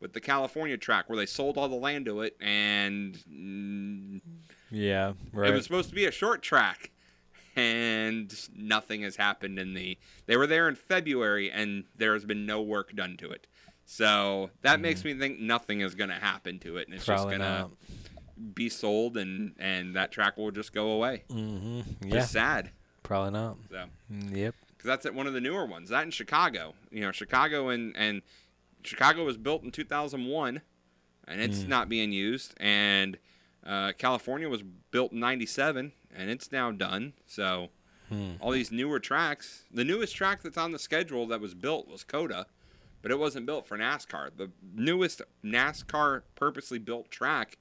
with 0.00 0.12
the 0.12 0.20
California 0.20 0.76
track 0.76 1.08
where 1.08 1.16
they 1.16 1.26
sold 1.26 1.56
all 1.58 1.68
the 1.68 1.74
land 1.74 2.04
to 2.06 2.20
it 2.20 2.36
and 2.40 3.18
mm, 3.30 4.20
Yeah. 4.70 5.14
Right. 5.32 5.50
it 5.50 5.54
was 5.54 5.64
supposed 5.64 5.88
to 5.88 5.94
be 5.94 6.04
a 6.04 6.10
short 6.12 6.42
track 6.42 6.90
and 7.56 8.32
nothing 8.54 9.02
has 9.02 9.16
happened 9.16 9.58
in 9.58 9.74
the 9.74 9.98
they 10.26 10.36
were 10.36 10.46
there 10.46 10.68
in 10.68 10.74
February 10.76 11.50
and 11.50 11.84
there 11.96 12.12
has 12.12 12.24
been 12.24 12.46
no 12.46 12.62
work 12.62 12.94
done 12.94 13.16
to 13.16 13.30
it. 13.30 13.46
So 13.86 14.50
that 14.62 14.80
makes 14.80 15.02
me 15.02 15.14
think 15.14 15.40
nothing 15.40 15.80
is 15.80 15.94
going 15.94 16.10
to 16.10 16.16
happen 16.16 16.58
to 16.60 16.76
it 16.76 16.86
and 16.86 16.94
it's 16.94 17.06
Probably 17.06 17.36
just 17.38 17.40
going 17.40 17.68
to 17.70 17.70
be 18.54 18.68
sold 18.68 19.16
and 19.16 19.54
and 19.58 19.96
that 19.96 20.12
track 20.12 20.36
will 20.36 20.50
just 20.52 20.72
go 20.72 20.90
away. 20.90 21.24
Just 21.30 22.04
Yeah. 22.04 22.20
sad. 22.26 22.70
Probably 23.02 23.32
not. 23.32 23.56
So 23.70 23.86
Mm, 24.12 24.36
Yep. 24.36 24.54
Because 24.78 24.86
that's 24.86 25.04
at 25.06 25.14
one 25.14 25.26
of 25.26 25.32
the 25.34 25.40
newer 25.40 25.66
ones. 25.66 25.90
That 25.90 26.04
in 26.04 26.12
Chicago, 26.12 26.74
you 26.90 27.00
know, 27.00 27.10
Chicago 27.12 27.68
and 27.68 27.94
and 27.96 28.22
Chicago 28.84 29.24
was 29.24 29.36
built 29.36 29.64
in 29.64 29.72
2001, 29.72 30.62
and 31.26 31.40
it's 31.40 31.64
Mm. 31.64 31.68
not 31.68 31.88
being 31.88 32.12
used. 32.12 32.54
And 32.58 33.18
uh, 33.66 33.92
California 33.98 34.48
was 34.48 34.62
built 34.62 35.10
in 35.12 35.18
'97, 35.20 35.92
and 36.14 36.30
it's 36.30 36.52
now 36.52 36.70
done. 36.70 37.12
So 37.26 37.70
Hmm. 38.08 38.34
all 38.40 38.52
these 38.52 38.72
newer 38.72 38.98
tracks, 39.00 39.64
the 39.70 39.84
newest 39.84 40.14
track 40.16 40.42
that's 40.42 40.56
on 40.56 40.70
the 40.72 40.78
schedule 40.78 41.26
that 41.26 41.40
was 41.42 41.52
built 41.54 41.88
was 41.88 42.04
COTA, 42.04 42.46
but 43.02 43.10
it 43.10 43.18
wasn't 43.18 43.44
built 43.44 43.66
for 43.66 43.76
NASCAR. 43.76 44.30
The 44.34 44.50
newest 44.74 45.20
NASCAR 45.44 46.22
purposely 46.34 46.78
built 46.78 47.10
track 47.10 47.58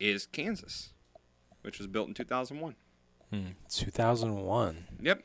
is 0.00 0.26
Kansas, 0.26 0.94
which 1.62 1.78
was 1.78 1.86
built 1.86 2.08
in 2.08 2.14
2001. 2.14 2.74
Hmm. 3.30 3.50
2001. 3.68 4.86
Yep. 5.00 5.22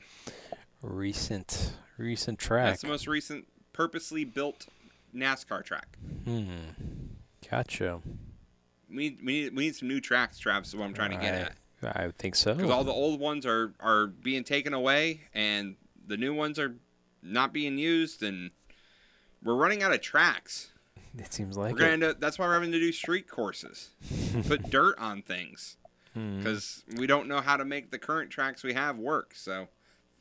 Recent 0.81 1.73
recent 1.97 2.39
track. 2.39 2.65
That's 2.67 2.81
the 2.83 2.87
most 2.87 3.07
recent 3.07 3.45
purposely 3.73 4.23
built 4.23 4.67
NASCAR 5.15 5.63
track. 5.63 5.97
Hmm. 6.25 6.45
Gotcha. 7.49 8.01
We 8.89 8.95
need, 8.95 9.19
we 9.23 9.25
need, 9.43 9.55
we 9.55 9.63
need 9.65 9.75
some 9.75 9.87
new 9.87 9.99
tracks, 10.01 10.39
Travis, 10.39 10.69
is 10.69 10.75
what 10.75 10.85
I'm 10.85 10.93
trying 10.93 11.11
to 11.11 11.17
get 11.17 11.33
at. 11.33 11.95
I, 11.97 12.05
I 12.05 12.11
think 12.17 12.35
so. 12.35 12.53
Because 12.53 12.71
all 12.71 12.83
the 12.83 12.91
old 12.91 13.19
ones 13.19 13.45
are, 13.45 13.73
are 13.79 14.07
being 14.07 14.43
taken 14.43 14.73
away 14.73 15.21
and 15.33 15.75
the 16.07 16.17
new 16.17 16.33
ones 16.33 16.57
are 16.57 16.75
not 17.21 17.51
being 17.53 17.77
used, 17.77 18.23
and 18.23 18.51
we're 19.43 19.55
running 19.55 19.83
out 19.83 19.93
of 19.93 20.01
tracks. 20.01 20.71
It 21.17 21.33
seems 21.33 21.57
like 21.57 21.73
we're 21.73 21.79
gonna 21.79 21.89
it. 21.89 21.93
end 21.93 22.03
up, 22.03 22.19
that's 22.19 22.37
why 22.37 22.45
we're 22.45 22.53
having 22.53 22.71
to 22.71 22.79
do 22.79 22.91
street 22.91 23.27
courses, 23.27 23.89
put 24.47 24.69
dirt 24.69 24.97
on 24.99 25.23
things, 25.23 25.75
Hmm. 26.13 26.37
because 26.37 26.83
we 26.97 27.07
don't 27.07 27.27
know 27.27 27.41
how 27.41 27.57
to 27.57 27.65
make 27.65 27.89
the 27.89 27.97
current 27.97 28.29
tracks 28.29 28.63
we 28.63 28.73
have 28.73 28.97
work. 28.99 29.33
So 29.35 29.67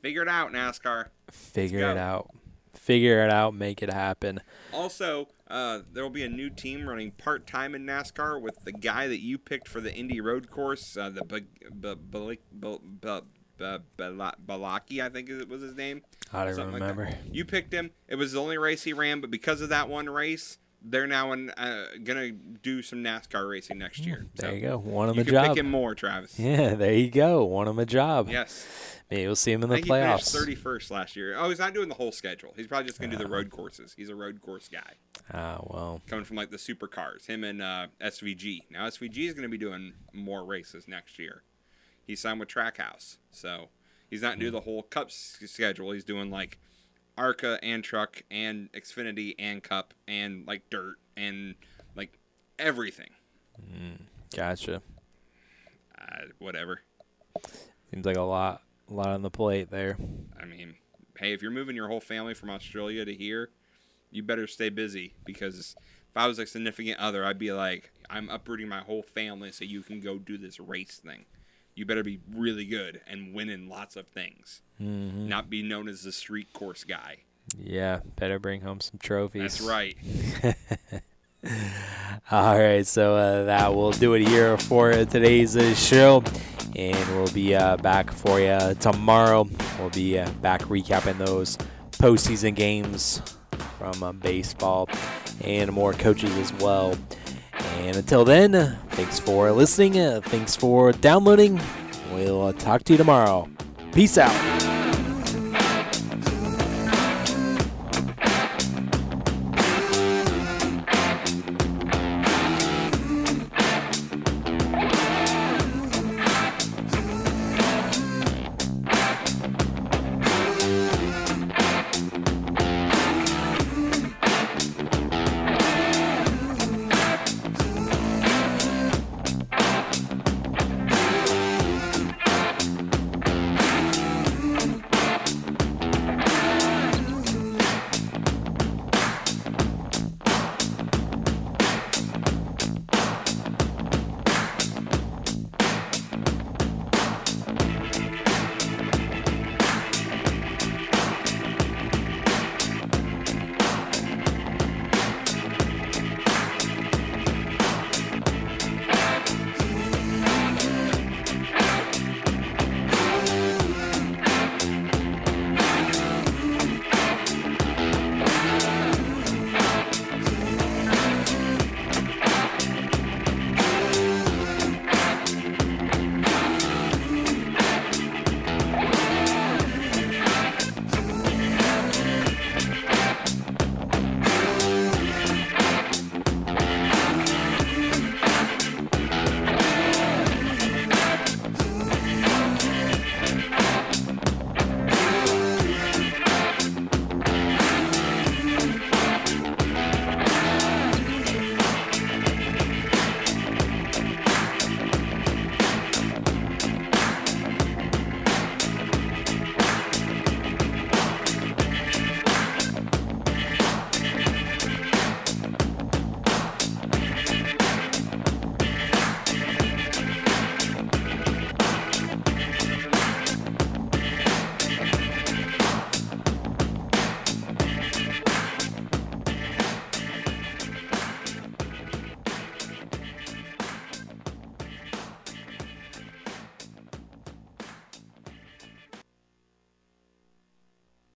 figure 0.00 0.22
it 0.22 0.28
out, 0.28 0.52
NASCAR. 0.52 1.06
Figure 1.30 1.90
it 1.90 1.96
out. 1.96 2.30
Figure 2.74 3.22
it 3.24 3.30
out. 3.30 3.54
Make 3.54 3.82
it 3.82 3.92
happen. 3.92 4.40
Also, 4.72 5.28
uh, 5.48 5.80
there 5.92 6.02
will 6.02 6.10
be 6.10 6.24
a 6.24 6.28
new 6.28 6.48
team 6.50 6.88
running 6.88 7.10
part 7.12 7.46
time 7.46 7.74
in 7.74 7.84
NASCAR 7.84 8.40
with 8.40 8.64
the 8.64 8.72
guy 8.72 9.06
that 9.08 9.20
you 9.20 9.36
picked 9.38 9.68
for 9.68 9.80
the 9.80 9.92
Indy 9.94 10.20
Road 10.20 10.50
Course, 10.50 10.96
uh, 10.96 11.10
the 11.10 11.24
B- 11.24 11.40
B- 11.80 11.94
B- 11.94 12.38
B- 12.60 12.78
B- 13.00 13.20
B- 13.58 14.04
Balaki, 14.46 15.02
I 15.02 15.08
think 15.08 15.28
it 15.28 15.48
was 15.48 15.62
his 15.62 15.74
name. 15.74 16.02
I 16.32 16.44
don't 16.44 16.54
Something 16.54 16.72
like 16.80 16.96
remember. 16.96 17.10
you 17.32 17.44
picked 17.44 17.72
him. 17.72 17.90
It 18.06 18.14
was 18.16 18.32
the 18.32 18.40
only 18.40 18.56
race 18.58 18.84
he 18.84 18.92
ran, 18.92 19.20
but 19.20 19.30
because 19.30 19.60
of 19.60 19.68
that 19.70 19.88
one 19.88 20.08
race, 20.08 20.58
they're 20.82 21.06
now 21.06 21.32
in, 21.32 21.50
uh, 21.50 21.86
gonna 22.04 22.30
do 22.30 22.82
some 22.82 23.02
NASCAR 23.02 23.48
racing 23.50 23.78
next 23.78 24.06
year. 24.06 24.26
There 24.36 24.50
So 24.50 24.54
you 24.54 24.62
go. 24.62 24.78
One 24.78 25.08
of 25.08 25.16
can 25.16 25.26
job. 25.26 25.48
pick 25.48 25.58
him 25.58 25.70
more, 25.70 25.94
Travis. 25.94 26.38
Yeah, 26.38 26.74
there 26.74 26.92
you 26.94 27.10
go. 27.10 27.44
One 27.44 27.68
of 27.68 27.78
a 27.78 27.86
job. 27.86 28.28
Yes. 28.28 28.66
Maybe 29.10 29.26
we'll 29.26 29.36
see 29.36 29.52
him 29.52 29.62
in 29.62 29.70
the 29.70 29.76
he 29.78 29.82
playoffs. 29.82 30.34
31st 30.36 30.90
last 30.90 31.16
year. 31.16 31.34
Oh, 31.36 31.48
he's 31.48 31.58
not 31.58 31.72
doing 31.74 31.88
the 31.88 31.94
whole 31.94 32.12
schedule. 32.12 32.52
He's 32.56 32.66
probably 32.66 32.86
just 32.88 33.00
gonna 33.00 33.12
do 33.16 33.18
the 33.22 33.28
road 33.28 33.50
courses. 33.50 33.94
He's 33.96 34.10
a 34.10 34.14
road 34.14 34.40
course 34.42 34.68
guy. 34.68 34.94
Ah, 35.32 35.58
well. 35.64 36.00
coming 36.06 36.24
from 36.24 36.36
like 36.36 36.50
the 36.50 36.56
supercars. 36.58 37.26
Him 37.26 37.42
and 37.44 37.60
uh, 37.62 37.86
SVG. 38.00 38.64
Now 38.70 38.86
SVG 38.86 39.26
is 39.28 39.34
going 39.34 39.42
to 39.42 39.48
be 39.48 39.58
doing 39.58 39.92
more 40.12 40.44
races 40.44 40.86
next 40.88 41.18
year. 41.18 41.42
He's 42.06 42.20
signed 42.20 42.40
with 42.40 42.48
Trackhouse, 42.48 43.16
so 43.30 43.68
he's 44.08 44.22
not 44.22 44.38
doing 44.38 44.52
the 44.52 44.60
whole 44.60 44.82
Cup 44.82 45.10
schedule. 45.10 45.90
He's 45.92 46.04
doing 46.04 46.30
like 46.30 46.58
Arca 47.18 47.58
and 47.62 47.82
Truck 47.82 48.22
and 48.30 48.70
Xfinity 48.72 49.34
and 49.38 49.62
Cup 49.62 49.92
and 50.06 50.46
like 50.46 50.62
Dirt 50.70 50.96
and 51.16 51.56
like 51.96 52.18
everything. 52.58 53.10
Mm, 53.60 53.98
gotcha. 54.34 54.80
Uh, 56.00 56.24
whatever. 56.38 56.82
Seems 57.90 58.06
like 58.06 58.16
a 58.16 58.22
lot, 58.22 58.62
a 58.88 58.94
lot 58.94 59.08
on 59.08 59.22
the 59.22 59.30
plate 59.30 59.70
there. 59.70 59.96
I 60.40 60.44
mean, 60.44 60.74
hey, 61.18 61.32
if 61.32 61.42
you're 61.42 61.50
moving 61.50 61.74
your 61.74 61.88
whole 61.88 62.00
family 62.00 62.34
from 62.34 62.50
Australia 62.50 63.04
to 63.04 63.14
here, 63.14 63.50
you 64.10 64.22
better 64.22 64.46
stay 64.46 64.68
busy 64.68 65.14
because 65.24 65.74
if 66.10 66.16
I 66.16 66.26
was 66.26 66.38
a 66.38 66.46
significant 66.46 66.98
other, 66.98 67.24
I'd 67.24 67.38
be 67.38 67.52
like, 67.52 67.90
I'm 68.08 68.28
uprooting 68.28 68.68
my 68.68 68.80
whole 68.80 69.02
family 69.02 69.52
so 69.52 69.64
you 69.64 69.82
can 69.82 70.00
go 70.00 70.18
do 70.18 70.38
this 70.38 70.60
race 70.60 71.00
thing. 71.04 71.24
You 71.78 71.86
better 71.86 72.02
be 72.02 72.18
really 72.34 72.64
good 72.64 73.00
and 73.06 73.32
winning 73.32 73.68
lots 73.68 73.94
of 73.94 74.08
things, 74.08 74.62
Mhm. 74.82 75.28
not 75.28 75.48
be 75.48 75.62
known 75.62 75.88
as 75.88 76.02
the 76.02 76.10
street 76.10 76.52
course 76.52 76.82
guy. 76.82 77.18
Yeah, 77.56 78.00
better 78.16 78.40
bring 78.40 78.62
home 78.62 78.80
some 78.80 78.98
trophies. 79.00 79.58
That's 79.58 79.60
right. 79.60 79.96
All 82.32 82.58
right, 82.58 82.84
so 82.84 83.14
uh, 83.14 83.44
that 83.44 83.72
will 83.76 83.92
do 83.92 84.14
it 84.14 84.26
here 84.26 84.58
for 84.58 84.90
today's 85.04 85.56
uh, 85.56 85.72
show, 85.76 86.24
and 86.74 86.98
we'll 87.16 87.32
be 87.32 87.54
uh, 87.54 87.76
back 87.76 88.10
for 88.10 88.40
you 88.40 88.74
tomorrow. 88.80 89.48
We'll 89.78 89.90
be 89.90 90.18
uh, 90.18 90.28
back 90.42 90.62
recapping 90.62 91.18
those 91.24 91.56
postseason 91.92 92.56
games 92.56 93.22
from 93.78 94.02
uh, 94.02 94.12
baseball 94.12 94.88
and 95.44 95.72
more 95.72 95.92
coaches 95.92 96.34
as 96.38 96.52
well. 96.54 96.96
And 97.78 97.96
until 97.96 98.24
then, 98.24 98.76
thanks 98.90 99.18
for 99.18 99.50
listening. 99.52 99.98
Uh, 99.98 100.20
thanks 100.22 100.56
for 100.56 100.92
downloading. 100.92 101.60
We'll 102.12 102.48
uh, 102.48 102.52
talk 102.52 102.82
to 102.84 102.92
you 102.92 102.96
tomorrow. 102.98 103.48
Peace 103.92 104.18
out. 104.18 104.77